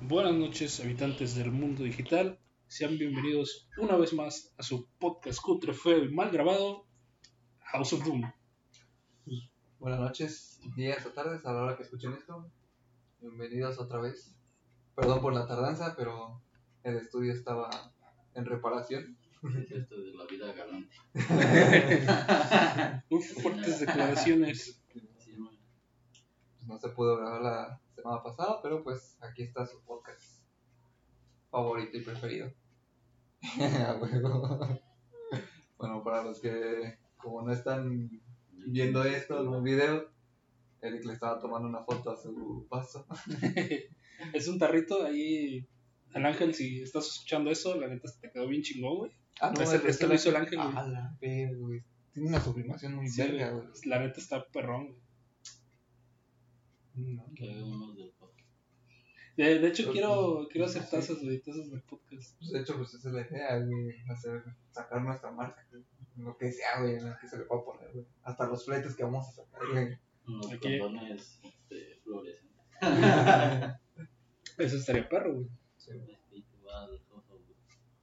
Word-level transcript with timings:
Buenas 0.00 0.34
noches, 0.34 0.78
habitantes 0.78 1.34
del 1.34 1.50
mundo 1.50 1.82
digital. 1.82 2.38
Sean 2.68 2.96
bienvenidos 2.96 3.68
una 3.78 3.96
vez 3.96 4.12
más 4.12 4.54
a 4.56 4.62
su 4.62 4.86
podcast 5.00 5.40
cutre, 5.42 5.72
feo 5.72 6.04
y 6.04 6.14
mal 6.14 6.30
grabado, 6.30 6.86
House 7.72 7.94
of 7.94 8.04
Doom. 8.04 8.22
Buenas 9.80 9.98
noches, 9.98 10.60
días 10.76 11.04
o 11.04 11.10
tardes 11.10 11.44
a 11.44 11.52
la 11.52 11.62
hora 11.62 11.76
que 11.76 11.82
escuchen 11.82 12.12
esto. 12.12 12.48
Bienvenidos 13.20 13.80
otra 13.80 14.00
vez. 14.00 14.36
Perdón 14.94 15.20
por 15.20 15.34
la 15.34 15.48
tardanza, 15.48 15.96
pero 15.96 16.40
el 16.84 16.96
estudio 16.98 17.32
estaba 17.32 17.92
en 18.34 18.44
reparación. 18.44 19.18
Esto 19.68 20.00
de 20.00 20.14
la 20.14 20.26
vida 20.26 20.52
galante. 20.52 20.94
Uf, 23.10 23.42
fuertes 23.42 23.80
declaraciones. 23.80 24.80
Pues 24.92 26.68
no 26.68 26.78
se 26.78 26.88
pudo 26.90 27.16
grabar 27.16 27.42
la 27.42 27.80
semana 28.04 28.22
pasada, 28.22 28.60
pero 28.62 28.84
pues 28.84 29.16
aquí 29.22 29.42
está 29.44 29.64
su 29.66 29.82
podcast 29.82 30.42
favorito 31.50 31.96
y 31.96 32.02
preferido. 32.02 32.52
Bueno, 35.76 36.02
para 36.04 36.22
los 36.22 36.40
que 36.40 36.98
como 37.16 37.42
no 37.42 37.52
están 37.52 38.08
viendo 38.68 39.04
esto 39.04 39.40
en 39.42 39.48
un 39.48 39.62
video, 39.64 40.08
Eric 40.80 41.04
le 41.04 41.12
estaba 41.14 41.38
tomando 41.40 41.68
una 41.68 41.82
foto 41.84 42.10
a 42.10 42.16
su 42.16 42.66
vaso. 42.70 43.06
Es 44.32 44.46
un 44.48 44.58
tarrito 44.58 45.04
ahí. 45.04 45.66
Al 46.14 46.24
ángel, 46.24 46.54
si 46.54 46.80
estás 46.80 47.06
escuchando 47.08 47.50
eso, 47.50 47.74
la 47.78 47.88
neta 47.88 48.06
se 48.08 48.20
te 48.20 48.30
quedó 48.30 48.46
bien 48.46 48.62
chingón, 48.62 48.96
güey. 48.98 49.12
Ah, 49.40 49.52
Ese- 49.60 49.76
es 49.76 49.84
este 49.84 50.06
lo 50.06 50.14
hizo 50.14 50.28
el 50.30 50.36
ángel, 50.36 50.58
güey. 50.62 50.72
Ah, 50.76 50.86
la 50.86 51.16
güey. 51.58 51.82
Tiene 52.12 52.28
una 52.28 52.40
sublimación 52.40 52.94
muy 52.94 53.08
Sí, 53.08 53.20
verga, 53.22 53.50
güey. 53.50 53.66
La 53.86 53.98
neta 53.98 54.20
está 54.20 54.46
perrón, 54.46 54.86
güey. 54.92 55.03
No, 56.94 57.24
que 57.34 57.62
unos 57.62 57.96
del 57.96 58.10
podcast. 58.12 58.48
De, 59.36 59.58
de 59.58 59.68
hecho, 59.68 59.82
Pues, 59.84 59.92
quiero, 59.94 60.48
quiero 60.50 60.66
hacer 60.66 60.88
tazas, 60.88 61.20
güey, 61.22 61.40
tazas 61.40 61.70
del 61.70 61.82
podcast. 61.82 62.38
Pues 62.38 62.52
de 62.52 62.60
hecho, 62.60 62.76
pues 62.76 62.94
esa 62.94 63.08
es 63.08 63.14
la 63.14 63.22
idea, 63.22 63.58
güey. 63.58 64.00
Hacer, 64.08 64.44
sacar 64.70 65.02
nuestra 65.02 65.30
marca, 65.32 65.66
güey. 65.70 65.82
Lo 66.16 66.36
que 66.36 66.52
sea, 66.52 66.80
güey, 66.80 66.94
en 66.96 67.10
lo 67.10 67.16
que 67.18 67.26
se 67.28 67.38
le 67.38 67.44
pueda 67.44 67.64
poner, 67.64 67.90
güey. 67.92 68.06
Hasta 68.22 68.46
los 68.46 68.64
fletes 68.64 68.94
que 68.94 69.02
vamos 69.02 69.26
a 69.28 69.32
sacar, 69.32 69.60
güey. 69.72 69.98
Unos 70.28 70.52
Aquí- 70.52 70.78
condones 70.78 71.40
este, 71.42 71.98
fluorescentes. 72.04 72.54
Eso 74.56 74.76
estaría 74.76 75.08
perro, 75.08 75.34
güey. 75.34 75.48
Sí, 75.76 75.90
güey. 75.98 76.14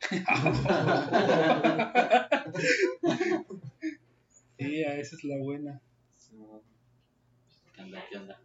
Sí, 4.58 4.84
esa 4.84 5.16
es 5.16 5.24
la 5.24 5.38
buena. 5.38 5.82
¿Qué 7.74 7.82
anda? 7.82 8.04
¿Qué 8.10 8.18
anda? 8.18 8.42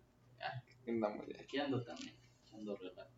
Andamos 0.89 1.27
ya. 1.27 1.41
Aquí 1.41 1.59
ando 1.59 1.83
también. 1.83 2.15
Ando 2.53 2.77
relajo. 2.77 3.11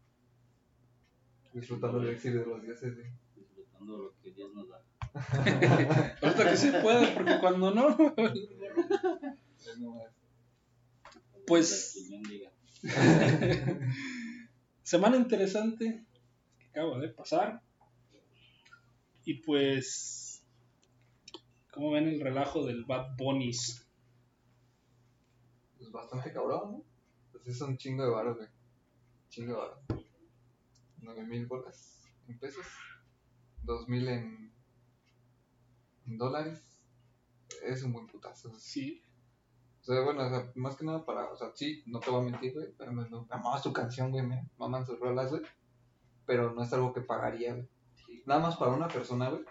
Disfrutando 1.52 2.00
del 2.00 2.14
exilio 2.14 2.40
de 2.40 2.46
los 2.46 2.62
dioses, 2.62 2.94
güey. 2.94 3.10
Disfrutando 3.34 3.98
lo 3.98 4.14
que 4.20 4.30
Dios 4.32 4.52
nos 4.54 4.68
da. 4.68 4.82
Hasta 6.22 6.50
que 6.50 6.56
se 6.56 6.72
pueda, 6.80 7.14
porque 7.14 7.38
cuando 7.40 7.70
no. 7.72 7.88
Es. 8.16 8.48
Pues- 11.46 12.10
El. 12.10 12.52
Semana 14.82 15.16
interesante 15.16 16.04
que 16.58 16.68
acaba 16.68 16.98
de 16.98 17.08
pasar. 17.08 17.62
Y 19.24 19.34
pues. 19.42 20.44
¿Cómo 21.72 21.92
ven 21.92 22.08
el 22.08 22.20
relajo 22.20 22.66
del 22.66 22.84
Bad 22.84 23.16
Bunnies? 23.16 23.86
Pues 25.78 25.90
bastante 25.90 26.32
cabrón, 26.32 26.72
¿no? 26.72 26.84
Es 27.48 27.60
un 27.62 27.76
chingo 27.78 28.04
de 28.04 28.10
baros, 28.10 28.36
güey. 28.36 28.48
Chingo 29.30 29.52
de 29.52 29.58
baros. 29.58 29.78
9 31.00 31.24
mil 31.24 31.46
bolas 31.46 32.02
en 32.28 32.38
pesos. 32.38 32.66
2 33.62 33.88
mil 33.88 34.06
en, 34.08 34.52
en 36.06 36.18
dólares. 36.18 36.62
Es 37.64 37.82
un 37.82 37.92
buen 37.92 38.06
putazo. 38.06 38.50
güey. 38.50 38.60
Sí. 38.60 39.02
O 39.80 39.84
sea, 39.84 40.02
bueno, 40.04 40.26
o 40.26 40.28
sea, 40.28 40.52
más 40.56 40.76
que 40.76 40.84
nada 40.84 41.06
para, 41.06 41.30
o 41.32 41.36
sea, 41.36 41.50
sí, 41.54 41.82
no 41.86 42.00
te 42.00 42.10
voy 42.10 42.20
a 42.20 42.30
mentir, 42.30 42.52
güey, 42.52 42.66
pero 42.76 42.92
me, 42.92 43.08
me 43.08 43.18
amaba 43.30 43.58
su 43.58 43.72
canción, 43.72 44.10
güey, 44.10 44.26
me 44.26 44.46
maman 44.58 44.84
sus 44.84 45.00
rolas, 45.00 45.30
güey, 45.30 45.40
pero 46.26 46.52
no 46.52 46.62
es 46.62 46.70
algo 46.74 46.92
que 46.92 47.00
pagaría, 47.00 47.54
güey. 47.54 47.66
Nada 48.26 48.40
más 48.40 48.56
para 48.58 48.72
una 48.72 48.86
persona, 48.88 49.30
güey, 49.30 49.44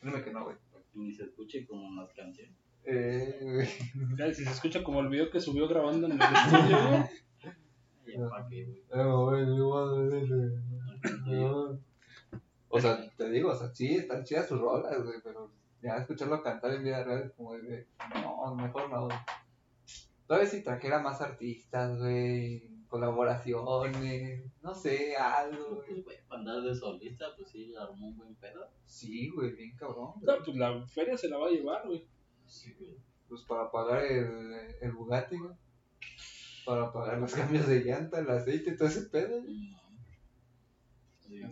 créeme 0.00 0.24
que 0.24 0.32
no, 0.32 0.42
güey. 0.46 0.56
Ni 0.94 1.12
se 1.14 1.22
escuche 1.24 1.64
como 1.64 1.86
unas 1.86 2.12
canciones. 2.12 2.56
Eh, 2.84 3.38
güey, 3.40 4.34
Si 4.34 4.44
se 4.44 4.50
escucha 4.50 4.82
como 4.82 4.98
el 4.98 5.08
video 5.08 5.30
que 5.30 5.38
subió 5.40 5.68
grabando 5.68 6.08
en 6.08 6.14
el 6.14 6.20
estudio, 6.22 6.88
güey. 6.88 7.04
Pa' 8.30 8.46
qué, 8.48 8.64
güey. 8.64 8.82
o 12.68 12.80
sea, 12.80 13.08
te 13.16 13.30
digo, 13.30 13.50
o 13.50 13.54
sea, 13.54 13.72
sí, 13.74 13.94
están 13.94 14.24
chidas 14.24 14.48
sus 14.48 14.60
rolas, 14.60 15.02
güey, 15.02 15.20
pero 15.22 15.50
ya 15.82 15.96
escucharlo 15.96 16.42
cantar 16.42 16.72
en 16.74 16.84
vida 16.84 17.04
real 17.04 17.22
es 17.22 17.32
como 17.32 17.54
de, 17.54 17.86
no, 18.22 18.54
mejor 18.54 18.90
no, 18.90 19.08
vez 20.28 20.50
si 20.50 20.62
trajera 20.62 21.00
más 21.00 21.20
artistas, 21.20 21.98
güey, 21.98 22.68
colaboraciones, 22.88 24.44
no 24.62 24.74
sé, 24.74 25.16
algo, 25.16 25.76
güey. 25.76 25.86
Pues, 25.88 26.04
güey, 26.04 26.16
para 26.28 26.40
andar 26.40 26.62
de 26.62 26.74
solista, 26.74 27.26
pues 27.36 27.50
sí, 27.50 27.74
armó 27.76 28.08
un 28.08 28.16
buen 28.16 28.34
pedo. 28.36 28.68
Sí, 28.86 29.30
güey, 29.30 29.52
bien 29.52 29.76
cabrón. 29.76 30.12
güey. 30.20 30.38
No, 30.38 30.44
pues 30.44 30.56
la 30.56 30.86
feria 30.86 31.16
se 31.16 31.28
la 31.28 31.38
va 31.38 31.48
a 31.48 31.50
llevar, 31.50 31.86
güey. 31.86 32.06
Sí, 32.46 32.74
güey. 32.78 32.96
Pues 33.28 33.42
para 33.42 33.70
pagar 33.70 34.04
el, 34.04 34.76
el 34.80 34.92
Bugatti, 34.92 35.36
güey. 35.38 35.52
Para 36.64 36.92
pagar 36.92 37.18
los 37.18 37.34
cambios 37.34 37.66
de 37.68 37.80
llanta, 37.84 38.18
el 38.20 38.30
aceite 38.30 38.70
y 38.70 38.76
todo 38.76 38.88
ese 38.88 39.02
pedo. 39.02 39.42
Sí. 41.20 41.42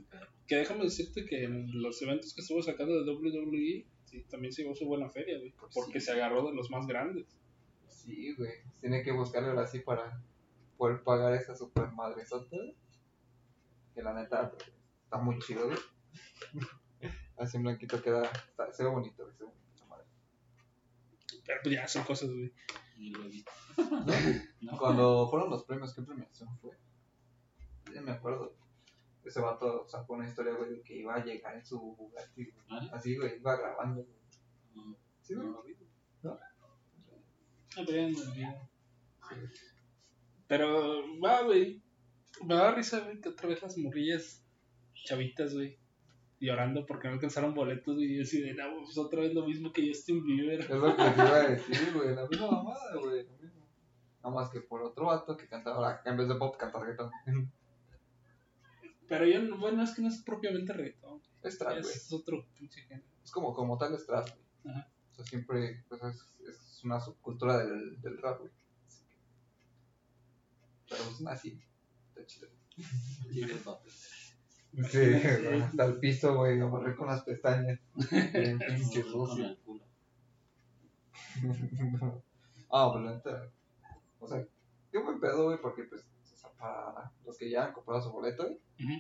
Que 0.47 0.57
déjame 0.57 0.85
decirte 0.85 1.25
que 1.25 1.45
en 1.45 1.83
los 1.83 2.01
eventos 2.03 2.35
que 2.35 2.41
estuvo 2.41 2.63
sacando 2.63 3.03
de 3.03 3.11
WWE, 3.11 3.87
sí, 4.05 4.23
también 4.31 4.53
se 4.53 4.63
llevó 4.63 4.75
su 4.75 4.87
buena 4.87 5.09
feria, 5.11 5.39
güey. 5.39 5.53
Porque 5.75 6.01
Sí. 6.01 6.07
se 6.07 6.13
agarró 6.13 6.47
de 6.47 6.55
los 6.55 6.71
más 6.71 6.87
grandes. 6.87 7.27
Sí, 7.89 8.35
güey. 8.35 8.53
Tiene 8.81 9.03
que 9.03 9.13
buscarle 9.13 9.51
ahora 9.51 9.67
sí 9.67 9.81
para 9.81 10.21
poder 10.77 11.03
pagar 11.03 11.35
esa 11.35 11.55
super 11.55 11.91
madresota. 11.93 12.57
Que 13.95 14.03
la 14.03 14.15
neta 14.15 14.51
pues, 14.51 14.71
está 15.05 15.19
muy 15.19 15.39
chido, 15.41 15.67
güey. 15.67 15.79
Así 17.37 17.57
en 17.57 17.65
blanquito 17.65 18.03
queda, 18.03 18.23
está, 18.25 18.73
se 18.73 18.85
ve 18.85 18.91
bonito, 18.91 19.25
güey, 19.25 19.37
se 19.37 19.45
ve 19.45 19.51
bonito 19.51 19.87
madre. 19.87 20.05
Pero 21.45 21.61
pues 21.63 21.75
ya 21.75 21.89
son 21.89 22.05
cosas, 22.05 22.31
güey. 22.31 22.53
Ni 23.03 23.11
lo. 23.11 23.25
No. 24.61 24.79
Cuando 24.79 25.29
fueron 25.29 25.51
los 25.51 25.65
premios, 25.65 25.93
¿qué 25.93 26.03
premiación 26.03 26.57
fue? 26.61 26.71
Ya 27.93 28.01
me 28.01 28.13
acuerdo. 28.13 28.55
Ese 29.25 29.41
vato 29.41 29.89
sacó 29.89 30.15
una 30.15 30.29
historia, 30.29 30.55
güey, 30.55 30.71
de 30.71 30.83
que 30.83 30.99
iba 30.99 31.17
a 31.17 31.25
llegar 31.25 31.57
en 31.57 31.67
su 31.67 31.81
Bugatti, 31.81 32.45
güey. 32.45 32.65
¿Ah? 32.71 32.89
Así, 32.93 33.17
güey, 33.17 33.39
iba 33.39 33.57
grabando, 33.57 34.05
güey. 34.05 34.19
No, 34.75 34.97
Sí, 35.21 35.35
no 35.35 35.43
lo 35.43 35.63
vi. 35.65 35.77
Ah, 36.25 36.39
pero 37.75 37.93
ya 37.93 38.09
no. 38.09 38.71
Pero, 40.47 41.21
va, 41.21 41.43
güey. 41.43 41.83
Me 42.45 42.55
da 42.55 42.73
risa, 42.73 43.01
güey, 43.01 43.21
que 43.21 43.31
otra 43.31 43.49
vez 43.49 43.63
las 43.63 43.77
morrillas 43.79 44.45
chavitas, 44.95 45.55
güey, 45.55 45.79
llorando 46.47 46.85
porque 46.87 47.09
no 47.09 47.15
alcanzaron 47.15 47.55
boletos, 47.55 47.95
güey. 47.95 48.13
Y 48.13 48.17
yo 48.17 48.23
así 48.23 48.41
de, 48.41 48.55
no, 48.55 48.83
pues 48.85 48.99
otra 48.99 49.21
vez 49.21 49.33
lo 49.35 49.47
mismo 49.47 49.73
que 49.73 49.87
Justin 49.89 50.23
Bieber. 50.25 50.61
Es 50.61 50.69
lo 50.71 50.97
que 50.97 51.03
te 51.03 51.15
iba 51.17 51.37
a 51.37 51.49
decir, 51.49 51.93
güey. 51.95 52.15
La 52.15 52.27
misma 52.27 52.51
mamada, 52.51 52.95
güey. 52.97 53.25
Lo 53.25 53.33
mismo. 53.39 53.63
Nada 54.23 54.35
más 54.35 54.51
que 54.51 54.61
por 54.61 54.83
otro 54.83 55.07
vato 55.07 55.37
que 55.37 55.49
cantaba, 55.49 56.01
en 56.05 56.17
vez 56.17 56.29
de 56.29 56.35
pop, 56.37 56.57
canta 56.57 56.79
reggaeton. 56.81 57.11
Pero 59.09 59.27
yo, 59.27 59.43
no- 59.43 59.59
bueno, 59.59 59.83
es 59.83 59.91
que 59.95 60.03
no 60.03 60.09
es 60.09 60.23
propiamente 60.23 60.73
reggaetón. 60.73 61.21
Es 61.43 61.59
trap, 61.59 61.81
güey. 61.81 61.93
Es 61.95 62.13
otro 62.13 62.47
pinche 62.57 62.83
género. 62.83 63.07
Es 63.25 63.31
como, 63.31 63.53
como 63.53 63.77
tal 63.79 63.95
es 63.95 64.07
trap, 64.07 64.29
güey. 64.29 64.75
Ajá. 64.77 64.89
O 65.11 65.15
sea, 65.15 65.25
siempre, 65.27 65.85
pues 65.89 66.03
es, 66.03 66.41
es 66.49 66.85
una 66.85 67.01
subcultura 67.01 67.59
del, 67.59 68.01
del 68.01 68.17
rap, 68.19 68.39
güey. 68.41 68.51
Así 68.87 69.03
que- 69.05 69.17
Pero 70.89 71.03
pues 71.05 71.27
así, 71.27 71.61
está 72.09 72.27
chido. 72.27 72.49
Güey, 73.25 73.59
pa' 73.65 73.73
aprender. 73.73 74.22
Sí, 74.91 74.99
hasta 74.99 75.85
el 75.85 75.99
piso, 75.99 76.35
güey, 76.35 76.59
amarré 76.61 76.97
con 76.97 77.07
las 77.07 77.23
pestañas. 77.23 77.79
Bien 78.33 78.59
pinche 78.59 79.03
sucio. 79.03 79.57
ah, 82.71 82.91
pues 82.93 83.05
la 83.05 83.15
neta. 83.15 83.51
O 84.19 84.27
sea, 84.27 84.47
qué 84.91 84.99
buen 84.99 85.21
pedo, 85.21 85.45
güey, 85.45 85.61
porque 85.61 85.85
pues, 85.85 86.03
o 86.33 86.37
sea, 86.37 86.51
para 86.53 87.13
los 87.25 87.37
que 87.37 87.51
ya 87.51 87.67
han 87.67 87.73
comprado 87.73 88.01
su 88.03 88.11
boleto, 88.13 88.45
güey, 88.45 88.59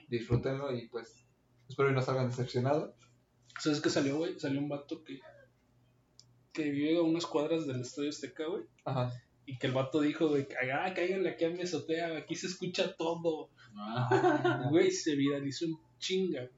disfrútenlo 0.08 0.76
y 0.76 0.88
pues, 0.88 1.24
espero 1.68 1.88
que 1.88 1.94
no 1.94 2.02
salgan 2.02 2.28
decepcionados. 2.28 2.94
¿Sabes 3.58 3.80
qué 3.80 3.90
salió, 3.90 4.16
güey? 4.16 4.38
Salió 4.38 4.60
un 4.60 4.68
vato 4.68 5.02
que, 5.04 5.20
que 6.52 6.70
vive 6.70 6.98
a 6.98 7.02
unas 7.02 7.26
cuadras 7.26 7.66
del 7.66 7.80
Estadio 7.80 8.10
Azteca, 8.10 8.46
güey. 8.46 8.64
Ajá. 8.84 9.12
Y 9.46 9.58
que 9.58 9.66
el 9.66 9.72
vato 9.72 10.00
dijo, 10.00 10.28
güey, 10.28 10.46
ah, 10.72 10.92
cáiganle 10.94 11.30
aquí 11.30 11.44
a 11.44 11.50
mi 11.50 11.62
azotea, 11.62 12.16
aquí 12.16 12.34
se 12.34 12.46
escucha 12.46 12.94
todo. 12.96 13.50
Ah, 13.76 14.66
Güey, 14.70 14.90
se 14.90 15.14
viralizó 15.16 15.66
un 15.66 15.78
chinga. 15.98 16.48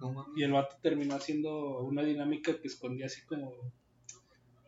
No. 0.00 0.26
Y 0.36 0.42
el 0.42 0.52
vato 0.52 0.76
terminó 0.82 1.14
haciendo 1.14 1.78
una 1.80 2.02
dinámica 2.02 2.58
que 2.60 2.68
escondía 2.68 3.06
así 3.06 3.22
como. 3.26 3.52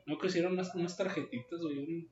No 0.06 0.16
creo 0.16 0.18
que 0.20 0.26
hicieron 0.28 0.52
unas, 0.52 0.74
unas 0.74 0.96
tarjetitas, 0.96 1.60
güey. 1.60 1.78
un- 1.78 2.08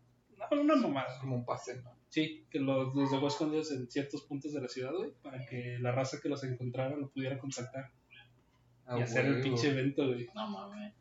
no, 0.51 0.61
una 0.63 0.77
mamada. 0.77 1.19
Como 1.21 1.37
un 1.37 1.45
pase, 1.45 1.81
¿no? 1.83 1.95
Sí, 2.09 2.45
que 2.51 2.59
los, 2.61 2.95
los 2.95 3.11
dejó 3.11 3.29
escondidos 3.29 3.71
en 3.73 3.91
ciertos 3.91 4.23
puntos 4.23 4.53
de 4.53 4.61
la 4.61 4.69
ciudad, 4.69 4.93
güey, 4.95 5.13
para 5.23 5.45
que 5.47 5.79
la 5.81 5.93
raza 5.93 6.21
que 6.21 6.29
los 6.29 6.43
encontrara 6.45 6.97
lo 6.97 7.09
pudiera 7.09 7.39
contactar 7.39 7.91
A 8.87 8.99
y 8.99 9.03
hacer 9.03 9.27
el 9.27 9.41
pinche 9.41 9.71
evento, 9.71 10.07
güey. 10.07 10.29
No 10.35 10.49
mames. 10.49 10.93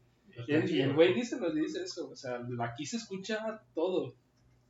Y 0.47 0.51
el, 0.53 0.69
y 0.71 0.81
el 0.81 0.93
güey 0.93 1.13
dice, 1.13 1.39
lo 1.39 1.51
dice 1.53 1.83
eso, 1.83 2.09
o 2.09 2.15
sea, 2.15 2.39
aquí 2.61 2.85
se 2.85 2.97
escucha 2.97 3.61
todo, 3.75 4.15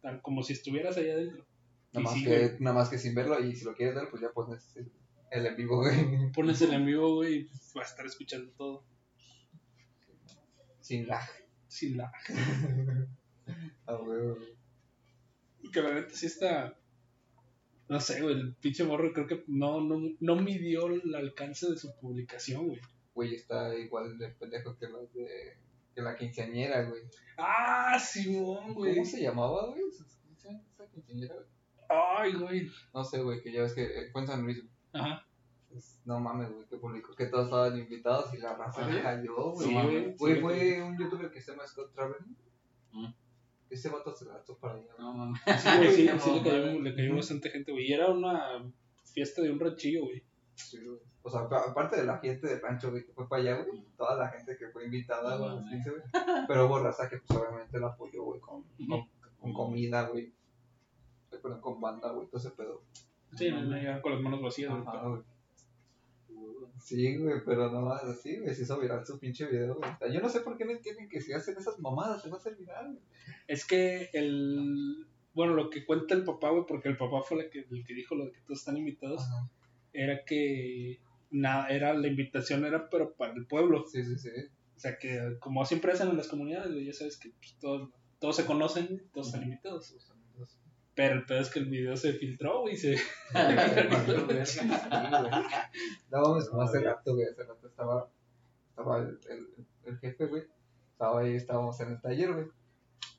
tal 0.02 0.22
como 0.22 0.44
si 0.44 0.54
estuvieras 0.54 0.98
allá 0.98 1.14
adentro. 1.14 1.46
Nada 1.94 2.06
más, 2.06 2.14
sí, 2.14 2.24
que, 2.24 2.48
güey. 2.48 2.60
nada 2.60 2.76
más 2.76 2.90
que 2.90 2.98
sin 2.98 3.14
verlo, 3.14 3.40
y 3.40 3.56
si 3.56 3.66
lo 3.66 3.76
quieres 3.76 3.96
ver, 3.96 4.10
pues 4.10 4.22
ya 4.22 4.32
pones 4.32 4.76
el, 4.76 5.46
en 5.46 5.56
vivo, 5.56 5.78
güey. 5.78 5.94
Pones 6.34 6.62
el 6.62 6.74
en 6.74 6.86
vivo, 6.86 7.16
güey, 7.16 7.36
y 7.36 7.50
va 7.78 7.82
a 7.82 7.86
estar 7.86 8.06
escuchando 8.06 8.52
todo, 8.54 8.84
Sin 10.80 11.08
lag. 11.08 11.28
sin 11.68 11.98
la... 11.98 12.12
A 13.86 13.96
huevo. 13.96 14.38
Que 15.72 15.82
la 15.82 15.94
neta 15.94 16.16
sí 16.16 16.26
está... 16.26 16.78
No 17.90 18.00
sé, 18.00 18.22
güey, 18.22 18.36
el 18.36 18.56
pinche 18.56 18.84
morro 18.86 19.14
creo 19.14 19.28
que 19.28 19.44
no, 19.48 19.82
no, 19.82 20.00
no 20.20 20.36
midió 20.38 20.88
el 20.88 21.14
alcance 21.14 21.70
de 21.70 21.78
su 21.78 21.94
publicación, 22.00 22.68
güey. 22.68 22.80
Güey, 23.14 23.36
está 23.36 23.76
igual 23.76 24.18
de 24.18 24.30
pendejo 24.30 24.76
que 24.78 24.88
los 24.88 25.14
de. 25.14 25.58
que 25.94 26.02
la 26.02 26.16
quinceañera, 26.16 26.86
güey. 26.86 27.04
Ah, 27.38 28.00
Simón, 28.00 28.74
güey. 28.74 28.96
¿Cómo 28.96 29.06
se 29.06 29.22
llamaba, 29.22 29.68
güey? 29.68 29.82
¿Cómo 29.82 30.38
se 30.38 30.48
llama 30.48 30.64
esa 30.72 30.90
quinceañera, 30.90 31.36
güey? 31.36 31.53
Ay, 32.18 32.34
güey. 32.34 32.70
No 32.94 33.04
sé, 33.04 33.22
güey, 33.22 33.42
que 33.42 33.52
ya 33.52 33.62
ves 33.62 33.74
que 33.74 33.84
eh, 33.84 34.10
fue 34.12 34.22
en 34.22 34.28
San 34.28 34.44
Luis. 34.44 34.64
Ajá. 34.94 35.26
Pues, 35.70 36.00
no 36.06 36.20
mames, 36.20 36.52
güey, 36.52 36.68
que 36.68 36.78
publicó 36.78 37.14
que 37.16 37.26
todos 37.28 37.46
estaban 37.46 37.78
invitados 37.78 38.34
y 38.34 38.38
la 38.38 38.56
raza 38.56 38.88
le 38.88 39.02
cayó, 39.02 39.52
güey. 39.52 39.68
Sí, 39.68 39.74
güey. 39.74 40.16
Güey, 40.16 40.36
Sí, 40.36 40.42
fue 40.42 40.84
un 40.84 40.98
youtuber 40.98 41.32
que 41.32 41.42
se 41.42 41.52
llama 41.52 41.66
Scott 41.68 41.94
Traveling. 41.94 42.36
Mm. 42.92 43.14
Ese 43.70 43.90
vato 43.90 44.14
se 44.14 44.26
gastó 44.26 44.56
para 44.60 44.76
allá. 44.76 44.94
No 45.00 45.14
mames. 45.14 45.42
Sí, 45.46 45.70
güey, 45.78 45.92
sí, 45.96 46.06
No, 46.06 46.20
sí 46.20 46.32
le, 46.44 46.50
cayó, 46.50 46.66
mames. 46.68 46.82
le 46.84 46.96
cayó 46.96 47.16
bastante 47.16 47.50
gente, 47.50 47.72
güey. 47.72 47.86
Y 47.90 47.94
era 47.94 48.10
una 48.12 48.72
fiesta 49.14 49.42
de 49.42 49.52
un 49.52 49.60
ranchillo, 49.60 50.06
güey. 50.06 50.24
Sí, 50.56 50.78
güey. 50.86 51.00
O 51.24 51.30
sea, 51.30 51.48
pa- 51.50 51.64
aparte 51.70 51.96
de 51.96 52.04
la 52.06 52.20
gente 52.20 52.48
del 52.48 52.62
rancho, 52.62 52.92
güey, 52.92 53.06
que 53.06 53.14
fue 53.14 53.28
para 53.28 53.42
allá, 53.42 53.64
güey, 53.64 53.82
toda 53.98 54.16
la 54.18 54.28
gente 54.30 54.56
que 54.58 54.68
fue 54.68 54.86
invitada, 54.86 55.38
güey, 55.38 55.50
a 55.50 55.54
los 55.56 55.66
15, 55.70 55.90
güey. 55.90 56.02
Pero 56.48 56.66
hubo 56.68 56.80
raza 56.80 57.10
que, 57.10 57.18
pues, 57.18 57.40
obviamente 57.40 57.80
la 57.80 57.88
apoyó, 57.88 58.24
güey, 58.26 58.40
con, 58.42 58.64
con, 58.90 59.08
con 59.40 59.54
comida, 59.54 60.08
güey. 60.10 60.32
Con 61.40 61.82
banda, 61.82 62.12
güey, 62.12 62.28
todo 62.28 62.40
ese 62.40 62.52
pedo. 62.52 62.82
Sí, 63.36 63.50
no, 63.50 63.64
llegaron 63.64 64.02
con 64.02 64.14
las 64.14 64.22
manos 64.22 64.42
vacías, 64.42 64.72
güey. 64.72 64.84
Ajá, 64.86 65.08
güey. 65.08 65.22
Sí, 66.80 67.18
güey, 67.18 67.42
pero 67.46 67.72
no 67.72 67.82
más 67.82 68.04
así, 68.04 68.38
güey, 68.38 68.54
se 68.54 68.64
hizo 68.64 68.80
viral 68.80 69.06
su 69.06 69.18
pinche 69.18 69.46
video, 69.46 69.76
güey. 69.76 69.90
O 69.90 69.98
sea, 69.98 70.10
yo 70.10 70.20
no 70.20 70.30
sé 70.30 70.42
por 70.42 70.58
qué 70.58 70.66
no 70.66 70.72
entienden 70.72 71.08
que 71.08 71.22
si 71.22 71.32
hacen 71.32 71.56
esas 71.58 71.80
mamadas 71.80 72.22
se 72.22 72.30
va 72.30 72.36
a 72.36 72.40
hacer 72.40 72.56
viral, 72.56 72.88
güey. 72.88 73.04
Es 73.48 73.66
que 73.66 74.10
el. 74.14 75.08
Bueno, 75.34 75.54
lo 75.54 75.70
que 75.70 75.86
cuenta 75.86 76.14
el 76.14 76.24
papá, 76.24 76.50
güey, 76.50 76.66
porque 76.68 76.90
el 76.90 76.98
papá 76.98 77.22
fue 77.24 77.44
el 77.44 77.50
que, 77.50 77.66
el 77.72 77.86
que 77.86 77.94
dijo 77.94 78.16
lo 78.16 78.26
de 78.26 78.34
que 78.34 78.42
todos 78.42 78.60
están 78.60 78.78
invitados, 78.78 79.22
Ajá. 79.22 79.50
era 79.94 80.24
que. 80.26 81.00
Nada, 81.32 81.70
era 81.70 81.94
la 81.96 82.08
invitación 82.08 82.64
era 82.64 82.90
pero 82.90 83.14
para 83.14 83.34
el 83.34 83.48
pueblo. 83.48 83.86
Sí, 83.88 84.04
sí, 84.04 84.18
sí. 84.18 84.30
O 84.76 84.80
sea 84.80 84.98
que 84.98 85.38
como 85.40 85.66
siempre 85.66 85.94
hacen 85.94 86.10
en 86.10 86.18
las 86.18 86.28
comunidades, 86.28 86.72
güey, 86.72 86.86
ya 86.86 86.94
sabes 86.94 87.18
que 87.18 87.30
pues, 87.30 87.56
todos, 87.60 87.90
todos 88.20 88.36
se 88.36 88.46
conocen, 88.46 89.02
todos 89.14 89.28
están 89.28 89.44
invitados. 89.44 89.88
Sus 89.88 90.10
amigos. 90.12 90.13
Pero 90.96 91.16
el 91.16 91.26
pedo 91.26 91.40
es 91.40 91.50
que 91.50 91.60
el 91.60 91.66
video 91.66 91.98
se 91.98 92.14
filtró, 92.14 92.62
güey, 92.62 92.76
y 92.76 92.78
se. 92.78 92.98
No 96.12 96.22
mames, 96.22 96.50
como 96.50 96.62
hace 96.62 96.82
rato, 96.82 97.16
güey, 97.16 97.26
hace 97.26 97.44
rato 97.44 97.68
estaba, 97.68 98.10
estaba 98.70 98.98
el, 99.00 99.20
el, 99.30 99.48
el 99.86 99.98
jefe, 99.98 100.28
güey, 100.28 100.44
estaba 100.92 101.22
ahí, 101.22 101.36
estábamos 101.36 101.80
en 101.82 101.92
el 101.92 102.02
taller, 102.02 102.34
güey, 102.34 102.46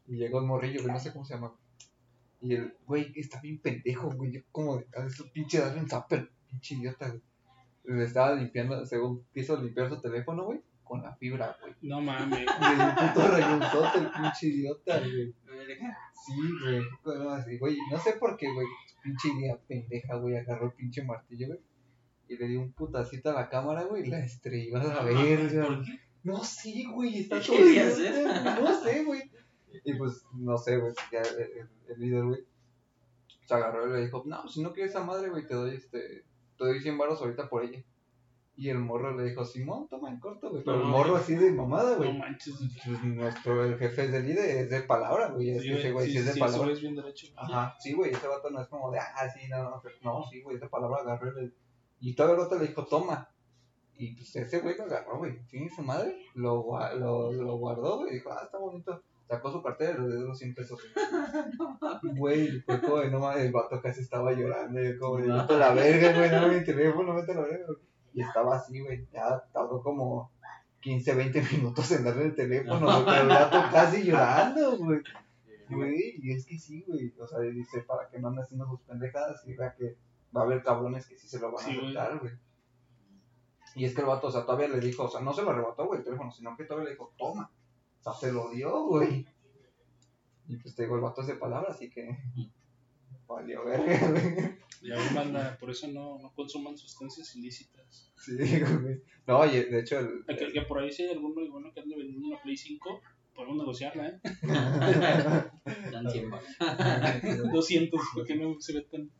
y 0.07 0.17
llegó 0.17 0.39
el 0.39 0.47
morrillo, 0.47 0.83
güey, 0.83 0.93
no 0.93 1.01
sé 1.01 1.13
cómo 1.13 1.25
se 1.25 1.35
llama, 1.35 1.53
y 2.41 2.55
el, 2.55 2.77
güey, 2.87 3.13
está 3.17 3.41
bien 3.41 3.59
pendejo, 3.59 4.09
güey, 4.11 4.31
yo 4.31 4.41
como, 4.53 4.79
de, 4.79 4.87
a 4.97 5.05
eso 5.07 5.25
pinche 5.33 5.59
darle 5.59 5.81
un 5.81 5.89
zapper, 5.89 6.31
pinche 6.49 6.77
idiota, 6.77 7.09
güey, 7.09 7.23
le 7.85 8.05
estaba 8.05 8.35
limpiando, 8.35 8.87
según 8.87 9.27
quiso 9.35 9.61
limpiar 9.61 9.89
su 9.89 10.01
teléfono, 10.01 10.45
güey, 10.45 10.61
con 10.85 11.03
la 11.03 11.15
fibra, 11.17 11.57
güey, 11.61 11.75
No 11.83 12.01
mames. 12.01 12.41
y 12.41 12.81
un 12.81 12.95
puto 12.95 13.29
rayonzote, 13.29 13.99
el 13.99 14.11
pinche 14.13 14.47
idiota, 14.47 15.01
güey. 15.01 15.35
Sí, 16.27 16.33
güey. 16.63 16.83
Bueno, 17.05 17.31
así, 17.31 17.59
güey. 17.59 17.77
No 17.91 17.99
sé 17.99 18.15
por 18.15 18.37
qué, 18.37 18.53
güey. 18.53 18.67
Pinche 19.03 19.29
idea 19.29 19.59
pendeja, 19.69 20.17
güey. 20.17 20.37
Agarró 20.37 20.67
el 20.67 20.73
pinche 20.73 21.03
martillo, 21.03 21.49
güey. 21.49 21.61
Y 22.29 22.37
le 22.37 22.49
dio 22.49 22.61
un 22.61 22.73
putacito 22.73 23.31
a 23.31 23.35
la 23.35 23.49
cámara, 23.49 23.85
güey. 23.85 24.05
Y 24.05 24.07
la 24.07 24.21
estrelló 24.21 24.77
a 24.77 24.85
la 24.85 25.03
verga. 25.03 25.67
¿Por 25.67 25.85
qué? 25.85 26.01
No 26.23 26.43
sé, 26.43 26.85
güey. 26.91 27.21
Está 27.21 27.41
¿Qué 27.41 27.47
todo 27.47 27.59
güey, 27.59 28.63
No 28.63 28.83
sé, 28.83 29.05
güey. 29.05 29.31
Y 29.85 29.95
pues, 29.95 30.25
no 30.33 30.57
sé, 30.57 30.79
güey. 30.79 30.95
Ya 31.13 31.21
el, 31.21 31.41
el, 31.41 31.69
el 31.89 32.01
líder, 32.01 32.25
güey. 32.25 32.45
Se 33.45 33.55
agarró 33.55 33.87
y 33.87 33.93
le 33.93 34.07
dijo, 34.07 34.23
no, 34.25 34.49
si 34.49 34.63
no 34.63 34.73
quieres 34.73 34.93
esa 34.93 35.05
madre, 35.05 35.29
güey, 35.29 35.47
te 35.47 35.55
doy 35.55 35.77
este. 35.77 36.25
Te 36.57 36.65
doy 36.65 36.81
100 36.81 36.97
baros 36.97 37.21
ahorita 37.21 37.51
por 37.51 37.65
ella. 37.65 37.85
Y 38.57 38.69
el 38.71 38.79
morro 38.79 39.17
le 39.17 39.25
dijo, 39.25 39.45
Simón, 39.45 39.89
toma 39.89 40.11
en 40.11 40.21
corto, 40.21 40.49
güey. 40.51 40.63
Pero 40.63 40.77
el 40.77 40.83
No, 40.85 40.89
morro 40.91 41.17
así 41.17 41.35
de 41.35 41.51
mamada, 41.51 41.93
No 41.93 41.97
güey. 41.99 42.17
manches. 42.17 42.55
Pues 42.85 43.03
nuestro 43.03 43.65
el 43.65 43.77
jefe 43.79 44.05
es 44.05 44.13
de 44.13 44.21
líder, 44.23 44.59
es 44.59 44.71
de 44.71 44.83
palabra, 44.83 45.31
güey. 45.31 45.51
Es 45.51 45.63
Sí, 45.63 45.69
que 45.71 45.79
ese 45.81 45.91
güey 45.93 46.07
sí, 46.07 46.13
sí 46.13 46.19
es 46.19 46.27
de 46.27 46.33
sí, 46.35 46.39
palabra. 46.41 46.73
es 46.73 46.81
bien 46.81 46.95
derecho. 46.95 47.27
Ajá, 47.37 47.75
sí, 47.81 47.93
güey, 47.95 48.13
ese 48.13 48.29
vato 48.29 48.51
no 48.51 48.61
es 48.61 48.69
como 48.69 48.93
de, 48.93 49.01
ah, 49.01 49.29
sí, 49.29 49.49
no, 49.49 49.63
no, 49.65 49.83
no, 50.03 50.25
sí, 50.31 50.41
güey, 50.43 50.57
esa 50.57 50.69
palabra 50.69 50.99
agarró 51.01 51.33
y 52.01 52.15
todavía 52.15 52.37
el 52.37 52.47
otro 52.47 52.59
le 52.61 52.69
dijo, 52.69 52.85
toma. 52.87 53.29
Y 53.97 54.15
pues 54.15 54.35
ese 54.37 54.61
güey 54.61 54.77
lo 54.77 54.85
agarró, 54.85 55.19
güey, 55.19 55.39
sí, 55.49 55.69
su 55.69 55.83
madre, 55.83 56.17
lo, 56.35 56.65
lo, 56.97 57.33
lo 57.33 57.57
guardó, 57.57 57.99
güey, 57.99 58.15
dijo, 58.15 58.31
ah, 58.33 58.43
está 58.45 58.59
bonito. 58.59 59.03
Sacó 59.27 59.51
su 59.51 59.63
cartera 59.63 59.97
y 59.99 60.03
le 60.03 60.17
dio 60.17 60.27
los 60.27 60.39
100 60.39 60.55
pesos. 60.55 60.79
Güey, 62.17 62.61
fue 62.61 62.81
como 62.81 62.99
de, 62.99 63.11
no 63.11 63.19
mames, 63.21 63.47
el 63.47 63.53
vato 63.53 63.81
casi 63.81 64.03
estaba 64.03 64.33
llorando, 64.33 64.81
yo 64.83 64.99
como 64.99 65.17
de, 65.19 65.29
No. 65.29 65.47
la 65.47 65.73
verga, 65.75 66.13
güey, 66.17 66.31
no, 66.31 66.49
mi 66.59 66.65
teléfono, 66.65 67.15
vete 67.15 67.33
a 67.33 67.35
la 67.37 67.41
verga, 67.43 67.67
güey. 67.67 67.79
Y 68.15 68.23
estaba 68.23 68.57
así, 68.57 68.81
güey, 68.81 69.07
ya 69.13 69.45
tardó 69.53 69.83
como 69.83 70.31
15, 70.81 71.15
20 71.15 71.43
minutos 71.53 71.91
en 71.93 72.05
darle 72.05 72.27
el 72.27 72.35
teléfono, 72.35 72.87
güey, 73.03 73.05
pero 73.05 73.23
el 73.23 73.29
vato 73.29 73.63
casi 73.73 74.05
llorando, 74.05 74.79
güey. 74.79 75.01
Güey, 75.69 76.15
y 76.23 76.33
es 76.33 76.47
que 76.47 76.59
sí, 76.59 76.85
güey. 76.87 77.13
O 77.19 77.27
sea, 77.27 77.41
dice, 77.41 77.81
para 77.83 78.09
que 78.09 78.19
no 78.19 78.29
anden 78.29 78.45
haciendo 78.45 78.69
sus 78.69 78.81
pendejadas 78.83 79.43
y 79.47 79.55
vea 79.55 79.75
que 79.75 79.97
va 80.37 80.43
a 80.43 80.45
haber 80.45 80.63
cabrones 80.63 81.07
que 81.07 81.17
sí 81.17 81.27
se 81.27 81.41
lo 81.41 81.53
van 81.53 81.65
a 81.65 81.67
Sí, 81.67 81.79
aceptar, 81.79 82.19
güey. 82.21 82.33
Y 83.77 83.85
es 83.85 83.95
que 83.95 84.03
el 84.03 84.07
vato, 84.07 84.29
o 84.29 84.31
sea, 84.31 84.45
todavía 84.45 84.69
le 84.69 84.79
dijo, 84.79 85.05
o 85.05 85.09
sea, 85.09 85.21
no 85.21 85.33
se 85.33 85.43
lo 85.43 85.51
arrebató, 85.51 85.87
güey, 85.87 85.99
el 85.99 86.05
teléfono, 86.05 86.31
sino 86.31 86.57
que 86.57 86.65
todavía 86.65 86.85
le 86.91 86.93
dijo, 86.93 87.13
toma. 87.19 87.51
O 88.01 88.03
sea, 88.03 88.13
se 88.13 88.33
lo 88.33 88.51
dio, 88.51 88.87
güey. 88.87 89.27
Y 90.47 90.57
pues 90.59 90.75
te 90.75 90.83
digo, 90.83 90.95
el 90.95 91.01
vato 91.01 91.23
es 91.23 91.27
de 91.27 91.35
palabra, 91.35 91.71
así 91.71 91.91
que. 91.91 92.17
Valió 93.27 93.65
verga, 93.65 94.11
güey. 94.11 94.59
Ya 94.85 94.97
ven, 94.97 95.15
banda, 95.15 95.57
por 95.59 95.71
eso 95.71 95.89
no, 95.89 96.19
no 96.19 96.33
consuman 96.35 96.77
sustancias 96.77 97.35
ilícitas. 97.37 98.13
Sí, 98.17 98.37
güey. 98.61 99.03
No, 99.27 99.39
oye, 99.39 99.65
de 99.65 99.81
hecho, 99.81 99.99
el. 99.99 100.25
Que, 100.37 100.53
que 100.53 100.63
por 100.63 100.79
ahí 100.79 100.93
si 100.93 101.05
hay 101.05 101.13
alguno 101.13 101.41
igual 101.43 101.73
que 101.73 101.81
ande 101.81 101.97
vendiendo 101.97 102.29
una 102.29 102.43
Play 102.43 102.57
5, 102.57 103.01
podemos 103.35 103.57
negociarla, 103.57 104.09
¿eh? 104.09 104.21
Dan 105.93 106.11
100 106.11 106.31
baros. 106.31 106.49
200, 107.53 108.01
porque 108.15 108.37
no 108.37 108.61
se 108.61 108.75
ve 108.75 108.83
tan... 108.83 109.11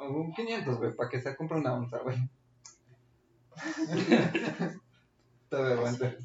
Un 0.00 0.32
500, 0.32 0.78
güey, 0.78 0.96
para 0.96 1.10
que 1.10 1.20
se 1.20 1.36
compre 1.36 1.58
una 1.58 1.74
onza, 1.74 1.98
güey. 1.98 2.16
Todavía 5.50 5.76
aguanta. 5.76 6.16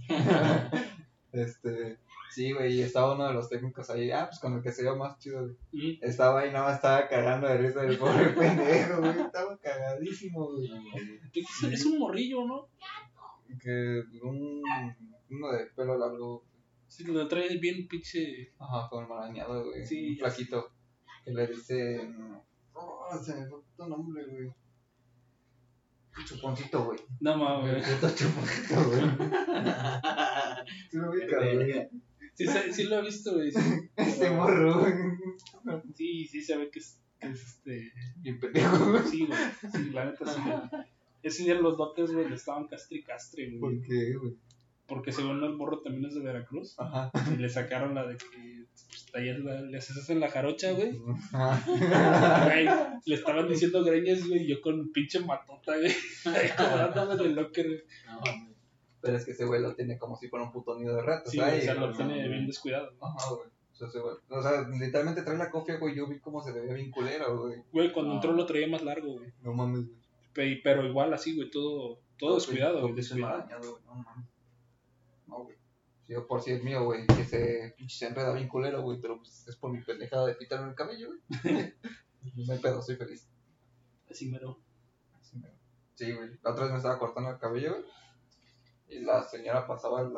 Este, 1.33 1.99
sí, 2.31 2.51
güey, 2.53 2.73
y 2.73 2.81
estaba 2.81 3.13
uno 3.13 3.27
de 3.27 3.33
los 3.33 3.49
técnicos 3.49 3.89
ahí, 3.89 4.09
ah, 4.11 4.25
pues 4.27 4.39
con 4.39 4.53
el 4.53 4.63
que 4.63 4.71
se 4.71 4.83
vio 4.83 4.95
más 4.95 5.19
chido, 5.19 5.41
güey. 5.43 5.55
Mm, 5.71 6.03
Estaba 6.03 6.39
ahí, 6.39 6.51
nada 6.51 6.65
más 6.65 6.75
estaba 6.75 7.07
cagando 7.07 7.47
de 7.47 7.57
risa 7.57 7.81
del 7.81 7.97
pobre 7.97 8.29
pendejo, 8.39 9.01
güey. 9.01 9.19
Estaba 9.19 9.57
cagadísimo, 9.57 10.51
güey. 10.51 10.69
Es 11.33 11.63
es 11.71 11.85
un 11.85 11.99
morrillo, 11.99 12.45
¿no? 12.45 12.67
Que 13.61 14.03
un, 14.23 14.61
uno 15.29 15.51
de 15.51 15.65
pelo 15.75 15.97
largo, 15.97 16.43
Sí, 16.87 17.05
lo 17.05 17.25
trae 17.25 17.57
bien 17.57 17.87
pinche... 17.87 18.51
ajá, 18.59 18.89
con 18.89 19.07
marañado, 19.07 19.63
güey. 19.65 19.85
Sí, 19.85 20.09
un 20.09 20.17
flaquito. 20.17 20.71
Que 21.23 21.31
le 21.31 21.47
dicen, 21.47 22.37
oh, 22.73 23.17
se 23.17 23.35
me 23.35 23.47
fue 23.47 23.59
tu 23.77 23.87
nombre, 23.87 24.25
güey. 24.25 24.53
Chuponcito, 26.25 26.83
güey. 26.83 26.99
No 27.21 27.37
mames. 27.37 27.85
chuponcito, 28.15 28.75
güey. 28.89 29.01
Sí, 30.89 30.97
lo 30.97 31.09
ubica, 31.09 31.37
güey. 31.37 31.89
Sí, 32.33 32.47
se- 32.47 32.73
sí 32.73 32.83
lo 32.85 32.99
he 32.99 33.01
visto, 33.03 33.33
güey. 33.33 33.51
Sí, 33.51 33.59
Este 33.95 34.29
morro, 34.31 34.79
güey. 34.79 34.93
sí, 35.95 36.25
sí 36.25 36.41
se 36.41 36.57
ve 36.57 36.69
que 36.71 36.79
es, 36.79 36.99
que 37.19 37.27
es 37.27 37.41
este... 37.43 37.91
Bien 38.17 38.39
pendejo, 38.39 38.91
güey. 38.91 39.03
Sí, 39.03 39.25
güey. 39.27 39.39
Sí, 39.71 39.89
la 39.91 40.05
neta 40.05 40.25
sí. 40.33 40.39
güey. 40.43 40.83
Ese 41.23 41.43
día 41.43 41.55
los 41.55 41.77
dotes, 41.77 42.11
güey, 42.11 42.27
le 42.29 42.35
estaban 42.35 42.67
castre 42.67 42.97
y 42.97 43.03
castre, 43.03 43.49
güey. 43.49 43.59
¿Por 43.59 43.81
qué, 43.87 44.13
güey? 44.15 44.35
Porque 44.87 45.11
según 45.11 45.41
el 45.43 45.53
morro 45.53 45.81
también 45.81 46.05
es 46.05 46.15
de 46.15 46.21
Veracruz. 46.21 46.75
Ajá. 46.77 47.11
Y 47.33 47.37
le 47.37 47.47
sacaron 47.47 47.93
la 47.95 48.05
de 48.07 48.17
que 48.17 48.65
pues, 48.89 49.07
ayer 49.13 49.39
la- 49.39 49.61
le 49.61 49.77
haces 49.77 50.09
en 50.09 50.19
la 50.19 50.29
jarocha, 50.29 50.71
güey. 50.71 50.91
Ajá. 51.31 51.63
Güey, 52.45 52.65
le 53.05 53.15
estaban 53.15 53.47
diciendo 53.47 53.83
greñas, 53.83 54.27
güey, 54.27 54.43
y 54.43 54.47
yo 54.47 54.59
con 54.61 54.91
pinche 54.91 55.19
matota, 55.21 55.73
güey. 55.77 55.93
El 57.25 57.35
locker, 57.35 57.67
güey. 57.67 57.81
No. 58.07 58.50
Pero 59.01 59.17
es 59.17 59.25
que 59.25 59.31
ese 59.31 59.45
güey 59.45 59.61
lo 59.61 59.73
tiene 59.75 59.97
como 59.97 60.15
si 60.15 60.27
fuera 60.29 60.45
un 60.45 60.51
puto 60.51 60.77
nido 60.77 60.95
de 60.95 61.01
ratas, 61.01 61.31
Sí, 61.31 61.39
o 61.39 61.43
sea, 61.43 61.73
lo 61.75 61.91
tiene 61.93 62.27
bien 62.27 62.45
descuidado, 62.47 62.91
¿no? 62.99 63.07
Ajá, 63.07 63.29
güey. 63.31 63.49
O 63.49 63.75
sea, 63.75 63.87
ese 63.87 63.99
güey- 63.99 64.17
o 64.29 64.41
sea, 64.43 64.67
literalmente 64.69 65.23
trae 65.23 65.37
la 65.37 65.49
cofia, 65.49 65.77
güey. 65.77 65.95
Yo 65.95 66.05
vi 66.07 66.19
cómo 66.19 66.41
se 66.43 66.53
le 66.53 66.59
veía 66.61 66.73
bien 66.75 66.91
culero, 66.91 67.39
güey. 67.39 67.63
Güey, 67.71 67.91
cuando 67.93 68.11
Ah. 68.11 68.15
entró 68.15 68.33
lo 68.33 68.45
traía 68.45 68.67
más 68.67 68.83
largo, 68.83 69.13
güey. 69.13 69.33
No 69.41 69.53
mames, 69.53 69.87
güey. 69.87 69.97
Pe- 70.33 70.61
Pero 70.63 70.85
igual 70.85 71.13
así, 71.13 71.35
güey, 71.35 71.49
todo, 71.49 71.99
todo 72.17 72.35
descuidado, 72.35 72.73
güey, 72.73 72.81
Todo 72.83 72.95
pinche 72.95 73.01
descuidado. 73.15 73.37
marañado, 73.39 73.71
güey. 73.71 73.83
No 73.85 73.95
mames. 73.95 74.25
No, 75.27 75.43
güey. 75.45 75.57
Si 76.05 76.13
yo 76.13 76.27
por 76.27 76.41
si 76.41 76.51
es 76.51 76.63
mío, 76.63 76.83
güey, 76.85 77.07
que 77.07 77.23
se 77.25 77.73
pinche 77.77 77.97
se 77.97 78.07
enreda 78.07 78.33
bien 78.33 78.47
culero, 78.47 78.81
güey, 78.83 78.99
pero 79.01 79.17
pues 79.17 79.47
es 79.47 79.55
por 79.55 79.71
mi 79.71 79.81
pendejada 79.81 80.27
de 80.27 80.37
quitarme 80.37 80.69
el 80.69 80.75
cabello, 80.75 81.07
güey. 81.09 81.19
no 82.47 82.53
hay 82.53 82.59
pedo, 82.59 82.81
soy 82.83 82.97
feliz. 82.97 83.27
Así 84.09 84.29
mero. 84.29 84.59
Así 85.19 85.37
me- 85.37 85.49
Sí, 85.95 86.11
güey. 86.13 86.29
La 86.43 86.51
otra 86.51 86.63
vez 86.65 86.71
me 86.71 86.77
estaba 86.77 86.99
cortando 86.99 87.29
el 87.31 87.39
cabello, 87.39 87.71
güey. 87.71 87.85
Y 88.91 88.99
la 88.99 89.23
señora 89.23 89.65
pasaba 89.65 90.01
el, 90.01 90.11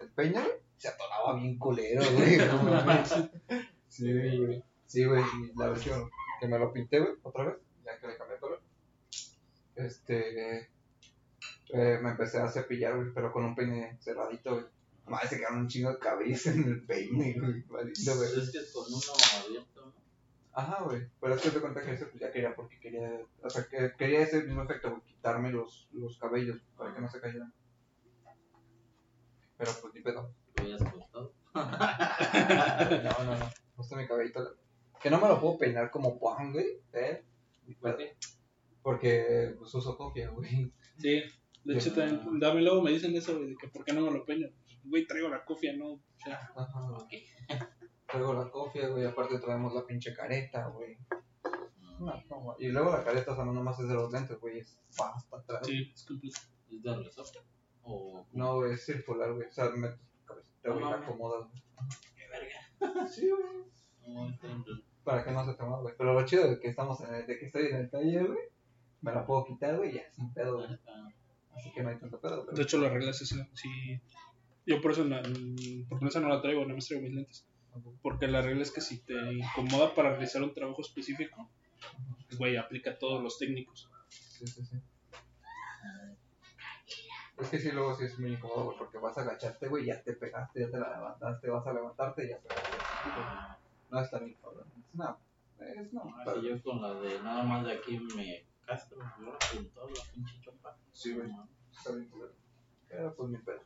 el 0.00 0.08
peine. 0.12 0.40
Se 0.76 0.88
atoraba 0.88 1.34
bien 1.34 1.58
culero, 1.58 2.00
güey. 2.12 2.38
sí, 3.88 4.12
güey. 4.12 4.64
Sí, 4.86 5.04
güey. 5.04 5.22
La 5.56 5.68
vez 5.68 5.82
que, 5.82 6.48
me 6.48 6.58
lo 6.58 6.72
pinté, 6.72 7.00
güey, 7.00 7.12
otra 7.22 7.44
vez, 7.44 7.56
ya 7.84 7.98
que 7.98 8.06
le 8.06 8.16
cambié 8.16 8.36
el 8.36 8.40
color. 8.40 8.62
Este. 9.74 10.70
eh, 11.72 11.98
me 12.00 12.10
empecé 12.10 12.38
a 12.38 12.48
cepillar, 12.48 12.96
güey, 12.96 13.12
pero 13.12 13.32
con 13.32 13.44
un 13.44 13.54
peine 13.54 13.98
cerradito, 14.00 14.54
güey. 14.54 14.66
Madre, 15.06 15.28
se 15.28 15.38
quedaron 15.38 15.58
un 15.58 15.68
chingo 15.68 15.90
de 15.90 15.98
cabellos 15.98 16.46
en 16.46 16.64
el 16.64 16.86
peine, 16.86 17.34
güey. 17.38 17.64
Maldito, 17.68 18.16
güey. 18.16 18.28
Es 18.40 18.50
que 18.52 18.72
con 18.72 18.86
uno 18.86 19.44
abierto. 19.44 19.92
Ajá, 20.52 20.82
güey. 20.84 21.06
Pero 21.20 21.34
es 21.34 21.42
que 21.42 21.50
te 21.50 21.60
cuenta 21.60 21.82
que 21.82 21.92
ese 21.92 22.06
pues 22.06 22.20
ya 22.20 22.32
quería 22.32 22.54
porque 22.54 22.78
quería, 22.80 23.20
o 23.42 23.50
sea, 23.50 23.64
que 23.64 23.92
quería 23.96 24.20
ese 24.20 24.42
mismo 24.42 24.62
efecto, 24.62 24.90
güey, 24.90 25.02
quitarme 25.02 25.50
los, 25.50 25.88
los 25.92 26.18
cabellos 26.18 26.60
para 26.76 26.94
que 26.94 27.00
no 27.00 27.08
se 27.08 27.20
cayeran. 27.20 27.52
Pero 29.56 29.70
pues 29.80 29.94
ni 29.94 30.00
pedo. 30.00 30.34
Lo 30.56 30.64
habías 30.64 30.82
cortado. 30.82 31.34
No, 31.54 33.24
no, 33.24 33.38
no. 33.38 33.50
Justo 33.76 33.96
mi 33.96 34.06
cabellito. 34.06 34.56
Que 35.00 35.10
no 35.10 35.20
me 35.20 35.28
lo 35.28 35.40
puedo 35.40 35.58
peinar 35.58 35.90
como 35.90 36.12
Juan, 36.18 36.52
güey. 36.52 36.80
¿eh? 36.92 37.24
¿Por 37.80 37.96
qué? 37.96 38.16
Porque 38.82 39.54
pues 39.58 39.74
uso 39.74 39.96
copia, 39.96 40.30
güey. 40.30 40.72
Sí, 40.98 41.22
de 41.64 41.74
hecho, 41.74 41.92
también, 41.92 42.38
dame 42.40 42.62
luego 42.62 42.82
me 42.82 42.90
dicen 42.90 43.14
eso, 43.14 43.36
güey, 43.36 43.50
de 43.50 43.56
que 43.56 43.68
por 43.68 43.84
qué 43.84 43.92
no 43.92 44.02
me 44.02 44.10
lo 44.10 44.24
peino. 44.24 44.48
Pues, 44.48 44.78
Güey, 44.82 45.06
traigo 45.06 45.28
la 45.28 45.44
cofia, 45.44 45.76
¿no? 45.76 45.92
O 45.92 46.00
sea, 46.24 46.50
Ajá. 46.56 47.76
Traigo 48.10 48.32
la 48.34 48.50
copia, 48.50 48.88
güey. 48.88 49.04
Aparte 49.06 49.38
traemos 49.38 49.72
la 49.74 49.84
pinche 49.86 50.12
careta, 50.14 50.66
güey. 50.68 50.96
No, 51.98 52.14
no, 52.30 52.56
y 52.58 52.68
luego 52.68 52.90
la 52.92 53.04
careta, 53.04 53.32
o 53.32 53.36
sea, 53.36 53.44
no 53.44 53.52
nomás 53.52 53.78
es 53.78 53.88
de 53.88 53.94
los 53.94 54.10
lentes, 54.12 54.38
güey. 54.40 54.58
Es 54.60 54.78
hasta 54.98 55.36
atrás. 55.36 55.66
sí, 55.66 55.90
es 55.94 56.04
completo. 56.04 56.38
¿Es 56.70 56.82
de 56.82 56.96
resorte? 56.96 57.38
¿O 57.82 58.26
No, 58.32 58.56
güey, 58.56 58.72
es 58.72 58.84
circular, 58.86 59.32
güey. 59.32 59.48
O 59.48 59.52
sea, 59.52 59.66
No 59.66 59.80
la 59.80 60.80
mames. 60.80 61.08
acomodas, 61.08 61.48
güey. 61.50 61.62
qué 62.16 62.28
verga? 62.28 63.06
Sí, 63.08 63.28
güey. 63.28 63.64
En- 64.42 64.64
Para 65.04 65.24
que 65.24 65.30
no 65.30 65.44
se 65.44 65.54
te 65.54 65.62
mueva, 65.62 65.82
güey. 65.82 65.94
Pero 65.96 66.14
lo 66.14 66.24
chido 66.24 66.48
de 66.48 66.58
que 66.60 66.68
estamos 66.68 67.00
en 67.02 67.14
el, 67.14 67.26
de 67.26 67.38
que 67.38 67.46
estoy 67.46 67.66
en 67.66 67.76
el 67.76 67.90
taller, 67.90 68.26
güey. 68.26 68.38
Me 69.02 69.12
la 69.12 69.24
puedo 69.26 69.44
quitar, 69.44 69.76
güey, 69.76 69.94
ya, 69.94 70.10
sin 70.12 70.32
pedo, 70.32 70.56
güey. 70.56 70.68
Ah, 70.88 71.08
Así 71.56 71.70
que 71.72 71.82
no 71.82 71.88
hay 71.90 71.98
tanto 71.98 72.20
pedo, 72.20 72.44
pero. 72.44 72.56
De 72.56 72.62
hecho, 72.62 72.78
la 72.78 72.88
regla 72.90 73.10
es 73.10 73.20
esa. 73.22 73.46
Sí. 73.54 74.00
Yo 74.66 74.80
por 74.80 74.92
eso, 74.92 75.04
la, 75.04 75.22
por 75.88 76.06
eso 76.08 76.20
no 76.20 76.28
la 76.28 76.40
traigo, 76.40 76.64
no 76.64 76.74
me 76.74 76.80
traigo 76.80 77.02
mis 77.02 77.14
lentes. 77.14 77.46
Porque 78.02 78.26
la 78.28 78.40
regla 78.40 78.62
es 78.62 78.70
que 78.70 78.80
si 78.80 78.98
te 79.00 79.32
incomoda 79.32 79.94
para 79.94 80.10
realizar 80.10 80.42
un 80.42 80.54
trabajo 80.54 80.80
específico, 80.80 81.48
güey, 82.38 82.56
aplica 82.56 82.92
a 82.92 82.98
todos 82.98 83.22
los 83.22 83.38
técnicos. 83.38 83.88
Sí, 84.08 84.46
sí, 84.46 84.64
sí. 84.64 84.76
Es 87.38 87.48
que 87.48 87.58
sí, 87.58 87.72
luego 87.72 87.94
sí 87.94 88.04
es 88.04 88.18
muy 88.18 88.32
incómodo, 88.32 88.64
güey, 88.66 88.78
porque 88.78 88.98
vas 88.98 89.16
a 89.16 89.22
agacharte, 89.22 89.68
güey, 89.68 89.86
ya 89.86 90.02
te 90.02 90.12
pegaste, 90.12 90.60
ya 90.60 90.70
te 90.70 90.78
la 90.78 90.90
levantaste, 90.90 91.48
vas 91.48 91.66
a 91.66 91.72
levantarte 91.72 92.26
y 92.26 92.28
ya 92.28 92.38
te 92.38 92.48
No 93.90 94.00
está 94.00 94.18
bien, 94.18 94.36
cabrón. 94.42 94.66
Es 94.76 94.94
una. 94.94 95.16
Es 95.58 95.92
no. 95.92 96.02
ah, 96.04 96.34
yo 96.42 96.62
con 96.62 96.82
la 96.82 96.94
de 97.00 97.18
nada 97.22 97.42
más 97.42 97.64
de 97.64 97.72
aquí 97.72 97.98
me 98.14 98.44
castro, 98.66 98.98
yo 99.20 99.38
con 99.52 99.68
toda 99.70 99.90
la 99.90 100.12
pinche 100.12 100.40
chopa. 100.42 100.76
Sí, 100.92 101.14
güey. 101.14 101.30
Está 101.72 101.92
bien. 101.92 102.10
Pero 102.88 103.14
pues 103.14 103.30
mi 103.30 103.38
pedo. 103.38 103.60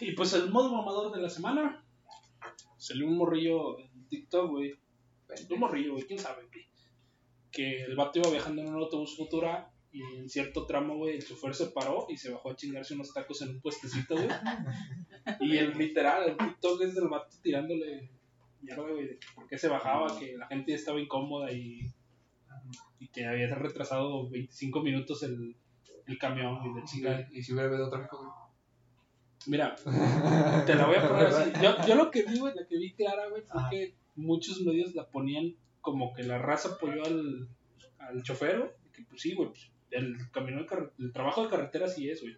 Y 0.00 0.12
pues 0.12 0.32
el 0.34 0.50
modo 0.50 0.72
mamador 0.72 1.14
de 1.14 1.20
la 1.20 1.30
semana. 1.30 1.82
Salió 2.76 3.06
un 3.06 3.16
morrillo 3.16 3.78
en 3.78 4.06
TikTok, 4.08 4.50
güey. 4.50 4.74
Un 5.50 5.58
morrillo, 5.58 5.92
güey, 5.92 6.06
quién 6.06 6.18
sabe, 6.18 6.42
güey. 6.46 6.66
Que 7.50 7.84
el 7.84 7.96
vato 7.96 8.18
iba 8.18 8.30
viajando 8.30 8.62
en 8.62 8.68
un 8.68 8.82
autobús 8.82 9.16
futura 9.16 9.72
y 9.90 10.02
en 10.02 10.28
cierto 10.28 10.66
tramo, 10.66 10.96
güey, 10.96 11.16
el 11.16 11.26
chofer 11.26 11.54
se 11.54 11.68
paró 11.68 12.06
y 12.10 12.18
se 12.18 12.30
bajó 12.30 12.50
a 12.50 12.56
chingarse 12.56 12.94
unos 12.94 13.14
tacos 13.14 13.40
en 13.42 13.48
un 13.48 13.60
puestecito, 13.62 14.14
güey. 14.14 14.28
Y 15.40 15.56
el 15.56 15.76
literal, 15.76 16.28
el 16.28 16.36
TikTok 16.36 16.82
es 16.82 16.94
del 16.94 17.08
vato 17.08 17.34
tirándole 17.42 18.10
mierda, 18.60 18.82
güey, 18.82 19.06
de 19.06 19.18
que 19.18 19.26
por 19.34 19.46
qué 19.48 19.56
se 19.56 19.68
bajaba, 19.68 20.18
que 20.18 20.36
la 20.36 20.46
gente 20.48 20.72
ya 20.72 20.76
estaba 20.76 21.00
incómoda 21.00 21.50
y, 21.50 21.80
y 22.98 23.08
que 23.08 23.24
había 23.26 23.54
retrasado 23.54 24.28
25 24.28 24.82
minutos 24.82 25.22
el, 25.22 25.56
el 26.06 26.18
camión 26.18 26.58
y 26.66 26.74
de 26.74 26.84
chingada. 26.84 27.28
Y 27.32 27.42
si 27.42 27.52
hubiera 27.52 27.68
habido 27.68 27.88
tráfico, 27.88 28.18
güey. 28.18 28.45
Mira, 29.48 29.74
te 30.66 30.74
la 30.74 30.86
voy 30.86 30.96
a 30.96 31.08
poner 31.08 31.26
así. 31.26 31.52
Yo, 31.62 31.76
yo 31.86 31.94
lo 31.94 32.10
que 32.10 32.22
vi, 32.24 32.38
güey, 32.38 32.54
lo 32.54 32.66
que 32.66 32.76
vi 32.78 32.92
clara, 32.94 33.28
güey, 33.28 33.42
fue 33.42 33.60
Ajá. 33.60 33.70
que 33.70 33.94
muchos 34.16 34.60
medios 34.62 34.94
la 34.94 35.08
ponían 35.08 35.54
como 35.80 36.12
que 36.14 36.22
la 36.24 36.38
raza 36.38 36.70
apoyó 36.74 37.04
al, 37.04 37.48
al 37.98 38.22
chofer, 38.22 38.58
güey. 38.58 38.70
Que 38.92 39.02
pues 39.04 39.20
sí, 39.22 39.34
güey, 39.34 39.48
pues, 39.50 39.70
el, 39.90 40.16
camino 40.32 40.60
de 40.60 40.66
carre- 40.66 40.90
el 40.98 41.12
trabajo 41.12 41.44
de 41.44 41.50
carretera 41.50 41.86
sí 41.88 42.08
es, 42.10 42.22
güey. 42.22 42.36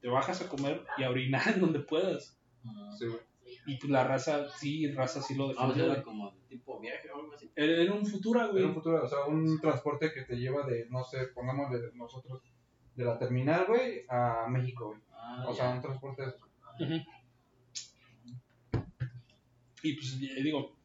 Te 0.00 0.08
bajas 0.08 0.40
a 0.42 0.48
comer 0.48 0.84
y 0.98 1.02
a 1.04 1.10
orinar 1.10 1.42
en 1.54 1.60
donde 1.60 1.80
puedas. 1.80 2.38
Ah, 2.64 2.90
Sí, 2.98 3.06
güey. 3.06 3.20
Y 3.66 3.76
pues 3.76 3.90
la 3.90 4.04
raza, 4.04 4.48
sí, 4.48 4.90
raza 4.92 5.20
sí 5.20 5.34
lo 5.34 5.44
Ah, 5.44 5.46
o 5.46 5.50
defendió. 5.50 5.74
sea, 5.74 5.84
güey. 5.84 5.92
era 5.96 6.02
como 6.02 6.34
tipo 6.48 6.80
viaje 6.80 7.10
o 7.10 7.16
algo 7.18 7.34
así. 7.34 7.50
Era 7.54 7.82
era 7.82 7.92
un 7.92 8.06
futuro, 8.06 8.50
güey. 8.50 8.62
En 8.62 8.68
un 8.70 8.74
futuro, 8.74 9.04
o 9.04 9.06
sea, 9.06 9.26
un 9.26 9.60
transporte 9.60 10.10
que 10.12 10.22
te 10.22 10.36
lleva 10.36 10.64
de, 10.66 10.86
no 10.88 11.04
sé, 11.04 11.26
pongamos 11.34 11.70
de 11.70 11.92
nosotros, 11.94 12.40
de 12.94 13.04
la 13.04 13.18
terminal, 13.18 13.66
güey, 13.68 14.04
a 14.08 14.46
México, 14.48 14.86
güey. 14.86 15.00
Ah, 15.22 15.44
O 15.46 15.50
ya. 15.52 15.56
sea, 15.56 15.70
un 15.70 15.80
transporte 15.80 16.22
de 16.22 16.28
esos. 16.28 16.40
Y 19.82 19.94
pues 19.94 20.12
eh, 20.22 20.42
digo, 20.42 20.76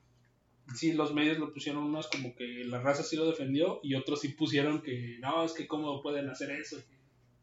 sí, 0.76 0.94
los 0.94 1.14
medios 1.14 1.38
lo 1.38 1.54
pusieron 1.54 1.84
unos 1.84 2.08
como 2.08 2.36
que 2.36 2.64
la 2.66 2.80
raza 2.82 3.04
sí 3.04 3.16
lo 3.16 3.26
defendió 3.28 3.80
y 3.84 3.96
otros 3.96 4.22
sí 4.22 4.30
pusieron 4.30 4.82
que 4.82 5.18
no, 5.22 5.44
es 5.44 5.54
que 5.54 5.68
cómo 5.68 6.02
pueden 6.02 6.30
hacer 6.30 6.52
eso. 6.52 6.78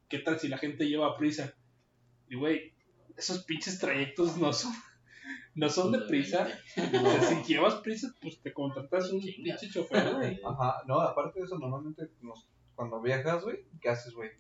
¿Qué 0.08 0.18
tal 0.18 0.38
si 0.38 0.48
la 0.48 0.58
gente 0.58 0.88
lleva 0.88 1.16
prisa? 1.16 1.54
Y 2.28 2.36
güey, 2.36 2.72
esos 3.16 3.44
pinches 3.44 3.78
trayectos 3.78 4.36
no 4.36 4.52
son, 4.52 4.72
no 5.54 5.68
son 5.68 5.92
de 5.92 6.00
prisa. 6.00 6.48
O 6.76 6.80
sea, 7.00 7.20
si 7.22 7.52
llevas 7.52 7.76
prisa, 7.76 8.12
pues 8.20 8.40
te 8.40 8.52
contratas 8.52 9.10
un 9.12 9.20
pinche 9.20 9.68
chofer, 9.70 10.14
güey. 10.14 10.40
Ajá, 10.44 10.82
no, 10.86 11.00
aparte 11.00 11.38
de 11.40 11.46
eso, 11.46 11.58
normalmente 11.58 12.08
nos- 12.20 12.48
cuando 12.74 13.00
viajas, 13.00 13.44
güey, 13.44 13.58
¿qué 13.80 13.88
haces, 13.90 14.12
güey? 14.14 14.30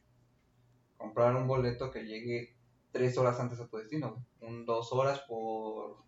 Comprar 1.04 1.36
un 1.36 1.46
boleto 1.46 1.90
que 1.90 2.06
llegue 2.06 2.54
tres 2.90 3.18
horas 3.18 3.38
antes 3.38 3.60
a 3.60 3.68
tu 3.68 3.76
destino. 3.76 4.24
Un 4.40 4.64
dos 4.64 4.90
horas 4.90 5.20
por, 5.28 5.98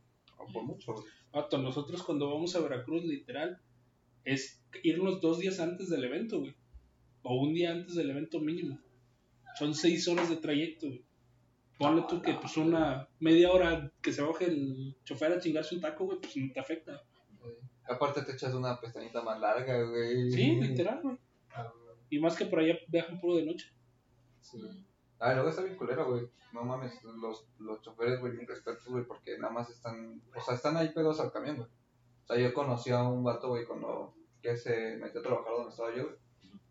por 0.53 0.63
mucho, 0.65 0.95
güey. 0.95 1.05
Vato, 1.33 1.59
nosotros 1.59 2.03
cuando 2.03 2.31
vamos 2.33 2.57
a 2.57 2.61
Veracruz, 2.61 3.05
literal, 3.05 3.61
es 4.25 4.63
irnos 4.83 5.21
dos 5.21 5.39
días 5.39 5.61
antes 5.61 5.91
del 5.91 6.05
evento, 6.05 6.41
güey. 6.41 6.57
O 7.23 7.43
un 7.43 7.53
día 7.53 7.73
antes 7.73 7.95
del 7.95 8.09
evento 8.09 8.41
mínimo. 8.41 8.79
Son 9.59 9.75
seis 9.75 10.09
horas 10.09 10.31
de 10.31 10.37
trayecto, 10.37 10.87
güey. 10.87 11.05
Ponle 11.79 12.05
tú 12.09 12.23
que 12.23 12.33
pues 12.33 12.57
una 12.57 13.07
media 13.21 13.53
hora 13.53 13.93
que 14.01 14.15
se 14.15 14.23
baje 14.23 14.47
el 14.47 14.97
chofer 15.05 15.33
a 15.33 15.41
chingarse 15.41 15.75
un 15.75 15.83
taco, 15.83 16.07
güey, 16.07 16.19
pues 16.19 16.35
no 16.39 16.51
te 16.55 16.61
afecta. 16.61 17.03
Aparte 17.87 18.23
te 18.23 18.33
echas 18.33 18.55
una 18.55 18.81
pestañita 18.81 19.23
más 19.23 19.39
larga, 19.39 19.83
güey. 19.83 20.31
Sí, 20.31 20.57
literal, 20.59 21.03
güey. 21.03 21.19
Ah, 21.51 21.71
Y 22.09 22.19
más 22.19 22.35
que 22.35 22.47
por 22.47 22.61
allá 22.61 22.79
viajan 22.89 23.21
puro 23.21 23.37
de 23.37 23.45
noche. 23.45 23.76
Sí. 24.47 24.87
Ah, 25.19 25.35
luego 25.35 25.49
está 25.49 25.63
bien 25.63 25.77
culero, 25.77 26.09
güey. 26.09 26.31
No 26.53 26.65
mames, 26.65 27.03
los, 27.03 27.49
los 27.59 27.83
choferes, 27.83 28.21
güey, 28.21 28.33
bien 28.33 28.47
respetos, 28.47 28.87
güey, 28.87 29.05
porque 29.05 29.37
nada 29.39 29.53
más 29.53 29.69
están, 29.69 30.23
o 30.35 30.41
sea, 30.41 30.55
están 30.55 30.77
ahí 30.77 30.91
pegados 30.91 31.19
al 31.21 31.33
camión, 31.33 31.57
güey. 31.57 31.69
O 31.69 32.27
sea, 32.27 32.37
yo 32.37 32.55
conocí 32.55 32.91
a 32.91 33.03
un 33.03 33.25
vato, 33.25 33.49
güey, 33.49 33.67
cuando 33.67 34.15
que 34.41 34.57
se 34.57 34.97
metió 34.99 35.21
a 35.21 35.25
trabajar 35.25 35.53
donde 35.53 35.71
estaba 35.71 35.95
yo, 35.95 36.05
güey. 36.05 36.17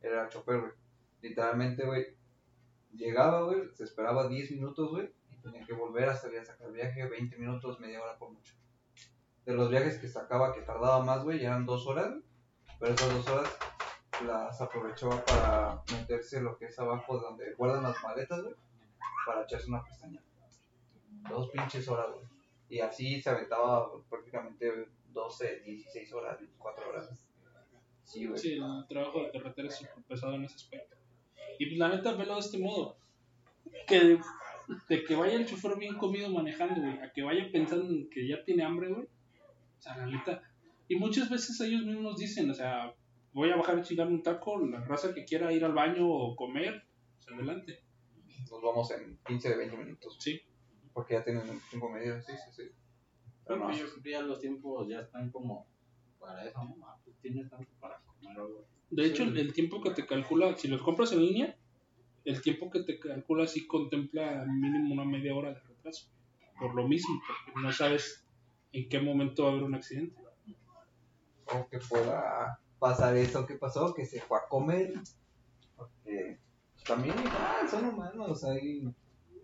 Era 0.01 0.29
chofer, 0.29 0.59
güey. 0.61 0.71
Literalmente, 1.21 1.85
güey, 1.85 2.15
llegaba, 2.93 3.43
güey, 3.43 3.69
se 3.73 3.83
esperaba 3.83 4.27
10 4.29 4.51
minutos, 4.51 4.91
güey, 4.91 5.11
y 5.29 5.41
tenía 5.41 5.65
que 5.65 5.73
volver 5.73 6.07
a 6.07 6.15
salir 6.15 6.39
a 6.39 6.45
sacar 6.45 6.67
el 6.67 6.73
viaje, 6.73 7.05
20 7.05 7.37
minutos, 7.37 7.79
media 7.79 8.01
hora 8.01 8.17
por 8.17 8.31
mucho. 8.31 8.53
De 9.45 9.53
los 9.53 9.69
viajes 9.69 9.99
que 9.99 10.07
sacaba 10.07 10.53
que 10.53 10.61
tardaba 10.61 11.03
más, 11.03 11.23
güey, 11.23 11.43
eran 11.43 11.65
dos 11.65 11.85
horas, 11.87 12.13
pero 12.79 12.93
esas 12.93 13.13
dos 13.13 13.27
horas 13.27 13.49
las 14.23 14.61
aprovechaba 14.61 15.23
para 15.25 15.81
meterse 15.91 16.41
lo 16.41 16.57
que 16.57 16.65
es 16.65 16.79
abajo 16.79 17.17
de 17.17 17.23
donde 17.23 17.53
guardan 17.53 17.83
las 17.83 18.01
maletas, 18.03 18.41
güey, 18.41 18.55
para 19.25 19.43
echarse 19.43 19.69
una 19.69 19.83
pestaña. 19.83 20.21
Dos 21.29 21.49
pinches 21.49 21.87
horas, 21.87 22.07
güey. 22.13 22.25
Y 22.69 22.79
así 22.79 23.21
se 23.21 23.29
aventaba 23.29 23.89
prácticamente 24.09 24.87
12, 25.13 25.61
16 25.61 26.13
horas, 26.13 26.39
24 26.39 26.89
horas. 26.89 27.09
Sí, 28.03 28.25
güey. 28.25 28.53
El 28.53 28.87
trabajo 28.87 29.23
de 29.23 29.31
carretera 29.31 29.67
es 29.67 29.75
súper 29.75 30.03
pesado 30.07 30.33
en 30.33 30.45
ese 30.45 30.55
aspecto. 30.55 30.95
Y 31.59 31.65
pues 31.67 31.77
la 31.77 31.89
neta, 31.89 32.13
velo 32.13 32.35
de 32.35 32.39
este 32.39 32.57
modo. 32.57 32.97
Que 33.87 34.19
de 34.87 35.03
que 35.03 35.15
vaya 35.15 35.35
el 35.35 35.45
chofer 35.45 35.77
bien 35.77 35.95
comido 35.95 36.29
manejando, 36.29 36.81
güey, 36.81 36.99
a 36.99 37.11
que 37.11 37.21
vaya 37.21 37.49
pensando 37.51 37.87
en 37.87 38.09
que 38.09 38.27
ya 38.27 38.43
tiene 38.43 38.63
hambre, 38.63 38.89
güey. 38.89 39.05
O 39.05 39.81
sea, 39.81 39.97
la 39.97 40.07
neta. 40.07 40.41
Y 40.87 40.95
muchas 40.95 41.29
veces 41.29 41.59
ellos 41.61 41.83
mismos 41.83 42.17
dicen, 42.17 42.49
o 42.49 42.53
sea, 42.53 42.93
voy 43.35 43.51
a 43.51 43.57
bajar 43.57 43.77
a 43.77 43.81
chingarme 43.81 44.13
un 44.13 44.23
taco, 44.23 44.65
la 44.65 44.79
raza 44.79 45.13
que 45.13 45.25
quiera 45.25 45.51
ir 45.51 45.65
al 45.65 45.73
baño 45.73 46.07
o 46.09 46.35
comer, 46.37 46.85
pues 47.17 47.27
adelante. 47.27 47.83
Nos 48.49 48.61
vamos 48.61 48.89
en 48.91 49.19
15 49.27 49.49
de 49.49 49.57
20 49.57 49.77
minutos. 49.77 50.17
Sí. 50.19 50.41
Porque 50.93 51.15
ya 51.15 51.23
tienen 51.23 51.49
un 51.49 51.59
tiempo 51.69 51.89
medido. 51.89 52.21
Sí, 52.21 52.31
sí, 52.31 52.51
sí. 52.63 52.71
Pero 53.45 53.59
no, 53.59 53.71
yo 53.73 53.85
creo 53.91 54.01
que 54.01 54.11
ya 54.11 54.21
los 54.21 54.39
tiempos 54.39 54.87
ya 54.87 55.01
están 55.01 55.29
como 55.31 55.67
para 56.17 56.45
eso, 56.47 56.63
¿no? 56.63 56.77
Ah, 56.87 56.97
pues 57.03 57.17
tienes 57.17 57.49
tanto 57.49 57.69
para 57.81 57.99
comer 57.99 58.37
algo. 58.37 58.65
De 58.89 59.05
hecho, 59.05 59.23
el, 59.23 59.37
el 59.37 59.51
tiempo 59.51 59.81
que 59.81 59.91
te 59.91 60.05
calcula, 60.05 60.55
si 60.55 60.69
los 60.69 60.81
compras 60.81 61.11
en 61.11 61.21
línea, 61.21 61.57
el 62.23 62.41
tiempo 62.41 62.71
que 62.71 62.83
te 62.83 62.97
calcula 62.97 63.47
sí 63.47 63.67
contempla 63.67 64.45
mínimo 64.47 64.93
una 64.93 65.03
media 65.03 65.35
hora 65.35 65.53
de 65.53 65.59
retraso. 65.59 66.09
Por 66.57 66.73
lo 66.73 66.87
mismo, 66.87 67.21
porque 67.27 67.61
no 67.61 67.71
sabes 67.73 68.25
en 68.71 68.87
qué 68.87 69.01
momento 69.01 69.43
va 69.43 69.49
a 69.49 69.51
haber 69.51 69.63
un 69.63 69.75
accidente. 69.75 70.15
O 71.47 71.67
que 71.67 71.79
pueda 71.79 72.59
pasar 72.79 73.15
eso 73.17 73.45
que 73.45 73.55
pasó, 73.55 73.93
que 73.93 74.05
se 74.05 74.21
fue 74.21 74.37
a 74.37 74.47
comer. 74.47 74.93
Porque 75.75 76.39
también 76.85 77.15
igual, 77.19 77.69
son 77.69 77.85
humanos, 77.85 78.43
hay, 78.43 78.93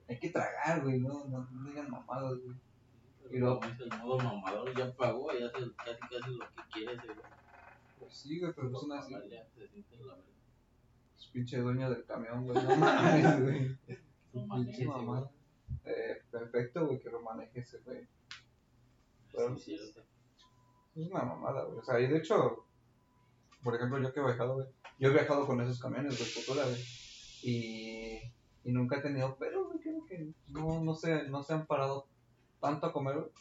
hay 0.08 0.20
que 0.20 0.30
tragar, 0.30 0.82
güey, 0.84 1.00
no, 1.00 1.26
no, 1.26 1.48
no 1.52 1.64
digan 1.70 1.90
mamadas, 1.90 2.38
güey. 2.44 2.56
Y 3.32 3.38
luego- 3.38 3.60
Como 3.62 3.72
dice 3.72 3.84
el 3.84 3.98
modo 4.00 4.18
mamador, 4.18 4.78
ya 4.78 4.94
pagó, 4.96 5.32
ya 5.32 5.46
hace 5.48 5.72
casi 5.78 6.00
casi 6.02 6.32
lo 6.36 6.46
que 6.50 6.64
quiere 6.74 6.94
ese 6.94 7.08
güey. 7.08 7.18
Pues 8.00 8.14
sí, 8.16 8.40
güey, 8.40 8.54
pero 8.54 8.68
es 8.70 8.84
una 8.84 9.00
así. 9.00 9.16
Es 11.18 11.28
pinche 11.28 11.58
dueño 11.60 11.90
del 11.90 12.04
camión, 12.06 12.44
güey, 12.46 12.64
no 12.64 12.76
mames, 12.78 13.42
güey. 13.42 13.78
No 14.34 14.46
mames, 14.48 14.86
mamada. 14.86 15.30
Eh, 15.84 16.22
perfecto, 16.32 16.86
güey, 16.88 17.00
que 17.00 17.10
lo 17.10 17.22
maneje 17.22 17.60
ese, 17.60 17.80
güey. 17.80 18.08
Pero 19.32 19.58
Sí, 19.58 19.78
cierto. 19.78 20.02
es 20.96 21.08
una 21.08 21.24
mamada, 21.24 21.64
güey. 21.66 21.80
O 21.80 21.84
sea, 21.84 22.00
y 22.00 22.08
de 22.08 22.18
hecho, 22.18 22.66
por 23.64 23.76
ejemplo, 23.76 24.00
yo 24.00 24.14
que 24.14 24.20
he 24.20 24.24
viajado, 24.24 24.56
güey. 24.56 24.68
Yo 25.00 25.10
he 25.10 25.14
viajado 25.14 25.46
con 25.46 25.62
esos 25.62 25.80
camiones 25.80 26.18
de 26.18 26.26
Futura, 26.26 26.64
güey. 26.66 26.84
Y, 27.44 28.20
y 28.64 28.72
nunca 28.72 28.98
he 28.98 29.02
tenido 29.02 29.38
pero, 29.40 29.66
güey. 29.66 29.80
Creo 29.80 30.06
que 30.06 30.34
no, 30.48 30.84
no, 30.84 30.96
se, 30.96 31.28
no 31.30 31.44
se 31.44 31.54
han 31.54 31.66
parado 31.66 32.08
tanto 32.60 32.88
a 32.88 32.94
comer, 32.94 33.16
güey. 33.16 33.32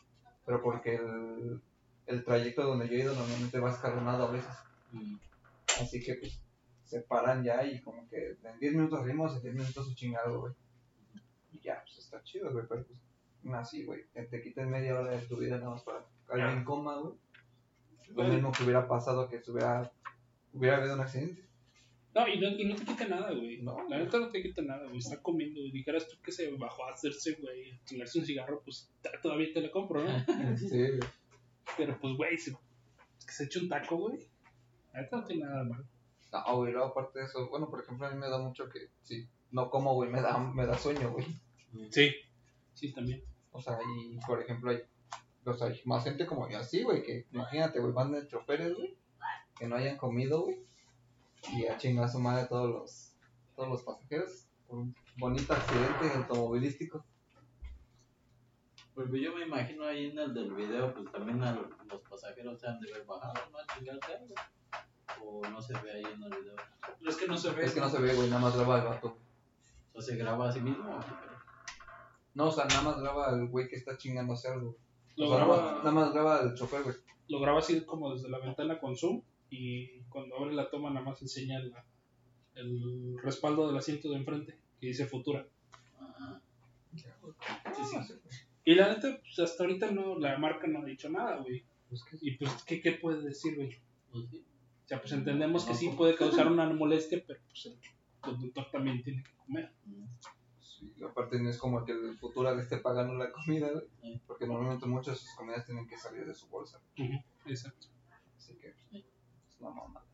Pero 0.45 0.63
porque 0.63 0.97
el, 0.97 1.61
el 2.07 2.25
trayecto 2.25 2.63
donde 2.63 2.89
yo 2.89 2.95
he 2.95 3.01
ido 3.01 3.15
normalmente 3.15 3.61
va 3.61 3.71
escalonado 3.71 4.29
a 4.29 4.31
veces. 4.33 4.55
Mm. 4.93 5.17
Así 5.81 6.03
que, 6.03 6.15
pues, 6.15 6.41
se 6.85 7.01
paran 7.03 7.45
ya 7.45 7.65
y 7.65 7.81
como 7.81 8.09
que 8.09 8.37
en 8.43 8.59
10 8.59 8.75
minutos 8.75 9.05
rimos, 9.05 9.37
en 9.37 9.43
10 9.43 9.55
minutos 9.55 9.87
su 9.87 9.95
chingado, 9.95 10.41
güey. 10.41 10.55
Y 11.53 11.61
ya, 11.61 11.83
pues 11.85 11.99
está 11.99 12.23
chido, 12.25 12.53
güey. 12.53 12.67
Pero 12.69 12.85
pues, 12.85 13.55
así, 13.55 13.85
güey. 13.85 14.07
Que 14.13 14.23
te 14.23 14.43
quiten 14.43 14.69
media 14.69 14.99
hora 14.99 15.13
de 15.13 15.27
tu 15.27 15.37
vida 15.37 15.57
nada 15.57 15.71
más 15.71 15.83
para 15.83 16.05
que 16.27 16.33
alguien 16.43 16.65
coma, 16.65 16.97
güey. 16.97 17.15
Lo 18.15 18.25
mismo 18.25 18.51
que 18.51 18.65
hubiera 18.65 18.89
pasado 18.89 19.29
que 19.29 19.41
se 19.41 19.53
hubiera, 19.53 19.93
hubiera 20.53 20.79
habido 20.79 20.95
un 20.95 21.01
accidente. 21.01 21.51
No, 22.15 22.27
y 22.27 22.41
no, 22.41 22.49
y 22.49 22.65
no 22.65 22.75
te 22.75 22.85
quita 22.85 23.07
nada, 23.07 23.33
güey. 23.33 23.63
No. 23.63 23.89
La 23.89 23.99
neta 23.99 24.19
no 24.19 24.31
te 24.31 24.43
quita 24.43 24.63
nada, 24.63 24.85
güey. 24.85 24.99
Está 24.99 25.23
comiendo. 25.23 25.61
Y 25.61 25.71
dijeras 25.71 26.09
tú 26.09 26.17
que 26.23 26.33
se 26.33 26.51
bajó 26.57 26.85
a 26.87 26.93
hacerse, 26.93 27.39
güey, 27.41 27.71
a 27.71 27.85
chingarse 27.85 28.19
un 28.19 28.27
cigarro, 28.27 28.63
pues 28.65 28.91
todavía 29.23 29.53
te 29.55 29.61
lo 29.61 29.71
compro, 29.71 30.05
¿no? 30.05 30.11
Sí, 30.57 30.69
güey. 30.69 31.01
Pero 31.77 31.99
pues, 32.01 32.17
güey, 32.17 32.37
se, 32.37 32.51
que 32.51 33.33
se 33.33 33.45
eche 33.45 33.61
un 33.61 33.69
taco, 33.69 33.97
güey. 33.97 34.19
La 34.93 35.03
neta 35.03 35.19
no 35.19 35.25
tiene 35.25 35.45
nada 35.45 35.63
malo. 35.63 35.85
No, 36.33 36.57
güey, 36.57 36.73
luego 36.73 36.89
aparte 36.89 37.21
de 37.21 37.25
eso, 37.27 37.49
bueno, 37.49 37.71
por 37.71 37.83
ejemplo, 37.83 38.07
a 38.07 38.11
mí 38.11 38.19
me 38.19 38.29
da 38.29 38.39
mucho 38.39 38.69
que, 38.69 38.89
sí, 39.03 39.29
no 39.51 39.71
como, 39.71 39.95
güey, 39.95 40.11
me 40.11 40.21
da, 40.21 40.39
me 40.39 40.67
da 40.67 40.77
sueño, 40.77 41.13
güey. 41.13 41.27
Sí. 41.91 42.11
Sí, 42.75 42.93
también. 42.93 43.23
O 43.53 43.61
sea, 43.61 43.79
y 43.97 44.19
por 44.27 44.41
ejemplo, 44.41 44.71
hay, 44.71 44.79
o 45.45 45.55
sea, 45.55 45.69
hay 45.69 45.81
más 45.85 46.05
gente 46.05 46.27
como 46.27 46.49
yo 46.49 46.59
así, 46.59 46.83
güey, 46.83 47.03
que 47.03 47.27
imagínate, 47.33 47.81
güey, 47.81 47.93
van 47.93 48.13
de 48.13 48.27
choferes, 48.29 48.75
güey, 48.75 48.97
que 49.61 49.69
no 49.69 49.77
hayan 49.77 49.99
comido, 49.99 50.45
güey, 50.45 50.59
y 51.53 51.67
a 51.67 51.77
chingar 51.77 52.07
a 52.07 52.09
su 52.09 52.19
madre 52.19 52.47
todos 52.47 52.71
los, 52.71 53.13
todos 53.55 53.69
los 53.69 53.83
pasajeros 53.83 54.47
por 54.67 54.79
un 54.79 54.95
bonito 55.19 55.53
accidente 55.53 56.17
automovilístico. 56.17 57.05
Pues 58.95 59.09
yo 59.13 59.35
me 59.35 59.47
imagino 59.47 59.85
ahí 59.85 60.07
en 60.07 60.19
el 60.19 60.33
del 60.33 60.55
video, 60.55 60.95
pues 60.95 61.13
también 61.13 61.43
a 61.43 61.53
los 61.53 62.01
pasajeros 62.09 62.59
se 62.59 62.69
han 62.69 62.81
de 62.81 62.91
ver 62.91 63.05
bajado, 63.05 63.35
¿no? 63.53 63.59
A 63.59 63.67
chingarse 63.77 64.15
algo. 64.15 64.35
O 65.23 65.47
no 65.49 65.61
se 65.61 65.75
ve 65.75 65.93
ahí 65.93 66.05
en 66.05 66.23
el 66.23 66.31
video. 66.31 66.57
Pero 66.99 67.11
es 67.11 67.17
que 67.17 67.27
no 67.27 67.37
se 67.37 67.51
ve. 67.51 67.65
Es 67.67 67.75
que 67.75 67.81
no 67.81 67.91
se 67.91 68.01
ve, 68.01 68.15
güey, 68.15 68.29
nada 68.29 68.41
más 68.41 68.57
graba 68.57 68.79
el 68.79 68.85
vato. 68.85 69.19
O 69.93 70.01
sea, 70.01 70.15
se 70.15 70.21
graba 70.23 70.49
a 70.49 70.53
sí 70.53 70.61
mismo. 70.61 70.99
No, 72.35 72.49
o 72.49 72.53
sea, 72.53 72.65
nada 72.65 72.83
más 72.83 73.01
graba 73.01 73.29
al 73.29 73.47
güey 73.49 73.69
que 73.69 73.77
está 73.77 73.97
chingándose 73.99 74.49
algo. 74.49 74.77
Lo 75.17 75.27
o 75.27 75.29
sea, 75.29 75.37
graba, 75.37 75.73
nada 75.79 75.93
más 75.93 76.13
graba 76.13 76.41
al 76.41 76.55
chofer, 76.55 76.83
güey. 76.83 76.97
lo 77.29 77.41
graba 77.41 77.59
así 77.59 77.85
como 77.85 78.15
desde 78.15 78.31
la 78.31 78.39
ventana 78.39 78.79
con 78.79 78.97
zoom. 78.97 79.23
Y 79.51 80.01
cuando 80.09 80.37
abre 80.37 80.55
la 80.55 80.71
toma, 80.71 80.91
nada 80.91 81.05
más 81.05 81.21
enseña 81.23 81.59
la- 81.61 81.85
el 82.55 83.19
respaldo 83.23 83.67
del 83.69 83.77
asiento 83.77 84.11
de 84.11 84.17
enfrente, 84.17 84.59
que 84.81 84.87
dice 84.89 85.07
Futura. 85.07 85.47
Sí, 87.75 87.83
sí. 87.85 88.15
Y 88.65 88.75
la 88.75 88.89
neta, 88.95 89.19
pues 89.21 89.39
hasta 89.39 89.65
ahorita 89.65 89.91
no, 89.91 90.19
la 90.19 90.39
marca 90.39 90.67
no 90.67 90.81
ha 90.81 90.85
dicho 90.85 91.09
nada, 91.09 91.37
güey. 91.39 91.65
Pues 91.89 92.05
Y 92.21 92.33
pues, 92.37 92.63
¿qué, 92.65 92.81
qué 92.81 92.93
puede 92.93 93.23
decir, 93.23 93.57
güey? 93.57 93.81
Pues. 94.11 94.25
O 94.27 94.89
sea, 94.91 95.01
pues 95.01 95.13
entendemos 95.13 95.65
que 95.65 95.75
sí 95.75 95.87
pues- 95.87 95.97
puede 95.97 96.15
causar 96.17 96.51
una 96.51 96.69
molestia, 96.73 97.23
pero 97.27 97.41
pues 97.49 97.67
el 97.67 97.79
conductor 98.21 98.67
también 98.71 99.03
tiene 99.03 99.23
que 99.23 99.31
comer. 99.37 99.73
Sí, 100.61 100.93
aparte 101.09 101.41
no 101.41 101.49
es 101.51 101.59
como 101.59 101.85
que 101.85 101.93
el 101.93 102.17
futuro 102.19 102.55
le 102.55 102.63
esté 102.63 102.79
pagando 102.79 103.15
la 103.15 103.31
comida, 103.31 103.69
güey. 103.71 104.21
Porque 104.27 104.47
normalmente 104.47 104.87
muchas 104.87 105.15
de 105.15 105.27
sus 105.27 105.35
comidas 105.37 105.65
tienen 105.67 105.87
que 105.87 105.97
salir 105.97 106.27
de 106.27 106.35
su 106.35 106.49
bolsa. 106.49 106.81
Exacto. 107.47 107.87
Así 108.37 108.55
que 108.57 108.75
una 109.61 109.71
mamada. 109.71 110.07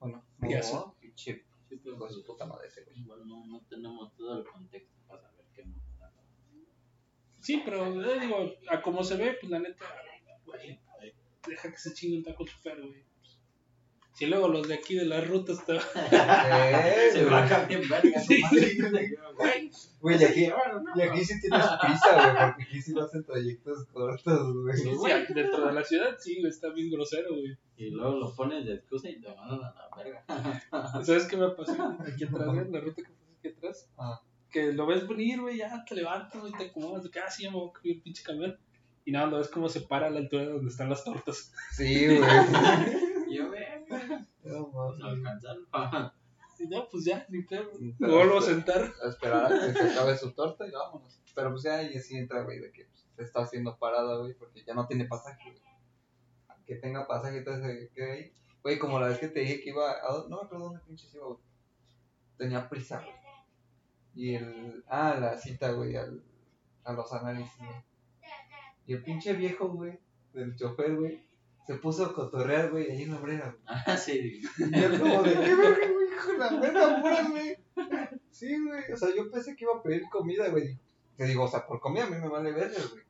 Bueno, 0.00 0.24
Ya 0.40 0.60
no, 0.72 0.96
Sí, 1.68 1.76
pero 1.78 1.94
hijo 1.96 2.04
de 2.04 2.10
pues, 2.10 2.12
su 2.14 2.24
puta 2.24 2.44
madre 2.44 2.68
ese, 2.68 2.84
güey. 2.84 2.98
igual 3.00 3.26
no, 3.26 3.46
no 3.46 3.60
tenemos 3.68 4.14
todo 4.16 4.40
el 4.40 4.46
contexto 4.46 4.98
para 5.06 5.22
saber 5.22 5.46
qué 5.54 5.64
no. 5.64 5.76
Sí, 7.40 7.62
pero 7.64 8.02
eh, 8.02 8.20
digo, 8.20 8.36
a 8.68 8.82
como 8.82 9.02
se 9.02 9.16
ve, 9.16 9.36
pues 9.40 9.50
la 9.50 9.58
neta, 9.58 9.84
güey, 10.44 10.80
deja 11.46 11.70
que 11.70 11.78
se 11.78 11.92
chingue 11.92 12.18
un 12.18 12.24
taco 12.24 12.44
chofer, 12.44 12.80
güey. 12.80 13.04
Si 14.22 14.28
luego 14.28 14.46
los 14.46 14.68
de 14.68 14.74
aquí 14.74 14.94
de 14.94 15.04
las 15.04 15.26
rutas 15.26 15.66
te 15.66 15.74
Eh, 15.74 15.80
Se 17.10 17.24
güey. 17.24 17.30
baja 17.32 17.64
bien 17.64 17.80
verga. 17.88 18.22
Güey, 20.00 20.20
y 20.20 20.24
aquí, 20.24 20.48
y 20.94 21.00
aquí 21.02 21.24
sí 21.24 21.40
tienes 21.40 21.66
prisa, 21.80 22.14
güey, 22.14 22.46
porque 22.46 22.62
aquí 22.62 22.82
sí 22.82 22.92
vas 22.92 23.12
en 23.16 23.24
trayectos 23.24 23.84
cortos, 23.92 24.52
güey. 24.62 24.76
Sí, 24.76 24.90
sí, 24.94 25.34
dentro 25.34 25.66
de 25.66 25.72
la 25.72 25.82
ciudad, 25.82 26.16
sí, 26.20 26.38
güey, 26.38 26.50
está 26.52 26.68
bien 26.68 26.92
grosero, 26.92 27.30
güey. 27.30 27.58
Y 27.76 27.90
luego 27.90 28.16
lo 28.16 28.32
pones 28.32 28.64
de 28.64 28.74
excusa 28.74 29.10
y 29.10 29.20
te 29.20 29.26
mandan 29.34 29.58
a 29.64 29.74
la 29.74 29.88
verga. 29.96 30.24
¿Sabes 31.04 31.24
qué 31.24 31.36
me 31.36 31.48
pasó 31.50 31.96
aquí 31.98 32.22
atrás, 32.22 32.46
güey? 32.46 32.70
La 32.70 32.78
ruta 32.78 33.02
que 33.02 33.08
puse 33.10 33.32
aquí 33.40 33.48
atrás. 33.48 33.88
Ah. 33.98 34.20
Que 34.52 34.72
lo 34.72 34.86
ves 34.86 35.08
venir, 35.08 35.40
güey, 35.40 35.56
ya 35.56 35.84
te 35.84 35.96
levantas, 35.96 36.40
güey, 36.40 36.52
te 36.52 36.66
acomodas, 36.66 37.10
que, 37.10 37.18
ah, 37.18 37.28
sí, 37.28 37.42
ya 37.42 37.50
me 37.50 37.56
voy 37.56 37.70
a 37.70 37.72
comer 37.72 37.96
el 37.96 38.02
pinche 38.02 38.22
camión. 38.22 38.56
Y 39.04 39.10
nada, 39.10 39.26
lo 39.26 39.38
ves 39.38 39.48
como 39.48 39.68
se 39.68 39.80
para 39.80 40.06
a 40.06 40.10
la 40.10 40.20
altura 40.20 40.44
de 40.44 40.52
donde 40.52 40.70
están 40.70 40.90
las 40.90 41.02
tortas. 41.02 41.52
Sí, 41.72 42.06
güey. 42.06 42.20
Y 43.32 43.36
yo, 43.36 43.48
ve, 43.48 43.61
Alcanzaron. 45.02 46.12
Y 46.58 46.66
no, 46.68 46.88
pues 46.88 47.04
ya, 47.04 47.26
ni 47.28 47.42
pedo. 47.42 47.70
Me 47.98 48.08
vuelvo 48.08 48.38
a 48.38 48.42
sentar. 48.42 48.92
a 49.02 49.08
esperar 49.08 49.46
a 49.46 49.48
que 49.48 49.72
se 49.72 49.90
acabe 49.90 50.16
su 50.16 50.32
torta 50.32 50.66
y 50.66 50.70
vámonos. 50.70 51.20
Pero 51.34 51.50
pues 51.50 51.62
ya 51.64 51.76
ahí 51.76 51.98
sí 51.98 52.16
entra, 52.16 52.42
güey, 52.42 52.60
de 52.60 52.70
que 52.70 52.84
pues, 52.84 53.04
se 53.16 53.22
está 53.24 53.42
haciendo 53.42 53.76
parada, 53.78 54.18
güey, 54.18 54.34
porque 54.34 54.62
ya 54.64 54.74
no 54.74 54.86
tiene 54.86 55.06
pasaje, 55.06 55.50
güey. 55.50 55.62
Que 56.66 56.76
tenga 56.76 57.06
pasaje, 57.06 57.38
entonces 57.38 57.90
que 57.94 58.04
ahí. 58.04 58.32
Güey, 58.62 58.78
como 58.78 59.00
la 59.00 59.08
vez 59.08 59.18
que 59.18 59.28
te 59.28 59.40
dije 59.40 59.60
que 59.60 59.70
iba 59.70 59.90
a... 59.90 60.28
No 60.28 60.36
me 60.36 60.42
acuerdo 60.44 60.66
dónde 60.66 60.80
pinches 60.86 61.12
iba, 61.14 61.26
güey. 61.26 61.38
Tenía 62.36 62.68
prisa, 62.68 63.00
güey. 63.00 63.14
Y 64.14 64.34
el... 64.36 64.84
Ah, 64.86 65.16
la 65.20 65.36
cita, 65.36 65.72
güey, 65.72 65.96
al... 65.96 66.22
a 66.84 66.92
los 66.92 67.12
análisis, 67.12 67.58
güey. 67.58 67.82
Y 68.86 68.94
el 68.94 69.02
pinche 69.02 69.32
viejo, 69.32 69.68
güey, 69.68 69.98
del 70.32 70.56
chofer, 70.56 70.94
güey, 70.96 71.24
se 71.66 71.74
puso 71.76 72.06
a 72.06 72.14
cotorrear, 72.14 72.70
güey, 72.70 72.90
ahí 72.90 73.02
en 73.02 73.12
la 73.12 73.18
brera. 73.18 73.56
Ah, 73.66 73.96
sí. 73.96 74.42
Y 74.58 74.80
yo 74.80 74.98
como 74.98 75.22
de, 75.22 75.32
¿qué 75.32 75.54
verga, 75.54 75.88
güey? 75.92 76.08
Hijo 76.12 76.32
la 76.34 76.60
verga, 76.60 76.96
apúrame. 76.98 77.58
Sí, 78.30 78.64
güey. 78.64 78.92
O 78.92 78.96
sea, 78.96 79.14
yo 79.14 79.30
pensé 79.30 79.54
que 79.54 79.64
iba 79.64 79.76
a 79.76 79.82
pedir 79.82 80.02
comida, 80.10 80.48
güey. 80.48 80.78
Te 81.16 81.26
digo, 81.26 81.44
o 81.44 81.48
sea, 81.48 81.66
por 81.66 81.80
comida 81.80 82.04
a 82.04 82.10
mí 82.10 82.16
me 82.16 82.28
vale 82.28 82.52
verga, 82.52 82.78
güey. 82.90 83.04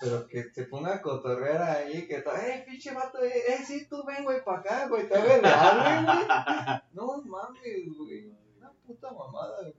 Pero 0.00 0.26
que 0.26 0.50
se 0.52 0.64
ponga 0.64 0.94
a 0.94 1.00
cotorrear 1.00 1.62
ahí, 1.62 2.08
que 2.08 2.22
todo, 2.22 2.34
eh, 2.36 2.64
pinche 2.66 2.92
vato, 2.92 3.22
eh, 3.22 3.32
eh, 3.48 3.58
sí, 3.64 3.86
tú 3.88 4.04
ven, 4.04 4.24
güey, 4.24 4.42
para 4.44 4.58
acá, 4.58 4.88
güey, 4.88 5.08
te 5.08 5.14
el 5.14 5.42
jale, 5.42 6.04
güey. 6.04 6.80
No 6.92 7.22
mames, 7.22 7.96
güey. 7.96 8.32
Una 8.58 8.72
puta 8.84 9.12
mamada, 9.12 9.60
güey. 9.60 9.74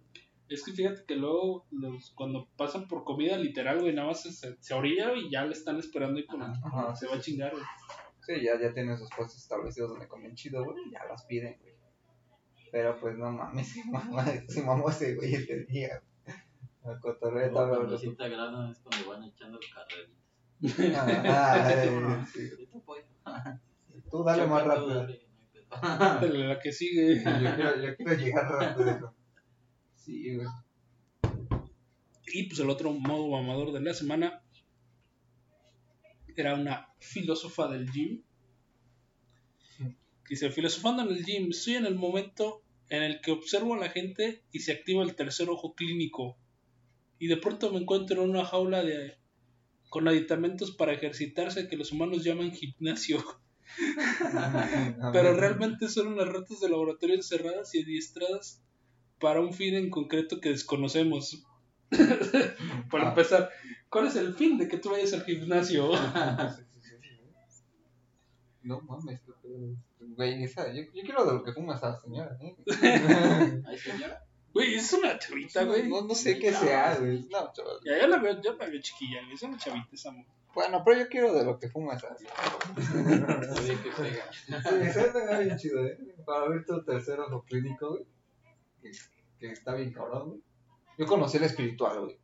Es 0.54 0.64
que 0.64 0.72
fíjate 0.72 1.04
que 1.08 1.16
luego, 1.16 1.66
los, 1.72 2.12
cuando 2.16 2.48
pasan 2.58 2.88
por 2.88 3.04
comida 3.04 3.38
literal, 3.38 3.80
güey, 3.82 3.94
nada 3.94 4.08
más 4.10 4.22
se, 4.22 4.32
se 4.60 4.74
orilla 4.74 5.14
y 5.14 5.30
ya 5.32 5.44
le 5.46 5.54
están 5.54 5.78
esperando 5.80 6.20
y 6.20 6.26
con 6.26 6.42
el- 6.42 6.52
Ajá, 6.64 6.96
se 6.96 7.08
va 7.08 7.16
a 7.16 7.20
chingar, 7.20 7.52
güey. 7.52 7.64
Sí, 8.22 8.34
ya, 8.44 8.60
ya 8.60 8.74
tienen 8.74 8.98
sus 8.98 9.10
puestos 9.16 9.38
establecidos 9.42 9.90
donde 9.90 10.08
comen 10.08 10.36
chido, 10.36 10.64
güey, 10.64 10.78
ya 10.92 11.04
las 11.10 11.26
piden, 11.26 11.58
güey. 11.60 11.74
Pero 12.72 13.00
pues 13.00 13.18
no 13.18 13.32
mames, 13.32 13.68
se 13.68 13.84
mamá, 13.86 14.26
se 14.48 14.64
mamó 14.64 14.90
ese 14.90 15.16
güey 15.16 15.36
ese 15.36 15.66
día. 15.66 16.02
La 16.84 17.00
cotorreta, 17.00 17.66
güey. 17.66 17.88
Cuando 17.88 18.16
te 18.16 18.24
agradan 18.24 18.72
es 18.72 18.80
cuando 18.80 19.10
van 19.10 19.24
echando 19.24 19.60
carreritas. 19.74 20.96
Ah, 21.28 21.66
ay, 21.68 22.26
sí. 22.32 22.50
Tú 24.12 24.24
dale 24.24 24.48
más 24.48 24.66
rápido. 24.66 25.08
Dale, 25.82 26.48
la 26.48 26.60
que 26.60 26.72
sigue. 26.72 27.16
Yo 27.18 27.56
quiero, 27.56 27.76
yo 27.82 27.96
quiero 27.96 28.14
llegar 28.14 28.48
rápido. 28.52 29.16
Sí, 30.06 30.36
güey. 30.36 30.48
Y 32.28 32.44
pues 32.44 32.60
el 32.60 32.70
otro 32.70 32.92
modo 32.92 33.30
mamador 33.30 33.72
de 33.72 33.80
la 33.80 33.94
semana 33.94 34.44
era 36.36 36.56
una 36.56 36.90
filósofa 37.00 37.68
del 37.68 37.90
gym. 37.92 38.24
Dice, 40.28 40.50
filosofando 40.50 41.04
en 41.04 41.10
el 41.10 41.24
gym, 41.24 41.50
estoy 41.52 41.76
en 41.76 41.86
el 41.86 41.96
momento 41.96 42.64
en 42.90 43.04
el 43.04 43.22
que 43.22 43.32
observo 43.32 43.76
a 43.76 43.78
la 43.78 43.90
gente 43.90 44.44
y 44.52 44.60
se 44.60 44.72
activa 44.72 45.04
el 45.04 45.16
tercer 45.16 45.50
ojo 45.50 45.74
clínico. 45.76 46.38
Y 47.20 47.28
de 47.28 47.38
pronto 47.38 47.72
me 47.72 47.80
encuentro 47.80 48.24
en 48.24 48.30
una 48.30 48.46
jaula 48.46 48.84
de 48.84 49.18
con 49.90 50.08
aditamentos 50.08 50.72
para 50.72 50.94
ejercitarse 50.94 51.68
que 51.68 51.78
los 51.78 51.92
humanos 51.92 52.24
llaman 52.24 52.52
gimnasio. 52.52 53.24
Pero 55.14 55.36
realmente 55.36 55.88
son 55.88 56.08
unas 56.08 56.28
ratas 56.28 56.60
de 56.62 56.70
laboratorio 56.70 57.16
encerradas 57.16 57.76
y 57.76 57.84
adiestradas 57.84 58.64
para 59.24 59.40
un 59.42 59.54
fin 59.54 59.74
en 59.76 59.90
concreto 59.90 60.40
que 60.42 60.50
desconocemos. 60.50 61.44
para 62.92 63.06
Ah. 63.06 63.10
empezar, 63.10 63.50
¿cuál 63.90 64.08
es 64.08 64.16
el 64.18 64.34
fin 64.36 64.58
de 64.58 64.68
que 64.68 64.78
tú 64.78 64.90
vayas 64.92 65.14
al 65.14 65.24
gimnasio? 65.24 65.90
No 68.62 68.80
mames. 68.82 69.20
Güey, 70.00 70.44
esa, 70.44 70.72
yo, 70.72 70.84
yo 70.94 71.04
quiero 71.04 71.26
de 71.26 71.34
lo 71.34 71.44
que 71.44 71.52
fuma 71.52 71.76
esa 71.76 72.00
señora, 72.00 72.38
¿eh? 72.42 72.56
Ay, 73.68 73.78
señora. 73.78 74.24
Güey, 74.54 74.76
es 74.76 74.94
una 74.94 75.18
chavita, 75.20 75.66
güey. 75.66 75.90
No, 75.90 76.02
no 76.04 76.16
sé 76.16 76.40
qué 76.40 76.54
sea, 76.54 76.96
güey. 76.98 77.28
No, 77.30 77.52
chaval. 77.52 77.78
Ya, 77.84 77.98
ya 77.98 78.08
la 78.08 78.20
veo, 78.20 78.42
ya 78.42 78.54
la 78.54 78.66
veo 78.68 78.80
chiquilla, 78.82 79.22
güey. 79.24 79.34
Es 79.34 79.44
una 79.44 79.58
chavita 79.58 79.90
esa 79.92 80.12
mo- 80.12 80.26
Bueno, 80.54 80.82
pero 80.86 80.98
yo 81.00 81.10
quiero 81.10 81.34
de 81.34 81.44
lo 81.44 81.60
que 81.60 81.68
fuma 81.70 81.96
esa. 81.96 82.16
Oye, 83.60 83.78
que 83.84 83.90
pega. 84.02 84.32
Sí, 84.94 85.00
está 85.10 85.40
bien 85.40 85.58
chido, 85.58 85.86
¿eh? 85.86 85.98
Para 86.26 86.48
ver 86.48 86.66
tu 86.66 86.82
tercer 86.86 87.20
ojo 87.20 87.44
clínico, 87.44 87.90
güey. 87.90 88.06
Que, 88.84 88.92
que 89.40 89.52
está 89.54 89.74
bien 89.74 89.92
cabrón, 89.92 90.30
güey. 90.30 90.42
Yo 90.98 91.06
conocí 91.08 91.38
el 91.38 91.44
espiritual, 91.44 92.02
güey. 92.02 92.18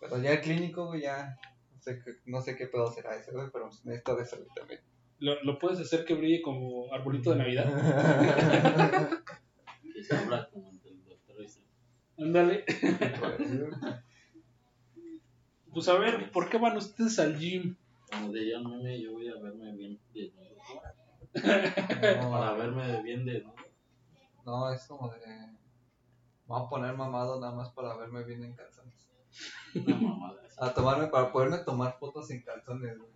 Pero 0.00 0.18
ya 0.20 0.32
el 0.32 0.40
clínico, 0.42 0.86
güey, 0.88 1.02
ya. 1.02 1.38
No 1.72 1.80
sé, 1.80 2.02
qué- 2.04 2.16
no 2.26 2.40
sé 2.42 2.56
qué 2.56 2.66
pedo 2.66 2.90
será 2.92 3.16
ese, 3.16 3.32
güey, 3.32 3.48
pero 3.52 3.66
necesito 3.84 4.16
de 4.16 4.24
güey, 4.24 4.48
también. 4.54 4.80
Lo, 5.18 5.42
lo 5.44 5.58
puedes 5.58 5.80
hacer 5.80 6.04
que 6.04 6.14
brille 6.14 6.42
como 6.42 6.92
arbolito 6.92 7.30
de 7.30 7.36
Navidad. 7.36 7.64
Que 9.94 10.04
se 10.04 10.14
habla 10.14 10.46
como 10.52 10.68
el 10.70 11.04
doctor 11.06 11.42
y 11.42 11.48
su- 11.48 11.62
Ándale. 12.18 12.64
Pues 15.72 15.88
a 15.88 15.98
ver, 15.98 16.30
¿por 16.30 16.48
qué 16.48 16.56
van 16.58 16.76
ustedes 16.78 17.18
al 17.18 17.38
gym? 17.38 17.76
Como 18.10 18.32
diría 18.32 18.58
un 18.60 18.78
meme, 18.78 18.98
yo 18.98 19.12
voy 19.12 19.28
a 19.28 19.34
verme 19.36 19.72
bien 19.76 19.98
desnudo. 20.14 20.56
Para 21.34 22.52
no, 22.52 22.56
verme 22.56 23.02
bien 23.02 23.26
desnudo. 23.26 23.54
no, 24.46 24.72
es 24.72 24.86
como 24.86 25.10
de. 25.10 25.18
Me 26.48 26.54
voy 26.54 26.64
a 26.64 26.68
poner 26.68 26.96
mamado 26.96 27.40
nada 27.40 27.52
más 27.54 27.70
para 27.70 27.96
verme 27.96 28.22
bien 28.24 28.44
en 28.44 28.54
calzones. 28.54 28.94
Una 29.74 29.96
mamada. 29.96 30.40
A 30.58 30.72
tomarme, 30.72 31.08
para 31.08 31.32
poderme 31.32 31.58
tomar 31.58 31.98
fotos 31.98 32.30
en 32.30 32.42
calzones, 32.42 32.96
güey. 32.98 33.10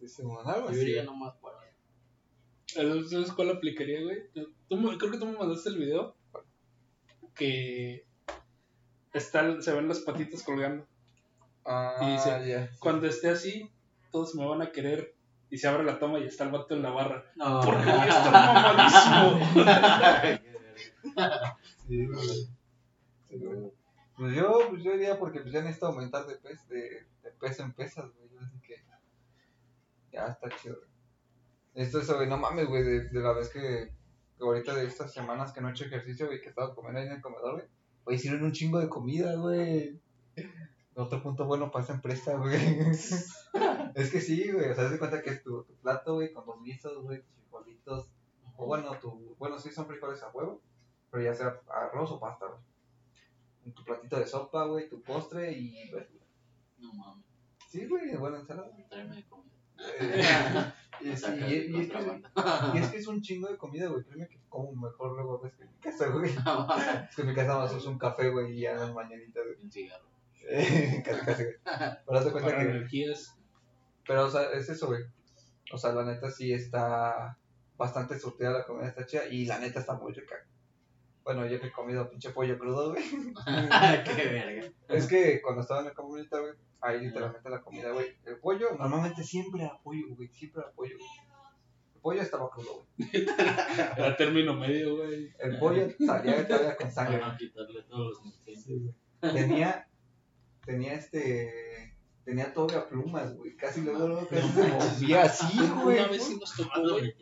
Sí, 0.00 0.08
sí, 0.08 0.22
bueno, 0.22 0.48
algo 0.50 0.66
Yo 0.66 0.72
así. 0.72 0.80
iría 0.82 1.04
nomás 1.04 1.34
para. 1.36 1.58
¿Sabes 3.08 3.32
cuál 3.32 3.50
aplicaría, 3.50 4.02
güey? 4.02 4.18
Tú 4.68 4.98
creo 4.98 5.10
que 5.12 5.18
tú 5.18 5.26
me 5.26 5.38
mandaste 5.38 5.68
el 5.70 5.78
video. 5.78 6.16
Que 7.34 8.04
están, 9.12 9.62
se 9.62 9.72
ven 9.72 9.88
las 9.88 10.00
patitas 10.00 10.42
colgando. 10.42 10.86
Ah, 11.64 11.96
Y 12.02 12.12
dice. 12.12 12.68
Cuando 12.80 13.06
esté 13.06 13.30
así, 13.30 13.70
todos 14.10 14.34
me 14.34 14.44
van 14.44 14.60
a 14.60 14.72
querer. 14.72 15.14
Y 15.50 15.58
se 15.58 15.68
abre 15.68 15.84
la 15.84 16.00
toma 16.00 16.18
y 16.18 16.24
está 16.24 16.44
el 16.44 16.50
vato 16.50 16.74
en 16.74 16.82
la 16.82 16.90
barra. 16.90 17.24
No, 17.36 17.60
Porque 17.60 17.88
a 17.88 18.06
estar 18.06 18.32
mamadísimo. 18.32 19.64
Sí, 21.88 22.06
güey. 22.06 23.72
Pues 24.16 24.34
yo, 24.36 24.58
pues 24.70 24.82
yo 24.82 24.92
diría 24.92 25.18
porque 25.18 25.40
pues 25.40 25.52
ya 25.52 25.60
necesito 25.60 25.86
aumentar 25.86 26.26
de 26.26 26.36
peso, 26.36 26.62
de, 26.68 27.06
peso 27.40 27.62
en 27.62 27.72
pesas, 27.72 28.10
güey. 28.14 28.30
Así 28.40 28.60
que 28.60 28.82
ya 30.12 30.26
está 30.26 30.48
chido. 30.56 30.76
Esto 31.74 31.98
es, 32.00 32.10
güey, 32.10 32.28
no 32.28 32.38
mames, 32.38 32.68
güey, 32.68 32.84
de, 32.84 33.08
la 33.12 33.32
vez 33.32 33.48
que, 33.48 33.90
ahorita 34.40 34.74
de 34.76 34.86
estas 34.86 35.12
semanas 35.12 35.52
que 35.52 35.60
no 35.60 35.68
he 35.68 35.72
hecho 35.72 35.84
ejercicio, 35.84 36.26
güey, 36.26 36.40
que 36.40 36.50
estaba 36.50 36.74
comiendo 36.74 37.00
ahí 37.00 37.06
en 37.06 37.14
el 37.14 37.20
comedor, 37.20 37.54
güey. 37.54 37.66
Güey, 38.04 38.16
hicieron 38.16 38.44
un 38.44 38.52
chingo 38.52 38.78
de 38.78 38.88
comida, 38.88 39.34
güey. 39.34 40.00
Otro 40.94 41.20
punto 41.20 41.46
bueno 41.46 41.72
para 41.72 41.84
esa 41.84 41.94
empresa, 41.94 42.36
güey. 42.36 42.54
es 43.96 44.10
que 44.12 44.20
sí, 44.20 44.52
güey, 44.52 44.70
o 44.70 44.74
sea, 44.74 44.88
de 44.88 44.98
cuenta 44.98 45.22
que 45.22 45.30
es 45.30 45.42
tu, 45.42 45.64
tu 45.64 45.74
plato, 45.76 46.14
güey, 46.14 46.32
con 46.32 46.46
dos 46.46 46.62
guisos, 46.62 47.02
güey, 47.02 47.20
frijolitos, 47.34 48.12
o 48.56 48.66
bueno, 48.66 48.96
tu, 49.00 49.34
bueno, 49.38 49.58
sí 49.58 49.72
son 49.72 49.88
frijoles 49.88 50.22
a 50.22 50.30
huevo, 50.30 50.62
pero 51.14 51.26
ya 51.26 51.32
sea 51.32 51.60
arroz 51.68 52.10
o 52.10 52.18
pasta, 52.18 52.46
güey. 52.46 53.72
Tu 53.72 53.84
platito 53.84 54.18
de 54.18 54.26
sopa, 54.26 54.64
güey, 54.64 54.88
tu 54.88 55.00
postre 55.00 55.52
y 55.52 55.88
verdura. 55.92 56.24
No 56.78 56.92
mames, 56.92 57.24
Sí, 57.68 57.86
güey, 57.86 58.16
buena 58.16 58.40
ensalada. 58.40 58.68
tráeme 58.90 59.14
de 59.16 59.24
comida. 59.28 59.54
Eh, 60.00 60.74
y, 61.02 61.10
es 61.10 61.22
que, 62.90 62.96
es 62.96 63.06
un 63.06 63.22
chingo 63.22 63.46
de 63.46 63.56
comida, 63.56 63.86
güey. 63.86 64.02
Créeme 64.02 64.26
que 64.26 64.40
como 64.48 64.72
mejor 64.72 65.12
luego 65.12 65.38
ves 65.38 65.54
que 65.54 65.62
en 65.62 65.70
mi 65.70 65.78
casa, 65.78 66.08
güey. 66.08 66.32
Es 67.08 67.14
que 67.14 67.22
en 67.22 67.28
mi 67.28 67.34
casa 67.34 67.58
más 67.58 67.72
es 67.72 67.86
un 67.86 67.96
café, 67.96 68.30
güey, 68.30 68.58
y 68.58 68.62
ya 68.62 68.74
las 68.74 68.92
mañanitas, 68.92 69.44
güey. 69.44 69.62
Un 69.62 69.70
cigarro. 69.70 70.08
Eh, 70.48 71.00
casi, 71.06 71.24
casi, 71.24 71.44
güey. 71.44 71.56
Pero 71.64 72.18
haz 72.18 72.24
de 72.24 72.32
cuenta 72.32 72.50
Para 72.50 72.64
que. 72.64 72.70
energías. 72.70 73.38
Pero, 74.04 74.24
o 74.24 74.30
sea, 74.30 74.50
es 74.50 74.68
eso, 74.68 74.88
güey. 74.88 75.04
O 75.72 75.78
sea, 75.78 75.92
la 75.92 76.04
neta 76.04 76.28
sí 76.32 76.52
está 76.52 77.38
bastante 77.76 78.18
surtida 78.18 78.50
la 78.50 78.64
comida, 78.64 78.88
está 78.88 79.06
chida. 79.06 79.28
Y 79.28 79.46
la 79.46 79.60
neta 79.60 79.78
está 79.78 79.94
muy 79.94 80.12
rica. 80.12 80.34
Bueno, 81.24 81.46
yo 81.46 81.58
que 81.58 81.68
he 81.68 81.72
comido 81.72 82.08
pinche 82.10 82.30
pollo 82.30 82.58
crudo, 82.58 82.90
güey. 82.90 83.02
Qué 84.04 84.28
verga. 84.28 84.70
Es 84.88 85.06
que 85.06 85.40
cuando 85.40 85.62
estaba 85.62 85.80
en 85.80 85.86
el 85.86 85.94
comunitario, 85.94 86.48
güey, 86.48 86.58
ahí 86.82 87.00
literalmente 87.00 87.48
la 87.48 87.62
comida, 87.62 87.90
güey. 87.92 88.14
El 88.26 88.36
pollo, 88.38 88.76
normalmente 88.78 89.22
siempre 89.24 89.62
era 89.62 89.78
pollo, 89.82 90.14
güey. 90.14 90.28
Siempre 90.28 90.60
era 90.62 90.70
pollo, 90.72 90.96
güey. 90.98 91.08
El 91.94 92.00
pollo 92.02 92.20
estaba 92.20 92.50
crudo, 92.50 92.86
güey. 92.98 93.10
Era 93.96 94.14
término 94.18 94.52
medio, 94.54 94.96
güey. 94.98 95.32
El 95.38 95.58
pollo 95.58 95.88
salía 95.98 96.46
todavía 96.46 96.76
con 96.76 96.90
sangre. 96.92 97.18
Para 97.18 97.32
no 97.32 97.38
quitarle 97.38 97.82
todos 97.84 98.06
los 98.08 98.24
nutrientes. 98.26 98.64
Sí. 98.64 98.94
Tenía, 99.20 99.88
tenía 100.66 100.92
este, 100.92 101.94
tenía 102.26 102.52
todavía 102.52 102.86
plumas, 102.86 103.34
güey. 103.34 103.56
Casi 103.56 103.80
luego, 103.80 104.06
luego 104.06 104.28
casi 104.28 104.46
se 104.48 104.68
movía 104.68 105.22
así, 105.22 105.58
güey. 105.82 105.98
Una 106.00 106.08
vez 106.08 106.22
sí 106.22 106.36
nos 106.38 106.54
tocó, 106.54 106.80
Lo 106.82 106.92
güey. 106.98 107.14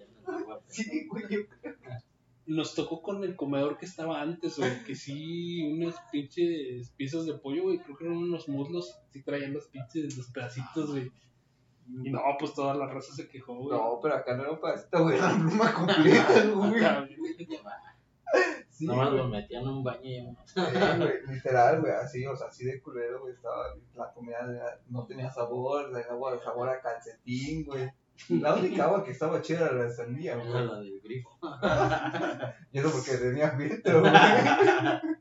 Sí, 0.67 1.09
yo- 1.31 1.39
Nos 2.47 2.75
tocó 2.75 3.03
con 3.03 3.23
el 3.23 3.37
comedor 3.37 3.79
que 3.79 3.87
estaba 3.87 4.21
antes, 4.21 4.59
güey. 4.59 4.83
Que 4.85 4.95
sí, 4.95 5.63
unas 5.63 5.95
pinches 6.11 6.91
piezas 6.91 7.25
de 7.27 7.35
pollo, 7.35 7.63
güey. 7.65 7.79
Creo 7.79 7.97
que 7.97 8.05
eran 8.05 8.17
unos 8.17 8.49
muslos. 8.49 8.99
Sí 9.11 9.23
traían 9.23 9.53
los 9.53 9.69
pinches, 9.69 10.17
los 10.17 10.29
pedacitos, 10.29 10.91
güey. 10.91 11.11
Y 12.05 12.11
no, 12.11 12.21
pues 12.39 12.55
toda 12.55 12.75
la 12.75 12.87
raza 12.87 13.15
se 13.15 13.29
quejó, 13.29 13.55
güey. 13.55 13.77
No, 13.79 13.99
pero 14.01 14.15
acá 14.15 14.37
no 14.37 14.43
era 14.43 14.53
un 14.53 14.61
pedacito, 14.61 15.03
güey. 15.03 15.17
Era 15.17 15.35
una 15.35 15.47
pluma 15.49 15.75
completa, 15.75 16.45
güey. 16.55 16.81
Sí, 18.71 18.87
Nomás 18.87 19.11
güey. 19.11 19.19
lo 19.19 19.29
metían 19.29 19.63
en 19.63 19.69
un 19.69 19.85
baño 19.85 20.01
y 20.03 20.25
ya. 20.25 20.35
Sí, 20.47 20.61
güey, 20.99 21.27
literal, 21.29 21.81
güey, 21.83 21.93
así, 21.93 22.27
o 22.27 22.35
sea, 22.35 22.49
así 22.49 22.65
de 22.65 22.81
culero, 22.81 23.21
güey, 23.21 23.35
estaba, 23.35 23.67
la 23.95 24.11
comida 24.13 24.39
no 24.89 25.05
tenía 25.05 25.31
sabor, 25.31 25.91
el 25.91 25.97
agua, 26.11 26.43
sabor 26.43 26.71
a 26.71 26.81
calcetín, 26.81 27.65
güey. 27.65 27.89
La 28.29 28.55
única 28.55 28.85
agua 28.85 29.05
que 29.05 29.11
estaba 29.11 29.43
chida 29.43 29.67
era 29.67 29.73
la 29.73 29.85
de 29.85 29.93
sandía, 29.95 30.35
Era 30.35 30.45
güey. 30.45 30.67
la 30.67 30.79
del 30.81 31.01
grifo. 31.03 31.31
Y 32.73 32.79
eso 32.79 32.91
porque 32.93 33.17
tenía 33.17 33.51
filtro, 33.51 34.01
güey. 34.01 34.13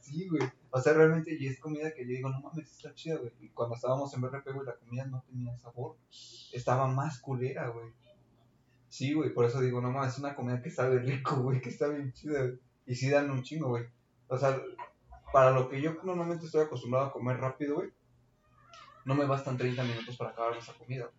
Sí, 0.00 0.26
güey. 0.28 0.42
O 0.70 0.80
sea, 0.80 0.94
realmente, 0.94 1.36
y 1.38 1.46
es 1.48 1.60
comida 1.60 1.92
que 1.92 2.02
yo 2.06 2.12
digo, 2.12 2.30
no 2.30 2.40
mames, 2.40 2.70
está 2.70 2.94
chida, 2.94 3.16
güey. 3.16 3.30
Y 3.40 3.48
cuando 3.50 3.74
estábamos 3.74 4.12
en 4.14 4.22
BRP, 4.22 4.52
güey, 4.54 4.66
la 4.66 4.76
comida 4.76 5.04
no 5.04 5.22
tenía 5.28 5.54
sabor. 5.58 5.96
Estaba 6.52 6.86
más 6.86 7.20
culera, 7.20 7.68
güey. 7.68 7.90
Sí, 8.88 9.12
güey, 9.12 9.34
por 9.34 9.44
eso 9.44 9.60
digo, 9.60 9.82
no 9.82 9.90
mames, 9.90 10.14
es 10.14 10.18
una 10.18 10.34
comida 10.34 10.62
que 10.62 10.70
sabe 10.70 10.98
rico, 11.00 11.36
güey, 11.42 11.60
que 11.60 11.68
está 11.68 11.88
bien 11.88 12.12
chida, 12.14 12.40
güey. 12.40 12.58
Y 12.86 12.94
sí 12.94 13.10
dan 13.10 13.30
un 13.30 13.42
chingo, 13.42 13.68
güey. 13.68 13.84
O 14.28 14.38
sea, 14.38 14.58
para 15.30 15.50
lo 15.50 15.68
que 15.68 15.82
yo 15.82 15.94
normalmente 16.04 16.46
estoy 16.46 16.62
acostumbrado 16.62 17.06
a 17.08 17.12
comer 17.12 17.36
rápido, 17.38 17.74
güey, 17.76 17.90
no 19.04 19.14
me 19.14 19.26
bastan 19.26 19.58
30 19.58 19.84
minutos 19.84 20.16
para 20.16 20.30
acabar 20.30 20.56
esa 20.56 20.72
comida. 20.72 21.04
güey. 21.04 21.14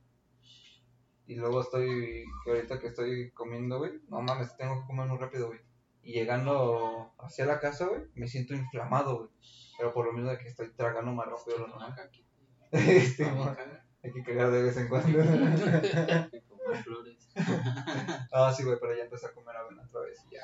Y 1.29 1.35
luego 1.35 1.61
estoy, 1.61 2.25
que 2.43 2.49
ahorita 2.49 2.79
que 2.79 2.87
estoy 2.87 3.29
comiendo, 3.33 3.77
güey, 3.77 3.91
no 4.09 4.19
mames, 4.21 4.57
tengo 4.57 4.81
que 4.81 4.87
comer 4.87 5.07
muy 5.07 5.19
rápido, 5.19 5.45
güey. 5.47 5.59
Y 6.01 6.13
llegando 6.13 7.13
hacia 7.19 7.45
la 7.45 7.59
casa, 7.59 7.85
güey, 7.85 8.01
me 8.15 8.27
siento 8.27 8.55
inflamado, 8.55 9.17
güey. 9.17 9.29
Pero 9.77 9.93
por 9.93 10.07
lo 10.07 10.13
mismo 10.13 10.31
de 10.31 10.39
que 10.39 10.47
estoy 10.47 10.71
tragando 10.71 11.11
más 11.11 11.27
rápido 11.27 11.57
de 11.57 11.61
lo 11.61 11.67
normal. 11.67 11.89
Una 11.93 11.95
caquita. 11.95 12.29
Este, 12.71 13.25
A 13.25 13.31
mí 13.31 13.37
mo- 13.37 13.45
caga. 13.55 13.85
hay 14.03 14.11
que 14.11 14.23
cagar 14.23 14.49
de 14.49 14.63
vez 14.63 14.77
en 14.77 14.87
cuando. 14.87 15.19
Flores. 16.83 17.29
ah, 18.33 18.51
sí, 18.55 18.63
güey, 18.63 18.77
pero 18.81 18.95
ya 18.97 19.03
empecé 19.03 19.27
a 19.27 19.33
comer 19.33 19.55
avena 19.55 19.83
otra 19.83 20.01
vez 20.01 20.19
y 20.31 20.35
ya, 20.35 20.41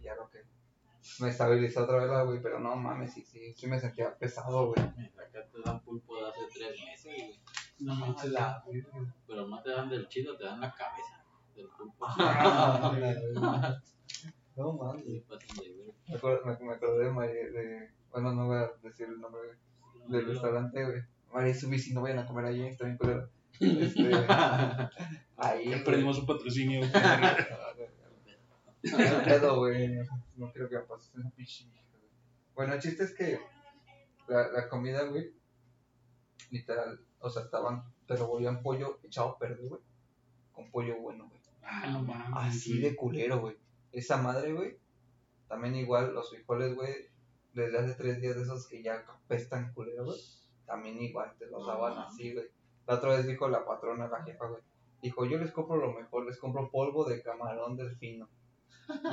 ya 0.00 0.14
lo 0.14 0.28
que. 0.30 0.38
me 1.20 1.28
estabilizó 1.28 1.84
otra 1.84 1.98
vez 1.98 2.08
la, 2.08 2.22
güey, 2.22 2.40
pero 2.40 2.60
no 2.60 2.76
mames, 2.76 3.12
sí, 3.14 3.24
sí, 3.24 3.52
sí 3.54 3.66
me 3.66 3.80
sentía 3.80 4.16
pesado, 4.16 4.68
güey. 4.68 4.80
Acá 4.80 5.44
te 5.50 5.60
dan 5.64 5.82
pulpo 5.82 6.16
de 6.16 6.28
hace 6.30 6.40
tres 6.54 6.70
meses, 6.84 7.04
güey. 7.16 7.40
No 7.80 7.94
manches. 7.94 8.30
La 8.32 8.62
verga. 8.66 9.14
Pero 9.26 9.46
no 9.48 9.62
te 9.62 9.70
dan 9.70 9.88
del 9.88 10.08
chido, 10.08 10.36
te 10.36 10.44
dan 10.44 10.60
la 10.60 10.72
cabeza 10.74 11.24
del 11.54 11.68
pulpo. 11.68 12.06
No 14.56 14.72
mames. 14.74 15.04
Ver. 15.06 15.40
Me 16.08 16.16
acuerdo, 16.16 16.44
me, 16.60 16.72
acordé 16.72 17.04
de, 17.04 17.10
María- 17.10 17.50
de, 17.50 17.90
bueno, 18.10 18.32
no 18.34 18.46
voy 18.46 18.56
a 18.58 18.70
decir 18.82 19.06
el 19.08 19.20
nombre 19.20 19.40
del 20.08 20.26
restaurante, 20.26 20.84
güey. 20.84 21.02
María 21.32 21.54
Subisi, 21.54 21.94
no 21.94 22.02
vayan 22.02 22.18
a 22.18 22.26
comer 22.26 22.44
allí, 22.46 22.66
está 22.66 22.84
bien 22.84 22.98
culero. 22.98 23.28
Este, 23.60 24.10
ahí, 25.36 25.82
perdimos 25.84 26.18
un 26.18 26.26
patrocinio. 26.26 26.80
güey. 26.80 26.92
No 28.82 28.98
hay 28.98 29.24
pedo, 29.24 29.56
güey. 29.58 29.96
No 30.36 30.50
quiero 30.52 30.68
que 30.68 30.76
me 30.76 30.82
pases 30.82 31.14
una 31.14 31.30
pinche. 31.30 31.66
Bueno, 32.54 32.74
el 32.74 32.80
chiste 32.80 33.04
es 33.04 33.14
que 33.14 33.38
la, 34.28 34.48
la 34.48 34.68
comida, 34.68 35.04
güey, 35.04 35.32
literal, 36.50 37.00
o 37.20 37.30
sea, 37.30 37.42
estaban, 37.42 37.84
pero 38.06 38.26
volvían 38.26 38.62
pollo 38.62 38.98
echado 39.04 39.36
perder, 39.38 39.68
güey. 39.68 39.80
Con 40.52 40.70
pollo 40.70 40.96
bueno, 41.00 41.28
güey. 41.28 41.40
Ah, 41.62 41.86
no 41.90 42.02
mames. 42.02 42.28
Así 42.34 42.80
de 42.80 42.96
culero, 42.96 43.40
güey. 43.40 43.56
Esa 43.92 44.16
madre, 44.16 44.52
güey. 44.52 44.78
También 45.48 45.74
igual 45.76 46.12
los 46.14 46.30
frijoles, 46.30 46.74
güey. 46.74 46.92
Desde 47.52 47.78
hace 47.78 47.94
tres 47.94 48.20
días 48.20 48.36
de 48.36 48.42
esos 48.42 48.66
que 48.68 48.82
ya 48.82 49.04
apestan 49.08 49.72
culero, 49.74 50.04
güey. 50.04 50.18
También 50.66 51.00
igual 51.00 51.34
te 51.38 51.46
los 51.46 51.62
No 51.62 51.66
daban 51.66 51.94
mames. 51.94 52.12
así, 52.12 52.32
güey. 52.32 52.46
La 52.86 52.94
otra 52.94 53.10
vez 53.16 53.26
dijo 53.26 53.48
la 53.48 53.64
patrona, 53.64 54.08
la 54.08 54.22
jefa, 54.24 54.46
güey. 54.46 54.62
Dijo, 55.02 55.24
yo 55.26 55.38
les 55.38 55.50
compro 55.52 55.76
lo 55.76 55.92
mejor, 55.92 56.26
les 56.26 56.38
compro 56.38 56.70
polvo 56.70 57.04
de 57.04 57.22
camarón 57.22 57.76
del 57.76 57.96
fino. 57.96 58.28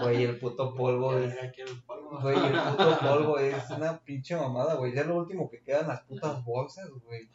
Güey, 0.02 0.24
el 0.24 0.40
puto 0.40 0.74
polvo 0.76 1.18
es... 1.18 1.34
Güey, 2.22 2.36
el 2.36 2.60
puto 2.72 3.00
polvo 3.02 3.38
es 3.40 3.70
una 3.70 4.00
pinche 4.04 4.36
mamada, 4.36 4.76
güey. 4.76 4.94
Ya 4.94 5.04
lo 5.04 5.16
último 5.18 5.50
que 5.50 5.62
quedan 5.62 5.88
las 5.88 6.02
putas 6.04 6.44
bolsas, 6.44 6.90
güey. 7.06 7.30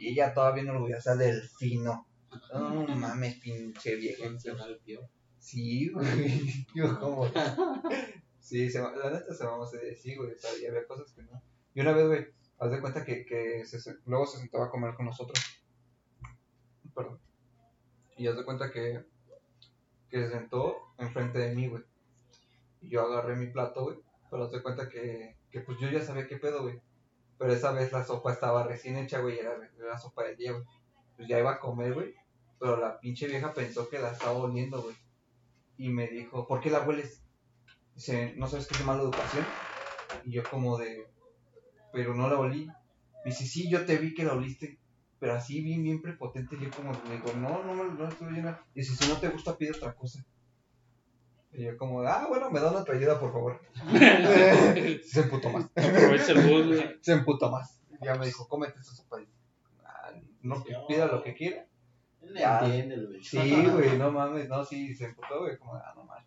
Y 0.00 0.08
ella 0.08 0.32
todavía 0.32 0.62
no 0.62 0.72
orgullosa 0.72 1.14
del 1.14 1.42
fino. 1.42 2.06
No 2.54 2.86
mames, 2.96 3.36
pinche 3.36 3.96
vieja. 3.96 4.24
Sí, 5.38 5.90
güey. 5.90 6.66
Yo 6.74 6.98
como. 6.98 7.30
Sí, 8.38 8.70
se, 8.70 8.80
la 8.80 9.10
neta 9.10 9.34
se 9.34 9.44
vamos 9.44 9.74
a 9.74 9.76
decir, 9.76 10.16
güey. 10.16 10.30
O 10.30 10.58
y 10.58 10.64
había 10.64 10.86
cosas 10.86 11.12
que 11.12 11.22
no. 11.22 11.42
Y 11.74 11.82
una 11.82 11.92
vez, 11.92 12.06
güey, 12.06 12.26
haz 12.58 12.70
de 12.70 12.80
cuenta 12.80 13.04
que, 13.04 13.26
que 13.26 13.62
luego 14.06 14.26
se 14.26 14.38
sentaba 14.38 14.66
a 14.66 14.70
comer 14.70 14.94
con 14.94 15.04
nosotros. 15.04 15.38
Perdón. 16.94 17.20
Y 18.16 18.26
haz 18.26 18.38
de 18.38 18.44
cuenta 18.46 18.70
que, 18.70 19.04
que 20.08 20.18
se 20.24 20.30
sentó 20.30 20.78
enfrente 20.98 21.40
de 21.40 21.54
mí, 21.54 21.68
güey. 21.68 21.84
Y 22.80 22.88
yo 22.88 23.02
agarré 23.02 23.36
mi 23.36 23.48
plato, 23.48 23.82
güey. 23.82 23.98
Pero 24.30 24.44
haz 24.44 24.50
de 24.50 24.62
cuenta 24.62 24.88
que, 24.88 25.36
que 25.50 25.60
pues 25.60 25.76
yo 25.78 25.90
ya 25.90 26.00
sabía 26.00 26.26
qué 26.26 26.38
pedo, 26.38 26.62
güey. 26.62 26.80
Pero 27.40 27.54
esa 27.54 27.72
vez 27.72 27.90
la 27.90 28.04
sopa 28.04 28.34
estaba 28.34 28.64
recién 28.64 28.98
hecha, 28.98 29.20
güey. 29.20 29.38
Era, 29.38 29.56
era 29.78 29.98
sopa 29.98 30.24
de 30.24 30.36
día, 30.36 30.52
güey. 30.52 30.62
Pues 31.16 31.26
ya 31.26 31.38
iba 31.38 31.52
a 31.52 31.58
comer, 31.58 31.94
güey. 31.94 32.14
Pero 32.58 32.76
la 32.76 33.00
pinche 33.00 33.26
vieja 33.28 33.54
pensó 33.54 33.88
que 33.88 33.98
la 33.98 34.12
estaba 34.12 34.32
oliendo, 34.32 34.82
güey. 34.82 34.94
Y 35.78 35.88
me 35.88 36.06
dijo, 36.06 36.46
¿por 36.46 36.60
qué 36.60 36.68
la 36.68 36.82
hueles? 36.82 37.22
Dice, 37.94 38.34
¿no 38.36 38.46
sabes 38.46 38.66
que 38.66 38.74
es 38.74 38.84
mala 38.84 39.00
educación? 39.00 39.46
Y 40.26 40.32
yo 40.32 40.42
como 40.50 40.76
de, 40.76 41.08
pero 41.94 42.14
no 42.14 42.28
la 42.28 42.38
olí. 42.38 42.66
Me 43.24 43.30
dice, 43.30 43.46
sí, 43.46 43.70
yo 43.70 43.86
te 43.86 43.96
vi 43.96 44.12
que 44.12 44.24
la 44.24 44.34
oliste. 44.34 44.78
Pero 45.18 45.32
así 45.32 45.62
bien, 45.62 45.82
bien 45.82 46.02
prepotente. 46.02 46.58
Yo 46.60 46.68
como 46.70 46.92
le 46.92 47.16
digo, 47.16 47.32
no, 47.36 47.64
no, 47.64 47.74
no, 47.74 47.84
no 47.84 48.06
estoy 48.06 48.34
llena. 48.34 48.62
Dice, 48.74 48.94
si 48.94 49.10
no 49.10 49.18
te 49.18 49.30
gusta, 49.30 49.56
pide 49.56 49.70
otra 49.70 49.94
cosa. 49.94 50.22
Y 51.52 51.64
yo 51.64 51.76
como, 51.76 52.00
ah, 52.02 52.26
bueno, 52.28 52.50
me 52.50 52.60
da 52.60 52.70
una 52.70 52.84
ayuda, 52.92 53.18
por 53.18 53.32
favor. 53.32 53.60
Se 55.04 55.20
emputó 55.20 55.50
más. 55.50 55.64
Aprovecha 55.74 56.32
el 56.32 56.40
bus, 56.48 56.66
güey. 56.66 56.98
Se 57.02 57.12
emputó 57.12 57.50
más. 57.50 57.80
Ya 58.02 58.14
me 58.14 58.26
dijo, 58.26 58.46
cómete 58.48 58.78
esta 58.78 58.94
sopa. 58.94 59.18
Ah, 59.84 60.12
no, 60.42 60.62
que 60.64 60.74
pida 60.88 61.06
lo 61.06 61.22
que 61.22 61.34
quiera. 61.34 61.66
Ya. 62.34 62.60
Sí, 63.22 63.66
güey, 63.66 63.98
no 63.98 64.12
mames, 64.12 64.48
no, 64.48 64.64
sí, 64.64 64.94
se 64.94 65.06
emputó, 65.06 65.40
güey, 65.40 65.58
como, 65.58 65.74
ah, 65.74 65.92
no 65.96 66.04
mames, 66.04 66.26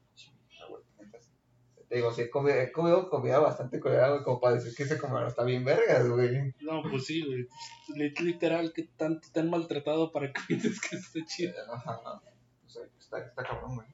Te 1.88 1.96
digo, 1.96 2.12
sí, 2.12 2.22
he 2.24 2.30
comido, 2.30 2.58
he 2.60 2.72
comido 2.72 3.10
comida 3.10 3.40
bastante 3.40 3.80
colera, 3.80 4.10
güey, 4.10 4.24
como 4.24 4.42
para 4.42 4.56
decir 4.56 4.76
que 4.76 4.84
ese 4.84 4.98
comedor 4.98 5.28
está 5.28 5.44
bien 5.44 5.64
vergas, 5.64 6.10
güey. 6.10 6.54
No, 6.62 6.82
pues 6.90 7.06
sí, 7.06 7.24
güey. 7.26 7.48
Lit- 7.96 8.20
Literal, 8.20 8.74
que 8.74 8.84
tanto 8.98 9.28
te 9.32 9.40
han 9.40 9.50
maltratado 9.50 10.12
para 10.12 10.34
que 10.34 10.42
pienses 10.48 10.82
que 10.82 10.96
está 10.98 11.20
chido. 11.26 11.54
Ajá, 11.72 12.02
no, 12.04 12.22
o 12.66 12.70
sea, 12.70 12.84
está, 13.00 13.20
está 13.20 13.44
cabrón, 13.44 13.76
güey. 13.76 13.88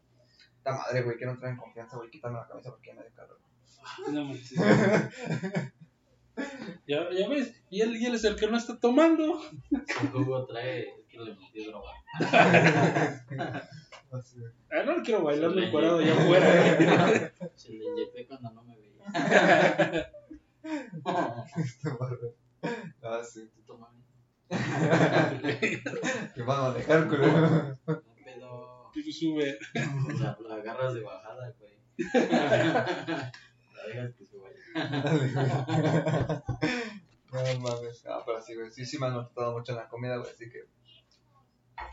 La 0.65 0.71
madre, 0.73 1.01
güey, 1.03 1.17
que 1.17 1.25
no 1.25 1.37
traen 1.37 1.57
confianza, 1.57 1.97
güey, 1.97 2.09
quítame 2.09 2.37
la 2.37 2.47
cabeza 2.47 2.69
porque 2.71 2.87
ya 2.89 2.95
me 2.95 3.01
dio 3.03 3.13
calor. 3.15 3.39
No 4.13 4.25
manches. 4.25 4.57
Ya, 6.87 7.09
ya 7.11 7.27
ves, 7.27 7.61
y 7.69 7.81
él, 7.81 7.97
y 7.97 8.05
él 8.05 8.15
es 8.15 8.23
el 8.23 8.35
que 8.37 8.47
no 8.47 8.57
está 8.57 8.79
tomando. 8.79 9.41
Su 9.41 10.07
jugo 10.11 10.45
trae, 10.45 10.81
es 10.81 11.05
que 11.09 11.19
le 11.19 11.35
metí 11.35 11.65
droga. 11.65 11.91
Ah, 14.71 14.83
no 14.85 15.03
quiero 15.03 15.21
bailarlo 15.23 15.61
encuadrado 15.61 15.99
allá 15.99 16.13
afuera. 16.13 17.11
eh. 17.13 17.31
Se 17.55 17.69
le 17.73 17.85
inyecté 17.85 18.25
cuando 18.27 18.51
no 18.53 18.63
me 18.63 18.75
veía. 18.75 19.05
Este. 21.55 22.01
Ah, 23.03 23.21
sí. 23.23 23.47
Tú 23.55 23.61
toma. 23.67 23.87
Que 26.33 26.41
van 26.41 26.59
a 26.59 26.69
manejar, 26.71 27.07
culero. 27.07 27.77
Y 29.05 29.13
sube. 29.13 29.57
La, 29.73 30.37
la 30.47 30.55
agarras 30.55 30.93
de 30.93 31.01
bajada, 31.01 31.53
güey. 31.57 31.79
La 33.79 33.87
dejas 33.87 34.13
que 34.15 34.25
se 34.25 34.37
vaya. 34.37 36.43
No 37.31 37.59
mames, 37.59 38.03
no, 38.05 38.23
pero 38.25 38.41
sí, 38.41 38.55
güey, 38.55 38.71
sí, 38.71 38.85
sí 38.85 38.97
me 38.97 39.05
han 39.05 39.13
notado 39.13 39.53
mucho 39.53 39.71
en 39.71 39.77
la 39.77 39.87
comida, 39.87 40.17
güey, 40.17 40.31
así 40.31 40.49
que... 40.49 40.65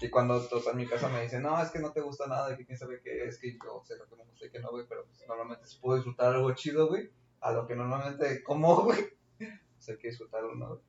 Que 0.00 0.10
cuando 0.10 0.40
todos 0.48 0.66
en 0.66 0.78
mi 0.78 0.86
casa 0.86 1.08
me 1.08 1.22
dicen, 1.22 1.42
no, 1.42 1.62
es 1.62 1.70
que 1.70 1.78
no 1.78 1.92
te 1.92 2.00
gusta 2.00 2.26
nada, 2.26 2.56
que 2.56 2.64
quién 2.64 2.78
sabe 2.78 3.00
qué 3.02 3.24
es, 3.24 3.38
que 3.38 3.52
yo 3.52 3.82
sé 3.84 3.96
lo 3.96 4.08
que 4.08 4.16
me 4.16 4.24
gusta 4.24 4.46
y 4.46 4.50
que 4.50 4.58
no, 4.58 4.70
güey, 4.70 4.86
pero 4.88 5.04
pues, 5.04 5.22
normalmente 5.28 5.66
si 5.66 5.78
puedo 5.78 5.96
disfrutar 5.96 6.34
algo 6.34 6.52
chido, 6.54 6.88
güey, 6.88 7.10
a 7.40 7.52
lo 7.52 7.66
que 7.66 7.76
normalmente 7.76 8.42
como, 8.42 8.76
güey, 8.82 8.98
pues 9.38 9.88
hay 9.88 9.98
que 9.98 10.08
disfrutar 10.08 10.44
uno, 10.44 10.68
güey. 10.68 10.80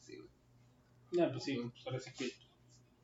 Sí, 0.00 0.16
güey. 0.16 0.28
No, 1.12 1.32
pues 1.32 1.44
sí, 1.44 1.56
pues 1.56 1.86
ahora 1.86 2.00
sí 2.00 2.12
que. 2.12 2.30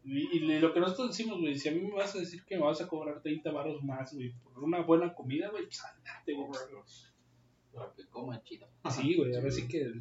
Y, 0.03 0.37
y 0.37 0.59
lo 0.61 0.73
que 0.73 0.81
nosotros 0.81 1.09
decimos, 1.09 1.39
güey, 1.41 1.57
si 1.59 1.69
a 1.69 1.73
mí 1.73 1.81
me 1.81 1.93
vas 1.93 2.15
a 2.15 2.19
decir 2.21 2.43
que 2.45 2.57
me 2.57 2.63
vas 2.65 2.81
a 2.81 2.89
cobrar 2.89 3.21
30 3.23 3.51
baros 3.51 3.83
más, 3.83 4.15
güey, 4.15 4.33
por 4.33 4.59
una 4.65 4.81
buena 4.81 5.15
comida, 5.15 5.49
güey, 5.51 5.65
pues 5.65 5.83
andate, 5.85 6.33
güey. 6.33 6.49
Para 7.75 7.93
que 7.95 8.07
coma 8.07 8.43
chido. 8.43 8.67
Sí, 8.91 9.17
güey, 9.17 9.35
ahora 9.37 9.51
sí 9.51 9.69
que. 9.69 9.93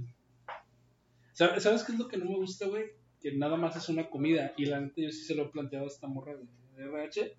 ¿Sabes 1.33 1.63
¿Sabes 1.63 1.83
qué 1.83 1.91
es 1.93 1.99
lo 1.99 2.07
que 2.07 2.17
no 2.17 2.25
me 2.25 2.37
gusta, 2.37 2.67
güey? 2.67 2.85
Que 3.21 3.33
nada 3.33 3.57
más 3.57 3.75
es 3.75 3.89
una 3.89 4.09
comida. 4.09 4.53
Y 4.57 4.65
la 4.65 4.79
neta, 4.79 5.01
yo 5.01 5.11
sí 5.11 5.23
se 5.23 5.35
lo 5.35 5.43
he 5.43 5.49
planteado 5.49 5.85
a 5.85 5.89
esta 5.89 6.07
morra 6.07 6.35
de, 6.35 6.45
RH. 6.83 7.37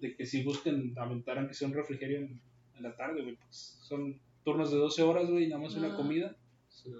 De 0.00 0.16
que 0.16 0.26
si 0.26 0.42
busquen 0.42 0.94
aventar 0.98 1.38
aunque 1.38 1.54
sea 1.54 1.68
un 1.68 1.74
refrigerio 1.74 2.18
en, 2.18 2.40
en 2.76 2.82
la 2.82 2.96
tarde, 2.96 3.22
güey. 3.22 3.36
Pues 3.36 3.78
son 3.82 4.20
turnos 4.44 4.70
de 4.70 4.78
12 4.78 5.02
horas, 5.02 5.28
güey, 5.30 5.44
y 5.44 5.48
nada 5.48 5.62
más 5.62 5.74
una 5.74 5.92
Ah. 5.92 5.96
comida. 5.96 6.36
Sí. 6.68 6.92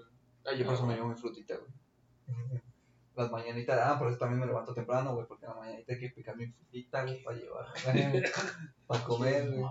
Ah, 0.45 0.53
yo 0.55 0.65
por 0.65 0.73
eso 0.75 0.85
me 0.85 0.95
llevo 0.95 1.07
mi 1.09 1.15
frutita, 1.15 1.55
güey. 1.57 2.61
Las 3.15 3.31
mañanitas, 3.31 3.79
ah, 3.83 3.99
por 3.99 4.07
eso 4.07 4.17
también 4.17 4.39
me 4.39 4.47
levanto 4.47 4.73
temprano, 4.73 5.13
güey, 5.13 5.27
porque 5.27 5.45
en 5.45 5.51
la 5.51 5.57
mañanita 5.57 5.93
hay 5.93 5.99
que 5.99 6.09
picar 6.09 6.35
mi 6.35 6.47
frutita, 6.47 7.03
güey, 7.03 7.23
para 7.23 7.37
llevar, 7.37 7.65
para 8.87 9.03
comer, 9.03 9.51
güey. 9.51 9.65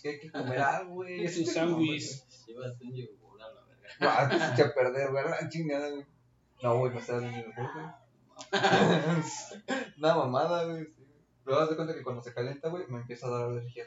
Que 0.00 0.08
hay 0.08 0.20
que 0.20 0.30
comer 0.30 0.60
algo, 0.60 0.94
güey. 0.94 1.24
Es 1.24 1.38
un 1.38 1.46
sándwich. 1.46 2.24
Llévate 2.46 2.84
un 2.84 2.94
yogur 2.94 3.42
a 3.42 3.48
la 3.48 3.64
verga. 3.64 3.88
Ah, 4.00 4.28
te 4.28 4.36
eché 4.36 4.70
a 4.70 4.74
perder, 4.74 5.10
güey, 5.10 5.24
la 5.24 5.48
chingada, 5.48 5.90
güey. 5.90 6.06
No, 6.62 6.78
güey, 6.78 6.92
me 6.92 7.00
está 7.00 7.20
dando 7.20 7.36
el 7.36 7.52
güey. 7.52 7.68
Una 9.98 10.14
mamada, 10.14 10.64
güey. 10.64 10.84
sí. 10.84 11.06
Pero 11.44 11.58
haz 11.58 11.70
de 11.70 11.76
cuenta 11.76 11.94
que 11.94 12.02
cuando 12.02 12.22
se 12.22 12.32
calienta, 12.32 12.68
güey, 12.68 12.86
me 12.88 12.98
empieza 12.98 13.26
a 13.26 13.30
dar 13.30 13.42
alergia. 13.50 13.84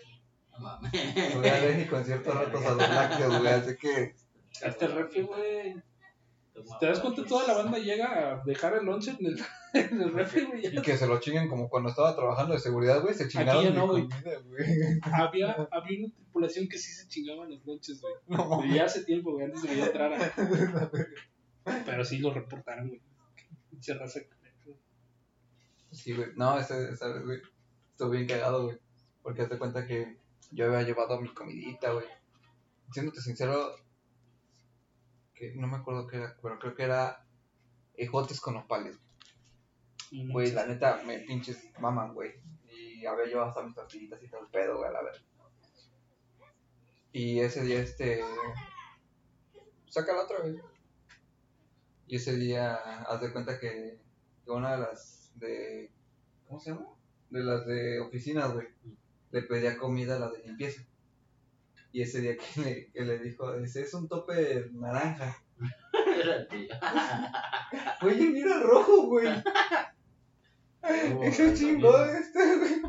No 0.52 0.60
mames. 0.60 0.92
Soy 0.92 1.48
alérgico 1.48 1.98
en 1.98 2.06
ciertos 2.06 2.36
ratos 2.36 2.66
a 2.66 2.70
los 2.72 2.90
lácteos, 2.90 3.40
güey, 3.40 3.54
así 3.54 3.78
que... 3.78 4.16
Hasta 4.64 4.86
el 4.86 4.92
refri, 4.94 5.22
güey. 5.22 5.76
¿Te 6.80 6.86
das 6.86 7.00
cuenta? 7.00 7.26
Toda 7.26 7.48
la 7.48 7.54
banda 7.54 7.78
llega 7.78 8.34
a 8.34 8.44
dejar 8.46 8.76
el 8.76 8.86
lonche 8.86 9.16
en 9.20 9.26
el, 9.26 9.40
en 9.74 10.02
el 10.02 10.14
refri, 10.14 10.46
güey. 10.46 10.66
Y 10.66 10.82
que 10.82 10.98
se 10.98 11.06
lo 11.06 11.20
chinguen 11.20 11.50
como 11.50 11.70
cuando 11.70 11.90
estaba 11.90 12.16
trabajando 12.16 12.54
de 12.54 12.60
seguridad, 12.60 13.02
güey, 13.02 13.14
se 13.14 13.28
chingaron 13.28 13.64
ya 13.64 13.70
mi 13.72 13.76
no, 13.76 13.88
güey. 13.88 14.08
comida, 14.08 14.40
güey. 14.46 14.66
Había, 15.02 15.52
había 15.72 16.00
una 16.06 16.14
tripulación 16.14 16.68
que 16.68 16.78
sí 16.78 16.92
se 16.94 17.08
chingaban 17.08 17.50
los 17.50 17.66
lonches, 17.66 18.02
güey. 18.02 18.14
No, 18.28 18.66
ya 18.66 18.86
hace 18.86 19.04
tiempo, 19.04 19.34
güey, 19.34 19.46
antes 19.46 19.64
de 19.64 19.68
que 19.70 19.78
yo 19.78 19.86
entrara. 19.86 20.34
Pero 21.86 22.06
sí 22.06 22.20
lo 22.20 22.34
reportaron, 22.34 22.88
güey. 22.88 23.02
Pinche 23.70 23.94
raza. 23.94 24.22
Sí, 25.92 26.14
güey. 26.14 26.30
No, 26.36 26.58
esa, 26.60 26.90
esa 26.90 27.08
vez, 27.10 27.24
güey. 27.24 27.42
Estuvo 27.92 28.10
bien 28.12 28.28
cagado, 28.28 28.66
güey. 28.66 28.78
Porque 29.22 29.42
hazte 29.42 29.58
cuenta 29.58 29.86
que 29.88 30.18
yo 30.52 30.66
había 30.66 30.84
llevado 30.84 31.20
mi 31.20 31.34
comidita, 31.34 31.92
güey. 31.92 32.06
Siéndote 32.92 33.22
sincero, 33.22 33.76
que 35.36 35.54
no 35.56 35.68
me 35.68 35.78
acuerdo 35.78 36.08
qué 36.08 36.18
era, 36.18 36.36
pero 36.42 36.58
creo 36.58 36.76
que 36.76 36.84
era 36.84 37.26
ejotes 37.96 38.40
con 38.40 38.56
opales. 38.56 38.98
Güey, 40.12 40.52
la 40.52 40.66
neta, 40.66 41.02
me 41.06 41.20
pinches 41.20 41.70
maman, 41.80 42.14
güey. 42.14 42.32
Y 42.72 43.06
había 43.06 43.26
llevado 43.26 43.50
hasta 43.50 43.64
mis 43.64 43.76
tortillitas 43.76 44.22
y 44.24 44.30
todo 44.30 44.42
el 44.42 44.50
pedo, 44.50 44.78
güey, 44.78 44.90
a 44.90 44.94
la 44.94 45.04
verga. 45.04 45.22
Y 47.12 47.40
ese 47.40 47.64
día, 47.64 47.80
este. 47.80 48.24
Saca 49.90 50.14
la 50.14 50.24
otra 50.24 50.40
vez. 50.40 50.62
Y 52.08 52.18
ese 52.18 52.36
día, 52.36 52.76
haz 52.76 53.22
de 53.22 53.32
cuenta 53.32 53.60
que, 53.60 54.00
que 54.44 54.52
una 54.52 54.74
de 54.74 54.78
las 54.80 55.32
de. 55.36 55.92
¿Cómo 56.48 56.60
se 56.60 56.72
llama? 56.72 56.88
De 57.30 57.44
las 57.44 57.66
de 57.66 58.00
oficinas, 58.00 58.54
güey. 58.54 58.68
Le 59.32 59.42
pedía 59.42 59.78
comida 59.78 60.16
a 60.16 60.20
la 60.20 60.30
de 60.30 60.40
limpieza. 60.40 60.84
Y 61.96 62.02
ese 62.02 62.20
día 62.20 62.36
que 62.36 62.62
le, 62.62 62.92
que 62.92 63.06
le 63.06 63.20
dijo, 63.20 63.54
ese 63.54 63.84
es 63.84 63.94
un 63.94 64.10
tope 64.10 64.70
naranja. 64.74 65.42
Oye, 68.02 68.30
mira 68.32 68.60
rojo, 68.60 69.08
güey. 69.08 69.30
Eso 71.22 71.56
chingó 71.56 72.04
este, 72.04 72.58
güey. 72.58 72.82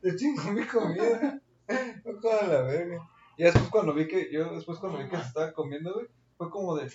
Se 0.00 0.14
chingó 0.14 0.52
mi 0.52 0.64
comida. 0.68 1.42
Ojo 2.04 2.30
a 2.30 2.46
la 2.46 2.62
verga. 2.62 3.10
Y 3.36 3.42
después 3.42 3.68
cuando 3.70 3.92
vi 3.92 4.06
que, 4.06 4.30
yo 4.32 4.54
después 4.54 4.78
cuando 4.78 4.98
vi 4.98 5.08
que 5.08 5.16
se 5.16 5.22
estaba 5.22 5.52
comiendo, 5.52 5.92
güey, 5.92 6.06
fue 6.38 6.48
como 6.48 6.76
de, 6.76 6.88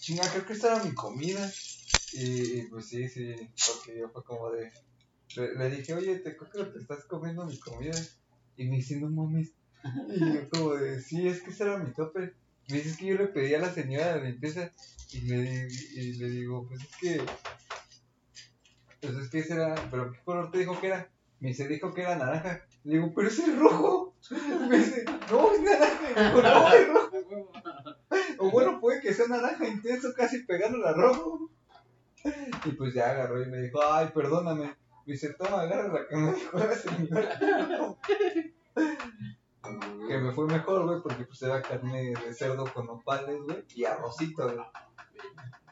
chinga, 0.00 0.30
creo 0.30 0.44
que 0.44 0.52
esta 0.52 0.74
era 0.74 0.84
mi 0.84 0.94
comida. 0.94 1.50
Y, 2.12 2.58
y, 2.58 2.62
pues 2.68 2.90
sí, 2.90 3.08
sí, 3.08 3.34
porque 3.66 4.00
yo 4.00 4.10
fue 4.10 4.22
como 4.22 4.50
de, 4.50 4.70
le, 5.36 5.54
le 5.54 5.70
dije, 5.70 5.94
oye, 5.94 6.18
te 6.18 6.36
creo 6.36 6.50
que 6.50 6.72
te 6.72 6.78
estás 6.78 7.06
comiendo 7.06 7.46
mi 7.46 7.58
comida. 7.58 7.98
Y 8.58 8.68
me 8.68 8.76
dice, 8.76 9.00
no 9.00 9.08
mames. 9.08 9.54
Y 10.08 10.34
yo 10.34 10.48
como 10.50 10.74
de, 10.74 11.00
sí, 11.00 11.26
es 11.28 11.42
que 11.42 11.50
ese 11.50 11.64
era 11.64 11.78
mi 11.78 11.92
tope. 11.92 12.34
Me 12.68 12.76
dice, 12.76 12.90
es 12.90 12.96
que 12.96 13.06
yo 13.06 13.16
le 13.16 13.28
pedí 13.28 13.54
a 13.54 13.60
la 13.60 13.72
señora 13.72 14.14
de 14.14 14.20
la 14.20 14.28
limpieza 14.28 14.72
y 15.12 15.20
le, 15.20 15.68
digo, 16.30 16.66
pues 16.66 16.82
es 16.82 16.96
que, 16.96 17.22
pues 19.00 19.14
es 19.14 19.28
que 19.30 19.38
ese 19.38 19.54
era, 19.54 19.74
pero 19.90 20.10
¿qué 20.10 20.18
color 20.24 20.50
te 20.50 20.58
dijo 20.58 20.78
que 20.80 20.88
era? 20.88 21.08
Me 21.38 21.48
dice, 21.48 21.68
dijo 21.68 21.92
que 21.94 22.02
era 22.02 22.16
naranja. 22.16 22.66
Le 22.84 22.94
digo, 22.94 23.12
pero 23.14 23.28
ese 23.28 23.42
es 23.42 23.58
rojo. 23.58 24.14
Me 24.68 24.78
dice, 24.78 25.04
no, 25.30 25.52
es 25.52 25.60
naranja. 25.60 26.28
Digo, 26.28 26.42
no, 26.42 26.72
es 26.72 26.88
rojo. 26.88 27.52
O 28.38 28.50
bueno, 28.50 28.80
puede 28.80 29.00
que 29.00 29.14
sea 29.14 29.26
naranja 29.28 29.66
intenso, 29.66 30.12
casi 30.14 30.44
pegándole 30.44 30.86
a 30.86 30.92
rojo. 30.92 31.50
Y 32.64 32.72
pues 32.72 32.92
ya 32.94 33.10
agarró 33.10 33.42
y 33.42 33.46
me 33.46 33.62
dijo, 33.62 33.80
ay, 33.82 34.08
perdóname. 34.14 34.74
Me 35.06 35.12
dice, 35.12 35.34
toma, 35.34 35.62
agarra 35.62 35.88
la 35.92 36.08
que 36.08 36.16
me 36.16 36.32
dijo 36.34 36.58
la 36.58 36.74
señora. 36.74 37.96
Que 40.08 40.18
me 40.18 40.32
fue 40.32 40.46
mejor, 40.46 40.84
güey, 40.84 41.00
porque 41.02 41.24
pues 41.24 41.42
era 41.42 41.62
carne 41.62 42.14
de 42.24 42.34
cerdo 42.34 42.64
con 42.72 42.86
nopales, 42.86 43.42
güey, 43.42 43.64
y 43.74 43.84
arrocito, 43.84 44.44
güey. 44.44 44.58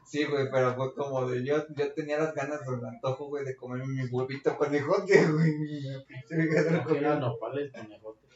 Sí, 0.04 0.24
güey, 0.24 0.50
pero 0.50 0.74
fue 0.74 0.94
como 0.94 1.26
de, 1.26 1.44
yo, 1.44 1.56
yo 1.74 1.92
tenía 1.92 2.18
las 2.18 2.34
ganas 2.34 2.60
del 2.66 2.84
antojo, 2.84 3.26
güey, 3.26 3.44
de 3.44 3.56
comerme 3.56 3.86
mi 3.86 4.08
huevito 4.08 4.56
con 4.56 4.74
ejote, 4.74 5.26
güey. 5.26 5.52
de 6.30 6.70
No, 6.70 6.86
que 6.86 6.98
eran 6.98 7.20
nopales 7.20 7.72
con 7.72 7.92
ejote. 7.92 8.26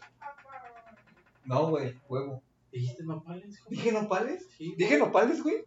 No, 1.44 1.68
güey, 1.68 1.94
huevo. 2.08 2.42
¿Dijiste 2.72 3.04
nopales? 3.04 3.58
hijo? 3.58 3.70
¿Dije 3.70 3.92
nopales? 3.92 4.46
Sí. 4.56 4.74
¿Dije 4.76 4.98
nopales, 4.98 5.42
güey? 5.42 5.64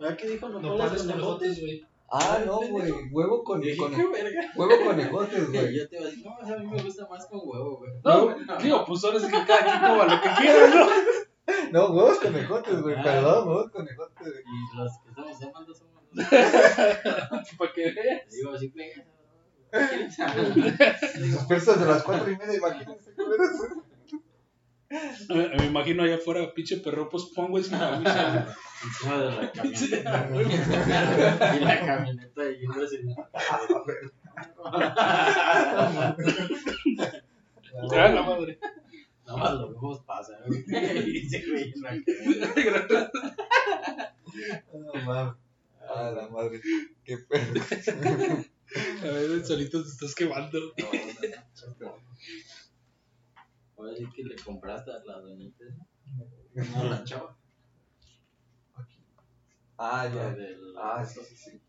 ¿Ah, 0.00 0.16
qué 0.16 0.28
dijo 0.28 0.48
nopales, 0.48 0.78
Nopales 0.78 1.02
con 1.02 1.10
ejotes, 1.18 1.60
güey. 1.60 1.86
Ah, 2.08 2.38
no, 2.46 2.60
güey, 2.60 2.92
huevo 3.10 3.42
con, 3.42 3.60
huevo 3.60 4.84
con 4.84 5.00
ejotes, 5.00 5.48
güey. 5.52 5.76
Yo 5.76 5.88
te 5.88 5.96
iba 5.96 6.04
a 6.06 6.08
decir, 6.08 6.24
no, 6.24 6.54
a 6.54 6.58
mí 6.58 6.66
me 6.66 6.82
gusta 6.82 7.06
más 7.08 7.26
con 7.26 7.40
huevo, 7.42 7.78
güey. 7.78 7.90
No, 8.04 8.34
digo, 8.62 8.84
pues 8.86 9.04
ahora 9.04 9.18
sí 9.18 9.26
que 9.26 9.44
cada 9.44 9.58
quien 9.64 9.80
coma 9.80 10.04
lo 10.14 10.20
que 10.22 10.28
quiera, 10.40 10.68
¿no? 10.68 10.86
No, 11.72 11.92
huevos 11.92 12.18
con 12.18 12.34
ejotes, 12.36 12.82
güey, 12.82 12.96
Ah. 12.98 13.02
perdón, 13.04 13.48
huevos 13.48 13.70
con 13.70 13.88
ejotes, 13.88 14.32
güey. 14.32 14.44
Y 14.44 14.76
los 14.76 14.92
que 14.98 15.08
estamos 15.10 15.42
amando 15.42 15.74
somos 15.74 16.02
los 16.12 16.26
Para 17.58 17.72
que 17.72 17.92
veas. 17.92 18.30
Digo, 18.30 18.52
así 18.52 18.68
pega. 18.68 19.04
Dispersos 21.20 21.80
de 21.80 21.86
las 21.86 22.02
cuatro 22.02 22.30
y 22.30 22.36
media, 22.36 22.56
imagínense. 22.56 23.12
Me, 25.28 25.48
me 25.48 25.66
imagino 25.66 26.02
allá 26.02 26.16
afuera, 26.16 26.52
pinche 26.54 26.78
perro, 26.78 27.08
pues 27.08 27.24
pongo 27.34 27.62
sin 27.62 27.78
camisa. 27.78 28.54
Encima 28.84 29.18
de 29.18 29.30
la 29.30 29.52
camioneta. 29.52 30.30
y 31.56 31.60
la 31.60 31.80
camioneta 31.80 32.42
yéndose. 32.50 33.00
Ah, 33.34 33.60
la 38.08 38.22
madre. 38.22 38.58
Nada 39.26 39.38
más 39.38 39.54
lo 39.54 39.72
vemos 39.72 40.00
pasar, 40.00 40.40
güey. 40.46 40.64
Y 41.16 41.28
se 41.28 41.44
güey 41.46 41.72
en 41.74 41.82
la. 41.82 41.96
No 44.72 44.94
mames. 45.04 45.34
Ah, 45.88 46.10
la 46.14 46.28
madre. 46.28 46.60
Qué 47.04 47.18
pedo. 47.18 47.60
A 49.02 49.04
ver, 49.04 49.44
solito 49.44 49.82
te 49.82 49.88
estás 49.88 50.14
quemando. 50.14 50.58
Que 53.94 54.24
le 54.24 54.36
compraste 54.36 54.90
a 54.90 55.02
la 55.04 55.18
doñita. 55.20 55.64
No, 56.54 56.80
a 56.80 56.84
la 56.84 57.04
chava. 57.04 57.36
Ah, 59.78 60.08
ya. 60.12 60.30
del- 60.34 60.74
Ah, 60.78 61.04
sí, 61.04 61.20
sí, 61.24 61.36
sí. 61.36 61.60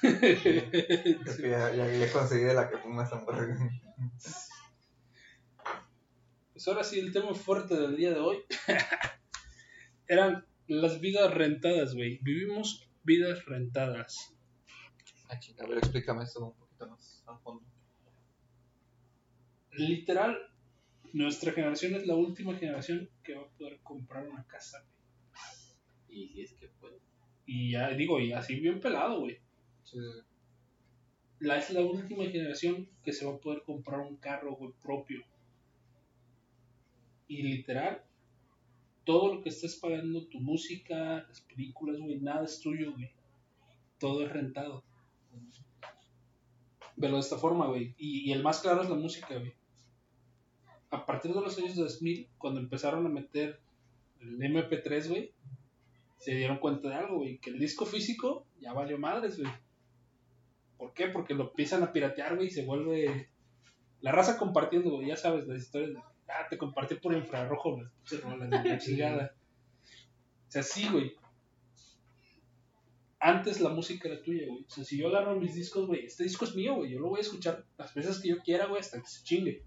Es 0.02 1.36
que 1.36 1.50
ya, 1.50 1.74
ya, 1.74 1.90
ya 1.90 2.12
conseguí 2.12 2.44
de 2.44 2.54
la 2.54 2.68
que 2.68 2.78
fue 2.78 2.90
más 2.92 3.12
hamburguesa. 3.12 3.68
Pues 6.52 6.68
ahora 6.68 6.84
sí, 6.84 6.98
el 7.00 7.12
tema 7.12 7.34
fuerte 7.34 7.74
del 7.76 7.96
día 7.96 8.12
de 8.12 8.20
hoy 8.20 8.38
eran 10.06 10.44
las 10.66 11.00
vidas 11.00 11.32
rentadas, 11.34 11.94
güey. 11.94 12.18
Vivimos 12.22 12.88
vidas 13.04 13.44
rentadas. 13.46 14.34
Ah, 15.28 15.38
chinga, 15.38 15.64
a 15.64 15.68
ver, 15.68 15.78
explícame 15.78 16.24
eso 16.24 16.44
un 16.46 16.54
poquito 16.58 16.88
más 16.88 17.22
a 17.26 17.36
fondo. 17.38 17.64
Literal, 19.72 20.36
nuestra 21.12 21.52
generación 21.52 21.94
es 21.94 22.06
la 22.06 22.14
última 22.14 22.54
generación 22.56 23.10
que 23.22 23.34
va 23.34 23.42
a 23.42 23.50
poder 23.50 23.80
comprar 23.82 24.28
una 24.28 24.46
casa. 24.46 24.84
güey. 24.84 26.22
Y 26.22 26.28
si 26.28 26.40
es 26.42 26.52
que 26.54 26.68
puede. 26.68 26.98
Y 27.46 27.72
ya 27.72 27.90
digo, 27.90 28.20
y 28.20 28.32
así 28.32 28.58
bien 28.60 28.80
pelado, 28.80 29.20
güey. 29.20 29.38
Sí, 29.84 29.98
La 31.40 31.56
es 31.58 31.70
la 31.70 31.80
última 31.80 32.24
generación 32.24 32.88
que 33.02 33.12
se 33.12 33.24
va 33.24 33.34
a 33.34 33.38
poder 33.38 33.62
comprar 33.62 34.00
un 34.00 34.16
carro, 34.16 34.54
güey, 34.56 34.72
propio. 34.82 35.24
Y 37.26 37.42
literal, 37.42 38.02
todo 39.04 39.34
lo 39.34 39.42
que 39.42 39.50
estés 39.50 39.76
pagando, 39.76 40.26
tu 40.26 40.40
música, 40.40 41.24
las 41.28 41.40
películas, 41.42 41.98
güey, 41.98 42.20
nada 42.20 42.44
es 42.44 42.60
tuyo, 42.60 42.92
güey. 42.92 43.10
Todo 43.98 44.24
es 44.24 44.32
rentado. 44.32 44.84
Pero 47.00 47.14
de 47.14 47.20
esta 47.20 47.38
forma, 47.38 47.66
güey. 47.68 47.94
Y, 47.96 48.28
y 48.28 48.32
el 48.32 48.42
más 48.42 48.60
claro 48.60 48.82
es 48.82 48.90
la 48.90 48.96
música, 48.96 49.38
güey. 49.38 49.54
A 50.90 51.04
partir 51.04 51.34
de 51.34 51.40
los 51.40 51.58
años 51.58 51.76
2000, 51.76 52.28
cuando 52.38 52.60
empezaron 52.60 53.04
a 53.04 53.10
meter 53.10 53.60
el 54.20 54.38
MP3, 54.38 55.08
güey, 55.08 55.32
se 56.18 56.34
dieron 56.34 56.58
cuenta 56.58 56.88
de 56.88 56.94
algo, 56.94 57.18
güey. 57.18 57.38
Que 57.38 57.50
el 57.50 57.58
disco 57.58 57.86
físico 57.86 58.46
ya 58.60 58.72
valió 58.72 58.98
madres, 58.98 59.38
güey. 59.38 59.52
¿Por 60.76 60.94
qué? 60.94 61.08
Porque 61.08 61.34
lo 61.34 61.50
empiezan 61.50 61.82
a 61.82 61.92
piratear, 61.92 62.36
güey, 62.36 62.48
y 62.48 62.50
se 62.50 62.64
vuelve... 62.64 63.28
La 64.00 64.12
raza 64.12 64.38
compartiendo, 64.38 64.90
güey, 64.90 65.08
ya 65.08 65.16
sabes, 65.16 65.46
las 65.46 65.58
historias 65.58 65.92
de... 65.92 65.98
Ah, 66.28 66.46
te 66.48 66.58
compartí 66.58 66.94
por 66.96 67.14
infrarrojo 67.14 67.78
de 68.10 68.48
la 68.48 68.78
chingada. 68.78 69.34
O 70.46 70.50
sea, 70.50 70.62
sí, 70.62 70.88
güey. 70.90 71.14
Antes 73.20 73.60
la 73.60 73.70
música 73.70 74.08
era 74.08 74.22
tuya, 74.22 74.46
güey. 74.46 74.64
O 74.64 74.70
sea, 74.70 74.84
si 74.84 74.96
yo 74.96 75.08
agarro 75.08 75.38
mis 75.40 75.54
discos, 75.54 75.86
güey, 75.86 76.04
este 76.04 76.24
disco 76.24 76.44
es 76.44 76.54
mío, 76.54 76.76
güey. 76.76 76.92
Yo 76.92 77.00
lo 77.00 77.08
voy 77.08 77.18
a 77.18 77.22
escuchar 77.22 77.64
las 77.76 77.92
veces 77.94 78.20
que 78.20 78.28
yo 78.28 78.38
quiera, 78.38 78.66
güey, 78.66 78.80
hasta 78.80 79.00
que 79.00 79.08
se 79.08 79.24
chingue. 79.24 79.64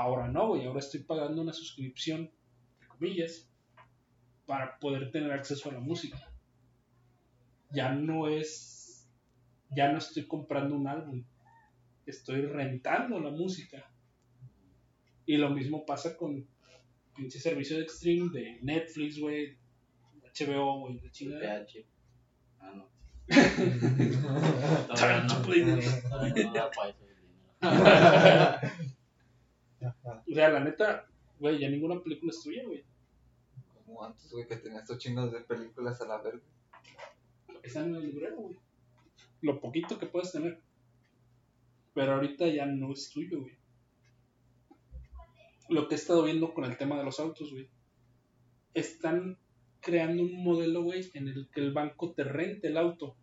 Ahora 0.00 0.28
no, 0.28 0.48
güey. 0.48 0.64
Ahora 0.64 0.80
estoy 0.80 1.00
pagando 1.00 1.42
una 1.42 1.52
suscripción, 1.52 2.30
entre 2.72 2.88
comillas, 2.88 3.46
para 4.46 4.78
poder 4.78 5.10
tener 5.10 5.30
acceso 5.30 5.68
a 5.68 5.74
la 5.74 5.80
música. 5.80 6.18
Ya 7.70 7.92
no 7.92 8.26
es. 8.28 9.06
Ya 9.76 9.92
no 9.92 9.98
estoy 9.98 10.26
comprando 10.26 10.74
un 10.74 10.88
álbum. 10.88 11.22
Estoy 12.06 12.46
rentando 12.46 13.20
la 13.20 13.30
música. 13.30 13.90
Y 15.26 15.36
lo 15.36 15.50
mismo 15.50 15.84
pasa 15.84 16.16
con 16.16 16.46
pinche 17.14 17.38
servicio 17.38 17.78
de 17.78 17.86
stream 17.88 18.32
de 18.32 18.58
Netflix, 18.62 19.20
güey, 19.20 19.58
HBO, 20.22 20.80
güey, 20.80 20.98
de 20.98 21.10
chingada. 21.10 21.66
PH. 21.66 21.84
Ah, 22.58 22.72
no. 22.74 22.88
Time 24.96 25.26
to 25.28 25.42
play 25.42 25.62
this. 25.62 26.02
O 29.80 30.34
sea, 30.34 30.50
la 30.50 30.60
neta, 30.60 31.06
güey, 31.38 31.58
ya 31.58 31.68
ninguna 31.68 32.02
película 32.02 32.30
es 32.30 32.42
tuya, 32.42 32.64
güey. 32.66 32.84
Como 33.86 34.04
antes, 34.04 34.30
güey, 34.30 34.46
que 34.46 34.56
tenías 34.56 34.82
estos 34.82 34.98
chingos 34.98 35.32
de 35.32 35.40
películas 35.40 36.00
a 36.00 36.06
la 36.06 36.20
verga. 36.20 36.42
Están 37.62 37.88
en 37.88 37.96
el 37.96 38.06
librero, 38.06 38.36
güey. 38.36 38.56
Lo 39.40 39.60
poquito 39.60 39.98
que 39.98 40.06
puedes 40.06 40.32
tener. 40.32 40.60
Pero 41.94 42.14
ahorita 42.14 42.46
ya 42.48 42.66
no 42.66 42.92
es 42.92 43.10
tuyo, 43.10 43.40
güey. 43.40 43.58
Lo 45.68 45.88
que 45.88 45.94
he 45.94 45.98
estado 45.98 46.24
viendo 46.24 46.52
con 46.52 46.64
el 46.64 46.76
tema 46.76 46.98
de 46.98 47.04
los 47.04 47.20
autos, 47.20 47.50
güey. 47.52 47.68
Están 48.74 49.38
creando 49.80 50.22
un 50.22 50.44
modelo, 50.44 50.82
güey, 50.82 51.10
en 51.14 51.28
el 51.28 51.48
que 51.50 51.60
el 51.60 51.72
banco 51.72 52.12
te 52.12 52.24
rente 52.24 52.68
el 52.68 52.76
auto. 52.76 53.16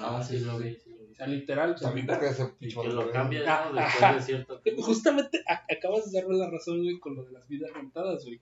Ah, 0.00 0.22
sí, 0.22 0.38
lo 0.40 0.58
vi. 0.58 0.74
sí 0.74 0.90
lo 0.90 1.05
vi. 1.05 1.05
O 1.05 1.05
sea, 1.16 1.26
literal. 1.26 1.74
También 1.80 2.06
porque 2.06 2.26
ese 2.28 2.42
Y 2.44 2.46
pinche 2.58 2.80
que 2.82 2.88
lo 2.88 2.96
valor, 2.96 3.12
cambias, 3.12 3.44
Ah, 3.46 3.70
¿no? 3.72 3.80
Después 3.80 4.14
de 4.16 4.22
cierto 4.22 4.60
tiempo. 4.62 4.82
Justamente 4.82 5.42
acabas 5.68 6.10
de 6.10 6.20
darme 6.20 6.36
la 6.36 6.50
razón, 6.50 6.82
güey, 6.82 6.98
con 6.98 7.14
lo 7.16 7.24
de 7.24 7.32
las 7.32 7.46
vidas 7.48 7.72
rentadas, 7.72 8.24
güey. 8.24 8.40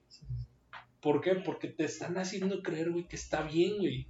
¿Por 1.01 1.21
qué? 1.21 1.35
Porque 1.35 1.67
te 1.67 1.85
están 1.85 2.17
haciendo 2.17 2.61
creer, 2.63 2.91
güey, 2.91 3.07
que 3.07 3.15
está 3.15 3.43
bien, 3.43 3.77
güey. 3.77 4.07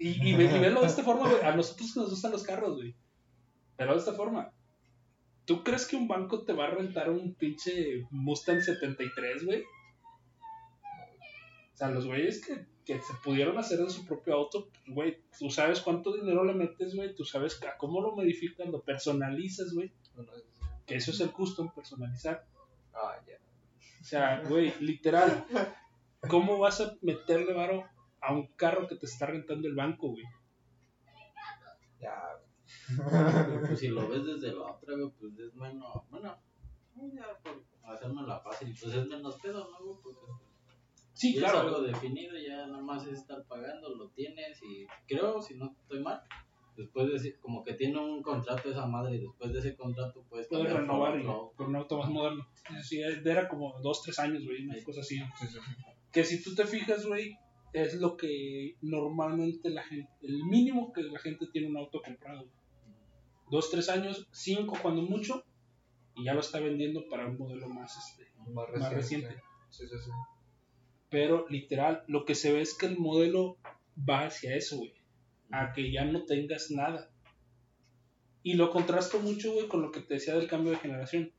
Y, 0.00 0.28
y, 0.30 0.36
ve- 0.36 0.44
y 0.44 0.58
velo 0.60 0.80
de 0.80 0.86
esta 0.86 1.02
forma, 1.02 1.28
güey. 1.28 1.42
A 1.42 1.54
nosotros 1.56 1.92
que 1.94 2.00
nos 2.00 2.10
gustan 2.10 2.30
los 2.32 2.42
carros, 2.44 2.76
güey. 2.76 2.94
Pero 3.76 3.92
de 3.94 3.98
esta 3.98 4.12
forma. 4.12 4.52
¿Tú 5.44 5.64
crees 5.64 5.86
que 5.86 5.96
un 5.96 6.06
banco 6.08 6.44
te 6.44 6.52
va 6.52 6.66
a 6.66 6.70
rentar 6.70 7.08
un 7.10 7.34
pinche 7.34 8.04
Mustang 8.10 8.60
73, 8.60 9.44
güey? 9.46 9.62
O 9.62 11.76
sea, 11.76 11.88
los 11.90 12.06
güeyes 12.06 12.44
que, 12.44 12.66
que 12.88 13.02
se 13.02 13.12
pudieron 13.22 13.58
hacer 13.58 13.80
de 13.80 13.90
su 13.90 14.06
propio 14.06 14.32
auto, 14.32 14.70
pues, 14.70 14.94
güey, 14.94 15.22
tú 15.38 15.50
sabes 15.50 15.82
cuánto 15.82 16.10
dinero 16.16 16.42
le 16.42 16.54
metes, 16.54 16.94
güey. 16.94 17.14
Tú 17.14 17.22
sabes 17.22 17.62
a 17.62 17.76
cómo 17.76 18.00
lo 18.00 18.16
modificas, 18.16 18.66
lo 18.66 18.80
personalizas, 18.80 19.74
güey. 19.74 19.92
Que 20.86 20.94
eso 20.94 21.10
es 21.10 21.20
el 21.20 21.30
custom, 21.30 21.70
personalizar. 21.74 22.46
Ah, 22.94 23.18
ya. 23.26 23.34
O 24.00 24.04
sea, 24.04 24.42
güey, 24.48 24.72
literal. 24.80 25.46
¿Cómo 26.30 26.58
vas 26.58 26.80
a 26.80 26.96
meterle 27.02 27.52
varo 27.52 27.84
a 28.22 28.32
un 28.32 28.46
carro 28.56 28.88
que 28.88 28.96
te 28.96 29.04
está 29.04 29.26
rentando 29.26 29.68
el 29.68 29.74
banco, 29.74 30.08
güey? 30.08 30.24
Ya. 32.00 32.14
Pero, 32.96 33.66
pues 33.66 33.80
si 33.80 33.88
lo 33.88 34.08
ves 34.08 34.24
desde 34.24 34.56
la 34.56 34.72
otra, 34.72 34.94
güey, 34.94 35.10
pues 35.10 35.38
es 35.38 35.54
menos. 35.56 36.08
Bueno, 36.08 36.38
ya 37.12 37.38
por 37.42 37.62
hacerme 37.82 38.22
la 38.22 38.40
fácil, 38.40 38.74
pues 38.80 38.94
es 38.94 39.06
menos 39.08 39.36
pedo, 39.42 39.70
¿no, 39.70 39.84
güey? 39.84 39.98
Porque 40.02 40.47
Sí, 41.18 41.34
ya 41.34 41.48
es 41.48 41.52
algo 41.52 41.68
claro. 41.78 41.82
definido, 41.82 42.36
ya 42.38 42.66
nada 42.68 42.80
más 42.80 43.04
es 43.06 43.18
estar 43.18 43.44
pagando, 43.46 43.88
lo 43.96 44.08
tienes 44.10 44.62
y 44.62 44.86
creo, 45.08 45.42
si 45.42 45.56
no 45.56 45.74
estoy 45.82 46.00
mal, 46.00 46.22
después 46.76 47.20
de 47.22 47.36
como 47.40 47.64
que 47.64 47.74
tiene 47.74 47.98
un 47.98 48.22
contrato 48.22 48.70
esa 48.70 48.86
madre 48.86 49.16
y 49.16 49.20
después 49.22 49.52
de 49.52 49.58
ese 49.58 49.74
contrato 49.74 50.24
puedes 50.28 50.46
Puedes 50.46 50.72
renovar 50.72 51.18
y 51.18 51.24
por 51.24 51.66
un 51.68 51.74
auto 51.74 51.98
más 51.98 52.08
moderno. 52.08 52.46
Sí, 52.82 53.00
era 53.00 53.48
como 53.48 53.80
dos, 53.80 54.00
tres 54.02 54.16
años, 54.20 54.44
güey, 54.44 54.64
una 54.64 54.74
Sí. 54.76 54.84
cosa 54.84 55.00
así. 55.00 55.16
Sí, 55.16 55.46
sí, 55.48 55.58
sí. 55.58 55.58
Que 56.12 56.22
si 56.22 56.40
tú 56.40 56.54
te 56.54 56.64
fijas, 56.64 57.04
güey, 57.04 57.36
es 57.72 57.94
lo 58.00 58.16
que 58.16 58.76
normalmente 58.80 59.70
la 59.70 59.82
gente, 59.82 60.08
el 60.22 60.44
mínimo 60.44 60.92
que 60.92 61.02
la 61.02 61.18
gente 61.18 61.48
tiene 61.52 61.66
un 61.66 61.78
auto 61.78 62.00
comprado. 62.00 62.46
Dos, 63.50 63.70
tres 63.72 63.88
años, 63.88 64.28
cinco 64.30 64.76
cuando 64.80 65.02
mucho, 65.02 65.42
y 66.14 66.24
ya 66.24 66.34
lo 66.34 66.40
está 66.40 66.60
vendiendo 66.60 67.08
para 67.10 67.26
un 67.26 67.36
modelo 67.38 67.68
más, 67.68 67.96
este, 67.96 68.30
Más 68.52 68.68
más 68.78 68.92
reciente. 68.92 69.34
Sí, 69.68 69.84
sí, 69.88 69.96
sí. 69.98 70.10
Pero 71.10 71.46
literal, 71.48 72.04
lo 72.06 72.24
que 72.24 72.34
se 72.34 72.52
ve 72.52 72.60
es 72.60 72.76
que 72.76 72.86
el 72.86 72.98
modelo 72.98 73.56
va 74.08 74.26
hacia 74.26 74.54
eso, 74.56 74.76
güey. 74.78 74.94
A 75.50 75.72
que 75.72 75.90
ya 75.90 76.04
no 76.04 76.24
tengas 76.24 76.70
nada. 76.70 77.10
Y 78.42 78.54
lo 78.54 78.70
contrasto 78.70 79.18
mucho, 79.20 79.52
güey, 79.52 79.68
con 79.68 79.82
lo 79.82 79.90
que 79.90 80.00
te 80.00 80.14
decía 80.14 80.34
del 80.36 80.48
cambio 80.48 80.72
de 80.72 80.78
generación. 80.78 81.32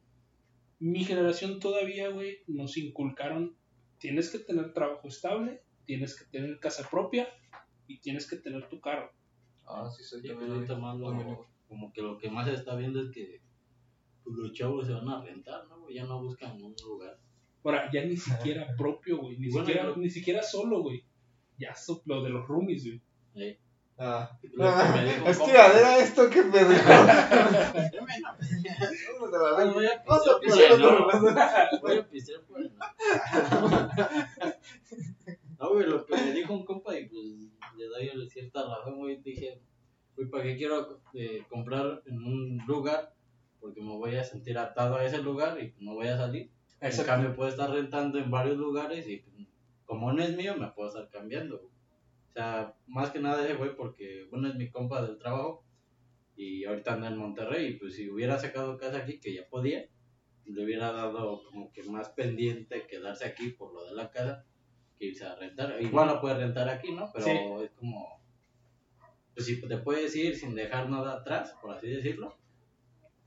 Mi 0.80 1.03
generación 1.03 1.59
todavía, 1.59 2.09
güey, 2.09 2.39
nos 2.47 2.78
inculcaron, 2.78 3.55
tienes 3.99 4.30
que 4.30 4.39
tener 4.39 4.74
trabajo 4.74 5.07
estable, 5.07 5.61
tienes 5.86 6.15
que 6.17 6.26
tener 6.26 6.59
casa 6.59 6.88
propia 6.89 7.28
y 7.88 7.99
tienes 7.99 8.28
que 8.30 8.38
tener 8.38 8.67
tu 8.70 8.80
carro. 8.80 9.11
Ah, 9.65 9.89
sí, 9.95 10.03
soy 10.03 10.22
Sí, 10.22 10.28
también 10.30 10.47
pero 10.49 10.55
ahorita 10.59 10.78
más 10.78 10.97
lo- 10.97 11.07
también 11.09 11.30
igual. 11.30 11.47
como 11.67 11.93
que 11.93 12.01
lo 12.01 12.17
que 12.17 12.30
más 12.32 12.47
se 12.47 12.53
está 12.53 12.76
viendo 12.76 13.01
es 13.03 13.11
que 13.11 13.41
pues, 14.24 14.36
los 14.38 14.53
chavos 14.53 14.88
se 14.88 14.93
van 14.93 15.09
a 15.09 15.22
rentar, 15.24 15.67
¿no? 15.67 15.82
güey? 15.82 15.95
Ya 15.95 16.05
no 16.05 16.22
buscan 16.24 16.61
un 16.61 16.76
lugar. 16.84 17.20
Ahora, 17.64 17.89
ya 17.91 18.03
ni 18.05 18.16
siquiera 18.18 18.68
propio, 18.78 19.18
güey, 19.18 19.38
ni, 19.38 19.49
Bueno, 19.49 19.68
siquiera, 19.68 19.93
ni 19.95 20.10
siquiera 20.10 20.43
solo, 20.43 20.82
güey. 20.82 21.03
Ya 21.57 21.76
so- 21.76 22.01
lo 22.05 22.24
de 22.24 22.30
los 22.30 22.47
roomies, 22.47 22.86
güey. 22.86 23.01
¿eh? 23.36 23.60
Ah. 24.01 24.32
Lo 24.53 24.66
que 24.66 24.99
me 24.99 25.05
dijo 25.14 25.28
Es 25.28 25.43
tiradera 25.43 25.97
esto 25.97 26.30
que 26.30 26.41
me 26.41 26.60
dijo. 26.64 26.89
Voy 31.82 31.97
a 31.97 32.10
pistear 32.10 32.41
por 32.43 32.62
el. 32.62 32.72
No, 35.60 35.74
güey, 35.74 35.88
lo 35.88 36.05
que 36.05 36.16
me 36.16 36.32
dijo 36.32 36.53
un 36.53 36.64
compa 36.64 36.97
y 36.97 37.07
pues 37.07 37.22
le 37.76 37.88
doy 37.88 38.30
cierta 38.30 38.64
razón, 38.64 38.97
güey. 38.97 39.18
Dije, 39.18 39.60
güey, 40.16 40.30
¿para 40.30 40.43
qué 40.45 40.55
quiero 40.55 41.01
eh, 41.14 41.43
comprar 41.49 42.01
en 42.05 42.24
un 42.24 42.62
lugar? 42.66 43.14
Porque 43.60 43.82
me 43.82 43.97
voy 43.97 44.16
a 44.16 44.24
sentir 44.24 44.57
atado 44.57 44.95
a 44.95 45.03
ese 45.03 45.18
lugar 45.22 45.62
y 45.62 45.74
no 45.84 45.95
voy 45.95 46.07
a 46.07 46.16
salir. 46.16 46.49
En 46.82 47.06
cambio, 47.06 47.36
puedo 47.36 47.50
estar 47.50 47.70
rentando 47.70 48.20
en 48.20 48.32
varios 48.32 48.58
lugares 48.58 49.08
y 49.08 49.24
como 49.86 50.14
no 50.14 50.24
es 50.24 50.36
mío, 50.36 50.56
me 50.56 50.68
puedo 50.72 50.90
estar 50.90 51.10
cambiando. 51.10 51.56
O 51.58 52.32
sea, 52.32 52.76
más 52.88 53.10
que 53.12 53.20
nada 53.20 53.44
ese 53.44 53.56
güey, 53.56 53.76
porque 53.76 54.28
bueno, 54.30 54.48
es 54.48 54.56
mi 54.56 54.70
compa 54.70 55.02
del 55.02 55.18
trabajo 55.18 55.66
y 56.36 56.64
ahorita 56.64 56.94
anda 56.94 57.08
en 57.08 57.18
Monterrey. 57.18 57.68
Y 57.68 57.74
pues 57.74 57.96
si 57.96 58.10
hubiera 58.10 58.38
sacado 58.38 58.78
casa 58.78 59.00
aquí, 59.00 59.20
que 59.20 59.34
ya 59.34 59.48
podía, 59.50 59.86
le 60.46 60.64
hubiera 60.64 60.92
dado 60.92 61.44
como 61.44 61.72
que 61.72 61.84
más 61.84 62.10
pendiente 62.10 62.88
quedarse 62.88 63.26
aquí 63.26 63.50
por 63.50 63.74
lo 63.74 63.84
de 63.86 63.94
la 63.96 64.10
casa 64.10 64.46
que 64.98 65.06
irse 65.08 65.26
a 65.26 65.36
rentar. 65.36 65.82
Igual 65.82 66.08
la 66.08 66.22
puede 66.22 66.36
rentar 66.36 66.70
aquí, 66.70 66.92
¿no? 66.94 67.12
Pero 67.12 67.26
Sí. 67.26 67.32
es 67.64 67.72
como. 67.72 68.20
Pues 69.34 69.46
si 69.46 69.60
te 69.62 69.78
puedes 69.78 70.16
ir 70.16 70.36
sin 70.36 70.54
dejar 70.56 70.90
nada 70.90 71.14
atrás, 71.16 71.56
por 71.62 71.72
así 71.72 71.88
decirlo, 71.88 72.38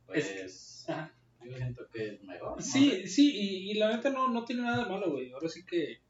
pues. 0.07 0.87
Ajá. 0.89 1.15
Yo 1.45 1.57
siento 1.57 1.87
que 1.93 2.07
es 2.09 2.23
mejor. 2.25 2.57
¿no? 2.57 2.63
Sí, 2.63 3.07
sí, 3.07 3.31
y, 3.35 3.71
y 3.71 3.75
la 3.75 3.95
neta 3.97 4.11
no, 4.11 4.29
no 4.29 4.45
tiene 4.45 4.63
nada 4.63 4.85
de 4.85 4.91
malo, 4.91 5.11
güey. 5.11 5.31
Ahora 5.33 5.49
sí 5.49 5.65
que 5.65 6.01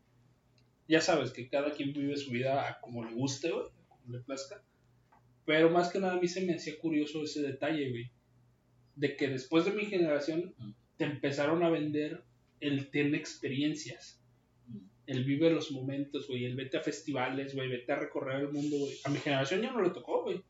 ya 0.88 1.00
sabes 1.00 1.30
que 1.32 1.48
cada 1.48 1.72
quien 1.72 1.92
vive 1.92 2.16
su 2.16 2.30
vida 2.30 2.68
a 2.68 2.80
como 2.80 3.04
le 3.04 3.12
guste, 3.14 3.50
güey, 3.50 3.66
como 3.88 4.16
le 4.16 4.22
plazca. 4.22 4.62
Pero 5.44 5.70
más 5.70 5.90
que 5.90 5.98
nada 5.98 6.14
a 6.14 6.20
mí 6.20 6.28
se 6.28 6.42
me 6.44 6.54
hacía 6.54 6.78
curioso 6.78 7.22
ese 7.24 7.42
detalle, 7.42 7.90
güey. 7.90 8.10
De 8.94 9.16
que 9.16 9.28
después 9.28 9.64
de 9.64 9.72
mi 9.72 9.86
generación 9.86 10.54
Mm. 10.58 10.70
te 10.98 11.04
empezaron 11.04 11.62
a 11.62 11.70
vender 11.70 12.22
el 12.60 12.90
tiene 12.90 13.16
experiencias. 13.16 14.20
Mm. 14.68 14.78
El 15.06 15.24
vive 15.24 15.50
los 15.50 15.72
momentos, 15.72 16.28
güey. 16.28 16.44
El 16.44 16.54
vete 16.56 16.76
a 16.76 16.82
festivales, 16.82 17.54
güey. 17.54 17.68
Vete 17.68 17.92
a 17.92 17.96
recorrer 17.96 18.42
el 18.42 18.52
mundo, 18.52 18.76
güey. 18.76 18.94
A 19.04 19.08
mi 19.08 19.18
generación 19.18 19.62
ya 19.62 19.72
no 19.72 19.82
le 19.82 19.90
tocó, 19.90 20.22
güey. 20.24 20.42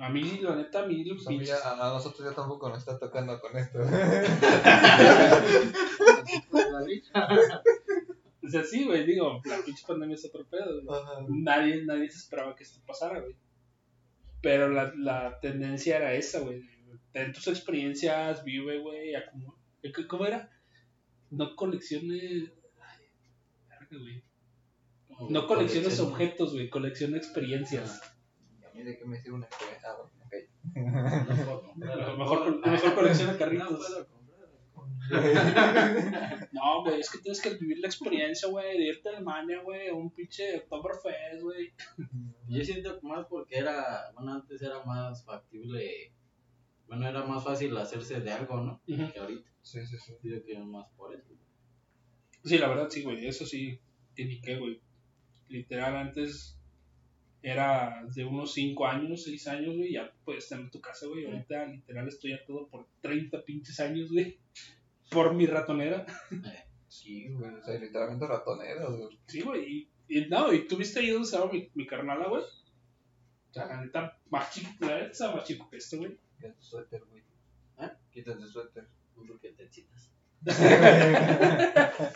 A 0.00 0.08
mí, 0.08 0.38
la 0.40 0.56
neta, 0.56 0.82
a 0.82 0.86
mí... 0.86 1.04
Pues 1.04 1.26
a, 1.26 1.30
mí 1.30 1.44
ya- 1.44 1.72
a 1.72 1.76
nosotros 1.92 2.28
ya 2.28 2.34
tampoco 2.34 2.68
nos 2.70 2.78
está 2.78 2.98
tocando 2.98 3.38
con 3.40 3.56
esto. 3.56 3.78
O 8.42 8.48
sea, 8.48 8.64
sí, 8.64 8.84
güey, 8.84 9.04
digo, 9.06 9.40
la 9.44 9.58
pinche 9.64 9.84
pandemia 9.86 10.14
es 10.14 10.24
otro 10.24 10.44
pedo. 10.46 10.82
Nadie, 11.28 11.84
nadie 11.84 12.10
se 12.10 12.18
esperaba 12.18 12.56
que 12.56 12.64
esto 12.64 12.80
pasara, 12.86 13.20
güey. 13.20 13.36
Pero 14.42 14.68
la, 14.70 14.92
la 14.96 15.38
tendencia 15.40 15.96
era 15.98 16.14
esa, 16.14 16.40
güey. 16.40 16.62
Ten 17.12 17.32
tus 17.32 17.46
experiencias, 17.48 18.42
vive, 18.42 18.78
güey, 18.80 19.14
acumula. 19.14 19.54
¿Cómo- 19.94 20.08
¿Cómo 20.08 20.26
era? 20.26 20.50
No 21.30 21.54
colecciones... 21.54 22.50
Ay, 22.80 23.06
verga, 23.68 23.98
güey. 23.98 24.22
No 25.30 25.46
colecciones 25.46 26.00
objetos, 26.00 26.52
güey, 26.54 26.70
colecciona 26.70 27.18
experiencias. 27.18 28.00
¿Y 28.80 28.82
a 28.82 28.84
mí 28.84 28.90
de 28.90 28.98
qué 28.98 29.04
me 29.04 29.20
sirve 29.20 29.36
una? 29.36 29.48
Ah, 29.84 29.96
bueno, 29.98 30.10
ok. 30.24 30.34
No 31.28 31.34
puedo 31.44 31.62
comprar. 31.66 32.00
A 32.00 32.06
lo 32.08 32.16
mejor, 32.16 32.38
a 32.42 32.50
lo 32.66 32.72
mejor 32.72 32.94
colecciona 32.94 33.32
No 33.32 33.38
carritos. 33.38 33.68
puedo 33.86 34.08
comprar. 34.08 34.20
No, 36.52 36.82
güey, 36.82 37.00
es 37.00 37.10
que 37.10 37.18
tienes 37.18 37.40
que 37.42 37.50
vivir 37.56 37.78
la 37.80 37.88
experiencia, 37.88 38.48
güey, 38.48 38.78
de 38.78 38.86
irte 38.88 39.08
a 39.08 39.12
Alemania, 39.12 39.60
güey, 39.62 39.88
a 39.88 39.94
un 39.94 40.10
pinche 40.12 40.56
Oktoberfest, 40.58 41.42
güey. 41.42 41.72
Yo 42.48 42.64
siento 42.64 42.98
que 42.98 43.06
más 43.06 43.26
porque 43.26 43.58
era, 43.58 44.10
bueno, 44.14 44.34
antes 44.34 44.62
era 44.62 44.82
más 44.84 45.24
factible, 45.24 46.12
bueno, 46.86 47.06
era 47.08 47.24
más 47.24 47.44
fácil 47.44 47.76
hacerse 47.76 48.20
de 48.20 48.30
algo, 48.30 48.60
¿no? 48.60 48.80
Que 48.86 49.18
ahorita. 49.18 49.50
Sí, 49.62 49.84
sí, 49.86 49.98
sí. 49.98 50.14
Yo 50.22 50.42
que 50.44 50.58
más 50.58 50.88
por 50.96 51.14
eso. 51.14 51.34
Sí, 52.44 52.56
la 52.56 52.68
verdad 52.68 52.88
sí, 52.88 53.02
güey, 53.02 53.26
eso 53.26 53.44
sí, 53.44 53.78
tiene 54.14 54.40
que, 54.40 54.56
güey. 54.56 54.80
Literal, 55.48 55.96
antes 55.96 56.56
era 57.42 58.04
de 58.14 58.24
unos 58.24 58.52
5 58.52 58.86
años, 58.86 59.24
6 59.24 59.48
años, 59.48 59.76
güey, 59.76 59.92
ya 59.92 60.12
puedes 60.24 60.48
tener 60.48 60.70
tu 60.70 60.80
casa, 60.80 61.06
güey. 61.06 61.26
Ahorita, 61.26 61.66
literal, 61.66 62.08
estoy 62.08 62.32
a 62.32 62.44
todo 62.44 62.66
por 62.68 62.86
30 63.00 63.44
pinches 63.44 63.80
años, 63.80 64.10
güey. 64.10 64.38
Por 65.10 65.34
mi 65.34 65.46
ratonera. 65.46 66.06
Sí, 66.88 67.28
güey, 67.28 67.54
o 67.54 67.62
sea, 67.64 67.78
literalmente 67.78 68.26
ratoneros, 68.26 68.98
güey. 68.98 69.18
Sí, 69.26 69.40
güey, 69.42 69.72
y, 69.72 69.88
y 70.08 70.26
no, 70.26 70.52
y 70.52 70.66
tú 70.66 70.76
viste 70.76 71.00
ahí 71.00 71.10
donde 71.10 71.26
estaba 71.26 71.50
mi, 71.50 71.70
mi 71.74 71.86
carnala, 71.86 72.28
güey. 72.28 72.42
O 72.42 73.52
sea, 73.52 73.66
la 73.66 73.80
neta, 73.80 74.18
más 74.28 74.52
chico, 74.52 74.70
la 74.80 74.98
neta 74.98 75.10
estaba 75.10 75.36
más 75.36 75.44
chico 75.44 75.68
que 75.70 75.76
esto, 75.76 75.98
güey. 75.98 76.18
Quita 76.36 76.52
tu 76.52 76.62
suéter, 76.62 77.04
güey. 77.04 77.22
¿Eh? 77.78 77.90
Quita 78.12 78.36
tu 78.36 78.46
suéter. 78.46 78.86
Porque 79.14 79.50
te 79.52 79.64
excitas. 79.64 80.10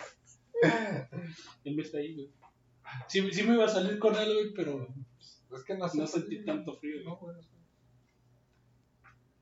Él 1.64 1.76
me 1.76 1.82
está 1.82 1.98
ahí, 1.98 2.14
güey. 2.14 2.30
Sí, 3.08 3.32
sí 3.32 3.42
me 3.42 3.54
iba 3.54 3.64
a 3.64 3.68
salir 3.68 3.98
con 3.98 4.14
él, 4.16 4.32
güey, 4.32 4.54
pero 4.54 4.86
Es 5.54 5.64
que 5.64 5.74
no 5.76 5.86
no 5.92 6.06
sentí 6.06 6.44
tanto 6.44 6.74
frío. 6.76 7.04
No, 7.04 7.16
güey. 7.16 7.36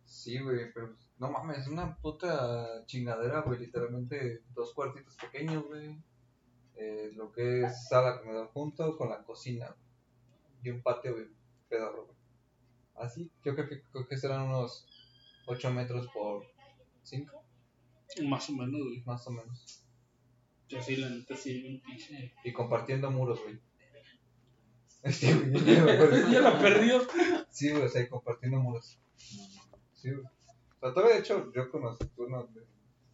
Sí, 0.04 0.38
güey, 0.38 0.72
pero 0.72 0.94
no 1.18 1.30
mames, 1.30 1.58
es 1.58 1.68
una 1.68 1.96
puta 1.96 2.84
chingadera, 2.86 3.40
güey. 3.40 3.58
Literalmente 3.60 4.42
dos 4.54 4.72
cuartitos 4.74 5.16
pequeños, 5.16 5.64
güey. 5.66 5.96
Eh, 6.76 7.10
lo 7.14 7.32
que 7.32 7.62
es 7.64 7.88
sala, 7.88 8.20
comedor 8.20 8.48
junto 8.48 8.96
con 8.96 9.08
la 9.10 9.22
cocina. 9.24 9.66
güey. 9.66 9.78
Y 10.64 10.70
un 10.70 10.82
patio, 10.82 11.12
güey. 11.14 11.26
pedorro, 11.68 12.04
güey. 12.06 12.16
Así, 12.96 13.30
yo 13.44 13.54
creo 13.54 13.68
que, 13.68 13.82
creo 13.90 14.06
que 14.06 14.16
serán 14.16 14.42
unos 14.48 14.86
8 15.46 15.70
metros 15.70 16.06
por 16.12 16.44
5, 17.02 17.42
Más 18.28 18.48
o 18.50 18.52
menos, 18.52 18.80
güey. 18.80 19.02
más 19.04 19.26
o 19.26 19.30
menos. 19.30 19.81
Yo 20.72 20.82
sí, 20.82 20.96
la 20.96 21.10
neta, 21.10 21.36
sí, 21.36 21.66
un 21.68 21.80
pinche. 21.82 22.32
Y 22.44 22.52
compartiendo 22.52 23.10
muros, 23.10 23.40
güey. 23.42 23.58
Sí, 25.12 25.32
güey, 25.32 25.64
ya 25.64 25.84
me 25.84 25.92
acuerdo. 25.92 26.30
Ya 26.30 26.40
la 26.40 26.58
perdió. 26.60 27.02
Sí, 27.50 27.70
güey, 27.70 27.82
o 27.82 27.88
sea, 27.88 28.02
y 28.02 28.08
compartiendo 28.08 28.58
muros. 28.58 28.98
Sí, 29.16 30.10
güey. 30.10 30.24
O 30.24 30.80
sea, 30.80 30.94
todavía 30.94 31.16
de 31.16 31.20
hecho, 31.20 31.52
yo 31.52 31.70
conocí 31.70 32.04
uno 32.16 32.44
de 32.54 32.62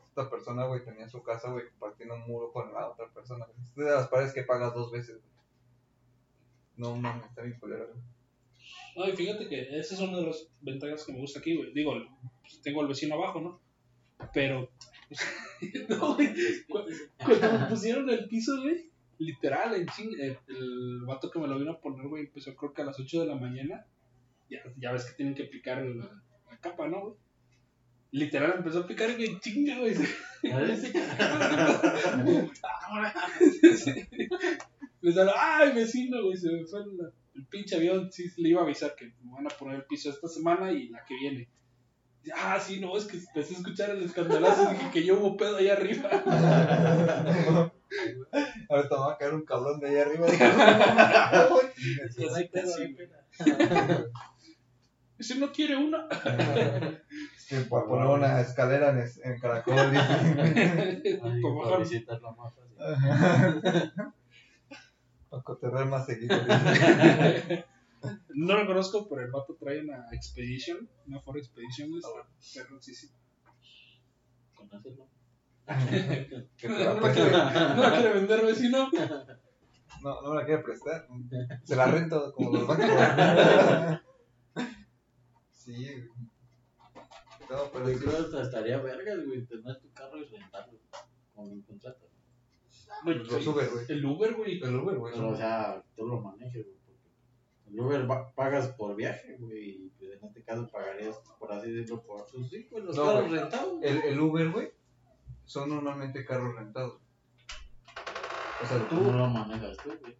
esta 0.06 0.30
persona, 0.30 0.66
güey, 0.66 0.84
tenía 0.84 1.08
su 1.08 1.22
casa, 1.22 1.50
güey, 1.50 1.68
compartiendo 1.70 2.14
un 2.14 2.26
muro 2.26 2.52
con 2.52 2.72
la 2.72 2.88
otra 2.90 3.08
persona. 3.12 3.46
güey. 3.46 3.68
Es 3.68 3.74
de 3.74 3.84
las 3.90 4.08
paredes 4.08 4.32
que 4.34 4.42
pagas 4.44 4.74
dos 4.74 4.92
veces, 4.92 5.16
güey. 5.16 5.32
No, 6.76 6.94
mames, 6.94 7.26
está 7.26 7.42
bien 7.42 7.58
culero, 7.58 7.88
güey. 7.88 7.98
No, 8.96 9.08
y 9.08 9.16
fíjate 9.16 9.48
que 9.48 9.78
esa 9.78 9.94
es 9.94 10.00
una 10.00 10.18
de 10.18 10.26
las 10.26 10.48
ventajas 10.60 11.04
que 11.04 11.12
me 11.12 11.20
gusta 11.20 11.40
aquí, 11.40 11.56
güey. 11.56 11.72
Digo, 11.72 11.94
pues, 12.42 12.60
tengo 12.62 12.82
al 12.82 12.88
vecino 12.88 13.14
abajo, 13.14 13.40
¿no? 13.40 13.60
Pero. 14.32 14.70
no, 15.88 16.14
güey. 16.14 16.34
Cu- 16.68 16.84
Cuando 17.24 17.58
me 17.58 17.66
pusieron 17.66 18.08
el 18.10 18.28
piso, 18.28 18.60
güey, 18.62 18.90
literal, 19.18 19.74
en 19.74 19.86
ching, 19.88 20.10
el, 20.20 20.38
el 20.48 21.00
vato 21.06 21.30
que 21.30 21.38
me 21.38 21.48
lo 21.48 21.58
vino 21.58 21.72
a 21.72 21.80
poner, 21.80 22.06
güey, 22.08 22.24
empezó 22.26 22.54
creo 22.54 22.72
que 22.72 22.82
a 22.82 22.86
las 22.86 22.98
8 23.00 23.20
de 23.20 23.26
la 23.26 23.34
mañana. 23.36 23.86
Ya, 24.50 24.60
ya 24.78 24.92
ves 24.92 25.04
que 25.04 25.14
tienen 25.16 25.34
que 25.34 25.44
picar 25.44 25.84
la, 25.84 26.10
capa, 26.60 26.88
¿no, 26.88 27.00
güey? 27.02 27.14
Literal 28.10 28.54
empezó 28.56 28.80
a 28.80 28.86
picar 28.86 29.10
y 29.10 29.16
me 29.30 29.40
chinga, 29.40 29.78
güey. 29.78 29.94
Le 35.00 35.12
salió, 35.12 35.32
ay, 35.36 35.72
vecino, 35.74 36.22
güey, 36.24 36.36
se 36.36 36.50
me 36.50 36.64
fue 36.64 36.80
el, 36.80 37.12
el 37.34 37.46
pinche 37.46 37.76
avión. 37.76 38.10
Sí, 38.10 38.24
le 38.38 38.48
iba 38.50 38.60
a 38.62 38.64
avisar 38.64 38.94
que 38.96 39.06
me 39.22 39.32
van 39.32 39.46
a 39.46 39.50
poner 39.50 39.76
el 39.76 39.84
piso 39.84 40.10
esta 40.10 40.26
semana 40.28 40.72
y 40.72 40.88
la 40.88 41.04
que 41.04 41.14
viene. 41.16 41.48
Ah, 42.36 42.58
sí, 42.60 42.80
no, 42.80 42.96
es 42.96 43.04
que 43.06 43.16
empecé 43.18 43.54
a 43.54 43.58
escuchar 43.58 43.90
el 43.90 44.02
escandalazo 44.04 44.64
y 44.70 44.74
dije 44.74 44.90
que 44.92 45.04
yo 45.04 45.18
hubo 45.18 45.36
pedo 45.36 45.56
ahí 45.56 45.68
arriba. 45.68 46.08
Ahorita 48.70 48.96
va 48.96 49.12
a 49.12 49.16
caer 49.18 49.34
un 49.34 49.44
cabrón 49.44 49.80
de 49.80 49.88
ahí 49.88 49.96
arriba. 49.96 50.26
No 52.18 52.34
hay 52.34 52.48
pedo, 52.48 52.74
hay 52.76 52.94
Sí. 52.94 52.96
Ese 55.18 55.34
no 55.36 55.50
quiere 55.52 55.76
una. 55.76 56.06
que 57.48 57.56
para 57.68 57.86
poner 57.86 58.06
una 58.06 58.40
escalera 58.40 58.90
en, 58.90 58.98
es- 58.98 59.20
en 59.24 59.38
caracol. 59.40 59.74
Para 59.74 59.90
más 61.38 61.80
fácil. 61.80 62.06
Para 65.28 65.42
cotorrear 65.42 65.86
más 65.86 66.06
seguido. 66.06 66.36
No 68.34 68.54
lo 68.54 68.66
conozco, 68.66 69.08
pero 69.08 69.22
el 69.22 69.30
vato 69.30 69.56
trae 69.56 69.80
una 69.80 70.06
Expedition, 70.12 70.88
una 71.06 71.20
Ford 71.20 71.38
Expedition. 71.38 71.90
está 71.96 72.62
perroncísima. 72.62 73.12
Conocerlo. 74.54 75.08
Que 76.56 76.68
te 76.68 76.84
la 76.84 76.94
No 76.94 77.00
la 77.00 77.12
quiere, 77.12 77.30
no 77.30 77.82
la 77.82 77.92
quiere 77.92 78.12
vender, 78.14 78.46
vecino. 78.46 78.90
No, 80.02 80.22
no 80.22 80.30
me 80.30 80.36
la 80.36 80.46
quiere 80.46 80.62
prestar. 80.62 81.08
Se 81.64 81.76
la 81.76 81.86
rento 81.86 82.32
como 82.34 82.52
los 82.52 82.66
bancos. 82.66 82.86
Sí, 85.52 85.84
güey. 85.84 86.08
No, 87.50 87.70
pero 87.70 87.88
sí. 87.88 87.96
creo 87.96 88.10
que 88.10 88.16
hasta 88.16 88.42
estaría 88.42 88.78
vergas, 88.78 89.22
güey, 89.26 89.44
tener 89.44 89.78
tu 89.80 89.92
carro 89.92 90.16
y 90.16 90.24
rentarlo 90.24 90.78
con 91.34 91.50
un 91.50 91.60
contrato. 91.60 92.08
Los 93.04 93.46
Uber, 93.46 93.68
güey. 93.70 93.84
El 93.88 94.04
Uber, 94.06 94.34
güey. 94.34 94.60
El 94.62 94.76
Uber, 94.76 94.96
güey. 94.96 95.12
Pero, 95.12 95.28
o 95.28 95.36
sea, 95.36 95.84
tú 95.94 96.06
lo 96.06 96.22
manejes, 96.22 96.64
güey, 96.64 96.77
el 97.70 97.80
Uber 97.80 98.06
pagas 98.34 98.68
por 98.68 98.94
viaje, 98.96 99.36
güey, 99.38 99.68
y 99.86 99.88
pues 99.98 100.12
en 100.20 100.24
este 100.28 100.42
caso 100.44 100.68
pagarías, 100.70 101.16
por 101.38 101.52
así 101.52 101.70
decirlo, 101.70 102.02
por 102.02 102.26
sus 102.28 102.48
sí, 102.50 102.66
pues 102.70 102.84
los 102.84 102.96
No, 102.96 103.04
carros 103.06 103.28
güey. 103.28 103.40
rentados. 103.40 103.74
El, 103.82 103.96
el 104.02 104.20
Uber, 104.20 104.50
güey, 104.50 104.72
son 105.44 105.68
normalmente 105.70 106.24
carros 106.24 106.54
rentados. 106.54 106.98
O 108.62 108.66
sea, 108.66 108.88
Tú 108.88 108.96
tú. 108.96 109.02
no 109.02 109.18
lo 109.18 109.26
manejas 109.28 109.76
tú, 109.78 109.90
güey. 110.00 110.16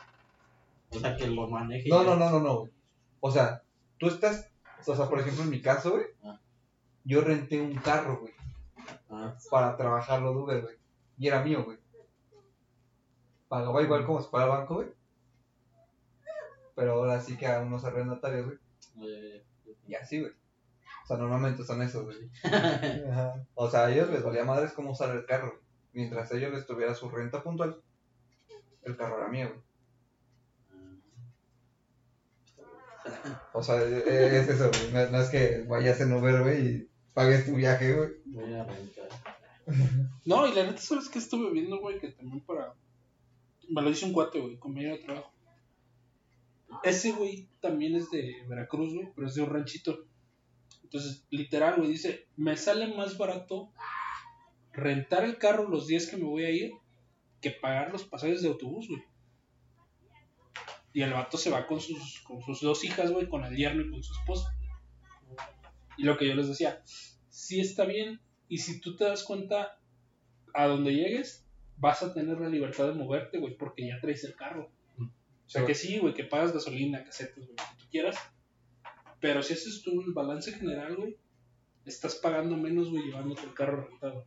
O 0.91 0.99
sea, 0.99 1.17
que 1.17 1.27
lo 1.27 1.49
maneje. 1.49 1.89
No, 1.89 2.03
no, 2.05 2.17
no, 2.17 2.31
no, 2.31 2.41
no, 2.41 2.59
güey. 2.61 2.73
O 3.21 3.31
sea, 3.31 3.63
tú 3.99 4.07
estás. 4.09 4.51
O 4.87 4.95
sea, 4.95 5.09
por 5.09 5.19
ejemplo, 5.21 5.43
en 5.43 5.51
mi 5.51 5.61
caso, 5.61 5.91
güey, 5.93 6.05
Ah. 6.25 6.41
yo 7.05 7.21
renté 7.23 7.61
un 7.61 7.75
carro, 7.77 8.21
güey, 8.21 8.33
Ah, 9.11 9.37
para 9.51 9.77
trabajarlo 9.77 10.33
de 10.33 10.39
Uber, 10.39 10.63
güey. 10.63 10.77
Y 11.19 11.27
era 11.29 11.43
mío, 11.43 11.65
güey. 11.65 11.79
Pagaba 13.49 13.83
igual 13.83 14.07
como 14.07 14.21
si 14.23 14.29
fuera 14.29 14.47
el 14.47 14.53
banco, 14.53 14.75
güey. 14.77 14.89
Pero 16.79 16.93
ahora 16.93 17.21
sí 17.21 17.37
que 17.37 17.49
a 17.49 17.59
unos 17.61 17.85
arrendatarios, 17.85 18.47
güey. 18.47 18.59
eh, 19.11 19.45
Y 19.89 19.95
así, 19.97 20.21
güey. 20.21 20.31
O 20.31 21.07
sea, 21.09 21.17
normalmente 21.17 21.65
son 21.65 21.83
esos, 21.83 22.05
güey. 22.05 22.31
O 23.57 23.69
sea, 23.69 23.87
a 23.87 23.91
ellos 23.93 24.09
les 24.11 24.23
valía 24.23 24.45
madres 24.45 24.71
cómo 24.75 24.93
usar 24.93 25.11
el 25.17 25.27
carro. 25.27 25.61
Mientras 25.93 26.31
a 26.31 26.37
ellos 26.37 26.53
les 26.53 26.67
tuviera 26.69 26.95
su 26.95 27.11
renta 27.11 27.43
puntual, 27.43 27.83
el 28.83 28.97
carro 28.97 29.19
era 29.19 29.27
mío, 29.27 29.49
güey. 29.49 29.61
O 33.53 33.63
sea, 33.63 33.83
eh, 33.83 34.39
es 34.39 34.49
eso, 34.49 34.71
güey. 34.71 34.93
No, 34.93 35.11
no 35.11 35.21
es 35.21 35.31
que 35.31 35.65
vayas 35.67 36.01
en 36.01 36.13
Uber, 36.13 36.43
güey, 36.45 36.67
y 36.69 36.89
pagues 37.13 37.45
tu 37.47 37.57
viaje, 37.57 37.93
güey. 37.95 38.11
voy 38.27 38.55
a 38.55 38.63
rentar. 38.63 39.09
No, 40.25 40.47
y 40.47 40.55
la 40.55 40.63
neta, 40.65 40.79
¿sabes 40.79 41.09
qué 41.09 41.19
estuve 41.19 41.51
viendo, 41.51 41.81
güey? 41.81 41.99
Que 41.99 42.13
también 42.13 42.41
para. 42.43 42.75
Me 43.69 43.83
lo 43.83 43.89
dice 43.89 44.05
un 44.07 44.13
cuate, 44.13 44.39
güey, 44.41 44.59
compañero 44.59 44.97
de 44.97 45.03
trabajo. 45.03 45.33
Ese, 46.83 47.13
güey, 47.13 47.49
también 47.61 47.97
es 47.97 48.11
de 48.11 48.45
Veracruz, 48.49 48.95
güey, 48.95 49.09
pero 49.15 49.27
es 49.27 49.35
de 49.35 49.43
un 49.43 49.51
ranchito. 49.51 50.07
Entonces, 50.83 51.27
literal, 51.31 51.77
güey, 51.77 51.91
dice: 51.91 52.27
Me 52.37 52.57
sale 52.57 52.95
más 52.95 53.17
barato 53.19 53.73
rentar 54.73 55.25
el 55.25 55.39
carro 55.39 55.69
los 55.69 55.87
días 55.87 56.07
que 56.07 56.17
me 56.17 56.25
voy 56.25 56.45
a 56.45 56.51
ir 56.51 56.73
que 57.41 57.51
pagar 57.51 57.93
los 57.93 58.05
pasajes 58.05 58.43
de 58.43 58.49
autobús, 58.49 58.89
güey. 58.89 59.03
Y 60.93 61.03
el 61.03 61.13
vato 61.13 61.37
se 61.37 61.51
va 61.51 61.67
con 61.67 61.81
sus, 61.81 62.21
con 62.21 62.43
sus 62.43 62.61
dos 62.61 62.83
hijas, 62.85 63.11
güey, 63.13 63.29
con 63.29 63.45
el 63.45 63.57
yerno 63.57 63.83
y 63.83 63.91
con 63.91 64.03
su 64.03 64.13
esposa. 64.13 64.57
Y 65.97 66.05
lo 66.05 66.17
que 66.17 66.27
yo 66.27 66.35
les 66.35 66.49
decía, 66.49 66.83
sí 67.29 67.61
está 67.61 67.85
bien, 67.85 68.21
y 68.49 68.59
si 68.59 68.81
tú 68.81 68.97
te 68.97 69.05
das 69.05 69.25
cuenta, 69.25 69.79
a 70.55 70.67
donde 70.67 70.95
llegues, 70.95 71.47
vas 71.77 72.03
a 72.03 72.13
tener 72.13 72.41
la 72.41 72.49
libertad 72.49 72.89
de 72.89 72.95
moverte, 72.95 73.39
güey, 73.39 73.57
porque 73.57 73.87
ya 73.87 74.01
traes 74.01 74.25
el 74.25 74.35
carro. 74.35 74.71
O 75.49 75.51
sea 75.51 75.65
que 75.65 75.75
sí, 75.75 75.99
güey, 75.99 76.13
que 76.13 76.25
pagas 76.25 76.53
gasolina, 76.53 77.03
casetas, 77.03 77.39
güey, 77.39 77.49
lo 77.49 77.57
que 77.57 77.83
tú 77.83 77.91
quieras. 77.91 78.19
Pero 79.19 79.43
si 79.43 79.55
haces 79.55 79.83
tú 79.83 80.03
el 80.03 80.13
balance 80.13 80.53
general, 80.53 80.95
güey, 80.95 81.17
estás 81.87 82.17
pagando 82.17 82.55
menos, 82.59 82.91
güey, 82.91 83.05
llevándote 83.05 83.45
el 83.45 83.55
carro 83.55 83.89
rentado. 83.89 84.27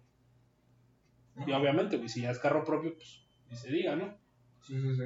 Y 1.45 1.51
obviamente, 1.51 1.97
güey, 1.97 2.09
si 2.09 2.21
ya 2.21 2.31
es 2.31 2.39
carro 2.39 2.65
propio, 2.65 2.95
pues 2.95 3.23
ni 3.51 3.55
se 3.55 3.69
diga, 3.69 3.95
¿no? 3.95 4.17
Sí, 4.63 4.81
sí, 4.81 4.95
sí. 4.95 5.03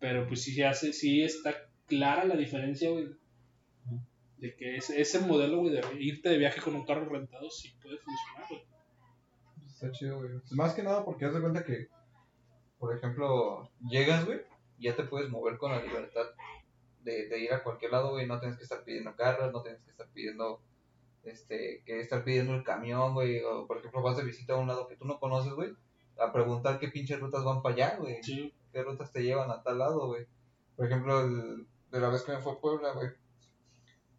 Pero 0.00 0.26
pues 0.26 0.42
sí, 0.42 0.60
hace, 0.64 0.92
sí 0.92 1.22
está 1.22 1.54
clara 1.86 2.24
la 2.24 2.34
diferencia, 2.34 2.90
güey. 2.90 3.10
De 4.38 4.56
que 4.56 4.78
ese, 4.78 5.00
ese 5.00 5.20
modelo, 5.20 5.60
güey, 5.60 5.74
de 5.74 5.82
irte 6.00 6.28
de 6.28 6.38
viaje 6.38 6.60
con 6.60 6.74
un 6.74 6.84
carro 6.84 7.08
rentado 7.08 7.48
sí 7.50 7.72
puede 7.80 7.98
funcionar, 7.98 8.48
güey. 8.50 8.62
Está 9.68 9.92
chido, 9.92 10.18
güey. 10.18 10.30
Más 10.50 10.74
que 10.74 10.82
nada 10.82 11.04
porque 11.04 11.24
haz 11.24 11.34
de 11.34 11.40
cuenta 11.40 11.64
que, 11.64 11.86
por 12.80 12.96
ejemplo, 12.96 13.70
llegas, 13.88 14.26
güey, 14.26 14.40
ya 14.82 14.94
te 14.96 15.04
puedes 15.04 15.30
mover 15.30 15.56
con 15.58 15.72
la 15.72 15.82
libertad 15.82 16.26
de, 17.02 17.28
de 17.28 17.38
ir 17.38 17.52
a 17.52 17.62
cualquier 17.62 17.92
lado, 17.92 18.10
güey. 18.10 18.26
No 18.26 18.38
tienes 18.38 18.56
que 18.58 18.64
estar 18.64 18.84
pidiendo 18.84 19.14
carros, 19.16 19.52
no 19.52 19.62
tienes 19.62 19.80
que 19.82 19.90
estar 19.90 20.08
pidiendo, 20.12 20.60
este, 21.24 21.82
que 21.84 22.00
estar 22.00 22.24
pidiendo 22.24 22.54
el 22.54 22.64
camión, 22.64 23.14
güey. 23.14 23.42
O, 23.42 23.66
por 23.66 23.78
ejemplo, 23.78 24.02
vas 24.02 24.16
de 24.16 24.24
visita 24.24 24.54
a 24.54 24.58
un 24.58 24.68
lado 24.68 24.86
que 24.88 24.96
tú 24.96 25.04
no 25.04 25.18
conoces, 25.18 25.52
güey, 25.54 25.72
a 26.18 26.32
preguntar 26.32 26.78
qué 26.78 26.88
pinches 26.88 27.20
rutas 27.20 27.44
van 27.44 27.62
para 27.62 27.74
allá, 27.74 27.96
güey. 27.98 28.22
Sí, 28.22 28.52
qué 28.72 28.82
rutas 28.82 29.10
te 29.12 29.22
llevan 29.22 29.50
a 29.50 29.62
tal 29.62 29.78
lado, 29.78 30.06
güey. 30.06 30.26
Por 30.76 30.86
ejemplo, 30.86 31.20
el, 31.20 31.66
de 31.90 32.00
la 32.00 32.08
vez 32.08 32.22
que 32.22 32.32
me 32.32 32.38
fue 32.38 32.52
a 32.52 32.58
Puebla, 32.60 32.92
güey. 32.92 33.08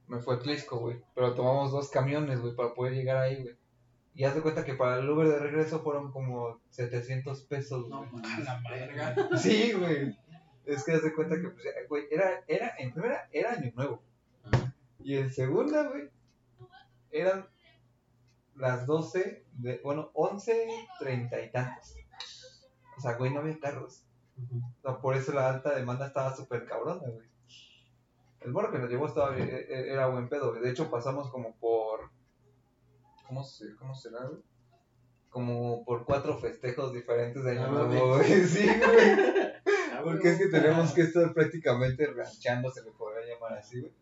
Me 0.08 0.20
fue 0.20 0.36
a 0.36 0.40
Tlisco, 0.40 0.78
güey. 0.80 1.02
Pero 1.16 1.34
tomamos 1.34 1.72
dos 1.72 1.90
camiones, 1.90 2.42
güey, 2.42 2.56
para 2.56 2.74
poder 2.74 2.94
llegar 2.94 3.18
ahí, 3.18 3.42
güey. 3.42 3.56
Y 4.16 4.26
haz 4.26 4.36
de 4.36 4.42
cuenta 4.42 4.64
que 4.64 4.76
para 4.76 5.00
el 5.00 5.10
Uber 5.10 5.28
de 5.28 5.40
regreso 5.40 5.80
fueron 5.80 6.12
como 6.12 6.60
700 6.70 7.42
pesos, 7.46 7.90
No, 7.90 8.06
güey. 8.12 8.24
a 8.24 8.40
la 8.42 8.62
verga. 8.70 9.38
Sí, 9.38 9.72
güey. 9.72 10.16
Es 10.66 10.84
que 10.84 10.94
haz 10.94 11.04
de 11.04 11.14
cuenta 11.14 11.36
que, 11.36 11.50
pues, 11.50 11.66
güey, 11.90 12.08
era, 12.12 12.44
era, 12.48 12.74
en 12.78 12.94
primera, 12.94 13.28
era 13.32 13.52
año 13.54 13.72
nuevo. 13.76 14.02
Y 15.04 15.18
en 15.18 15.30
segunda, 15.32 15.90
güey, 15.90 16.10
eran 17.12 17.48
las 18.56 18.86
12, 18.86 19.46
de, 19.54 19.82
bueno, 19.84 20.12
11, 20.14 20.68
30 21.00 21.42
y 21.42 21.52
tantos. 21.52 21.96
O 22.98 23.02
sea, 23.02 23.14
güey, 23.16 23.34
no 23.34 23.40
había 23.42 23.60
carros. 23.60 24.06
O 24.78 24.82
sea, 24.82 25.00
por 25.02 25.16
eso 25.16 25.34
la 25.34 25.50
alta 25.50 25.76
demanda 25.76 26.08
estaba 26.08 26.36
súper 26.36 26.66
cabrona, 26.66 27.02
güey. 27.08 27.28
El 28.42 28.52
morro 28.52 28.72
que 28.72 28.80
nos 28.80 28.90
llevó 28.90 29.08
estaba, 29.08 29.38
e- 29.38 29.42
e- 29.44 29.92
era 29.92 30.08
buen 30.08 30.28
pedo, 30.30 30.52
güey. 30.52 30.62
De 30.62 30.70
hecho, 30.72 30.90
pasamos 30.90 31.30
como 31.30 31.56
por... 31.56 32.10
¿Cómo, 33.28 33.44
se, 33.44 33.76
cómo 33.76 33.96
será, 33.96 34.26
güey? 34.26 34.42
Como 35.30 35.84
por 35.86 36.06
cuatro 36.06 36.38
festejos 36.38 36.94
diferentes 36.94 37.44
de 37.44 37.52
Año 37.52 37.66
Ah, 37.66 37.86
Nuevo, 37.86 38.18
güey. 38.18 38.30
Sí, 38.48 38.66
güey. 38.68 39.53
Porque 40.04 40.30
es 40.30 40.38
que 40.38 40.48
tenemos 40.48 40.94
que 40.94 41.02
estar 41.02 41.34
prácticamente 41.34 42.06
ranchando, 42.08 42.72
se 42.72 42.84
le 42.84 42.92
podría 42.92 43.34
llamar 43.34 43.54
así, 43.54 43.80
güey. 43.80 43.94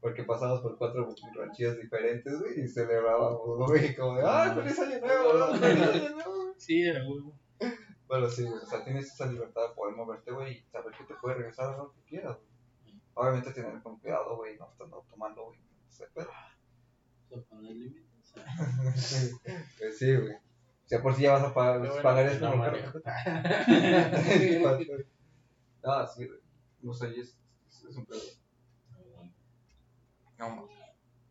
Porque 0.00 0.24
pasamos 0.24 0.60
por 0.60 0.76
cuatro 0.76 1.08
ranchillos 1.34 1.78
diferentes, 1.78 2.40
güey, 2.40 2.60
y 2.60 2.68
celebrábamos, 2.68 3.66
güey, 3.66 3.96
como 3.96 4.16
de, 4.16 4.22
¡ah, 4.26 4.54
feliz 4.54 4.78
año 4.78 5.00
nuevo! 5.00 5.54
¡Feliz 5.56 5.82
año 5.82 6.10
nuevo! 6.10 6.54
Sí, 6.58 6.90
huevo. 6.90 7.32
Bueno, 8.06 8.28
sí, 8.28 8.42
güey, 8.42 8.58
o 8.58 8.66
sea, 8.66 8.84
tienes 8.84 9.06
esa 9.06 9.24
libertad 9.26 9.68
de 9.68 9.74
poder 9.74 9.96
moverte, 9.96 10.30
güey, 10.30 10.58
y 10.58 10.62
saber 10.70 10.94
que 10.94 11.04
te 11.04 11.14
puede 11.14 11.36
regresar 11.36 11.72
a 11.72 11.78
lo 11.78 11.92
que 11.92 12.02
quieras, 12.02 12.36
güey. 12.36 13.00
Obviamente 13.14 13.52
tener 13.52 13.82
con 13.82 13.98
cuidado, 13.98 14.36
güey, 14.36 14.58
no 14.58 14.68
estando 14.70 15.06
tomando, 15.08 15.46
güey, 15.46 15.58
no 15.58 15.90
sé, 15.90 16.06
pero... 16.14 16.30
Límites. 17.60 18.04
Pues 19.78 19.98
sí, 19.98 20.16
güey. 20.16 20.34
O 20.34 20.86
sea, 20.86 21.00
por 21.00 21.14
si 21.14 21.22
ya 21.22 21.32
vas 21.32 21.44
a 21.44 21.54
pagar, 21.54 22.02
pagar 22.02 22.26
esto. 22.26 22.52
Ah, 25.84 26.06
sí. 26.06 26.26
No 26.80 26.92
sé, 26.92 27.08
es, 27.18 27.36
es, 27.68 27.84
es 27.90 27.96
un 27.96 28.06
pedo. 28.06 28.20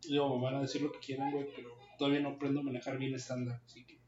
No, 0.10 0.38
me 0.38 0.44
van 0.44 0.56
a 0.56 0.62
decir 0.62 0.82
lo 0.82 0.92
que 0.92 1.00
quieran, 1.00 1.32
güey, 1.32 1.48
pero 1.56 1.70
todavía 1.98 2.20
no 2.20 2.30
aprendo 2.30 2.60
a 2.60 2.64
manejar 2.64 2.98
bien 2.98 3.14
estándar, 3.14 3.62
así 3.66 3.86
que. 3.86 4.00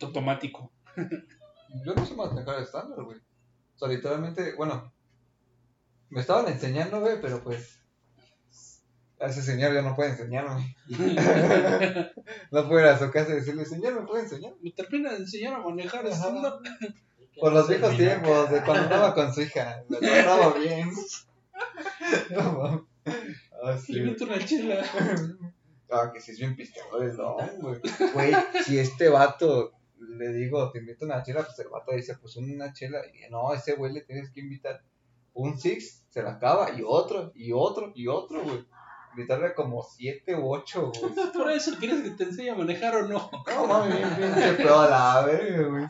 Automático. 0.00 0.72
Yo 1.84 1.94
no 1.94 2.06
sé 2.06 2.14
manejar 2.14 2.60
estándar, 2.60 3.02
güey. 3.02 3.18
O 3.18 3.78
sea, 3.78 3.88
literalmente, 3.88 4.54
bueno, 4.56 4.92
me 6.08 6.20
estaban 6.20 6.48
enseñando, 6.48 7.00
güey, 7.00 7.20
pero 7.20 7.42
pues. 7.42 7.82
A 9.18 9.26
ese 9.26 9.40
señor 9.40 9.72
ya 9.72 9.80
no 9.80 9.96
puede 9.96 10.10
enseñarme. 10.10 10.76
no 12.50 12.68
puedo 12.68 12.80
ir 12.80 12.86
a 12.86 12.98
su 12.98 13.10
casa 13.10 13.32
y 13.32 13.36
decirle, 13.36 13.64
señor, 13.64 14.00
¿me 14.00 14.06
puede 14.06 14.24
enseñar? 14.24 14.54
Me 14.60 14.72
termina 14.72 15.10
de 15.12 15.18
enseñar 15.18 15.54
a 15.54 15.58
manejar 15.60 16.04
estándar. 16.06 16.58
Por 17.38 17.52
los 17.52 17.68
viejos 17.68 17.96
tiempos, 17.96 18.50
de 18.50 18.62
cuando 18.62 18.84
andaba 18.84 19.14
con 19.14 19.32
su 19.32 19.42
hija. 19.42 19.82
Me 19.88 19.98
trataba 19.98 20.54
bien. 20.58 20.90
No 22.30 22.52
mames. 22.52 22.80
Ah, 23.62 23.76
sí, 23.78 23.94
Le 23.94 24.10
meto 24.10 24.24
una 24.24 24.44
chela. 24.44 24.84
Ah, 25.88 26.10
que 26.12 26.20
si 26.20 26.32
es 26.32 26.38
bien 26.38 26.56
pisteador 26.56 27.04
el 27.04 27.16
don, 27.16 27.36
güey. 27.60 27.80
Güey, 28.12 28.34
si 28.64 28.76
este 28.76 29.08
vato 29.08 29.72
le 29.98 30.32
digo, 30.32 30.70
te 30.72 30.80
invito 30.80 31.04
a 31.04 31.06
una 31.06 31.22
chela, 31.22 31.44
pues 31.44 31.56
el 31.60 31.68
vato 31.68 31.92
dice, 31.92 32.16
pues 32.16 32.36
una 32.36 32.72
chela. 32.72 32.98
Y 33.06 33.30
no, 33.30 33.54
ese 33.54 33.74
güey 33.74 33.92
le 33.92 34.00
tienes 34.00 34.30
que 34.30 34.40
invitar 34.40 34.82
un 35.32 35.56
six, 35.58 36.04
se 36.10 36.22
la 36.22 36.32
acaba, 36.32 36.72
y 36.72 36.82
otro, 36.84 37.30
y 37.36 37.52
otro, 37.52 37.92
y 37.94 38.08
otro, 38.08 38.42
güey. 38.42 38.66
Invitarle 39.12 39.54
como 39.54 39.82
siete 39.82 40.34
u 40.34 40.52
ocho, 40.52 40.90
güey. 40.92 41.12
Por 41.32 41.50
eso, 41.52 41.76
¿quieres 41.78 42.02
que 42.02 42.10
te 42.10 42.24
enseñe 42.24 42.50
a 42.50 42.56
manejar 42.56 42.96
o 42.96 43.06
no? 43.06 43.30
No 43.46 43.66
mames, 43.66 44.16
bien 44.16 44.32
pinche 44.34 44.52
pedo 44.54 44.80
a 44.80 44.90
la 44.90 45.24
verga, 45.24 45.68
güey. 45.68 45.86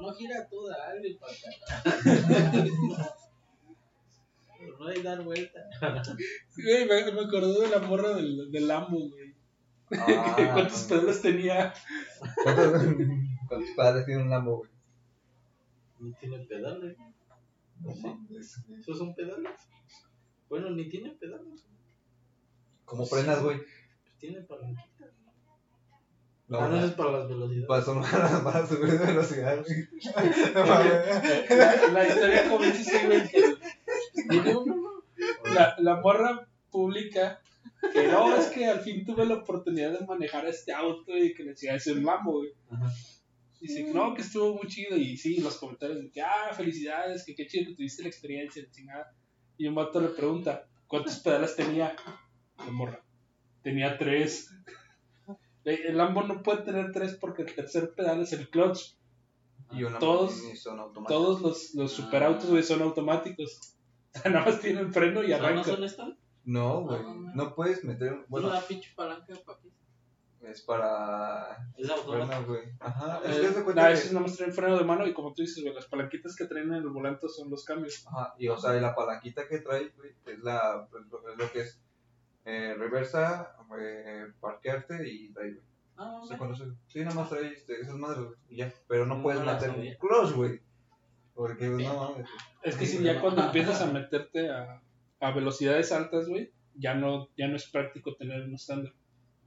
No 0.00 0.14
gira 0.14 0.48
toda, 0.48 0.76
dale 0.76 1.18
para 1.20 1.32
acá. 1.32 3.14
No 4.78 4.86
hay 4.88 5.02
dar 5.02 5.22
vuelta. 5.22 5.60
Güey, 6.56 6.86
me, 6.86 7.12
me 7.12 7.20
acordé 7.22 7.60
de 7.60 7.68
la 7.68 7.78
morra 7.86 8.14
del, 8.14 8.50
del 8.50 8.68
Lambo, 8.68 9.08
güey. 9.08 9.34
Ah, 9.92 10.50
¿Cuántos 10.52 10.82
pedales 10.84 11.22
tenía? 11.22 11.72
¿Cuántos, 12.42 12.84
cuántos 13.48 13.70
padres 13.76 14.06
tiene 14.06 14.22
un 14.22 14.30
Lambo, 14.30 14.58
güey? 14.58 14.70
Ni 16.00 16.12
tiene 16.14 16.38
pedales. 16.40 16.96
No 17.80 17.94
mames. 17.94 18.60
¿Esos 18.78 18.98
son 18.98 19.14
pedales? 19.14 19.52
Bueno, 20.48 20.70
ni 20.70 20.88
tiene 20.88 21.10
pedales. 21.10 21.66
¿Cómo 22.84 23.04
frenas, 23.06 23.42
güey? 23.42 23.58
Pues 23.58 24.16
tiene 24.18 24.40
palanquitas. 24.42 24.95
No, 26.48 26.60
ah, 26.60 26.68
no, 26.68 26.76
eso 26.76 26.86
es 26.86 26.92
para 26.92 27.10
las 27.12 27.28
velocidades. 27.28 27.66
para, 27.66 27.82
sumar- 27.84 28.44
para 28.44 28.66
subir 28.66 28.92
de 28.98 29.06
velocidad, 29.06 29.64
güey. 29.64 29.88
No 30.54 30.66
mames. 30.66 31.48
La, 31.50 31.88
la 31.92 32.08
historia 32.08 32.48
comienza 32.48 32.80
así, 32.80 33.06
güey, 33.06 33.28
que 33.28 33.56
la, 35.54 35.74
la 35.78 36.00
morra 36.00 36.48
publica 36.70 37.40
que 37.92 38.08
no, 38.08 38.34
es 38.36 38.46
que 38.46 38.66
al 38.66 38.80
fin 38.80 39.04
tuve 39.04 39.24
la 39.26 39.34
oportunidad 39.34 39.98
de 39.98 40.06
manejar 40.06 40.46
este 40.46 40.72
auto 40.72 41.16
y 41.16 41.34
que 41.34 41.42
le 41.44 41.50
decía, 41.50 41.74
es 41.74 41.86
un 41.88 42.04
Lambo, 42.04 42.38
güey. 42.38 42.50
Ajá. 42.70 42.92
Dice 43.60 43.84
no, 43.92 44.14
que 44.14 44.22
estuvo 44.22 44.54
muy 44.54 44.66
chido. 44.68 44.96
Y 44.96 45.16
sí, 45.16 45.40
los 45.40 45.56
comentarios 45.56 46.00
de 46.00 46.10
que, 46.10 46.20
ah, 46.20 46.52
felicidades, 46.54 47.24
que 47.24 47.34
qué 47.34 47.46
chido 47.46 47.70
que 47.70 47.76
tuviste 47.76 48.02
la 48.02 48.08
experiencia, 48.08 48.62
chingada. 48.70 49.12
Y 49.56 49.66
un 49.66 49.74
vato 49.74 50.00
le 50.00 50.08
pregunta, 50.08 50.66
¿cuántos 50.86 51.18
pedales 51.20 51.56
tenía? 51.56 51.96
La 52.58 52.70
morra. 52.70 53.02
Tenía 53.62 53.96
tres. 53.98 54.50
Eh, 55.66 55.88
El 55.88 55.98
Lambo 55.98 56.22
no 56.22 56.42
puede 56.42 56.62
tener 56.62 56.92
tres 56.92 57.14
porque 57.20 57.42
el 57.42 57.54
tercer 57.54 57.92
pedal 57.94 58.22
es 58.22 58.32
el 58.32 58.48
clutch. 58.48 58.94
Y 59.72 59.82
Todos- 59.98 60.32
son 60.62 60.78
automáticos. 60.80 61.08
Todos 61.08 61.40
los, 61.42 61.74
los 61.74 61.92
superautos, 61.92 62.48
güey, 62.48 62.62
son 62.62 62.82
automáticos. 62.82 63.74
O 64.14 64.18
sea, 64.22 64.30
nada 64.30 64.46
más 64.46 64.60
tienen 64.60 64.92
freno 64.92 65.22
y 65.22 65.28
¿No, 65.30 65.38
no 65.38 65.44
arranca. 65.44 65.64
son 65.64 65.84
estas? 65.84 66.08
No, 66.44 66.82
güey. 66.82 67.00
Ah, 67.04 67.32
No 67.34 67.54
puedes 67.54 67.84
meter. 67.84 68.24
Bueno, 68.28 68.48
la 68.48 68.60
pinche 68.60 68.90
palanca, 68.94 69.34
papi. 69.44 69.68
es 70.42 70.62
para. 70.62 71.68
Es 71.76 71.90
automático. 71.90 72.26
Bueno, 72.28 72.46
güey. 72.46 72.62
Ajá. 72.78 73.20
Eh, 73.24 73.30
Es 73.30 73.50
que 73.50 73.58
nah, 73.58 73.64
cuenta 73.64 73.90
esos 73.90 74.04
que. 74.08 74.14
nada 74.14 74.26
más 74.26 74.36
traen 74.36 74.52
freno 74.52 74.78
de 74.78 74.84
mano 74.84 75.04
y 75.06 75.12
como 75.12 75.34
tú 75.34 75.42
dices, 75.42 75.60
güey, 75.64 75.74
las 75.74 75.86
palanquitas 75.86 76.36
que 76.36 76.44
traen 76.44 76.68
en 76.68 76.74
el 76.74 76.88
volante 76.88 77.28
son 77.28 77.50
los 77.50 77.64
cambios. 77.64 78.06
Ajá. 78.06 78.34
Y 78.38 78.46
o 78.46 78.56
sea, 78.56 78.76
y 78.76 78.80
la 78.80 78.94
palanquita 78.94 79.48
que 79.48 79.58
trae, 79.58 79.88
güey, 79.96 80.12
es, 80.26 80.38
la, 80.44 80.86
pues, 80.88 81.02
es 81.04 81.36
lo 81.38 81.50
que 81.50 81.60
es 81.62 81.80
eh, 82.46 82.74
reversa, 82.78 83.56
eh, 83.78 84.26
parquearte 84.40 85.08
y 85.08 85.32
drive, 85.32 85.54
güey. 85.54 85.66
Ah, 85.96 86.20
¿Se 86.26 86.38
conoce? 86.38 86.64
Sí, 86.86 87.00
nada 87.00 87.14
más 87.16 87.28
trae 87.28 87.52
este, 87.52 87.80
esas 87.80 87.96
madres, 87.96 88.24
güey. 88.24 88.38
Y 88.48 88.56
ya. 88.58 88.72
Pero 88.86 89.04
no 89.04 89.16
No 89.16 89.22
puedes 89.22 89.44
meter 89.44 89.70
un 89.70 89.94
clutch, 89.98 90.32
güey. 90.32 90.60
Porque, 91.34 91.68
pues, 91.68 91.88
no 91.88 91.96
mames. 91.96 92.28
Es 92.62 92.76
que 92.76 92.86
si 92.86 93.02
ya 93.02 93.20
cuando 93.20 93.42
empiezas 93.46 93.82
a 93.82 93.86
meterte 93.86 94.48
a, 94.48 94.80
a 95.20 95.30
velocidades 95.32 95.90
altas, 95.90 96.28
güey, 96.28 96.52
ya 96.74 96.94
no, 96.94 97.28
ya 97.36 97.48
no 97.48 97.56
es 97.56 97.68
práctico 97.68 98.14
tener 98.14 98.42
un 98.42 98.54
estándar. 98.54 98.94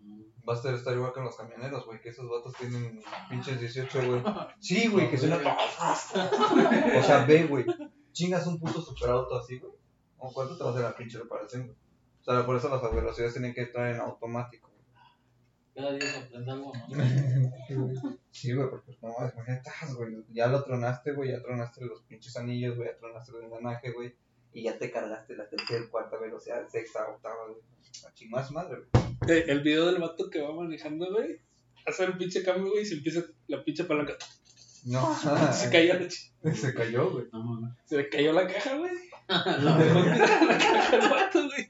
Mm. 0.02 0.24
Va 0.48 0.54
a 0.54 0.58
estar, 0.58 0.74
estar 0.74 0.94
igual 0.94 1.14
que 1.14 1.22
los 1.22 1.38
camioneros, 1.38 1.86
güey, 1.86 2.02
que 2.02 2.10
esos 2.10 2.30
vatos 2.30 2.54
tienen 2.56 3.02
pinches 3.30 3.62
18, 3.62 4.08
güey. 4.08 4.24
Sí, 4.60 4.90
güey, 4.90 5.10
que 5.10 5.18
suena... 5.18 5.38
O 7.00 7.04
sea, 7.04 7.26
ve, 7.26 7.46
güey, 7.46 7.66
chingas 8.12 8.46
un 8.46 8.60
puto 8.60 8.82
superauto 8.82 9.38
así, 9.38 9.58
güey. 9.58 9.72
¿O 10.18 10.34
cuánto 10.34 10.58
te 10.58 10.64
va 10.64 10.72
a 10.72 10.74
hacer 10.74 10.84
la 10.84 10.96
pinche 10.96 11.18
reparación, 11.18 11.68
güey? 11.68 11.78
O 12.22 12.24
sea, 12.24 12.46
por 12.46 12.56
eso 12.58 12.70
las 12.70 12.94
velocidades 12.94 13.34
tienen 13.34 13.54
que 13.54 13.62
estar 13.64 13.88
en 13.90 14.00
automático, 14.00 14.70
Cada 15.74 15.92
día 15.94 16.02
se 16.12 16.18
aprende 16.18 16.52
algo, 16.52 16.72
¿no? 16.90 18.20
Sí, 18.32 18.54
güey, 18.54 18.70
porque 18.70 18.98
no, 19.02 19.10
imagínate, 19.20 19.70
ah, 19.70 19.88
güey, 19.96 20.24
ya 20.30 20.48
lo 20.48 20.64
tronaste, 20.64 21.14
güey, 21.14 21.32
ya 21.32 21.42
tronaste 21.42 21.84
los 21.86 22.02
pinches 22.04 22.36
anillos, 22.38 22.76
güey, 22.76 22.90
ya 22.90 22.98
tronaste 22.98 23.32
el 23.38 23.44
engranaje, 23.46 23.92
güey, 23.92 24.16
y 24.54 24.64
ya 24.64 24.78
te 24.78 24.92
cargaste 24.92 25.36
la 25.36 25.48
tercera, 25.50 25.84
cuarta 25.90 26.18
velocidad, 26.18 26.68
sexta, 26.68 27.08
octava, 27.08 27.48
güey. 27.48 27.62
A 28.34 28.44
su 28.44 28.54
madre, 28.54 28.78
güey. 28.92 29.38
Eh, 29.38 29.46
El 29.48 29.62
video 29.62 29.86
del 29.88 30.00
vato 30.02 30.30
que 30.30 30.42
va 30.42 30.54
manejando, 30.54 31.12
güey, 31.12 31.40
hace 31.86 32.04
el 32.06 32.18
pinche 32.18 32.44
cambio, 32.44 32.72
güey, 32.72 32.84
y 32.84 32.86
se 32.86 32.96
empieza 32.96 33.22
la 33.48 33.64
pinche 33.64 33.84
palanca. 33.86 34.14
No, 34.86 35.14
Se 35.54 35.70
cayó 35.70 35.96
la 35.96 36.08
chi- 36.08 36.32
se 36.56 36.74
cayó, 36.74 37.12
güey. 37.12 37.26
No 37.34 37.44
mames. 37.44 37.76
Se 37.86 37.98
le 37.98 38.10
cayó 38.10 38.32
la 38.34 38.48
caja, 38.48 38.78
güey. 38.78 38.92
La 39.28 39.78
Dejó 39.78 40.00
verga. 40.04 40.14
tirada 40.16 40.46
la 40.46 40.58
caja 40.58 40.96
al 41.02 41.10
vato, 41.10 41.46
güey. 41.48 41.70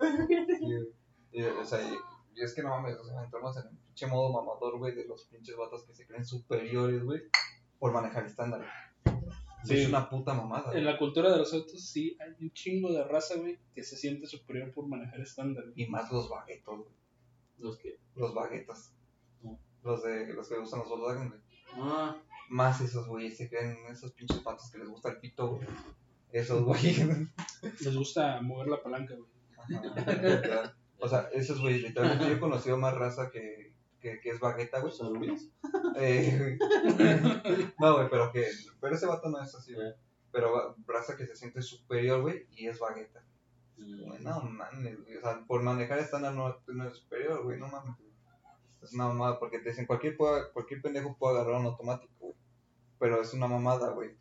Y, 0.00 1.40
y, 1.40 1.42
o 1.44 1.64
sea, 1.64 1.80
y, 1.82 1.94
y 2.38 2.42
es 2.42 2.54
que 2.54 2.62
no 2.62 2.70
mames, 2.70 2.96
o 2.98 3.04
sea, 3.04 3.22
entramos 3.24 3.56
en 3.56 3.64
el 3.68 3.76
pinche 3.78 4.06
modo 4.06 4.32
mamador, 4.32 4.78
güey, 4.78 4.94
de 4.94 5.06
los 5.06 5.24
pinches 5.24 5.56
vatos 5.56 5.84
que 5.84 5.94
se 5.94 6.06
creen 6.06 6.24
superiores, 6.24 7.02
güey, 7.02 7.22
por 7.78 7.92
manejar 7.92 8.26
estándar. 8.26 8.60
güey. 9.04 9.16
Sí. 9.64 9.78
Es 9.80 9.88
una 9.88 10.08
puta 10.08 10.32
mamada. 10.34 10.66
En 10.66 10.72
güey. 10.72 10.84
la 10.84 10.98
cultura 10.98 11.30
de 11.32 11.38
los 11.38 11.52
autos, 11.52 11.82
sí, 11.84 12.16
hay 12.20 12.34
un 12.40 12.52
chingo 12.52 12.92
de 12.92 13.02
raza, 13.04 13.36
güey, 13.36 13.58
que 13.74 13.82
se 13.82 13.96
siente 13.96 14.26
superior 14.26 14.72
por 14.72 14.86
manejar 14.86 15.20
estándar. 15.20 15.64
güey. 15.64 15.82
Y 15.82 15.88
más 15.88 16.10
los 16.12 16.28
baguetos, 16.28 16.78
güey. 16.78 16.90
Los 17.58 17.78
que. 17.78 17.98
Los 18.14 18.32
baguetas. 18.34 18.92
No. 19.42 19.58
Los 19.82 20.02
de 20.04 20.32
los 20.34 20.48
que 20.48 20.58
usan 20.58 20.80
los 20.80 20.88
Volkswagen, 20.88 21.30
güey. 21.30 21.40
Ah, 21.74 22.16
Más 22.48 22.80
esos, 22.80 23.08
güey, 23.08 23.30
se 23.30 23.48
creen 23.48 23.76
esos 23.90 24.12
pinches 24.12 24.38
patos 24.40 24.70
que 24.70 24.78
les 24.78 24.88
gusta 24.88 25.10
el 25.10 25.18
pito, 25.18 25.48
güey. 25.56 25.66
Esos, 26.30 26.62
güey. 26.62 26.80
Les 27.80 27.96
gusta 27.96 28.40
mover 28.42 28.68
la 28.68 28.82
palanca, 28.82 29.14
güey. 29.14 29.28
O 30.98 31.08
sea, 31.08 31.28
esos, 31.32 31.60
güey, 31.60 31.78
literalmente 31.78 32.26
yo 32.26 32.32
he 32.32 32.40
conocido 32.40 32.78
más 32.78 32.94
raza 32.94 33.30
que, 33.30 33.74
que, 34.00 34.18
es 34.24 34.40
bagueta, 34.40 34.80
güey. 34.80 34.92
Luis. 35.12 35.50
Eh, 35.96 36.58
no, 37.78 37.96
güey, 37.96 38.08
pero 38.10 38.32
que. 38.32 38.46
Pero 38.80 38.94
ese 38.94 39.06
vato 39.06 39.28
no 39.28 39.42
es 39.42 39.54
así, 39.54 39.74
güey. 39.74 39.92
Pero 40.32 40.74
raza 40.86 41.16
que 41.16 41.26
se 41.26 41.36
siente 41.36 41.62
superior, 41.62 42.22
güey, 42.22 42.46
y 42.52 42.66
es 42.66 42.78
bagueta. 42.78 43.22
Güey, 43.76 44.22
no 44.22 44.40
mames. 44.40 44.98
O 45.18 45.20
sea, 45.20 45.44
por 45.46 45.62
manejar 45.62 45.98
estándar 45.98 46.34
no, 46.34 46.56
no 46.66 46.88
es 46.88 46.96
superior, 46.96 47.44
güey, 47.44 47.58
no 47.58 47.68
mames. 47.68 47.96
Es 48.82 48.92
una 48.94 49.08
mamada, 49.08 49.38
porque 49.38 49.58
te 49.58 49.70
dicen 49.70 49.86
cualquier, 49.86 50.16
cualquier 50.16 50.80
pendejo 50.80 51.16
puede 51.18 51.38
agarrar 51.38 51.60
un 51.60 51.66
automático, 51.66 52.14
güey. 52.18 52.34
Pero 52.98 53.20
es 53.20 53.34
una 53.34 53.48
mamada, 53.48 53.90
güey. 53.90 54.16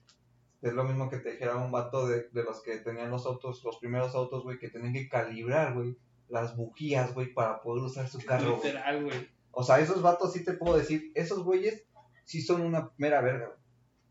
Es 0.62 0.74
lo 0.74 0.84
mismo 0.84 1.10
que 1.10 1.18
te 1.18 1.32
dijera 1.32 1.58
un 1.58 1.72
vato 1.72 2.08
de, 2.08 2.30
de 2.32 2.43
los 2.43 2.62
que 2.62 2.78
tenían 2.78 3.12
los 3.12 3.26
autos, 3.26 3.64
los 3.64 3.78
primeros 3.78 4.16
autos, 4.16 4.43
güey, 4.43 4.58
que 4.58 4.70
tenían 4.70 4.93
que 4.93 5.08
calibrar, 5.08 5.74
güey, 5.74 5.97
las 6.30 6.56
bujías, 6.56 7.14
güey, 7.14 7.34
para 7.34 7.62
poder 7.62 7.84
usar 7.84 8.08
su 8.08 8.20
carro. 8.20 8.56
Literal, 8.56 9.03
güey. 9.03 9.30
O 9.51 9.64
sea, 9.64 9.80
esos 9.80 10.01
vatos 10.01 10.34
sí 10.34 10.43
te 10.43 10.53
puedo 10.53 10.78
decir, 10.78 11.12
esos 11.14 11.43
güeyes 11.43 11.86
sí 12.24 12.41
son 12.41 12.62
una 12.62 12.91
mera 12.97 13.22
verga, 13.22 13.47
güey. 13.47 13.60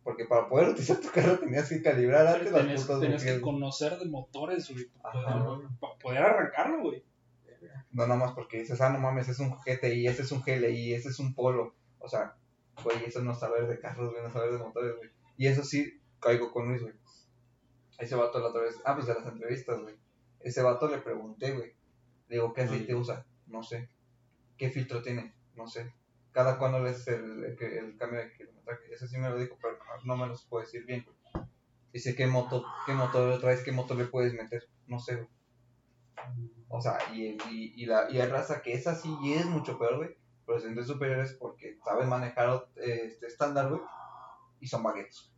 Porque 0.05 0.27
para 0.27 0.49
poder 0.49 0.69
utilizar 0.69 1.01
tu 1.01 1.11
carro 1.11 1.39
tenías 1.39 1.69
que 1.69 1.83
calibrar 1.83 2.27
antes 2.27 2.53
las 2.53 2.63
Tenías, 2.63 2.83
putas 2.83 3.01
tenías 3.01 3.25
que 3.25 3.41
conocer 3.41 3.99
de 3.99 4.05
motores, 4.05 4.71
güey, 4.71 4.87
para 5.03 5.19
Ajá. 5.19 5.45
poder, 5.45 5.69
para 5.81 5.95
poder 5.97 6.23
arrancarlo, 6.23 6.83
güey. 6.83 7.03
No 7.91 8.07
nada 8.07 8.19
más 8.19 8.33
porque 8.33 8.59
dices, 8.59 8.81
ah, 8.81 8.91
no 8.91 8.99
mames, 8.99 9.29
es 9.29 9.39
un 9.39 9.51
GTI, 9.51 10.07
ese 10.07 10.23
es 10.23 10.33
un 10.33 10.43
GLI, 10.43 10.93
ese 10.93 11.09
es 11.09 11.19
un 11.19 11.35
Polo. 11.35 11.75
O 12.01 12.09
sea, 12.09 12.37
güey, 12.83 13.05
eso 13.07 13.23
no 13.23 13.35
saber 13.35 13.67
de 13.67 13.79
carros, 13.79 14.11
güey, 14.11 14.23
no 14.23 14.31
saber 14.31 14.53
de 14.53 14.59
motores, 14.59 14.97
güey. 14.97 15.11
Y 15.39 15.47
eso 15.47 15.65
sí, 15.65 16.01
caigo 16.25 16.51
con 16.51 16.69
Luis, 16.69 16.83
güey. 16.83 16.95
Ese 17.99 18.17
vato 18.17 18.41
la 18.41 18.49
otra 18.49 18.63
vez, 18.63 18.81
ah, 18.85 18.95
pues 18.95 19.07
de 19.07 19.15
las 19.15 19.27
entrevistas, 19.27 19.81
güey. 19.81 19.97
Ese 20.41 20.63
vato 20.63 20.89
le 20.89 20.99
pregunté, 20.99 21.53
güey. 21.53 21.75
Le 22.29 22.37
digo, 22.37 22.53
¿qué 22.53 22.63
aceite 22.63 22.95
usa? 22.95 23.27
No 23.47 23.63
sé. 23.63 23.91
¿Qué 24.57 24.71
filtro 24.71 25.03
tiene? 25.03 25.35
No 25.55 25.69
sé. 25.69 25.95
¿Cada 26.33 26.59
cuándo 26.59 26.81
le 26.81 26.91
es 26.91 27.07
el, 27.07 27.45
el, 27.45 27.63
el 27.63 27.97
cambio 27.97 28.21
de 28.21 28.33
kilometraje? 28.33 28.93
Ese 28.93 29.07
sí 29.07 29.19
me 29.19 29.29
lo 29.29 29.39
dijo, 29.39 29.57
pero 29.61 29.79
no 30.05 30.17
me 30.17 30.27
los 30.27 30.45
puedo 30.45 30.65
decir 30.65 30.85
bien, 30.85 31.05
güey. 31.05 31.45
Dice, 31.93 32.17
¿qué 32.17 32.27
moto, 32.27 32.65
qué 32.87 32.93
motor 32.93 33.41
traes? 33.41 33.63
¿Qué 33.63 33.71
motor 33.71 33.97
le 33.97 34.07
puedes 34.07 34.35
meter? 34.35 34.69
No 34.89 34.99
sé, 34.99 35.15
güey. 35.15 35.29
O 36.69 36.81
sea, 36.81 36.99
y, 37.13 37.37
y, 37.51 37.75
y, 37.77 37.87
la, 37.87 38.11
y 38.11 38.21
hay 38.21 38.29
raza 38.29 38.63
que 38.63 38.73
es 38.73 38.87
así 38.89 39.15
y 39.23 39.35
es 39.35 39.47
mucho 39.47 39.79
peor, 39.79 39.99
güey. 39.99 40.17
Pero 40.45 40.59
los 40.59 40.87
superiores 40.87 41.35
porque 41.35 41.79
saben 41.85 42.09
manejar 42.09 42.69
eh, 42.77 43.03
este 43.05 43.27
estándar, 43.27 43.69
güey. 43.69 43.81
Y 44.61 44.67
son 44.67 44.83
baguetos. 44.83 45.34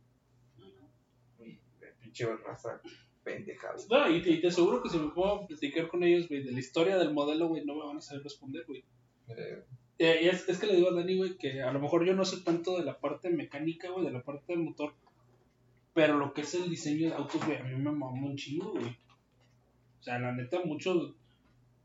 Pinche 2.17 2.35
raza 2.43 2.81
pendeja. 3.23 3.67
No, 3.89 4.09
y 4.09 4.21
te, 4.21 4.31
y 4.31 4.41
te 4.41 4.47
aseguro 4.47 4.81
que 4.81 4.89
si 4.89 4.97
me 4.97 5.09
puedo 5.09 5.45
platicar 5.45 5.87
con 5.87 6.03
ellos, 6.03 6.27
güey, 6.29 6.43
de 6.43 6.51
la 6.51 6.59
historia 6.59 6.97
del 6.97 7.13
modelo, 7.13 7.47
güey, 7.47 7.65
no 7.65 7.75
me 7.75 7.85
van 7.85 7.97
a 7.97 8.01
saber 8.01 8.23
responder, 8.23 8.63
güey. 8.65 8.83
Eh, 9.27 9.63
Eh, 9.99 10.29
es, 10.29 10.47
es 10.47 10.59
que 10.59 10.67
le 10.67 10.75
digo 10.75 10.89
a 10.89 10.93
Dani, 10.93 11.17
güey, 11.17 11.37
que 11.37 11.61
a 11.61 11.71
lo 11.71 11.79
mejor 11.79 12.05
yo 12.05 12.13
no 12.13 12.23
sé 12.23 12.41
tanto 12.41 12.77
de 12.77 12.85
la 12.85 12.99
parte 12.99 13.29
mecánica, 13.31 13.89
güey, 13.89 14.05
de 14.05 14.11
la 14.11 14.21
parte 14.21 14.53
del 14.53 14.63
motor. 14.63 14.93
Pero 15.93 16.17
lo 16.17 16.33
que 16.33 16.41
es 16.41 16.53
el 16.53 16.69
diseño 16.69 17.09
de 17.09 17.15
autos, 17.15 17.43
güey, 17.43 17.57
a 17.57 17.63
mí 17.63 17.75
me 17.75 17.91
mamó 17.91 18.27
un 18.27 18.35
chingo, 18.35 18.71
güey. 18.73 18.85
O 19.99 20.03
sea, 20.03 20.19
la 20.19 20.31
neta, 20.33 20.59
mucho 20.63 21.15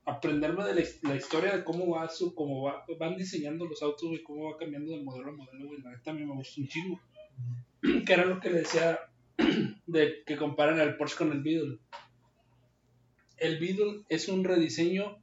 aprenderme 0.05 0.65
de 0.65 0.75
la, 0.75 0.83
la 1.03 1.17
historia 1.17 1.57
de 1.57 1.65
cómo 1.65 1.95
va 1.95 2.09
su, 2.09 2.35
cómo 2.35 2.63
va, 2.65 2.85
van 2.99 3.17
diseñando 3.17 3.65
los 3.65 3.83
autos, 3.83 4.09
güey, 4.09 4.23
cómo 4.23 4.51
va 4.51 4.59
cambiando 4.59 4.93
de 4.93 5.03
modelo 5.03 5.31
a 5.31 5.33
modelo, 5.33 5.67
güey, 5.67 5.81
la 5.81 5.93
neta 5.93 6.11
a 6.11 6.15
mí 6.15 6.25
me 6.25 6.35
gusta 6.35 6.61
un 6.61 6.69
chingo. 6.69 7.01
Que 8.07 8.13
era 8.13 8.27
lo 8.27 8.39
que 8.39 8.51
le 8.51 8.59
decía 8.59 8.99
de 9.87 10.23
que 10.27 10.37
comparan 10.37 10.81
el 10.81 10.97
Porsche 10.97 11.17
con 11.17 11.33
el 11.33 11.43
Beetle. 11.43 11.79
El 13.39 13.59
Beetle 13.59 14.03
es 14.09 14.29
un 14.29 14.45
rediseño 14.45 15.19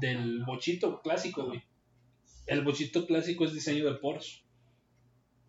del 0.00 0.44
bochito 0.44 1.00
clásico, 1.02 1.46
güey. 1.46 1.62
El 2.46 2.62
bochito 2.64 3.06
clásico 3.06 3.44
es 3.44 3.52
diseño 3.54 3.84
del 3.84 3.98
Porsche. 4.00 4.42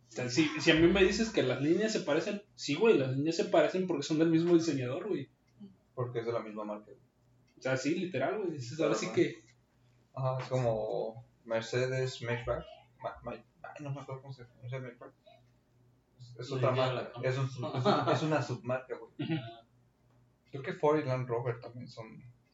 O 0.09 0.15
sea, 0.15 0.29
si, 0.29 0.47
si 0.59 0.69
a 0.71 0.75
mí 0.75 0.87
me 0.87 1.03
dices 1.03 1.31
que 1.31 1.41
las 1.43 1.61
líneas 1.61 1.91
se 1.91 2.01
parecen, 2.01 2.43
sí, 2.55 2.75
güey, 2.75 2.97
las 2.97 3.15
líneas 3.17 3.35
se 3.35 3.45
parecen 3.45 3.87
porque 3.87 4.03
son 4.03 4.19
del 4.19 4.29
mismo 4.29 4.53
diseñador, 4.53 5.07
güey. 5.07 5.27
porque 5.95 6.19
es 6.19 6.25
de 6.25 6.31
la 6.33 6.39
misma 6.41 6.63
marca. 6.65 6.91
O 7.57 7.61
sea, 7.61 7.77
sí, 7.77 7.95
literal, 7.95 8.37
güey. 8.39 8.51
Dices, 8.51 8.79
ahora 8.79 8.93
sí 8.95 9.07
que. 9.13 9.43
Ajá, 10.13 10.37
es 10.39 10.47
como 10.49 11.25
Mercedes 11.45 12.21
Maybach. 12.21 12.63
Ma- 13.01 13.15
Ma- 13.23 13.31
ay, 13.33 13.83
no 13.83 13.89
me 13.91 14.01
acuerdo 14.01 14.21
cómo 14.21 14.33
se 14.33 14.43
llama. 14.43 14.53
Mercedes 14.61 14.83
Maybach. 14.83 15.13
Es, 16.37 16.51
otra 16.51 16.71
marca. 16.71 17.11
Es, 17.21 17.37
un, 17.37 17.45
es, 17.45 17.57
un- 17.57 18.09
es 18.13 18.21
una 18.23 18.41
submarca, 18.41 18.95
güey. 18.97 19.11
Creo 20.51 20.63
que 20.63 20.73
Ford 20.73 20.99
y 20.99 21.03
Land 21.05 21.27
Rover 21.27 21.59
también 21.59 21.87
son. 21.87 22.05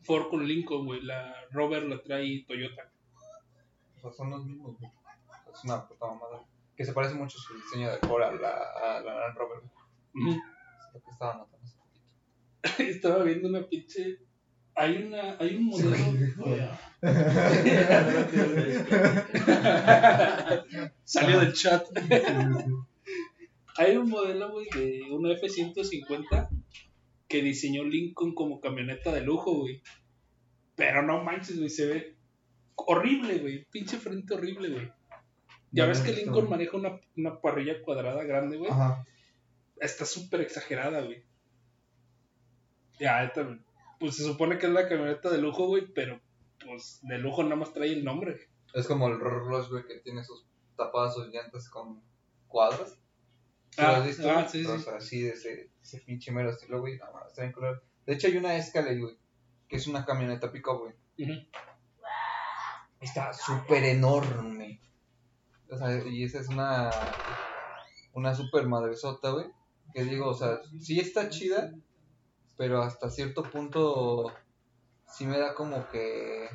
Ford 0.04 0.30
con 0.30 0.46
Lincoln, 0.48 0.86
güey. 0.86 1.02
La 1.02 1.34
Rover 1.52 1.84
la 1.84 2.02
trae 2.02 2.46
Toyota. 2.48 2.92
O 3.98 4.02
sea, 4.02 4.12
son 4.12 4.30
los 4.30 4.46
mismos, 4.46 4.78
güey. 4.80 4.92
Es 5.54 5.64
una 5.64 5.88
puta 5.88 6.08
mamada. 6.08 6.44
Que 6.76 6.86
se 6.86 6.94
parece 6.94 7.16
mucho 7.16 7.38
su 7.38 7.54
diseño 7.56 7.92
de 7.92 7.98
Ford 8.00 8.24
a 8.24 8.32
la, 8.32 8.98
a 8.98 9.02
la 9.02 9.20
Land 9.20 9.38
Rover. 9.38 9.60
güey. 10.14 10.38
Es 10.96 11.04
que 11.04 11.12
estaba 11.12 11.38
notando 11.38 11.66
hace 11.66 11.78
poquito. 11.78 12.06
Estaba 12.84 13.24
viendo 13.24 13.50
una 13.50 13.62
pinche. 13.68 14.20
Hay 14.76 15.04
una. 15.04 15.36
Hay 15.40 15.56
un 15.58 15.66
modelo. 15.66 15.96
Salió 21.04 21.40
del 21.40 21.54
chat. 21.54 21.86
Hay 23.80 23.96
un 23.96 24.10
modelo, 24.10 24.52
güey, 24.52 24.68
de 24.76 25.10
una 25.10 25.32
F-150 25.32 26.50
que 27.30 27.42
diseñó 27.42 27.86
Lincoln 27.86 28.36
como 28.36 28.60
camioneta 28.60 29.14
de 29.14 29.22
lujo, 29.22 29.54
güey. 29.54 29.82
Pero 30.76 31.02
no 31.02 31.24
manches, 31.24 31.58
güey, 31.58 31.70
se 31.70 31.86
ve 31.86 32.18
horrible, 32.76 33.40
güey. 33.40 33.64
Pinche 33.72 33.96
frente 33.96 34.34
horrible, 34.34 34.68
güey. 34.70 34.92
Ya 35.72 35.84
No 35.84 35.90
ves 35.90 36.02
que 36.02 36.12
Lincoln 36.12 36.50
maneja 36.50 36.76
una, 36.76 37.00
una 37.16 37.40
parrilla 37.40 37.82
cuadrada 37.82 38.22
grande, 38.26 38.58
güey. 38.58 38.70
Ajá. 38.70 39.06
Está 39.78 40.04
súper 40.04 40.42
exagerada, 40.42 41.00
güey. 41.00 41.24
Ya, 43.00 43.24
esta, 43.24 43.64
pues 43.98 44.18
se 44.18 44.26
supone 44.26 44.58
que 44.58 44.66
es 44.66 44.74
la 44.74 44.90
camioneta 44.90 45.30
de 45.30 45.38
lujo, 45.38 45.68
güey, 45.68 45.88
pero 45.94 46.20
pues 46.66 47.00
de 47.04 47.18
lujo 47.18 47.44
nada 47.44 47.56
más 47.56 47.72
trae 47.72 47.94
el 47.94 48.04
nombre. 48.04 48.50
Es 48.74 48.88
como 48.88 49.08
el 49.08 49.18
Rolls, 49.18 49.70
güey, 49.70 49.86
que 49.88 50.00
tiene 50.00 50.22
sus 50.26 50.46
tapadas 50.76 51.16
sus 51.16 51.30
llantas 51.30 51.70
con 51.70 52.04
cuadros. 52.50 52.99
¿Sí 53.80 53.86
Ah, 53.86 53.92
lo 53.94 53.98
has 54.00 54.06
visto? 54.08 54.30
ah, 54.30 54.48
sí, 54.48 54.66
sí. 54.66 54.90
Así 54.96 55.22
de 55.22 55.30
ese, 55.32 55.72
ese 55.82 56.00
pinche 56.02 56.32
mero 56.32 56.50
estilo, 56.50 56.82
güey. 56.82 56.98
No, 56.98 57.06
está 57.28 57.44
bien 57.44 57.54
culero. 57.54 57.82
De 58.06 58.14
hecho, 58.14 58.28
hay 58.28 58.36
una 58.38 58.56
Escalade, 58.58 59.00
güey, 59.00 59.18
que 59.68 59.78
es 59.78 59.88
una 59.88 60.04
camioneta 60.06 60.52
pick-up, 60.52 60.80
güey. 60.80 60.94
Está 63.00 63.34
súper 63.34 63.84
enorme. 63.86 64.82
O 65.70 65.78
sea, 65.78 66.04
y 66.06 66.24
esa 66.24 66.40
es 66.40 66.50
una. 66.50 66.90
Una 68.14 68.36
super 68.36 68.66
madresota, 68.68 69.30
güey. 69.32 69.46
Que 69.94 70.04
digo, 70.04 70.28
o 70.28 70.34
sea, 70.34 70.60
sí 70.80 71.00
está 71.00 71.30
chida, 71.30 71.74
pero 72.58 72.82
hasta 72.82 73.10
cierto 73.10 73.44
punto 73.44 74.34
sí 75.08 75.26
me 75.26 75.38
da 75.38 75.54
como 75.54 75.88
que. 75.90 76.50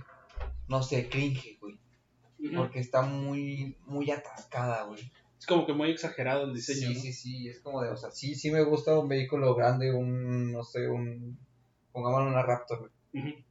No 0.68 0.82
sé, 0.82 1.08
cringe, 1.08 1.58
güey. 1.60 1.78
Porque 2.54 2.80
está 2.80 3.00
muy, 3.02 3.78
muy 3.86 4.10
atascada, 4.10 4.82
güey. 4.82 5.10
Es 5.38 5.46
como 5.46 5.66
que 5.66 5.72
muy 5.72 5.90
exagerado 5.90 6.44
el 6.44 6.54
diseño, 6.54 6.88
Sí, 6.88 6.94
¿no? 6.94 7.00
sí, 7.00 7.12
sí, 7.12 7.48
es 7.48 7.60
como 7.60 7.82
de, 7.82 7.90
o 7.90 7.96
sea, 7.96 8.10
sí, 8.10 8.34
sí 8.34 8.50
me 8.50 8.62
gusta 8.62 8.98
un 8.98 9.08
vehículo 9.08 9.54
grande, 9.54 9.92
un, 9.92 10.52
no 10.52 10.62
sé, 10.64 10.88
un, 10.88 11.38
pongámosle 11.92 12.30
una 12.30 12.42
Raptor, 12.42 12.78
güey. 13.12 13.24
Ujú. 13.24 13.44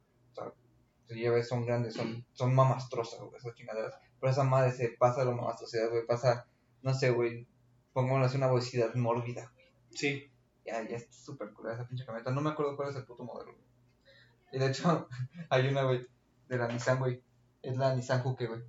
Si 1.06 1.20
ya 1.20 1.30
ves, 1.30 1.48
son 1.48 1.66
grandes, 1.66 1.94
son, 1.94 2.24
son 2.32 2.54
mamastrosas, 2.54 3.20
güey, 3.20 3.36
esas 3.36 3.54
chingaderas. 3.54 3.94
Pero 4.18 4.32
esa 4.32 4.42
madre 4.42 4.72
se 4.72 4.88
pasa 4.88 5.24
lo 5.24 5.32
mamastrosidad, 5.32 5.90
güey, 5.90 6.06
pasa, 6.06 6.46
no 6.82 6.94
sé, 6.94 7.10
güey, 7.10 7.46
pongámosle 7.92 8.26
así 8.26 8.36
una 8.38 8.50
obesidad 8.50 8.94
mórbida, 8.94 9.50
güey. 9.54 9.66
Sí. 9.90 10.30
Ya, 10.64 10.82
ya 10.88 10.96
está 10.96 11.12
súper 11.12 11.52
cool 11.52 11.70
esa 11.70 11.86
pinche 11.86 12.06
camioneta, 12.06 12.30
no 12.30 12.40
me 12.40 12.50
acuerdo 12.50 12.74
cuál 12.74 12.88
es 12.88 12.96
el 12.96 13.04
puto 13.04 13.22
modelo, 13.22 13.52
güey. 13.52 13.64
Y 14.52 14.58
de 14.58 14.68
hecho, 14.68 15.06
hay 15.50 15.68
una, 15.68 15.84
güey, 15.84 16.06
de 16.48 16.56
la 16.56 16.68
Nissan, 16.68 16.98
güey, 16.98 17.22
es 17.62 17.76
la 17.76 17.94
Nissan 17.94 18.22
Juke, 18.22 18.46
güey. 18.46 18.62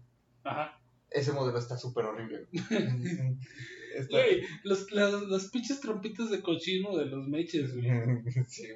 Ajá. 0.44 0.78
Ese 1.12 1.32
modelo 1.32 1.58
está 1.60 1.78
súper 1.78 2.06
horrible, 2.06 2.48
güey. 2.52 2.64
Está- 3.96 4.10
Güey, 4.18 4.42
los, 4.64 4.92
las, 4.92 5.14
las 5.24 5.50
pinches 5.52 5.80
trompitas 5.80 6.30
de 6.30 6.42
cochino 6.42 6.98
de 6.98 7.06
los 7.06 7.28
meches, 7.28 7.74
güey. 7.74 7.88
sí. 8.48 8.68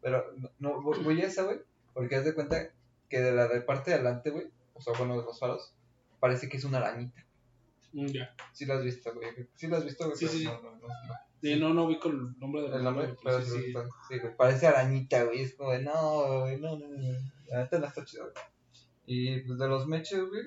Pero 0.00 0.24
no, 0.58 0.80
voy 0.82 1.20
a 1.20 1.26
esa, 1.26 1.42
güey, 1.44 1.58
porque 1.94 2.16
haz 2.16 2.24
de 2.24 2.34
cuenta 2.34 2.70
que 3.08 3.20
de 3.20 3.32
la 3.32 3.46
de 3.48 3.60
parte 3.60 3.90
de 3.90 3.96
adelante, 3.96 4.30
güey, 4.30 4.46
o 4.74 4.80
sea, 4.80 4.94
bueno, 4.98 5.16
de 5.18 5.24
los 5.24 5.38
faros, 5.38 5.72
parece 6.20 6.48
que 6.48 6.56
es 6.56 6.64
una 6.64 6.78
arañita. 6.78 7.24
Mm, 7.92 8.06
Ya. 8.06 8.34
Sí 8.52 8.66
la 8.66 8.74
has 8.74 8.84
visto, 8.84 9.12
güey. 9.14 9.28
Sí 9.54 9.66
la 9.68 9.78
has 9.78 9.84
visto, 9.84 10.04
güey. 10.06 10.16
Sí, 10.16 10.26
sí. 10.28 10.44
No, 10.44 10.60
no, 10.60 10.72
no, 10.76 10.88
no. 10.88 11.14
Sí, 11.40 11.54
no, 11.58 11.72
no 11.72 11.86
vi 11.86 11.98
con 12.00 12.12
el 12.12 12.38
nombre 12.40 12.62
de 12.62 12.76
El 12.76 12.82
nombre, 12.82 13.14
pero 13.22 13.40
sí, 13.40 13.50
sí, 13.50 13.72
sí, 14.08 14.18
güey. 14.18 14.36
Parece 14.36 14.66
arañita, 14.66 15.22
güey. 15.24 15.42
Es 15.42 15.54
como 15.54 15.70
de, 15.72 15.82
no, 15.82 16.40
güey, 16.40 16.58
no, 16.60 16.76
no, 16.76 16.88
no. 16.88 17.18
La 17.48 17.58
neta 17.62 17.78
no 17.78 17.86
está 17.86 18.04
chido, 18.04 18.24
güey. 18.24 18.34
Y 19.06 19.40
pues 19.42 19.58
de 19.58 19.68
los 19.68 19.86
meches, 19.86 20.20
güey. 20.28 20.42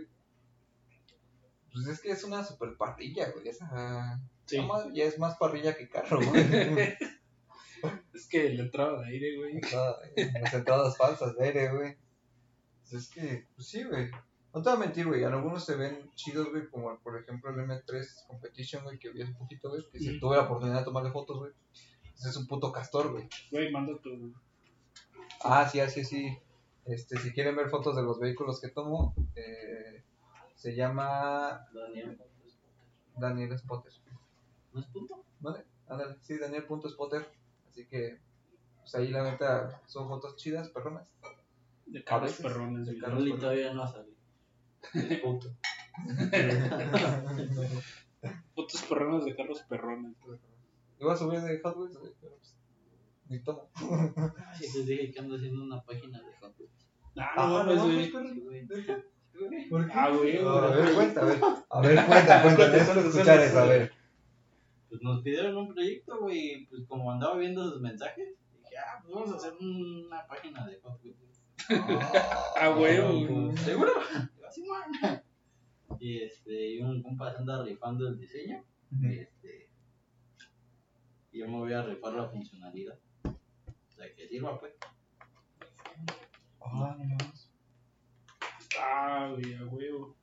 Pues 1.73 1.87
es 1.87 2.01
que 2.01 2.11
es 2.11 2.23
una 2.23 2.43
super 2.43 2.75
parrilla, 2.77 3.31
güey. 3.31 3.47
Esa. 3.47 4.19
Sí. 4.45 4.59
madre 4.61 4.91
ya 4.93 5.05
es 5.05 5.17
más 5.17 5.37
parrilla 5.37 5.75
que 5.75 5.87
carro, 5.89 6.19
güey. 6.25 6.43
Es 8.13 8.27
que 8.27 8.49
la 8.53 8.63
entrada 8.63 9.01
de 9.01 9.07
aire, 9.07 9.37
güey. 9.37 9.59
Güey, 9.59 10.31
Las 10.41 10.53
entradas 10.53 10.97
falsas 10.97 11.35
de 11.35 11.45
aire, 11.45 11.69
güey. 11.75 11.97
Pues 12.81 12.93
es 12.93 13.09
que, 13.09 13.47
pues 13.55 13.67
sí, 13.69 13.83
güey. 13.83 14.11
No 14.53 14.61
te 14.61 14.69
voy 14.69 14.77
a 14.77 14.79
mentir, 14.81 15.07
güey. 15.07 15.23
Algunos 15.23 15.65
se 15.65 15.75
ven 15.75 16.11
chidos, 16.13 16.51
güey. 16.51 16.69
Como 16.69 16.95
por 16.99 17.19
ejemplo 17.19 17.49
el 17.49 17.55
M3 17.57 18.27
Competition, 18.27 18.83
güey, 18.83 18.99
que 18.99 19.09
vi 19.09 19.23
hace 19.23 19.33
poquito, 19.33 19.69
güey. 19.69 19.81
Que 19.91 19.97
si 19.99 20.09
Ujú. 20.11 20.19
tuve 20.19 20.37
la 20.37 20.43
oportunidad 20.43 20.79
de 20.79 20.85
tomarle 20.85 21.11
fotos, 21.11 21.39
güey. 21.39 21.51
Ese 22.15 22.29
es 22.29 22.37
un 22.37 22.45
puto 22.45 22.71
castor, 22.71 23.11
güey. 23.13 23.27
Güey, 23.49 23.71
manda 23.71 23.93
tu. 23.99 24.31
Ah, 25.43 25.67
sí, 25.67 25.79
así, 25.79 26.03
sí. 26.05 26.37
Este, 26.85 27.17
si 27.17 27.31
quieren 27.31 27.55
ver 27.55 27.69
fotos 27.69 27.95
de 27.95 28.03
los 28.03 28.19
vehículos 28.19 28.61
que 28.61 28.69
tomo, 28.69 29.15
eh, 29.35 30.03
se 30.61 30.75
llama 30.75 31.67
Daniel, 31.73 32.21
Daniel 33.17 33.57
Spotter. 33.57 33.91
¿no 34.71 34.79
es 34.79 34.85
punto? 34.85 35.25
¿Vale? 35.39 35.65
Ándale, 35.87 36.17
sí, 36.21 36.37
Daniel.spotter. 36.37 37.27
Así 37.67 37.87
que, 37.87 38.19
pues 38.81 38.93
ahí 38.93 39.07
la 39.07 39.23
neta 39.23 39.81
son 39.87 40.07
fotos 40.07 40.35
chidas, 40.35 40.69
perronas. 40.69 41.07
De 41.87 42.03
carros 42.03 42.29
veces, 42.29 42.45
perrones, 42.45 42.85
de 42.85 42.95
carros. 42.99 43.17
Carly 43.17 43.39
todavía 43.39 43.73
no 43.73 43.81
ha 43.81 43.87
salido. 43.87 44.15
Punto. 45.23 45.47
Fotos 48.53 48.83
perrones 48.83 49.25
de 49.25 49.35
carros 49.35 49.63
perrones. 49.63 50.15
Iba 50.99 51.13
a 51.13 51.17
subir 51.17 51.41
de 51.41 51.59
Hot 51.59 51.75
Wheels, 51.75 51.97
pero 52.21 52.35
pues. 52.35 52.55
Ni 53.29 53.39
tomo. 53.39 53.67
Sí, 54.59 54.71
te 54.71 54.83
dije 54.83 55.11
que 55.11 55.19
ando 55.21 55.37
haciendo 55.37 55.63
una 55.63 55.81
página 55.81 56.21
de 56.21 56.31
Hot 56.39 56.53
Wheels. 56.59 56.87
Ah, 57.17 57.31
Ah, 57.35 57.63
no, 57.65 57.73
no. 57.75 57.89
Sí, 57.89 58.11
güey. 58.41 58.67
¿Por 59.69 59.87
qué? 59.87 59.93
Ah, 59.93 60.09
güey, 60.09 60.37
A 60.37 60.67
ver, 60.67 60.93
cuenta, 60.93 61.21
a 61.21 61.25
ver. 61.25 61.39
A 61.69 61.81
ver, 61.81 62.05
cuenta, 62.05 62.41
cuenta. 62.41 62.69
Necesito 62.69 62.99
escuchar 62.99 63.39
eso, 63.39 63.59
a 63.59 63.65
ver. 63.65 63.91
Pues 64.89 65.01
nos 65.01 65.21
pidieron 65.21 65.55
un 65.57 65.73
proyecto, 65.73 66.19
güey. 66.19 66.53
y 66.53 66.65
Pues 66.65 66.83
como 66.87 67.11
andaba 67.11 67.37
viendo 67.37 67.63
sus 67.63 67.81
mensajes, 67.81 68.35
dije, 68.51 68.75
ah, 68.77 68.99
pues 69.01 69.15
vamos 69.15 69.31
a 69.31 69.37
hacer 69.37 69.53
una 69.59 70.27
página 70.27 70.65
de 70.65 70.79
Hot 70.81 70.99
Wheels. 71.03 71.41
Ah, 72.59 72.69
güey, 72.69 72.99
güey. 72.99 73.57
¿Seguro? 73.57 73.93
Y 75.99 76.23
este, 76.23 76.71
y 76.71 76.81
un 76.81 77.01
compa 77.01 77.31
se 77.31 77.37
anda 77.37 77.63
rifando 77.63 78.07
el 78.07 78.17
diseño. 78.17 78.63
Y 78.99 79.19
este. 79.19 79.69
y 81.31 81.39
yo 81.39 81.47
me 81.47 81.57
voy 81.57 81.73
a 81.73 81.83
rifar 81.83 82.13
la 82.13 82.27
funcionalidad. 82.29 82.99
O 83.23 83.91
sea, 83.91 84.13
que 84.13 84.27
sirva, 84.27 84.59
pues. 84.59 84.73
Ah, 86.59 86.97
no. 86.97 87.17
Ah, 88.79 89.33
güey, 89.33 89.53
a 89.55 89.65
huevo. 89.65 90.15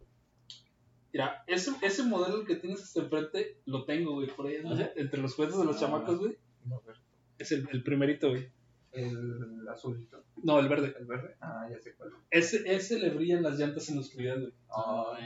Mira, 1.13 1.43
ese, 1.47 1.73
ese 1.83 2.03
modelo 2.05 2.45
que 2.45 2.57
tienes 2.57 2.83
hasta 2.83 3.01
enfrente 3.01 3.61
lo 3.65 3.85
tengo, 3.85 4.13
güey, 4.15 4.29
por 4.29 4.47
ahí, 4.47 4.59
¿no? 4.63 4.73
¿Ah, 4.73 4.77
sí? 4.77 4.85
entre 4.97 5.21
los 5.21 5.35
juguetes 5.35 5.59
de 5.59 5.65
los 5.65 5.77
Ah. 5.77 5.81
chamacos, 5.81 6.19
güey. 6.19 6.37
No, 6.65 6.77
a 6.77 6.81
ver. 6.83 6.97
Es 7.39 7.53
el, 7.53 7.69
el 7.73 7.83
primerito, 7.83 8.31
güey. 8.31 8.51
El 8.93 9.67
azulito. 9.69 10.25
No, 10.43 10.59
el 10.61 10.69
verde. 10.69 10.95
El 10.99 11.07
verde. 11.07 11.35
Ah, 11.41 11.67
ya 11.71 11.79
sé 11.79 11.95
cuál. 11.95 12.11
Ese, 12.31 12.63
ese 12.75 12.99
le 12.99 13.11
brillan 13.11 13.43
las 13.43 13.59
llantas 13.59 13.89
en 13.89 13.97
la 13.97 14.01
oscuridad, 14.03 14.39
güey. 14.41 14.53
Ah. 14.71 15.19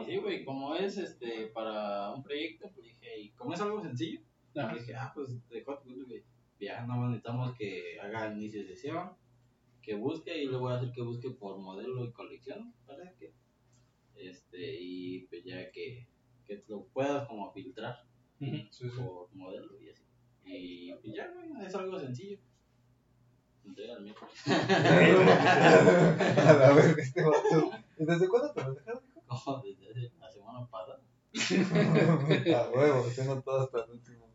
Y 0.00 0.04
sí, 0.04 0.16
güey, 0.18 0.44
como 0.44 0.74
es 0.76 0.98
este 0.98 1.46
para 1.54 2.12
un 2.12 2.22
proyecto, 2.22 2.70
pues 2.74 2.84
dije, 2.84 3.18
y 3.18 3.30
como 3.30 3.54
es 3.54 3.60
algo 3.62 3.80
sencillo, 3.80 4.20
Ajá. 4.54 4.74
dije, 4.74 4.94
ah, 4.94 5.10
pues 5.14 5.28
de 5.48 5.64
Hot 5.64 5.84
Wheels, 5.86 6.06
güey. 6.06 6.22
Ya 6.60 6.82
nada 6.86 7.00
más 7.00 7.10
necesitamos 7.10 7.56
que 7.56 7.98
haga 8.00 8.32
inicio 8.32 8.60
de 8.60 8.68
sesión, 8.68 9.10
que 9.86 9.94
busque 9.94 10.42
y 10.42 10.48
le 10.48 10.56
voy 10.56 10.72
a 10.72 10.76
hacer 10.76 10.90
que 10.90 11.00
busque 11.00 11.30
por 11.30 11.58
modelo 11.58 12.04
y 12.04 12.12
colección, 12.12 12.74
¿verdad? 12.88 13.14
Que, 13.16 13.32
este, 14.16 14.80
y 14.80 15.28
pues 15.28 15.44
ya 15.44 15.70
que, 15.70 16.08
que 16.44 16.64
lo 16.66 16.86
puedas 16.86 17.28
como 17.28 17.52
filtrar. 17.52 18.02
Sí, 18.38 18.68
sí. 18.70 18.88
por 18.88 19.32
modelo 19.32 19.80
y 19.80 19.90
así. 19.90 20.02
Y 20.44 20.92
pues 20.94 21.14
ya, 21.14 21.30
güey, 21.32 21.50
es 21.64 21.72
algo 21.74 21.98
sencillo. 22.00 22.38
Entrega 23.64 23.94
el 23.94 24.02
miércoles. 24.02 24.34
a 24.48 24.58
ver, 26.74 26.98
este 26.98 27.22
vato. 27.22 27.70
¿Y 27.98 28.04
desde 28.04 28.28
cuándo 28.28 28.52
te 28.52 28.62
lo 28.62 28.74
dejaron, 28.74 29.02
hijo? 29.08 29.22
Como 29.44 29.62
desde 29.62 30.10
la 30.18 30.30
semana 30.30 30.68
pasada. 30.68 31.00
A 32.56 32.70
huevo, 32.70 33.06
tengo 33.14 33.40
todo 33.40 33.60
hasta 33.60 33.84
el 33.84 33.92
último. 33.92 34.26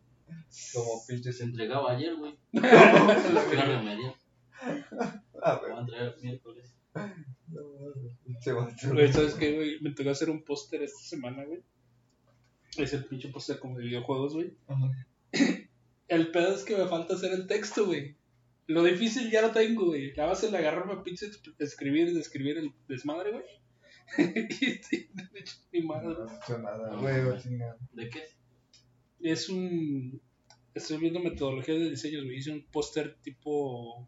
Como 0.74 1.06
pinche 1.08 1.34
Se 1.34 1.44
entregaba 1.44 1.92
ayer, 1.92 2.16
güey. 2.16 2.38
La 2.54 2.70
Era 2.70 3.66
remediar. 3.66 4.16
Ah, 5.42 5.60
güey. 5.60 5.72
a 5.74 5.80
entregar 5.80 6.14
el 6.16 6.22
miércoles. 6.22 6.74
No. 7.48 8.94
Güey, 8.94 9.14
¿sabes 9.14 9.34
qué, 9.36 9.56
güey? 9.56 9.80
Me 9.82 9.92
tocó 9.92 10.10
hacer 10.10 10.30
un 10.30 10.44
póster 10.44 10.82
esta 10.84 11.02
semana, 11.02 11.46
güey. 11.46 11.62
Es 12.78 12.94
el 12.94 13.06
pinche 13.06 13.30
póster 13.30 13.60
como 13.60 13.78
de 13.78 13.86
videojuegos, 13.86 14.34
güey. 14.34 14.54
Ajá. 14.68 14.92
El 16.08 16.32
pedo 16.32 16.54
es 16.54 16.64
que 16.64 16.76
me 16.76 16.88
falta 16.88 17.14
hacer 17.14 17.32
el 17.32 17.48
texto, 17.48 17.86
güey. 17.86 18.18
Lo 18.68 18.84
difícil 18.84 19.32
ya 19.32 19.42
lo 19.42 19.52
tengo, 19.52 19.86
güey. 19.86 20.14
La 20.14 20.26
base 20.26 20.52
de 20.52 20.58
agarrarme 20.58 20.94
a 20.94 21.04
pinche 21.04 21.28
escribir 21.58 22.10
y 22.10 22.14
describir 22.14 22.58
el 22.58 22.74
desmadre, 22.90 23.32
güey. 23.32 23.46
y 24.18 25.08
no 25.14 25.24
he 25.34 25.40
hecho 25.40 25.56
ni 25.72 25.82
madre. 25.84 26.10
No 26.10 26.24
has 26.24 26.44
hecho 26.44 26.58
nada, 26.58 26.94
güey, 26.98 27.42
chingada. 27.42 27.78
¿De 27.94 28.10
qué 28.10 28.20
es? 28.20 28.36
Es 29.22 29.50
un. 29.50 30.22
Estoy 30.74 30.98
viendo 30.98 31.22
metodología 31.22 31.76
de 31.76 31.90
diseños, 31.90 32.26
güey. 32.26 32.38
Hice 32.38 32.52
un 32.52 32.66
póster 32.66 33.16
tipo. 33.22 34.06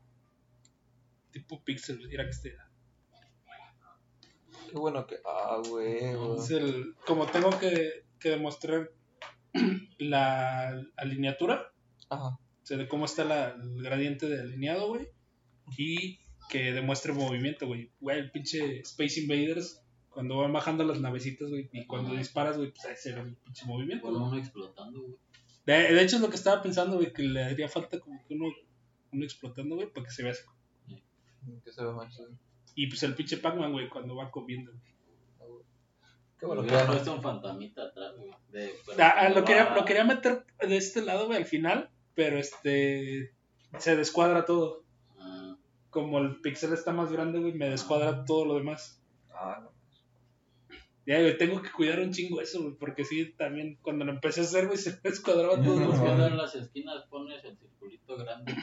Tipo 1.34 1.62
pixel. 1.64 2.08
Era 2.12 2.24
que 2.24 2.30
este 2.30 2.54
era. 2.54 2.70
Qué 4.70 4.78
bueno 4.78 5.06
que. 5.06 5.18
Ah, 5.26 5.62
güey, 5.68 5.98
Es 6.38 6.52
el, 6.52 6.96
como 7.06 7.26
tengo 7.28 7.50
que, 7.60 8.06
que 8.20 8.30
demostrar 8.30 8.92
la 10.00 10.82
alineatura, 10.96 11.72
Ajá. 12.10 12.30
o 12.30 12.40
sea, 12.66 12.78
de 12.78 12.88
cómo 12.88 13.06
está 13.06 13.24
la, 13.26 13.50
el 13.62 13.84
gradiente 13.84 14.28
de 14.28 14.42
alineado, 14.42 14.88
güey, 14.88 15.10
y 15.78 16.20
que 16.50 16.72
demuestre 16.72 17.14
movimiento, 17.14 17.68
güey. 17.68 17.92
Güey, 18.00 18.20
el 18.20 18.32
pinche 18.32 18.80
Space 18.80 19.20
Invaders, 19.22 19.82
cuando 20.10 20.38
van 20.38 20.54
bajando 20.54 20.84
las 20.84 21.00
navecitas, 21.00 21.50
güey, 21.50 21.70
y 21.72 21.86
cuando 21.86 22.10
Ajá. 22.10 22.18
disparas, 22.20 22.58
güey, 22.58 22.72
pues 22.72 22.86
ese 22.86 23.12
era 23.12 23.22
el 23.22 23.36
pinche 23.36 23.66
movimiento. 23.66 24.08
Uno 24.08 24.36
explotando, 24.38 25.02
güey. 25.02 25.16
De, 25.66 25.94
de 25.94 26.02
hecho, 26.02 26.16
es 26.18 26.22
lo 26.22 26.30
que 26.30 26.36
estaba 26.36 26.62
pensando, 26.62 26.96
güey, 26.98 27.14
que 27.14 27.24
le 27.24 27.44
haría 27.44 27.70
falta 27.70 28.00
como 28.00 28.26
que 28.28 28.34
uno, 28.34 28.48
uno 29.12 29.24
explotando, 29.24 29.76
güey, 29.76 29.92
para 29.92 30.06
que 30.08 30.12
se 30.12 30.24
vea 30.24 30.32
así. 30.32 30.42
Que 31.64 31.72
se 31.72 31.84
ve 31.84 31.92
más 31.92 32.14
chido. 32.16 32.30
Y 32.76 32.88
pues 32.88 33.04
el 33.04 33.16
pinche 33.16 33.38
Pac-Man, 33.38 33.72
güey, 33.72 33.90
cuando 33.90 34.16
va 34.16 34.32
comiendo. 34.32 34.72
Qué 36.40 36.46
bueno 36.48 36.64
que 36.64 36.76
puesto 36.76 37.14
un 37.14 37.22
fantamita 37.22 37.84
atrás, 37.84 38.16
güey. 38.18 38.32
De, 38.52 38.74
Ah, 39.02 39.14
ah, 39.18 39.30
lo, 39.30 39.46
quería, 39.46 39.74
lo 39.76 39.86
quería 39.86 40.04
meter 40.04 40.46
de 40.60 40.76
este 40.78 41.02
lado, 41.02 41.28
güey, 41.28 41.38
al 41.38 41.46
final, 41.46 41.90
pero 42.16 42.38
este 42.38 43.34
se 43.78 43.96
descuadra 43.96 44.44
todo. 44.46 44.84
Ah, 45.20 45.56
Como 45.90 46.18
el 46.20 46.42
pixel 46.42 46.74
está 46.74 46.92
más 46.92 47.12
grande, 47.12 47.40
güey, 47.40 47.54
me 47.54 47.70
descuadra 47.70 48.26
todo 48.26 48.46
lo 48.46 48.56
demás. 48.56 49.02
Ah, 49.30 49.60
no. 49.64 49.72
Ya, 51.06 51.20
güey, 51.22 51.38
tengo 51.38 51.62
que 51.62 51.72
cuidar 51.72 52.00
un 52.00 52.12
chingo 52.12 52.42
eso, 52.42 52.62
güey, 52.62 52.76
porque 52.76 53.06
sí, 53.06 53.34
también 53.38 53.78
cuando 53.82 54.04
lo 54.06 54.12
empecé 54.12 54.42
a 54.42 54.44
hacer, 54.44 54.66
güey, 54.68 54.78
se 54.78 54.92
me 54.92 55.00
descuadraba 55.12 55.56
todo. 55.56 55.76
pues 55.76 55.80
los 55.80 55.96
No, 55.96 56.02
cuando 56.02 56.06
cuadros. 56.08 56.32
en 56.32 56.38
las 56.38 56.56
esquinas 56.56 57.06
pones 57.10 57.44
el 57.46 57.58
circulito 57.58 58.18
grande. 58.18 58.54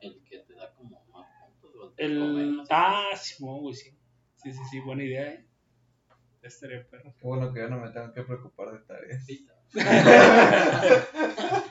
El 0.00 0.20
que 0.24 0.38
te 0.40 0.54
da 0.54 0.72
como 0.74 1.04
más 1.12 1.26
puntos. 1.40 1.70
o 1.80 1.83
te 1.83 1.83
El... 1.96 2.62
Ah, 2.70 3.08
Simón, 3.16 3.60
güey, 3.60 3.74
sí. 3.74 3.90
Sí, 4.36 4.52
sí, 4.52 4.60
sí, 4.70 4.80
buena 4.80 5.04
idea, 5.04 5.28
eh. 5.32 5.44
Ya 6.42 6.48
estaría 6.48 6.86
perro. 6.88 7.14
Qué 7.18 7.26
bueno 7.26 7.52
que 7.52 7.60
ya 7.60 7.68
no 7.68 7.78
me 7.78 7.90
tengo 7.90 8.12
que 8.12 8.22
preocupar 8.22 8.72
de 8.72 8.78
tareas. 8.80 9.24
Sí. 9.24 9.46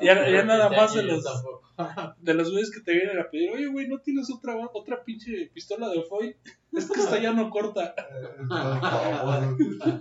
Ya- 0.00 0.28
ya 0.28 0.44
nada 0.44 0.68
más 0.70 0.94
de 0.94 1.02
los- 1.02 1.24
tampoco. 1.24 1.62
De 2.18 2.34
los 2.34 2.50
güeyes 2.50 2.70
que 2.70 2.80
te 2.80 2.92
vienen 2.92 3.18
a 3.18 3.28
pedir, 3.30 3.50
oye, 3.50 3.66
güey, 3.66 3.86
¿no 3.88 3.98
tienes 4.00 4.30
otra, 4.30 4.56
otra 4.72 5.02
pinche 5.04 5.50
pistola 5.52 5.88
de 5.90 6.02
foil? 6.04 6.36
Es 6.72 6.90
que 6.90 7.00
esta 7.00 7.18
ya 7.20 7.32
no 7.32 7.50
corta. 7.50 7.94
Eh, 7.98 10.00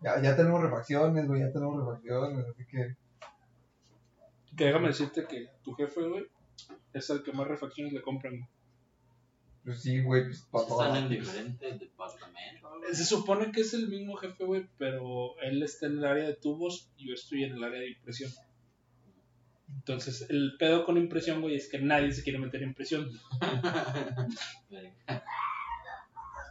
ya, 0.00 0.22
ya 0.22 0.36
tenemos 0.36 0.62
refacciones, 0.62 1.26
güey, 1.26 1.40
ya 1.40 1.50
tenemos 1.52 1.84
refacciones, 1.84 2.46
así 2.46 2.64
que. 2.66 2.94
Que 4.56 4.64
déjame 4.66 4.88
decirte 4.88 5.26
que 5.26 5.48
tu 5.64 5.74
jefe, 5.74 6.02
güey, 6.02 6.26
es 6.92 7.10
el 7.10 7.22
que 7.22 7.32
más 7.32 7.46
refacciones 7.46 7.92
le 7.92 8.02
compran. 8.02 8.38
güey. 8.38 8.48
Pues 9.64 9.82
sí, 9.82 10.00
güey, 10.00 10.24
pues 10.24 10.42
para 10.42 10.64
Están 10.64 10.96
en 10.96 11.08
diferentes 11.08 11.80
departamentos. 11.80 12.70
Se 12.92 13.04
supone 13.04 13.50
que 13.50 13.62
es 13.62 13.74
el 13.74 13.88
mismo 13.88 14.16
jefe, 14.16 14.44
güey, 14.44 14.68
pero 14.78 15.38
él 15.40 15.62
está 15.62 15.86
en 15.86 15.98
el 15.98 16.04
área 16.04 16.24
de 16.24 16.34
tubos 16.34 16.90
y 16.96 17.08
yo 17.08 17.14
estoy 17.14 17.44
en 17.44 17.54
el 17.54 17.64
área 17.64 17.80
de 17.80 17.90
impresión. 17.90 18.30
Entonces, 19.68 20.26
el 20.30 20.56
pedo 20.58 20.84
con 20.84 20.96
impresión, 20.96 21.40
güey, 21.40 21.56
es 21.56 21.68
que 21.68 21.80
nadie 21.80 22.12
se 22.12 22.22
quiere 22.22 22.38
meter 22.38 22.62
en 22.62 22.68
impresión. 22.68 23.10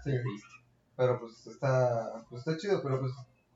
Sí, 0.03 0.11
pero 0.95 1.19
pues 1.19 1.47
está, 1.47 2.25
pues 2.29 2.45
está 2.45 2.57
chido, 2.57 2.83
pero 2.83 2.99
pues 2.99 3.11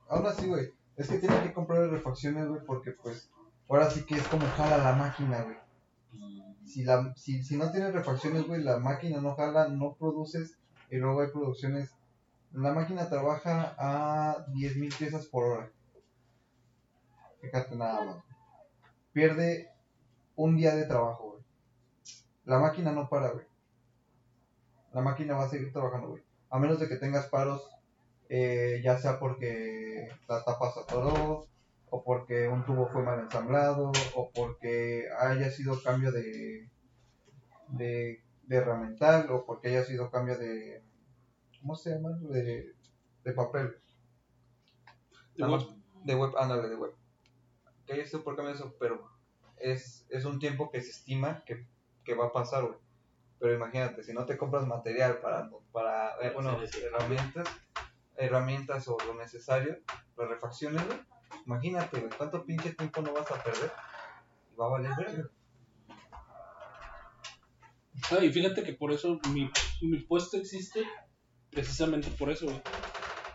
aún 0.08 0.26
así, 0.26 0.48
güey, 0.48 0.72
es 0.98 1.08
que 1.08 1.20
tiene 1.20 1.44
que 1.44 1.54
comprar 1.54 1.90
refacciones, 1.90 2.48
güey, 2.48 2.62
porque 2.66 2.92
pues 2.92 3.30
ahora 3.68 3.90
sí 3.90 4.04
que 4.06 4.16
es 4.16 4.28
como 4.30 4.48
jala 4.48 4.78
la 4.78 4.94
máquina, 4.94 5.44
güey. 5.44 5.58
Si, 6.66 6.84
la, 6.84 7.14
si, 7.16 7.44
si 7.44 7.58
no 7.58 7.72
tienes 7.72 7.94
refacciones, 7.94 8.48
güey, 8.48 8.62
la 8.62 8.78
máquina 8.78 9.22
no 9.22 9.36
jala, 9.36 9.70
no 9.70 9.96
produces 9.96 10.58
y 10.90 10.98
luego 10.98 11.22
hay 11.22 11.30
producciones. 11.32 11.94
La 12.52 12.74
máquina 12.74 13.10
trabaja 13.10 13.76
a 13.78 14.46
10.000 14.48 14.98
piezas 14.98 15.26
por 15.28 15.46
hora. 15.46 15.72
Fíjate 17.42 17.76
nada 17.76 18.06
más. 18.06 18.24
Pierde 19.14 19.72
un 20.36 20.58
día 20.58 20.76
de 20.76 20.86
trabajo, 20.86 21.32
güey. 21.32 21.44
La 22.46 22.60
máquina 22.60 22.92
no 22.92 23.10
para, 23.10 23.32
güey. 23.32 23.46
La 24.94 25.02
máquina 25.02 25.36
va 25.36 25.46
a 25.46 25.50
seguir 25.50 25.72
trabajando, 25.72 26.10
güey. 26.10 26.24
A 26.50 26.60
menos 26.60 26.80
de 26.80 26.88
que 26.88 26.96
tengas 26.96 27.28
paros, 27.28 27.62
eh, 28.28 28.82
ya 28.84 28.98
sea 28.98 29.20
porque 29.20 30.10
la 30.28 30.44
tapa 30.44 30.72
se 30.72 30.80
atoró, 30.80 31.46
o 31.90 32.04
porque 32.04 32.48
un 32.48 32.66
tubo 32.66 32.88
fue 32.88 33.04
mal 33.04 33.20
ensamblado, 33.20 33.92
o 34.16 34.32
porque 34.32 35.06
haya 35.20 35.50
sido 35.50 35.82
cambio 35.82 36.12
de, 36.12 36.70
de, 37.70 38.24
de 38.44 38.56
herramental, 38.56 39.30
o 39.32 39.46
porque 39.46 39.70
haya 39.70 39.84
sido 39.84 40.12
cambio 40.12 40.38
de, 40.38 40.84
¿cómo 41.62 41.76
se 41.76 41.92
llama? 41.92 42.12
De, 42.22 42.74
de 43.24 43.34
papel. 43.34 43.76
De 45.36 46.16
web, 46.16 46.32
ándale, 46.38 46.70
de 46.70 46.76
web. 46.76 46.94
Que 47.86 47.94
haya 47.94 48.06
sido 48.06 48.24
por 48.24 48.36
cambio 48.36 48.54
de 48.54 48.60
eso, 48.60 48.76
pero 48.80 49.10
es, 49.58 50.06
es 50.10 50.26
un 50.26 50.40
tiempo 50.40 50.70
que 50.70 50.82
se 50.82 50.92
estima 50.92 51.44
que, 51.46 51.66
que 52.04 52.16
va 52.16 52.28
a 52.28 52.32
pasar, 52.32 52.64
güey. 52.64 52.78
Pero 53.40 53.56
imagínate, 53.56 54.04
si 54.04 54.14
no 54.14 54.26
te 54.26 54.38
compras 54.38 54.68
material 54.68 55.20
para, 55.20 55.50
para 55.72 56.16
eh, 56.22 56.32
bueno, 56.34 56.58
herramientas, 56.84 57.48
herramientas 58.18 58.88
o 58.90 58.98
lo 59.08 59.16
necesario, 59.16 59.78
las 60.18 60.30
refacciones, 60.30 60.86
güey. 60.86 61.00
Imagínate, 61.50 62.08
cuánto 62.16 62.46
pinche 62.46 62.76
tiempo 62.76 63.02
no 63.02 63.12
vas 63.12 63.32
a 63.32 63.44
perder. 63.44 63.72
Va 64.60 64.68
a 64.68 64.70
valer 64.70 64.92
verga. 64.96 65.30
Ah, 68.12 68.24
y 68.24 68.32
fíjate 68.32 68.62
que 68.62 68.74
por 68.74 68.92
eso 68.92 69.20
mi, 69.34 69.50
mi 69.82 69.98
puesto 70.02 70.38
existe 70.38 70.84
precisamente 71.50 72.12
por 72.12 72.30
eso, 72.30 72.46
güey. 72.46 72.62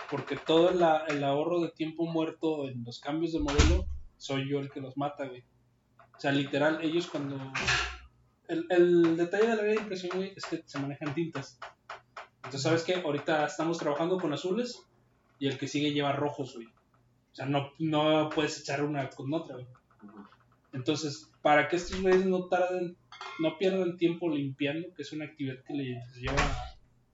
Porque 0.09 0.37
todo 0.37 0.71
el 0.71 1.25
ahorro 1.25 1.61
de 1.61 1.71
tiempo 1.71 2.07
muerto 2.07 2.69
en 2.69 2.85
los 2.85 3.01
cambios 3.01 3.33
de 3.33 3.41
modelo, 3.41 3.85
soy 4.17 4.49
yo 4.49 4.61
el 4.61 4.71
que 4.71 4.81
los 4.81 4.97
mata, 4.97 5.27
güey. 5.27 5.43
O 6.17 6.21
sea, 6.21 6.31
literal, 6.31 6.85
ellos 6.85 7.09
cuando... 7.09 7.37
El, 8.47 8.67
el 8.71 9.17
detalle 9.17 9.49
de 9.49 9.57
la 9.57 9.63
vida 9.63 9.75
de 9.75 9.81
impresión, 9.81 10.17
güey, 10.19 10.35
es 10.37 10.45
que 10.45 10.63
se 10.65 10.79
manejan 10.79 11.17
tintas. 11.17 11.59
Entonces, 12.37 12.63
¿sabes 12.63 12.85
qué? 12.85 12.95
Ahorita 12.95 13.45
estamos 13.45 13.79
trabajando 13.79 14.19
con 14.19 14.33
azules 14.33 14.87
y 15.41 15.49
el 15.49 15.59
que 15.59 15.67
sigue 15.67 15.93
lleva 15.93 16.13
rojos, 16.13 16.55
güey. 16.55 16.69
O 17.35 17.37
sea, 17.37 17.47
no, 17.47 17.73
no 17.81 18.31
puedes 18.35 18.61
echar 18.61 18.83
una 18.85 19.11
con 19.11 19.35
otra, 19.35 19.57
güey. 19.57 19.67
Entonces, 20.73 21.31
para 21.43 21.69
que 21.69 21.77
estos 21.77 22.01
güeyes 22.01 22.25
no 22.27 22.47
tarden, 22.47 22.97
no 23.41 23.59
pierdan 23.59 23.97
tiempo 23.97 24.31
limpiando, 24.31 24.95
que 24.95 25.03
es 25.03 25.13
una 25.13 25.25
actividad 25.25 25.63
que 25.65 25.75
les 25.75 26.15
lleva 26.15 26.57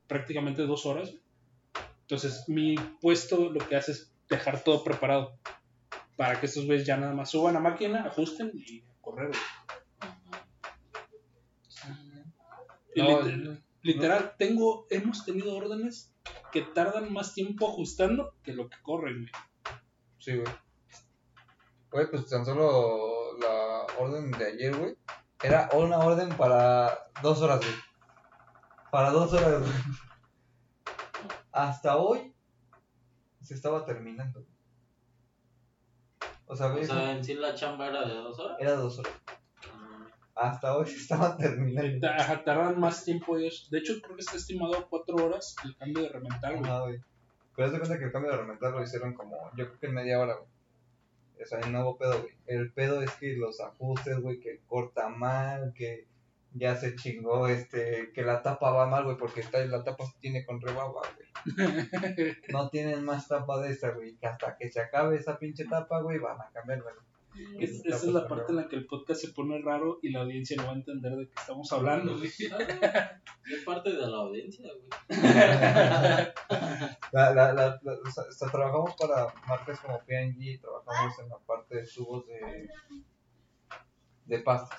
prácticamente 0.07 0.63
dos 0.67 0.85
horas. 0.87 1.15
Entonces, 2.03 2.45
mi 2.49 2.75
puesto 3.01 3.51
lo 3.51 3.67
que 3.67 3.77
hace 3.77 3.93
es 3.93 4.13
dejar 4.29 4.63
todo 4.63 4.85
preparado 4.85 5.39
para 6.17 6.39
que 6.39 6.47
estos 6.47 6.67
güeyes 6.67 6.87
ya 6.87 6.99
nada 6.99 7.15
más 7.15 7.31
suban 7.31 7.57
a 7.57 7.61
máquina, 7.61 8.05
ajusten 8.05 8.51
y 8.55 8.83
correr. 9.01 9.29
güey. 9.29 9.41
Y 12.95 13.01
No, 13.03 13.23
lit- 13.23 13.63
literal, 13.83 14.35
tengo, 14.37 14.87
hemos 14.91 15.25
tenido 15.25 15.55
órdenes 15.57 16.13
que 16.53 16.63
tardan 16.63 17.13
más 17.13 17.35
tiempo 17.35 17.69
ajustando 17.69 18.35
que 18.43 18.53
lo 18.53 18.69
que 18.69 18.77
corren, 18.83 19.21
güey. 19.23 19.33
Sí, 20.31 20.37
güey. 20.39 20.55
Güey, 21.91 22.11
pues 22.11 22.29
tan 22.29 22.45
solo 22.45 23.37
la 23.39 23.87
orden 23.99 24.31
de 24.31 24.45
ayer, 24.47 24.77
güey. 24.77 24.97
Era 25.43 25.69
una 25.75 25.99
orden 25.99 26.29
para 26.37 27.11
dos 27.23 27.41
horas, 27.43 27.59
güey. 27.61 27.73
Para 28.93 29.11
dos 29.11 29.33
horas, 29.33 29.61
güey. 29.63 29.73
Hasta 31.53 31.97
hoy 31.97 32.33
se 33.43 33.55
estaba 33.55 33.85
terminando. 33.85 34.45
O 36.47 36.55
sea, 36.55 36.69
O 36.69 36.73
güey, 36.73 36.85
sea, 36.85 37.13
en 37.13 37.25
sí 37.25 37.35
la 37.35 37.55
chamba 37.55 37.89
era 37.89 38.07
de 38.07 38.15
dos 38.15 38.39
horas. 38.39 38.57
era 38.61 38.73
dos 38.75 38.99
horas. 38.99 39.13
Ah, 40.37 40.51
Hasta 40.51 40.77
hoy 40.77 40.87
se 40.87 40.97
estaba 40.97 41.37
terminando. 41.39 42.07
Ta- 42.07 42.45
Tardan 42.45 42.79
más 42.79 43.05
tiempo 43.05 43.37
ellos. 43.37 43.69
De 43.71 43.79
hecho, 43.79 43.95
creo 44.01 44.15
que 44.17 44.23
está 44.23 44.37
estimado 44.37 44.77
a 44.79 44.89
cuatro 44.89 45.17
horas 45.17 45.57
el 45.65 45.77
cambio 45.77 46.03
de 46.05 46.09
güey. 46.59 46.71
Ajá, 46.71 46.81
güey. 46.83 47.01
Pero 47.55 47.67
haz 47.67 47.73
de 47.73 47.79
cuenta 47.79 47.99
que 47.99 48.05
el 48.05 48.13
cambio 48.13 48.31
de 48.31 48.39
rementar 48.39 48.73
lo 48.73 48.83
hicieron 48.83 49.15
como, 49.15 49.37
yo 49.57 49.67
creo 49.67 49.79
que 49.79 49.87
en 49.87 49.95
media 49.95 50.21
hora, 50.21 50.35
güey. 50.35 50.49
O 51.43 51.47
sea, 51.47 51.61
no 51.61 51.83
hubo 51.83 51.97
pedo, 51.97 52.21
güey. 52.21 52.35
El 52.47 52.73
pedo 52.73 53.03
es 53.03 53.11
que 53.13 53.35
los 53.37 53.61
ajustes, 53.61 54.21
güey, 54.21 54.41
que 54.41 54.61
corta 54.67 55.09
mal, 55.09 55.73
que 55.75 56.07
ya 56.53 56.77
se 56.77 56.97
chingó, 56.97 57.47
este, 57.47 58.13
que 58.13 58.23
la 58.23 58.43
tapa 58.43 58.71
va 58.71 58.87
mal, 58.87 59.05
güey, 59.05 59.17
porque 59.17 59.41
está, 59.41 59.65
la 59.65 59.85
tapa 59.85 60.05
se 60.05 60.19
tiene 60.21 60.45
con 60.45 60.61
rebaba, 60.61 61.03
güey. 61.17 61.29
No 62.53 62.69
tienen 62.69 63.05
más 63.05 63.29
tapa 63.29 63.61
de 63.61 63.71
esa, 63.71 63.91
güey. 63.91 64.17
Que 64.17 64.27
hasta 64.27 64.57
que 64.57 64.71
se 64.71 64.81
acabe 64.81 65.17
esa 65.17 65.39
pinche 65.39 65.65
tapa, 65.65 66.01
güey, 66.03 66.19
van 66.19 66.41
a 66.41 66.51
cambiar, 66.53 66.83
güey. 66.83 66.95
Es- 67.59 67.85
esa 67.85 67.97
es 67.97 68.05
la 68.13 68.27
parte 68.29 68.47
en 68.51 68.57
la 68.57 68.69
que 68.69 68.77
el 68.77 68.87
podcast 68.87 69.21
se 69.21 69.29
pone 69.33 69.61
raro 69.63 69.99
y 70.03 70.11
la 70.11 70.21
audiencia 70.23 70.57
no 70.57 70.65
va 70.67 70.73
a 70.73 70.75
entender 70.77 71.13
de 71.17 71.27
qué 71.29 71.35
estamos 71.39 71.73
hablando, 71.73 72.17
güey. 72.19 72.31
Es 73.51 73.65
parte 73.65 73.91
de 73.91 74.07
la 74.07 74.17
audiencia, 74.19 74.69
güey. 74.69 74.89
La, 77.13 77.35
la, 77.35 77.53
la, 77.53 77.81
la- 77.83 77.93
o 78.07 78.11
sea, 78.11 78.25
o 78.29 78.33
sea, 78.33 78.49
trabajamos 78.51 78.95
para 78.97 79.27
marcas 79.49 79.81
como 79.81 79.99
P&G, 80.05 80.61
trabajamos 80.61 81.19
en 81.19 81.29
la 81.29 81.39
parte 81.39 81.77
de 81.77 81.87
tubos 81.87 82.27
de, 82.27 82.69
de 84.27 84.39
pastas. 84.41 84.79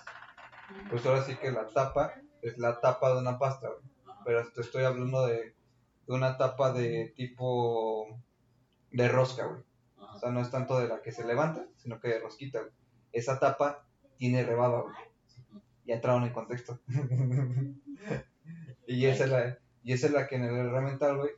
Pues 0.89 1.05
ahora 1.05 1.23
sí 1.23 1.35
que 1.35 1.51
la 1.51 1.67
tapa 1.67 2.13
es 2.41 2.57
la 2.57 2.79
tapa 2.79 3.13
de 3.13 3.19
una 3.19 3.37
pasta, 3.37 3.67
güey. 3.69 4.15
Pero 4.23 4.49
te 4.53 4.61
estoy 4.61 4.83
hablando 4.83 5.25
de, 5.25 5.53
de 6.07 6.13
una 6.13 6.37
tapa 6.37 6.71
de 6.71 7.13
tipo 7.17 8.07
de 8.91 9.07
rosca, 9.09 9.45
güey. 9.45 9.63
O 10.13 10.19
sea, 10.19 10.31
no 10.31 10.41
es 10.41 10.51
tanto 10.51 10.79
de 10.79 10.87
la 10.87 11.01
que 11.01 11.11
se 11.11 11.25
levanta, 11.25 11.65
sino 11.77 11.99
que 11.99 12.09
de 12.09 12.19
rosquita, 12.19 12.59
güey. 12.59 12.71
Esa 13.11 13.39
tapa 13.39 13.85
tiene 14.17 14.43
rebaba, 14.43 14.81
güey. 14.81 14.95
Ya 15.85 15.95
entraron 15.95 16.23
en 16.23 16.33
contexto. 16.33 16.79
y 18.87 19.05
esa 19.05 19.23
es 19.25 19.29
la, 19.29 19.57
y 19.83 19.93
esa 19.93 20.07
es 20.07 20.13
la 20.13 20.27
que 20.27 20.35
en 20.35 20.43
el 20.43 20.55
herramental, 20.55 21.17
güey, 21.17 21.31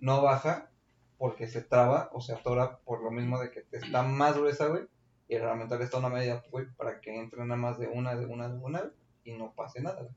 no 0.00 0.22
baja 0.22 0.70
porque 1.18 1.46
se 1.46 1.62
traba 1.62 2.10
o 2.12 2.20
se 2.20 2.34
atora 2.34 2.78
por 2.78 3.02
lo 3.02 3.10
mismo 3.10 3.40
de 3.40 3.50
que 3.50 3.64
está 3.72 4.02
más 4.02 4.36
gruesa, 4.36 4.66
güey. 4.66 4.86
Y 5.28 5.36
el 5.36 5.42
herramental 5.42 5.80
está 5.80 5.96
a 5.96 6.00
una 6.00 6.10
medida, 6.10 6.42
güey, 6.50 6.66
para 6.74 7.00
que 7.00 7.16
entre 7.16 7.40
nada 7.44 7.56
más 7.56 7.78
de 7.78 7.88
una, 7.88 8.14
de 8.14 8.26
una, 8.26 8.48
de 8.48 8.58
una, 8.58 8.90
y 9.24 9.32
no 9.32 9.54
pase 9.54 9.80
nada, 9.80 10.02
güey. 10.02 10.14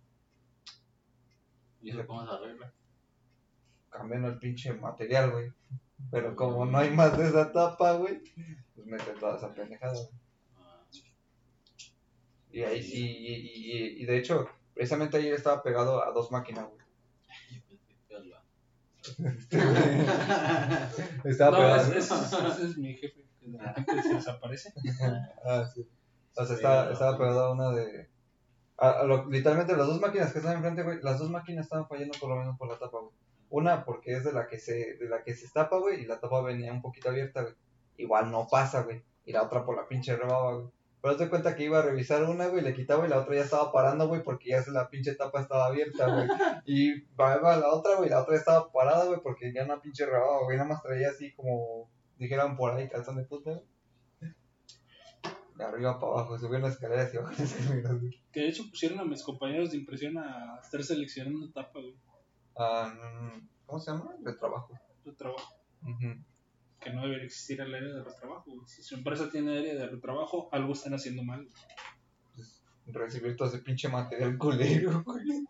¿Y 1.82 1.92
eso 1.92 2.06
cómo 2.06 2.26
se 2.26 2.34
arregla? 2.34 2.74
Cambiando 3.90 4.28
el 4.28 4.40
pinche 4.40 4.74
material, 4.74 5.32
güey. 5.32 5.54
Pero 6.12 6.36
como 6.36 6.66
no 6.66 6.78
hay 6.78 6.92
más 6.92 7.18
de 7.18 7.28
esa 7.28 7.52
tapa, 7.52 7.94
güey, 7.94 8.22
pues 8.76 8.88
mete 8.88 9.12
toda 9.20 9.38
esa 9.38 9.54
pendejada, 9.54 9.94
güey. 9.94 10.08
Y 12.52 12.64
ahí 12.64 12.82
sí, 12.82 13.06
y, 13.06 13.34
y- 13.34 14.02
y 14.04 14.06
de 14.06 14.18
hecho, 14.18 14.48
precisamente 14.74 15.18
ayer 15.18 15.34
estaba 15.34 15.62
pegado 15.62 16.04
a 16.04 16.12
dos 16.12 16.32
máquinas, 16.32 16.66
güey. 16.68 16.78
Estaba 21.24 21.52
No, 21.52 21.58
pegado. 21.58 21.82
ese, 21.94 21.98
ese- 21.98 22.48
ese 22.48 22.66
es 22.66 22.78
mi 22.78 22.94
jefe, 22.96 23.26
que 23.40 23.48
de 23.48 23.58
repente 23.58 24.04
se 24.04 24.14
desaparece. 24.16 24.74
Ah, 25.46 25.66
sí. 25.74 25.88
O 26.36 26.46
sea, 26.46 26.56
estaba, 26.56 26.92
estaba 26.92 27.18
pegado 27.18 27.46
a 27.46 27.52
una 27.54 27.72
de. 27.72 28.10
a- 28.78 28.92
a 29.02 29.04
lo- 29.04 29.28
literalmente 29.30 29.76
las 29.76 29.88
dos 29.88 30.00
máquinas 30.00 30.32
que 30.32 30.40
están 30.40 30.56
enfrente, 30.58 30.84
güey, 30.84 31.00
las 31.02 31.18
dos 31.20 31.30
máquinas 31.30 31.66
estaban 31.66 31.88
fallando 31.88 32.18
por 32.20 32.30
lo 32.30 32.36
menos 32.36 32.58
por 32.58 32.68
la 32.70 32.78
tapa, 32.78 33.00
güey. 33.00 33.12
Una 33.50 33.86
porque 33.86 34.14
es 34.14 34.24
de 34.24 34.34
la 34.34 34.48
que 34.48 34.58
se, 34.60 34.96
de 34.96 35.08
la 35.10 35.24
que 35.24 35.34
se 35.34 35.48
tapa, 35.50 35.78
güey, 35.78 36.02
y 36.02 36.06
la 36.06 36.20
tapa 36.20 36.42
venía 36.42 36.74
un 36.74 36.82
poquito 36.82 37.10
abierta, 37.10 37.42
güey. 37.44 37.54
Igual 37.98 38.30
no 38.32 38.48
pasa, 38.50 38.84
güey. 38.84 39.02
Y 39.26 39.32
la 39.32 39.44
otra 39.44 39.66
por 39.66 39.76
la 39.78 39.88
pinche 39.88 40.16
rebaba, 40.16 40.56
güey. 40.56 40.68
Pero 41.02 41.16
de 41.16 41.30
cuenta 41.30 41.56
que 41.56 41.64
iba 41.64 41.80
a 41.80 41.84
revisar 41.84 42.24
una, 42.24 42.48
güey, 42.48 42.62
le 42.64 42.74
quitaba 42.74 43.06
y 43.06 43.10
la 43.10 43.20
otra 43.20 43.36
ya 43.36 43.44
estaba 43.44 43.72
parando, 43.72 44.08
güey, 44.08 44.24
porque 44.24 44.50
ya 44.50 44.62
se- 44.64 44.72
la 44.72 44.90
pinche 44.90 45.16
tapa 45.16 45.42
estaba 45.42 45.68
abierta, 45.68 46.08
güey. 46.14 46.28
Y 46.66 47.02
va 47.16 47.38
va 47.38 47.56
la 47.58 47.70
otra, 47.70 47.96
güey, 47.96 48.10
la 48.10 48.22
otra 48.22 48.36
estaba 48.36 48.72
parada, 48.72 49.06
güey, 49.06 49.20
porque 49.22 49.54
ya 49.54 49.64
una 49.64 49.80
pinche 49.82 50.06
rebaba, 50.06 50.44
güey. 50.44 50.58
Nada 50.58 50.70
más 50.70 50.82
traía 50.84 51.10
así 51.10 51.34
como, 51.36 51.90
dijeran 52.18 52.58
por 52.58 52.74
ahí, 52.74 52.90
calzón 52.90 53.16
de 53.18 53.24
puta, 53.24 53.52
güey. 53.52 53.64
De 55.56 55.64
arriba 55.64 56.00
para 56.00 56.12
abajo, 56.14 56.38
subió 56.38 56.60
las 56.60 56.74
escaleras 56.74 57.12
y 57.14 57.18
bajó 57.18 57.30
las 57.32 57.40
escaleras, 57.42 58.00
güey. 58.00 58.22
Que 58.32 58.42
de 58.42 58.48
hecho 58.50 58.64
pusieron 58.70 59.00
a 59.00 59.06
mis 59.06 59.24
compañeros 59.24 59.72
de 59.72 59.78
impresión 59.78 60.18
a 60.18 60.60
estar 60.62 60.84
seleccionando 60.84 61.52
tapa, 61.52 61.80
güey, 61.80 61.96
Mm, 62.58 63.48
¿Cómo 63.66 63.80
se 63.80 63.92
llama? 63.92 64.16
De 64.20 64.34
trabajo. 64.34 64.74
de 65.04 65.12
trabajo. 65.14 65.54
Ujú. 65.84 66.16
Que 66.80 66.92
no 66.92 67.02
debería 67.04 67.26
existir 67.26 67.60
el 67.62 67.74
área 67.74 67.94
de 67.94 68.04
retrabajo. 68.04 68.66
Si 68.66 68.82
su 68.84 68.96
empresa 68.96 69.30
tiene 69.30 69.58
área 69.58 69.76
de 69.76 69.88
retrabajo, 69.88 70.50
algo 70.52 70.74
están 70.74 70.94
haciendo 70.94 71.24
mal. 71.24 71.48
Pues, 72.36 72.64
recibir 72.88 73.36
todo 73.36 73.48
ese 73.48 73.60
pinche 73.60 73.90
material 73.90 74.38
culero, 74.38 75.02
güey. 75.06 75.46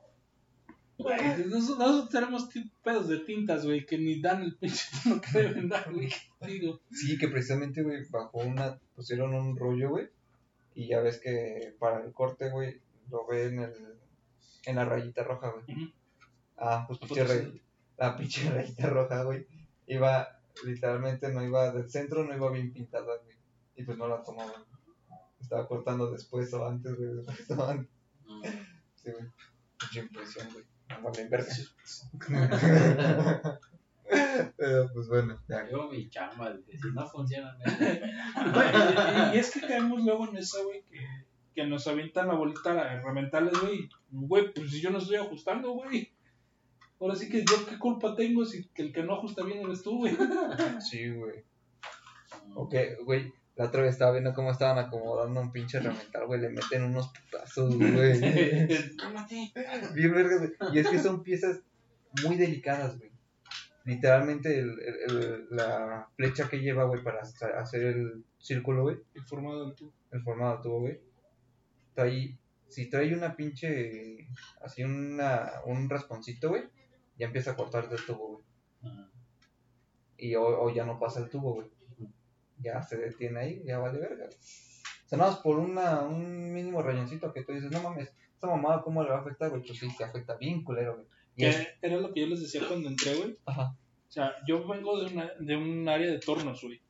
Güey, 0.97 1.45
nosotros, 1.45 1.77
nosotros 1.77 2.09
tenemos 2.09 2.49
pedos 2.83 3.07
de 3.07 3.19
tintas, 3.19 3.65
güey, 3.65 3.85
que 3.85 3.99
ni 3.99 4.19
dan 4.19 4.41
el 4.41 4.55
pinche 4.55 4.83
tono 5.03 5.21
que 5.21 5.37
deben 5.37 5.69
dar, 5.69 5.93
güey. 5.93 6.09
¿Qué 6.09 6.15
te 6.39 6.47
digo? 6.47 6.79
Sí, 6.91 7.17
que 7.17 7.27
precisamente, 7.27 7.83
güey, 7.83 8.03
bajo 8.09 8.39
una, 8.39 8.79
pusieron 8.95 9.35
un 9.35 9.55
rollo, 9.55 9.89
güey, 9.89 10.07
y 10.73 10.87
ya 10.87 10.99
ves 11.01 11.19
que 11.19 11.75
para 11.77 12.03
el 12.03 12.13
corte, 12.13 12.49
güey, 12.49 12.81
lo 13.11 13.27
ve 13.27 13.45
en 13.45 13.59
el, 13.59 13.73
en 14.65 14.75
la 14.75 14.85
rayita 14.85 15.23
roja, 15.23 15.51
güey. 15.51 15.93
Ah, 16.57 16.85
pues 16.87 16.99
¿A 17.01 17.05
pinche 17.05 17.23
ray- 17.23 17.61
la 17.97 18.15
pinche 18.15 18.49
rayita 18.49 18.87
roja, 18.89 19.23
güey, 19.23 19.47
iba, 19.87 20.27
literalmente 20.65 21.31
no 21.31 21.43
iba 21.43 21.71
del 21.71 21.89
centro, 21.89 22.23
no 22.23 22.35
iba 22.35 22.51
bien 22.51 22.73
pintada, 22.73 23.05
güey, 23.05 23.37
y 23.75 23.83
pues 23.83 23.97
no 23.97 24.07
la 24.07 24.21
tomaba. 24.23 24.65
Estaba 25.39 25.67
cortando 25.67 26.11
después 26.11 26.51
o 26.53 26.67
antes, 26.67 26.95
güey, 26.95 27.13
después 27.15 27.51
o 27.51 27.69
antes. 27.69 27.91
Ah. 28.27 28.41
Sí, 28.95 29.11
güey. 29.11 29.25
Mucha 29.81 29.99
impresión, 29.99 30.47
güey. 30.51 30.65
No 30.89 31.01
vale 31.03 31.27
verga. 31.29 31.53
Pero 34.57 34.89
pues 34.93 35.07
bueno, 35.09 35.37
ya. 35.49 35.69
Yo 35.69 35.89
mi 35.89 36.09
chamba, 36.09 36.55
si 36.65 36.91
no 36.93 37.07
funciona. 37.09 37.57
Güey, 38.53 38.67
y, 39.33 39.35
y 39.35 39.39
es 39.39 39.51
que 39.51 39.61
caemos 39.61 40.01
luego 40.03 40.27
en 40.29 40.37
eso, 40.37 40.63
güey, 40.65 40.83
que, 40.89 41.05
que 41.53 41.67
nos 41.67 41.85
avientan 41.87 42.27
la 42.29 42.35
bolita 42.35 42.71
a 42.71 42.93
herramientales, 42.93 43.53
güey. 43.59 43.89
Güey, 44.09 44.53
pues 44.53 44.71
si 44.71 44.81
yo 44.81 44.91
no 44.91 44.99
estoy 44.99 45.17
ajustando, 45.17 45.71
güey. 45.73 46.13
Ahora 46.99 47.15
sí 47.15 47.29
que 47.29 47.39
yo 47.45 47.65
qué 47.69 47.77
culpa 47.77 48.15
tengo 48.15 48.45
si 48.45 48.65
que 48.69 48.81
el 48.81 48.91
que 48.91 49.03
no 49.03 49.13
ajusta 49.15 49.43
bien 49.43 49.59
eres 49.59 49.83
tú, 49.83 49.97
güey. 49.99 50.15
Sí, 50.81 51.09
güey. 51.09 51.43
Ok, 52.55 52.73
güey. 53.05 53.31
La 53.55 53.65
otra 53.65 53.81
vez 53.81 53.93
estaba 53.93 54.11
viendo 54.11 54.33
cómo 54.33 54.51
estaban 54.51 54.77
acomodando 54.77 55.41
un 55.41 55.51
pinche 55.51 55.77
herramental, 55.77 56.25
güey. 56.27 56.39
Le 56.41 56.49
meten 56.49 56.83
unos 56.83 57.07
putazos, 57.09 57.75
güey. 57.77 58.67
Cálmate. 58.97 59.51
Bien 59.95 60.13
vergas, 60.13 60.39
güey. 60.39 60.51
Y 60.73 60.79
es 60.79 60.87
que 60.89 60.99
son 60.99 61.23
piezas 61.23 61.61
muy 62.23 62.35
delicadas, 62.35 62.97
güey. 62.97 63.11
literalmente 63.85 64.59
el, 64.59 64.69
el- 64.79 65.11
el- 65.11 65.47
la 65.51 66.07
flecha 66.15 66.49
que 66.49 66.59
lleva, 66.59 66.83
güey, 66.85 67.01
para 67.03 67.21
hacer 67.21 67.83
el 67.83 68.23
círculo, 68.37 68.83
güey, 68.83 68.97
El 69.15 69.23
formado 69.23 69.65
del 69.65 69.75
tubo. 69.75 69.93
el 70.11 70.21
formado 70.21 70.53
del 70.53 70.61
tubo, 70.61 70.79
güey, 70.81 70.99
trae, 71.93 72.37
si 72.67 72.89
trae 72.89 73.13
una 73.15 73.35
pinche, 73.35 74.27
así 74.61 74.83
una, 74.83 75.51
un 75.65 75.89
rasponcito, 75.89 76.49
güey, 76.49 76.63
ya 77.17 77.27
empieza 77.27 77.51
a 77.51 77.55
cortarte 77.55 77.95
el 77.95 78.05
tubo, 78.05 78.27
güey. 78.27 78.43
Ajá. 78.83 79.09
Y 80.17 80.35
o, 80.35 80.43
o 80.43 80.73
ya 80.73 80.85
no 80.85 80.99
pasa 80.99 81.19
el 81.21 81.29
tubo, 81.29 81.53
güey. 81.55 81.67
Ya 82.59 82.81
se 82.81 82.97
detiene 82.97 83.39
ahí, 83.39 83.63
ya 83.65 83.77
vale 83.79 83.99
verga. 83.99 84.25
güey. 84.25 84.37
O 84.37 85.09
sea, 85.09 85.17
nada 85.17 85.31
más 85.31 85.39
por 85.41 85.59
una, 85.59 86.01
un 86.01 86.51
mínimo 86.53 86.81
rayoncito 86.81 87.31
que 87.31 87.43
tú 87.43 87.53
dices, 87.53 87.71
no 87.71 87.81
mames, 87.81 88.11
esta 88.33 88.47
mamada, 88.47 88.81
¿cómo 88.81 89.03
le 89.03 89.09
va 89.09 89.17
a 89.17 89.21
afectar, 89.21 89.49
güey? 89.49 89.61
Pues 89.63 89.77
sí, 89.79 89.89
se 89.91 90.03
afecta 90.03 90.35
bien 90.37 90.63
culero, 90.63 90.95
güey. 90.95 91.07
Y 91.35 91.41
Que 91.43 91.49
es- 91.49 91.67
era 91.81 91.97
lo 91.97 92.11
que 92.13 92.21
yo 92.21 92.27
les 92.27 92.41
decía 92.41 92.61
cuando 92.67 92.89
entré, 92.89 93.15
güey. 93.15 93.37
Ajá. 93.45 93.75
O 94.07 94.11
sea, 94.11 94.33
yo 94.47 94.67
vengo 94.67 94.99
de, 94.99 95.13
una, 95.13 95.31
de 95.39 95.55
un 95.55 95.87
área 95.87 96.09
de 96.11 96.19
tornos, 96.19 96.61
güey. 96.63 96.81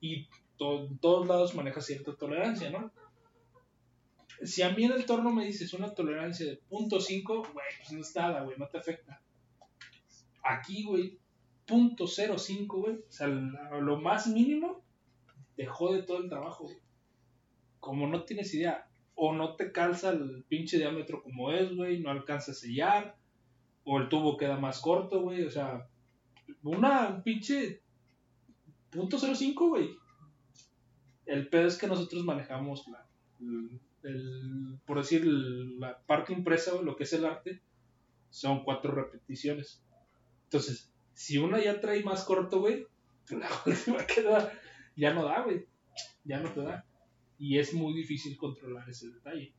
Y 0.00 0.28
to- 0.56 0.86
en 0.86 0.98
todos 0.98 1.26
lados 1.26 1.54
maneja 1.54 1.80
cierta 1.80 2.14
tolerancia, 2.14 2.70
¿no? 2.70 2.90
Si 4.42 4.62
a 4.62 4.70
mí 4.70 4.84
en 4.84 4.92
el 4.92 5.06
torno 5.06 5.32
me 5.32 5.44
dices 5.46 5.72
una 5.72 5.94
tolerancia 5.94 6.46
de 6.46 6.60
.5, 6.70 7.26
güey, 7.52 7.66
pues 7.78 7.92
no 7.92 8.00
es 8.00 8.14
nada, 8.14 8.42
güey, 8.42 8.56
no 8.58 8.68
te 8.68 8.78
afecta. 8.78 9.20
Aquí, 10.48 10.84
güey, 10.84 11.18
.05, 11.66 12.66
güey, 12.68 12.96
o 12.96 13.12
sea, 13.12 13.26
lo 13.26 14.00
más 14.00 14.28
mínimo, 14.28 14.84
te 15.56 15.66
jode 15.66 16.02
todo 16.02 16.18
el 16.18 16.28
trabajo, 16.28 16.64
güey. 16.64 16.78
Como 17.80 18.06
no 18.06 18.24
tienes 18.24 18.54
idea, 18.54 18.88
o 19.14 19.32
no 19.32 19.56
te 19.56 19.72
calza 19.72 20.10
el 20.10 20.44
pinche 20.48 20.78
diámetro 20.78 21.22
como 21.22 21.50
es, 21.50 21.74
güey, 21.74 22.00
no 22.00 22.10
alcanza 22.10 22.52
a 22.52 22.54
sellar, 22.54 23.16
o 23.84 23.98
el 23.98 24.08
tubo 24.08 24.36
queda 24.36 24.58
más 24.58 24.80
corto, 24.80 25.22
güey, 25.22 25.42
o 25.42 25.50
sea, 25.50 25.88
una 26.62 27.08
un 27.08 27.22
pinche 27.22 27.82
punto 28.90 29.18
.05, 29.18 29.68
güey. 29.68 29.90
El 31.24 31.48
pedo 31.48 31.66
es 31.66 31.76
que 31.76 31.88
nosotros 31.88 32.24
manejamos 32.24 32.86
la, 32.88 33.06
el, 34.04 34.78
por 34.86 34.98
decir, 34.98 35.24
la 35.26 35.98
parte 36.06 36.32
impresa, 36.32 36.72
güey, 36.72 36.84
lo 36.84 36.96
que 36.96 37.04
es 37.04 37.12
el 37.12 37.24
arte, 37.24 37.62
son 38.30 38.62
cuatro 38.64 38.92
repeticiones. 38.92 39.82
Entonces, 40.46 40.92
si 41.12 41.38
una 41.38 41.62
ya 41.62 41.80
trae 41.80 42.02
más 42.02 42.24
corto, 42.24 42.60
güey, 42.60 42.86
pues 43.28 43.40
la 43.40 43.48
última 43.66 44.06
queda, 44.06 44.52
ya 44.96 45.12
no 45.12 45.24
da, 45.24 45.42
güey. 45.42 45.66
Ya 46.24 46.40
no 46.40 46.50
te 46.50 46.62
da. 46.62 46.84
Y 47.38 47.58
es 47.58 47.74
muy 47.74 47.92
difícil 47.94 48.36
controlar 48.36 48.88
ese 48.88 49.10
detalle. 49.10 49.52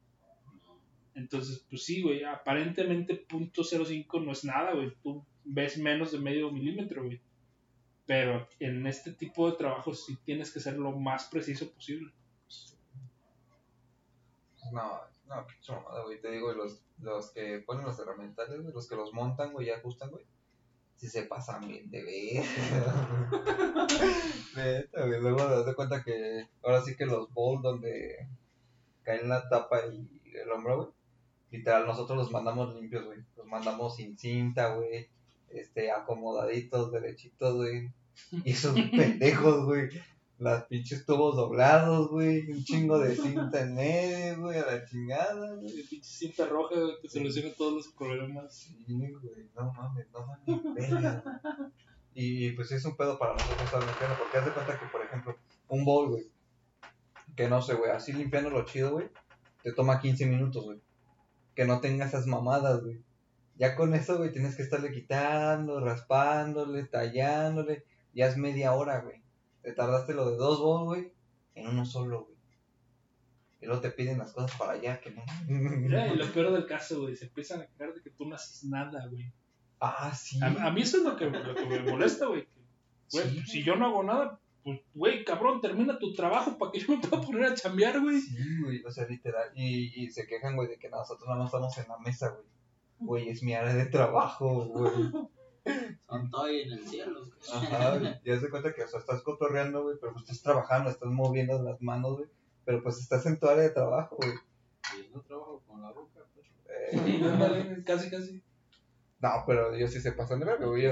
Entonces, 1.14 1.66
pues 1.70 1.84
sí, 1.84 2.02
güey, 2.02 2.24
aparentemente 2.24 3.26
.05 3.28 4.24
no 4.24 4.32
es 4.32 4.46
nada, 4.46 4.74
güey. 4.74 4.94
Tú 5.02 5.26
ves 5.44 5.78
menos 5.78 6.12
de 6.12 6.20
medio 6.20 6.52
milímetro, 6.52 7.04
güey. 7.04 7.22
Pero 8.06 8.48
en 8.60 8.86
este 8.88 9.12
tipo 9.12 9.50
de 9.50 9.58
trabajos 9.58 10.06
sí 10.06 10.18
tienes 10.24 10.54
que 10.54 10.60
ser 10.60 10.78
lo 10.78 10.92
más 10.92 11.26
preciso 11.26 11.72
posible. 11.72 12.14
No, 14.72 15.02
no, 15.28 15.48
pinche 15.48 15.74
mamada, 15.74 16.04
güey. 16.04 16.22
Te 16.22 16.32
digo, 16.32 16.54
los, 16.54 16.84
los 17.00 17.32
que 17.32 17.64
ponen 17.66 17.86
los 17.86 18.00
herramientales, 18.00 18.64
los 18.64 18.88
que 18.88 18.96
los 18.96 19.12
montan, 19.14 19.54
güey, 19.54 19.68
y 19.68 19.72
ajustan, 19.72 20.12
güey. 20.12 20.26
Si 20.98 21.08
se 21.08 21.24
pasan 21.24 21.68
bien 21.68 21.90
de 21.92 22.04
ver. 22.04 22.44
Neta, 24.56 25.06
güey. 25.06 25.22
Luego 25.22 25.38
te 25.38 25.64
das 25.64 25.76
cuenta 25.76 26.04
que 26.04 26.48
ahora 26.64 26.82
sí 26.82 26.96
que 26.96 27.06
los 27.06 27.32
bowls 27.34 27.62
donde 27.62 28.28
caen 29.04 29.30
la 29.30 29.48
tapa 29.48 29.86
y 29.86 30.10
el 30.34 30.52
hombro, 30.52 30.78
güey. 30.78 30.90
Literal, 31.52 31.86
nosotros 31.86 32.18
los 32.18 32.32
mandamos 32.32 32.76
limpios, 32.76 33.06
güey. 33.06 33.20
Los 33.36 33.46
mandamos 33.46 33.96
sin 33.96 34.18
cinta, 34.18 34.76
güey. 34.76 35.08
Este, 35.50 35.92
acomodaditos, 35.92 36.92
derechitos, 36.92 37.56
güey. 37.56 37.92
Y 38.44 38.52
esos 38.52 38.74
pendejos, 38.92 39.66
güey. 39.66 39.90
Las 40.40 40.66
pinches 40.66 41.06
tubos 41.06 41.36
doblados, 41.36 42.10
güey. 42.10 42.52
Un 42.52 42.64
chingo 42.64 43.00
de 43.00 43.16
cinta 43.16 43.62
en 43.62 43.74
medio, 43.74 44.42
güey. 44.42 44.60
A 44.60 44.66
la 44.66 44.86
chingada, 44.86 45.56
güey. 45.56 45.84
Pinche 45.90 46.04
cinta 46.04 46.46
roja 46.46 46.76
güey, 46.76 47.02
te 47.02 47.10
soluciona 47.10 47.54
todos 47.58 47.74
los 47.74 47.88
problemas. 47.90 48.54
Sí, 48.54 48.78
güey. 48.88 49.50
No 49.56 49.74
mames, 49.74 50.08
no 50.12 50.28
mames. 50.28 50.76
verga. 50.76 51.42
Y 52.14 52.52
pues 52.52 52.72
es 52.72 52.86
un 52.86 52.96
pedo 52.96 53.18
para 53.18 53.34
nosotros 53.34 53.62
estar 53.62 53.84
limpiando. 53.84 54.18
Porque 54.18 54.38
haz 54.38 54.46
de 54.46 54.52
cuenta 54.52 54.80
que, 54.80 54.86
por 54.88 55.02
ejemplo, 55.04 55.38
un 55.70 55.86
bowl, 55.86 56.10
güey. 56.10 56.32
Que 57.36 57.48
no 57.48 57.62
sé, 57.62 57.74
güey. 57.74 57.92
Así 57.92 58.14
limpiando 58.14 58.50
lo 58.50 58.66
chido, 58.66 58.92
güey. 58.92 59.10
Te 59.64 59.72
toma 59.74 60.00
15 60.00 60.26
minutos, 60.28 60.64
güey. 60.64 60.82
Que 61.56 61.66
no 61.66 61.80
tenga 61.80 62.06
esas 62.06 62.28
mamadas, 62.28 62.84
güey. 62.84 63.02
Ya 63.56 63.76
con 63.76 63.96
eso, 63.96 64.18
güey, 64.18 64.32
tienes 64.32 64.56
que 64.56 64.62
estarle 64.62 64.92
quitando, 64.92 65.80
raspándole, 65.80 66.84
tallándole. 66.86 67.86
Ya 68.14 68.28
es 68.28 68.38
media 68.38 68.74
hora, 68.74 69.02
güey. 69.02 69.24
Te 69.68 69.74
tardaste 69.74 70.14
lo 70.14 70.30
de 70.32 70.38
dos 70.38 70.60
bowls, 70.62 70.86
güey, 70.86 71.12
en 71.56 71.68
uno 71.68 71.86
solo, 71.86 72.24
güey. 72.24 72.38
Y 73.60 73.66
luego 73.66 73.82
te 73.82 73.92
piden 73.92 74.18
las 74.18 74.32
cosas 74.32 74.56
para 74.58 74.72
allá, 74.72 75.02
que 75.02 75.12
no. 75.12 75.22
Mira, 75.50 76.08
y 76.08 76.16
lo 76.16 76.26
peor 76.32 76.54
del 76.54 76.66
caso, 76.66 77.02
güey, 77.02 77.18
se 77.18 77.26
empiezan 77.26 77.60
a 77.60 77.68
quejar 77.68 77.94
de 77.94 78.02
que 78.02 78.10
tú 78.12 78.26
no 78.26 78.36
haces 78.36 78.64
nada, 78.64 79.06
güey. 79.08 79.30
Ah, 79.82 80.14
sí. 80.16 80.40
A, 80.42 80.68
a 80.68 80.72
mí 80.72 80.84
eso 80.84 81.00
es 81.00 81.04
lo 81.04 81.18
que, 81.18 81.26
lo 81.26 81.54
que 81.54 81.66
me 81.66 81.80
molesta, 81.82 82.28
güey. 82.28 82.46
que, 82.46 82.50
Güey, 83.12 83.30
Sí. 83.42 83.46
si 83.46 83.64
yo 83.64 83.76
no 83.76 83.88
hago 83.88 84.04
nada, 84.04 84.40
pues, 84.64 84.80
güey, 84.94 85.26
cabrón, 85.26 85.60
termina 85.60 86.00
tu 86.00 86.14
trabajo 86.14 86.58
para 86.58 86.72
que 86.72 86.80
yo 86.80 86.96
me 86.96 87.06
pueda 87.06 87.22
poner 87.22 87.44
a 87.44 87.54
chambear, 87.54 88.00
güey. 88.00 88.22
Sí, 88.22 88.38
güey, 88.64 88.82
o 88.86 88.92
sea, 88.92 89.06
literal. 89.06 89.50
Y, 89.54 90.02
y 90.02 90.12
se 90.12 90.26
quejan, 90.28 90.56
güey, 90.56 90.70
de 90.70 90.78
que 90.78 90.88
nosotros 90.90 91.28
nada 91.28 91.40
más 91.40 91.48
estamos 91.48 91.78
en 91.78 91.90
la 91.90 91.98
mesa, 91.98 92.30
güey. 92.30 92.46
Güey, 93.00 93.30
es 93.32 93.44
mi 93.44 93.54
área 93.54 93.74
de 93.74 93.88
trabajo, 93.88 94.64
güey. 94.66 94.94
Son 96.08 96.30
todo 96.30 96.44
ahí 96.44 96.62
en 96.62 96.74
el 96.74 96.88
cielo. 96.88 97.22
Ajá. 97.54 98.22
Ya 98.24 98.40
se 98.40 98.50
cuenta 98.50 98.74
que, 98.74 98.84
o 98.84 98.88
sea, 98.88 99.00
estás 99.00 99.22
cotorreando, 99.22 99.84
güey, 99.84 99.98
pero 100.00 100.14
pues 100.14 100.24
estás 100.24 100.42
trabajando, 100.42 100.90
estás 100.90 101.10
moviendo 101.10 101.62
las 101.62 101.82
manos, 101.82 102.18
güey. 102.18 102.30
Pero 102.66 102.84
pues 102.84 103.00
estás 103.00 103.26
en 103.26 103.40
tu 103.40 103.48
área 103.48 103.64
de 103.64 103.70
trabajo, 103.70 104.18
güey. 104.18 104.34
Y 104.98 105.10
no 105.14 105.22
trabajo 105.22 105.64
con 105.68 105.82
la 105.82 105.92
boca, 105.92 106.22
pero. 106.36 106.48
Eh, 106.70 107.84
casi, 107.86 108.10
casi. 108.10 108.44
no, 109.20 109.30
pero 109.46 109.74
ellos 109.74 109.92
sí 109.92 110.02
se 110.02 110.12
pasan 110.12 110.40
de 110.40 110.46
verga, 110.46 110.66
güey. 110.66 110.84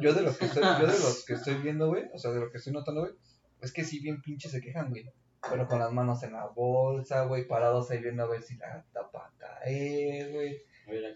Yo 0.00 0.12
de 0.12 0.22
los 0.22 0.36
que 0.36 0.46
estoy, 0.46 0.62
yo 0.62 0.86
de 0.86 0.98
los 0.98 1.24
que 1.24 1.34
estoy 1.34 1.54
viendo, 1.56 1.88
güey, 1.88 2.04
o 2.12 2.18
sea, 2.18 2.32
de 2.32 2.40
lo 2.40 2.50
que 2.50 2.58
estoy 2.58 2.72
notando, 2.72 3.02
güey, 3.02 3.12
es 3.60 3.72
que 3.72 3.84
sí 3.84 4.00
bien 4.00 4.20
pinches 4.22 4.52
se 4.52 4.60
quejan, 4.60 4.90
güey. 4.90 5.04
Pero 5.48 5.66
con 5.68 5.78
las 5.78 5.92
manos 5.92 6.22
en 6.22 6.32
la 6.32 6.46
bolsa, 6.46 7.24
güey, 7.24 7.46
parados 7.46 7.90
ahí 7.90 7.98
viendo 8.00 8.24
a 8.24 8.28
ver 8.28 8.42
si 8.42 8.56
la 8.56 8.84
tapa 8.92 9.32
cae, 9.38 10.30
güey. 10.32 10.62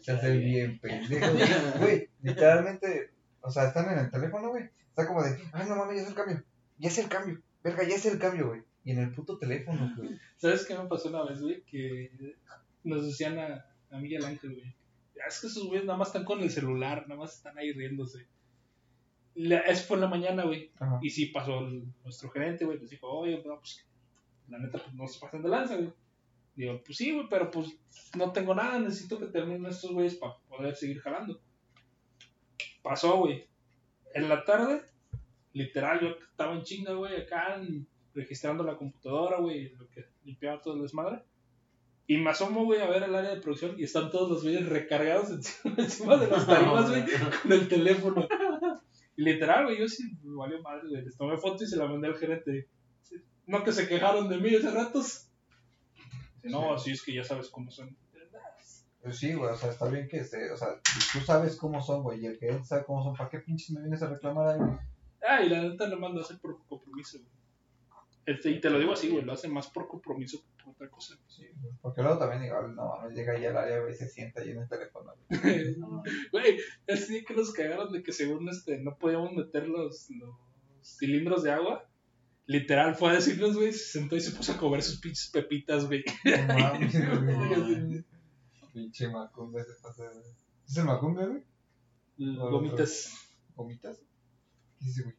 Se 0.00 0.12
hace 0.12 0.36
bien 0.36 0.78
pendejo, 0.80 1.26
güey. 1.78 2.08
Literalmente, 2.22 3.10
o 3.40 3.50
sea, 3.50 3.68
están 3.68 3.92
en 3.92 3.98
el 3.98 4.10
teléfono, 4.10 4.50
güey. 4.50 4.64
Está 4.88 5.06
como 5.06 5.22
de, 5.22 5.38
ay, 5.52 5.68
no 5.68 5.76
mames, 5.76 5.96
ya 5.96 6.02
es 6.02 6.08
el 6.08 6.14
cambio. 6.14 6.42
Ya 6.78 6.88
es 6.88 6.98
el 6.98 7.08
cambio. 7.08 7.40
Verga, 7.62 7.82
ya 7.84 7.96
es 7.96 8.06
el 8.06 8.18
cambio, 8.18 8.48
güey. 8.48 8.62
Y 8.84 8.92
en 8.92 8.98
el 9.00 9.12
puto 9.12 9.36
teléfono, 9.38 9.92
güey. 9.96 10.18
¿Sabes 10.36 10.64
qué 10.66 10.76
me 10.76 10.86
pasó 10.86 11.08
una 11.08 11.24
vez, 11.24 11.40
güey? 11.40 11.62
Que 11.62 12.34
nos 12.84 13.04
decían 13.04 13.38
a, 13.38 13.46
a 13.90 13.96
al 13.96 14.24
Ángel, 14.24 14.54
güey. 14.54 14.74
"Ah, 15.22 15.28
Es 15.28 15.40
que 15.40 15.46
esos 15.48 15.66
güeyes 15.66 15.84
nada 15.84 15.98
más 15.98 16.08
están 16.08 16.24
con 16.24 16.40
el 16.40 16.50
celular, 16.50 17.02
nada 17.08 17.20
más 17.20 17.34
están 17.36 17.58
ahí 17.58 17.72
riéndose. 17.72 18.26
La- 19.34 19.60
eso 19.60 19.84
fue 19.86 19.96
en 19.96 20.00
la 20.02 20.08
mañana, 20.08 20.44
güey. 20.44 20.70
Ajá. 20.78 20.98
Y 21.02 21.10
sí 21.10 21.26
pasó 21.26 21.60
el- 21.60 21.84
nuestro 22.04 22.30
gerente, 22.30 22.64
güey, 22.64 22.78
les 22.78 22.90
dijo, 22.90 23.06
oye, 23.08 23.42
no, 23.44 23.58
pues 23.58 23.84
la 24.48 24.58
neta, 24.58 24.78
pues 24.78 24.94
no 24.94 25.06
se 25.06 25.20
pasen 25.20 25.42
de 25.42 25.48
lanza, 25.48 25.76
güey. 25.76 25.92
Digo, 26.58 26.82
pues 26.84 26.98
sí, 26.98 27.12
güey, 27.12 27.28
pero 27.30 27.52
pues 27.52 27.68
no 28.16 28.32
tengo 28.32 28.52
nada, 28.52 28.80
necesito 28.80 29.16
que 29.16 29.26
terminen 29.26 29.66
estos 29.66 29.92
güeyes 29.92 30.16
para 30.16 30.38
poder 30.48 30.74
seguir 30.74 30.98
jalando. 30.98 31.40
Pasó, 32.82 33.16
güey. 33.18 33.46
En 34.12 34.28
la 34.28 34.44
tarde, 34.44 34.82
literal, 35.52 36.00
yo 36.00 36.08
estaba 36.28 36.54
en 36.54 36.64
chinga, 36.64 36.94
güey, 36.94 37.14
acá 37.14 37.60
registrando 38.12 38.64
la 38.64 38.76
computadora, 38.76 39.38
güey, 39.38 39.68
lo 39.76 39.88
que 39.88 40.06
limpiaba 40.24 40.60
todo 40.60 40.74
el 40.74 40.82
desmadre. 40.82 41.22
Y 42.08 42.16
me 42.16 42.30
asomo, 42.30 42.64
güey, 42.64 42.80
a 42.80 42.88
ver 42.88 43.04
el 43.04 43.14
área 43.14 43.36
de 43.36 43.40
producción 43.40 43.78
y 43.78 43.84
están 43.84 44.10
todos 44.10 44.28
los 44.28 44.42
güeyes 44.42 44.68
recargados 44.68 45.30
encima, 45.30 45.76
encima 45.78 46.16
de 46.16 46.26
las 46.26 46.44
tarimas, 46.44 46.90
güey, 46.90 47.04
con 47.40 47.52
el 47.52 47.68
teléfono. 47.68 48.26
Y 49.16 49.22
literal, 49.22 49.66
güey, 49.66 49.78
yo 49.78 49.86
sí 49.86 50.10
me 50.24 50.34
valió 50.34 50.60
madre, 50.60 50.88
güey. 50.88 51.04
Les 51.04 51.16
tomé 51.16 51.36
foto 51.36 51.62
y 51.62 51.68
se 51.68 51.76
la 51.76 51.86
mandé 51.86 52.08
al 52.08 52.18
gerente. 52.18 52.68
No 53.46 53.62
que 53.62 53.70
se 53.70 53.86
quejaron 53.86 54.28
de 54.28 54.38
mí 54.38 54.56
hace 54.56 54.72
ratos. 54.72 55.27
No, 56.44 56.74
así 56.74 56.92
es 56.92 57.02
que 57.02 57.14
ya 57.14 57.24
sabes 57.24 57.48
cómo 57.48 57.70
son. 57.70 57.96
Pues 59.02 59.18
sí, 59.18 59.32
güey, 59.32 59.50
o 59.50 59.56
sea, 59.56 59.70
está 59.70 59.88
bien 59.88 60.08
que 60.08 60.24
se, 60.24 60.50
o 60.50 60.56
sea, 60.56 60.80
tú 61.12 61.20
sabes 61.20 61.56
cómo 61.56 61.80
son, 61.80 62.02
güey, 62.02 62.20
y 62.20 62.26
el 62.26 62.38
que 62.38 62.48
él 62.48 62.64
sabe 62.64 62.84
cómo 62.84 63.02
son, 63.02 63.14
¿para 63.14 63.30
qué 63.30 63.38
pinches 63.38 63.70
me 63.70 63.80
vienes 63.80 64.02
a 64.02 64.08
reclamar 64.08 64.48
ahí, 64.48 64.58
güey? 64.58 64.76
Ah, 65.26 65.42
y 65.42 65.48
la 65.48 65.62
neta 65.62 65.86
lo 65.86 65.98
mando 65.98 66.20
a 66.20 66.24
hacer 66.24 66.38
por 66.38 66.58
compromiso, 66.66 67.18
güey. 67.18 67.38
Este, 68.26 68.50
y 68.50 68.60
te 68.60 68.68
lo 68.68 68.78
digo 68.78 68.92
así, 68.92 69.08
güey, 69.08 69.24
lo 69.24 69.32
hace 69.32 69.48
más 69.48 69.68
por 69.68 69.88
compromiso 69.88 70.42
que 70.42 70.62
por 70.62 70.74
otra 70.74 70.90
cosa. 70.90 71.16
Sí. 71.28 71.46
Porque 71.80 72.02
luego 72.02 72.18
también, 72.18 72.44
igual, 72.44 72.74
no 72.74 72.88
mames, 72.88 73.16
llega 73.16 73.32
ahí 73.32 73.46
al 73.46 73.56
área, 73.56 73.80
güey, 73.80 73.94
se 73.94 74.06
sienta 74.06 74.42
ahí 74.42 74.50
en 74.50 74.58
el 74.58 74.68
teléfono, 74.68 75.14
güey. 75.30 75.76
Güey, 76.32 76.58
ese 76.86 77.12
día 77.14 77.24
que 77.26 77.34
nos 77.34 77.52
cagaron 77.52 77.90
de 77.90 78.02
que 78.02 78.12
según 78.12 78.46
este 78.50 78.78
no 78.78 78.98
podíamos 78.98 79.32
meter 79.32 79.66
los, 79.66 80.10
los 80.10 80.36
cilindros 80.82 81.42
de 81.42 81.52
agua. 81.52 81.87
Literal 82.48 82.94
fue 82.94 83.10
a 83.10 83.14
decirnos, 83.16 83.54
güey, 83.56 83.72
se 83.74 83.98
sentó 83.98 84.16
y 84.16 84.22
se 84.22 84.30
puso 84.30 84.52
a 84.52 84.56
comer 84.56 84.82
sus 84.82 84.98
pinches 85.00 85.28
pepitas, 85.28 85.84
güey. 85.86 86.02
Pinche 88.72 89.08
macumbe 89.08 89.62
se 89.62 89.74
pasa, 89.82 90.04
güey. 90.04 90.24
¿Es 90.66 90.76
el 90.78 90.84
macumbe, 90.86 91.26
güey? 91.26 91.42
Gomitas. 92.16 93.12
¿Gomitas? 93.54 94.00
¿Qué 94.78 94.88
ese, 94.88 95.02
güey? 95.02 95.14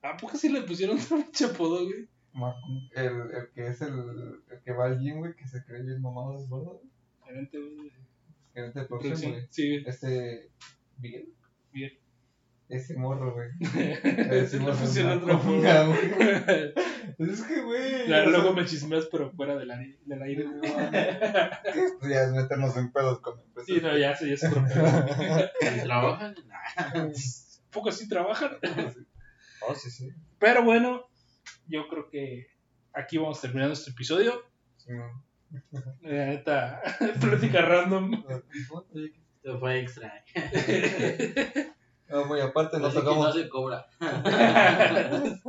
¿A 0.00 0.16
poco 0.16 0.38
sí 0.38 0.48
le 0.48 0.62
pusieron 0.62 0.96
un 1.10 1.22
pinche 1.22 1.44
apodo, 1.44 1.84
güey? 1.84 2.08
El, 2.94 3.30
el 3.30 3.50
que 3.54 3.66
es 3.66 3.82
el, 3.82 4.40
el 4.50 4.60
que 4.64 4.72
va 4.72 4.86
al 4.86 4.98
gym, 4.98 5.18
güey, 5.18 5.36
que 5.36 5.46
se 5.46 5.62
cree 5.66 5.82
bien 5.82 6.00
mamado, 6.00 6.38
es 6.38 6.48
gordo, 6.48 6.80
güey. 6.80 6.90
Gerente, 7.26 7.58
güey. 7.58 7.92
Gerente 8.54 8.80
de 8.80 8.86
producción, 8.86 9.32
güey. 9.32 9.46
sí, 9.50 9.68
güey. 9.68 9.84
Este. 9.86 10.50
Miguel. 10.96 11.28
Bien. 11.74 11.92
Ese 12.68 12.94
morro, 12.96 13.32
güey. 13.32 13.48
Se 14.46 14.58
le 14.58 14.72
pusieron 14.72 15.22
otro 15.22 15.38
güey. 15.42 15.62
Es 17.18 17.42
que, 17.42 17.62
güey. 17.62 18.04
Claro, 18.06 18.30
luego 18.30 18.52
me 18.52 18.64
chismeas, 18.64 19.08
pero 19.10 19.32
fuera 19.32 19.56
del 19.56 19.70
aire. 19.70 19.98
Del 20.04 20.22
aire. 20.22 20.44
Esto 21.64 22.08
ya 22.08 22.22
es 22.22 22.32
meternos 22.32 22.76
en 22.76 22.92
pedos 22.92 23.20
con 23.20 23.40
empresas. 23.40 23.66
Sí, 23.66 23.80
no, 23.80 23.96
ya 23.96 24.14
sé, 24.14 24.28
ya 24.28 24.36
se 24.36 24.50
preocupa. 24.50 25.50
¿Trabajan? 25.82 26.34
Nah. 26.46 27.08
Poco 27.70 27.90
sí 27.90 28.08
trabajan. 28.08 28.58
Oh, 29.66 29.74
sí, 29.74 29.90
sí. 29.90 30.10
Pero 30.38 30.62
bueno, 30.62 31.08
yo 31.66 31.88
creo 31.88 32.08
que 32.08 32.46
aquí 32.92 33.18
vamos 33.18 33.40
terminando 33.40 33.72
este 33.72 33.90
episodio. 33.90 34.42
Sí, 34.76 34.92
no. 34.92 35.24
La 36.02 36.26
neta, 36.26 36.82
plática 37.20 37.62
random. 37.62 38.24
Esto 39.42 39.58
fue 39.58 39.80
extra. 39.80 40.24
Aparte, 42.58 42.78
nos 42.78 42.88
Así 42.88 42.98
que 42.98 43.04
no 43.04 43.10
tocamos. 43.10 43.34
se 43.34 43.48
cobra. 43.48 43.86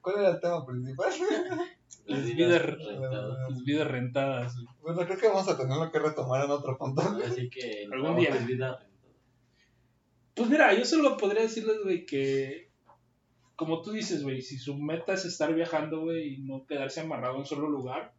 ¿Cuál 0.00 0.18
era 0.18 0.30
el 0.30 0.40
tema 0.40 0.66
principal? 0.66 1.12
Las 2.06 2.24
vidas- 2.24 2.62
rentadas. 2.62 3.38
Las 3.50 3.64
vidas 3.64 3.88
rentadas. 3.88 4.54
Bueno, 4.82 5.04
creo 5.06 5.18
que 5.18 5.28
vamos 5.28 5.48
a 5.48 5.56
tenerlo 5.56 5.90
que 5.92 5.98
retomar 6.00 6.44
en 6.44 6.50
otro 6.50 6.76
punto. 6.76 7.00
Así 7.24 7.48
que 7.48 7.88
Algún 7.92 8.16
día. 8.16 8.34
vida. 8.36 8.84
Pues 10.34 10.48
mira, 10.50 10.74
yo 10.74 10.84
solo 10.84 11.16
podría 11.16 11.42
decirles, 11.42 11.78
güey, 11.84 12.04
que 12.06 12.70
como 13.54 13.82
tú 13.82 13.92
dices, 13.92 14.22
güey, 14.24 14.42
si 14.42 14.58
su 14.58 14.76
meta 14.76 15.12
es 15.12 15.24
estar 15.24 15.54
viajando, 15.54 16.00
güey, 16.00 16.34
y 16.34 16.38
no 16.38 16.66
quedarse 16.66 17.00
amarrado 17.00 17.34
en 17.34 17.40
un 17.40 17.46
solo 17.46 17.68
lugar, 17.68 18.12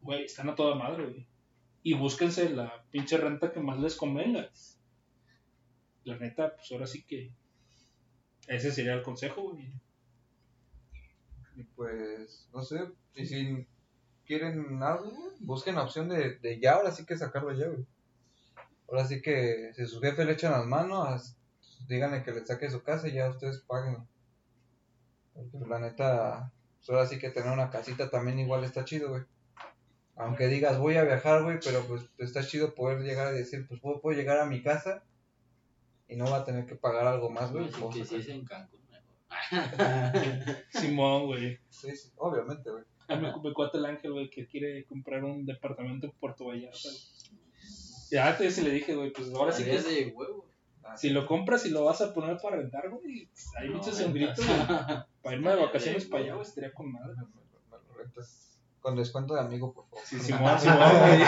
güey, 0.00 0.24
están 0.24 0.48
a 0.48 0.54
toda 0.56 0.74
madre, 0.74 1.04
güey. 1.06 1.26
Y 1.82 1.94
búsquense 1.94 2.48
la 2.50 2.82
pinche 2.90 3.16
renta 3.18 3.52
que 3.52 3.60
más 3.60 3.78
les 3.78 3.94
convenga. 3.94 4.50
La 6.04 6.18
neta, 6.18 6.54
pues 6.54 6.70
ahora 6.72 6.86
sí 6.86 7.02
que 7.02 7.32
ese 8.46 8.72
sería 8.72 8.94
el 8.94 9.02
consejo, 9.02 9.50
güey. 9.52 9.72
Y 11.56 11.64
pues, 11.64 12.48
no 12.52 12.62
sé, 12.62 12.80
y 13.14 13.26
si 13.26 13.66
quieren 14.26 14.82
algo, 14.82 15.12
busquen 15.40 15.76
la 15.76 15.84
opción 15.84 16.08
de, 16.08 16.38
de 16.38 16.58
ya, 16.60 16.74
ahora 16.74 16.90
sí 16.90 17.06
que 17.06 17.16
sacarlo 17.16 17.52
ya, 17.52 17.68
güey. 17.68 17.86
Ahora 18.88 19.06
sí 19.06 19.22
que 19.22 19.72
si 19.74 19.86
sus 19.86 20.00
jefes 20.00 20.26
le 20.26 20.32
echan 20.32 20.52
las 20.52 20.66
manos, 20.66 21.36
díganle 21.88 22.22
que 22.22 22.32
le 22.32 22.44
saque 22.44 22.70
su 22.70 22.82
casa 22.82 23.08
y 23.08 23.12
ya 23.12 23.30
ustedes 23.30 23.60
paguen. 23.60 24.06
Porque 25.32 25.68
la 25.68 25.78
neta, 25.78 26.52
pues 26.78 26.90
ahora 26.90 27.06
sí 27.06 27.18
que 27.18 27.30
tener 27.30 27.52
una 27.52 27.70
casita 27.70 28.10
también 28.10 28.38
igual 28.38 28.64
está 28.64 28.84
chido, 28.84 29.10
güey. 29.10 29.22
Aunque 30.16 30.46
digas 30.48 30.78
voy 30.78 30.96
a 30.96 31.04
viajar, 31.04 31.42
güey, 31.42 31.58
pero 31.64 31.84
pues 31.86 32.04
está 32.18 32.46
chido 32.46 32.74
poder 32.74 33.00
llegar 33.00 33.28
a 33.28 33.32
decir, 33.32 33.66
pues 33.66 33.80
puedo 33.80 34.16
llegar 34.16 34.38
a 34.38 34.46
mi 34.46 34.62
casa 34.62 35.02
y 36.08 36.16
no 36.16 36.24
va 36.30 36.38
a 36.38 36.44
tener 36.44 36.66
que 36.66 36.74
pagar 36.76 37.06
algo 37.06 37.30
más, 37.30 37.52
güey. 37.52 37.68
Puedo 37.70 37.90
que 37.90 38.04
si 38.04 38.16
es 38.16 38.28
en 38.28 38.44
Cancún, 38.44 38.80
mejor. 38.90 39.04
Simón, 40.70 41.26
güey. 41.26 41.58
Sí, 41.70 41.94
sí, 41.96 42.10
obviamente, 42.16 42.70
güey. 42.70 42.84
A 43.08 43.16
mí 43.16 43.26
me 43.42 43.52
cuenta 43.52 43.76
el 43.78 43.84
ángel, 43.86 44.12
güey, 44.12 44.30
que 44.30 44.46
quiere 44.46 44.84
comprar 44.86 45.24
un 45.24 45.44
departamento 45.44 46.06
en 46.06 46.12
Puerto 46.12 46.46
Vallarta. 46.46 46.88
Ya 48.10 48.28
antes 48.28 48.62
le 48.62 48.70
dije, 48.70 48.94
güey, 48.94 49.12
pues 49.12 49.32
ahora 49.34 49.52
sí 49.52 49.64
que 49.64 49.74
Estaría 49.76 50.06
de 50.06 50.12
huevo. 50.12 50.46
Ah, 50.86 50.96
si 50.96 51.08
lo 51.10 51.26
compras 51.26 51.64
y 51.66 51.70
lo 51.70 51.84
vas 51.84 52.00
a 52.02 52.12
poner 52.12 52.36
para 52.42 52.56
rentar, 52.56 52.88
güey, 52.90 53.28
un 54.06 54.12
grito, 54.12 54.42
güey. 54.42 54.58
Para 55.22 55.36
irme 55.36 55.50
de 55.50 55.56
vacaciones 55.56 56.04
para 56.04 56.22
allá, 56.22 56.34
güey, 56.34 56.46
estaría 56.46 56.72
con 56.74 56.92
madre. 56.92 57.14
Me 57.16 57.22
lo- 57.22 57.28
me 57.70 57.88
lo 57.88 57.94
rentas. 57.94 58.58
Con 58.80 58.94
descuento 58.96 59.32
de 59.34 59.40
amigo, 59.40 59.72
por 59.72 59.86
favor. 59.86 60.04
Sí, 60.04 60.18
Simón, 60.20 60.60
Simón, 60.60 60.90
güey. 60.98 61.22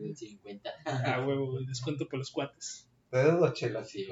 De 0.00 0.14
50. 0.14 0.70
Ah, 0.86 1.24
huevo, 1.26 1.60
descuento 1.60 2.06
para 2.06 2.18
los 2.18 2.30
cuates. 2.30 2.88
Te 3.10 3.22
doy 3.22 3.38
dos 3.38 3.52
chelas. 3.52 3.88
Sí. 3.90 4.08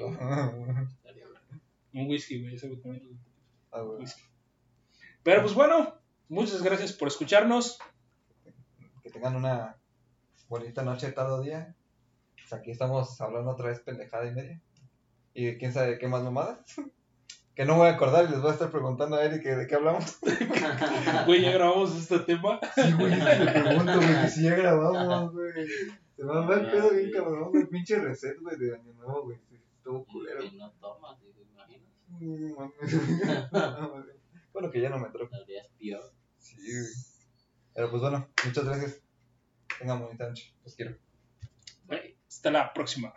Un 1.93 2.07
whisky, 2.07 2.41
güey, 2.41 2.55
ese 2.55 2.67
güey 2.67 2.79
también. 2.79 3.19
Ah, 3.71 3.81
güey. 3.81 4.01
Whisky. 4.01 4.21
Pero 5.23 5.41
pues 5.41 5.53
bueno, 5.53 5.95
muchas 6.27 6.61
gracias 6.61 6.93
por 6.93 7.07
escucharnos. 7.07 7.79
Que 9.01 9.09
tengan 9.09 9.35
una 9.35 9.77
bonita 10.47 10.83
noche, 10.83 11.11
tarde 11.11 11.31
o 11.31 11.41
día. 11.41 11.75
Pues 12.35 12.53
aquí 12.53 12.71
estamos 12.71 13.19
hablando 13.21 13.51
otra 13.51 13.69
vez 13.69 13.79
pendejada 13.79 14.27
y 14.27 14.35
media. 14.35 14.61
Y 15.33 15.57
quién 15.57 15.73
sabe 15.73 15.97
qué 15.97 16.07
más 16.07 16.23
mamadas. 16.23 16.59
que 17.59 17.65
no 17.65 17.75
voy 17.75 17.89
a 17.89 17.95
acordar 17.95 18.23
y 18.23 18.29
les 18.29 18.39
voy 18.39 18.51
a 18.51 18.53
estar 18.53 18.71
preguntando 18.71 19.17
a 19.17 19.25
Eric 19.25 19.43
que 19.43 19.53
de 19.53 19.67
qué 19.67 19.75
hablamos. 19.75 20.17
Güey, 21.25 21.41
ya 21.41 21.51
grabamos 21.51 21.93
este 21.93 22.19
tema. 22.19 22.57
Sí, 22.73 22.93
güey, 22.93 23.11
es 23.11 23.19
le 23.19 23.51
pregunto, 23.51 23.97
güey, 23.97 24.21
que 24.21 24.29
si 24.29 24.43
ya 24.43 24.55
grabamos, 24.55 25.33
güey. 25.33 25.67
Se 26.15 26.23
me 26.23 26.35
va 26.35 26.55
el 26.55 26.71
pedo 26.71 26.91
bien 26.91 27.11
cabrón, 27.11 27.51
el 27.53 27.67
pinche 27.67 27.99
reset, 27.99 28.39
güey, 28.39 28.57
de 28.57 28.75
año 28.75 28.93
nuevo, 28.93 29.23
güey. 29.23 29.37
Estuvo 29.75 30.05
culero. 30.05 30.41
Y 30.41 30.55
no 30.55 30.71
tomas, 30.79 31.19
¿te 31.19 31.27
imaginas? 31.41 31.91
Bueno, 34.53 34.71
que 34.71 34.79
ya 34.79 34.89
no 34.89 34.97
me 34.97 35.09
troco. 35.09 35.35
Estarías 35.35 35.67
peor. 35.77 36.13
Sí, 36.37 36.55
güey. 36.55 36.85
Pero 37.73 37.89
pues 37.89 38.01
bueno, 38.01 38.29
muchas 38.45 38.63
gracias. 38.63 39.01
Tengan 39.77 39.99
bonita 39.99 40.29
noche. 40.29 40.55
Los 40.63 40.75
quiero. 40.75 40.95
Güey, 41.87 42.15
hasta 42.25 42.51
la 42.51 42.71
próxima. 42.71 43.13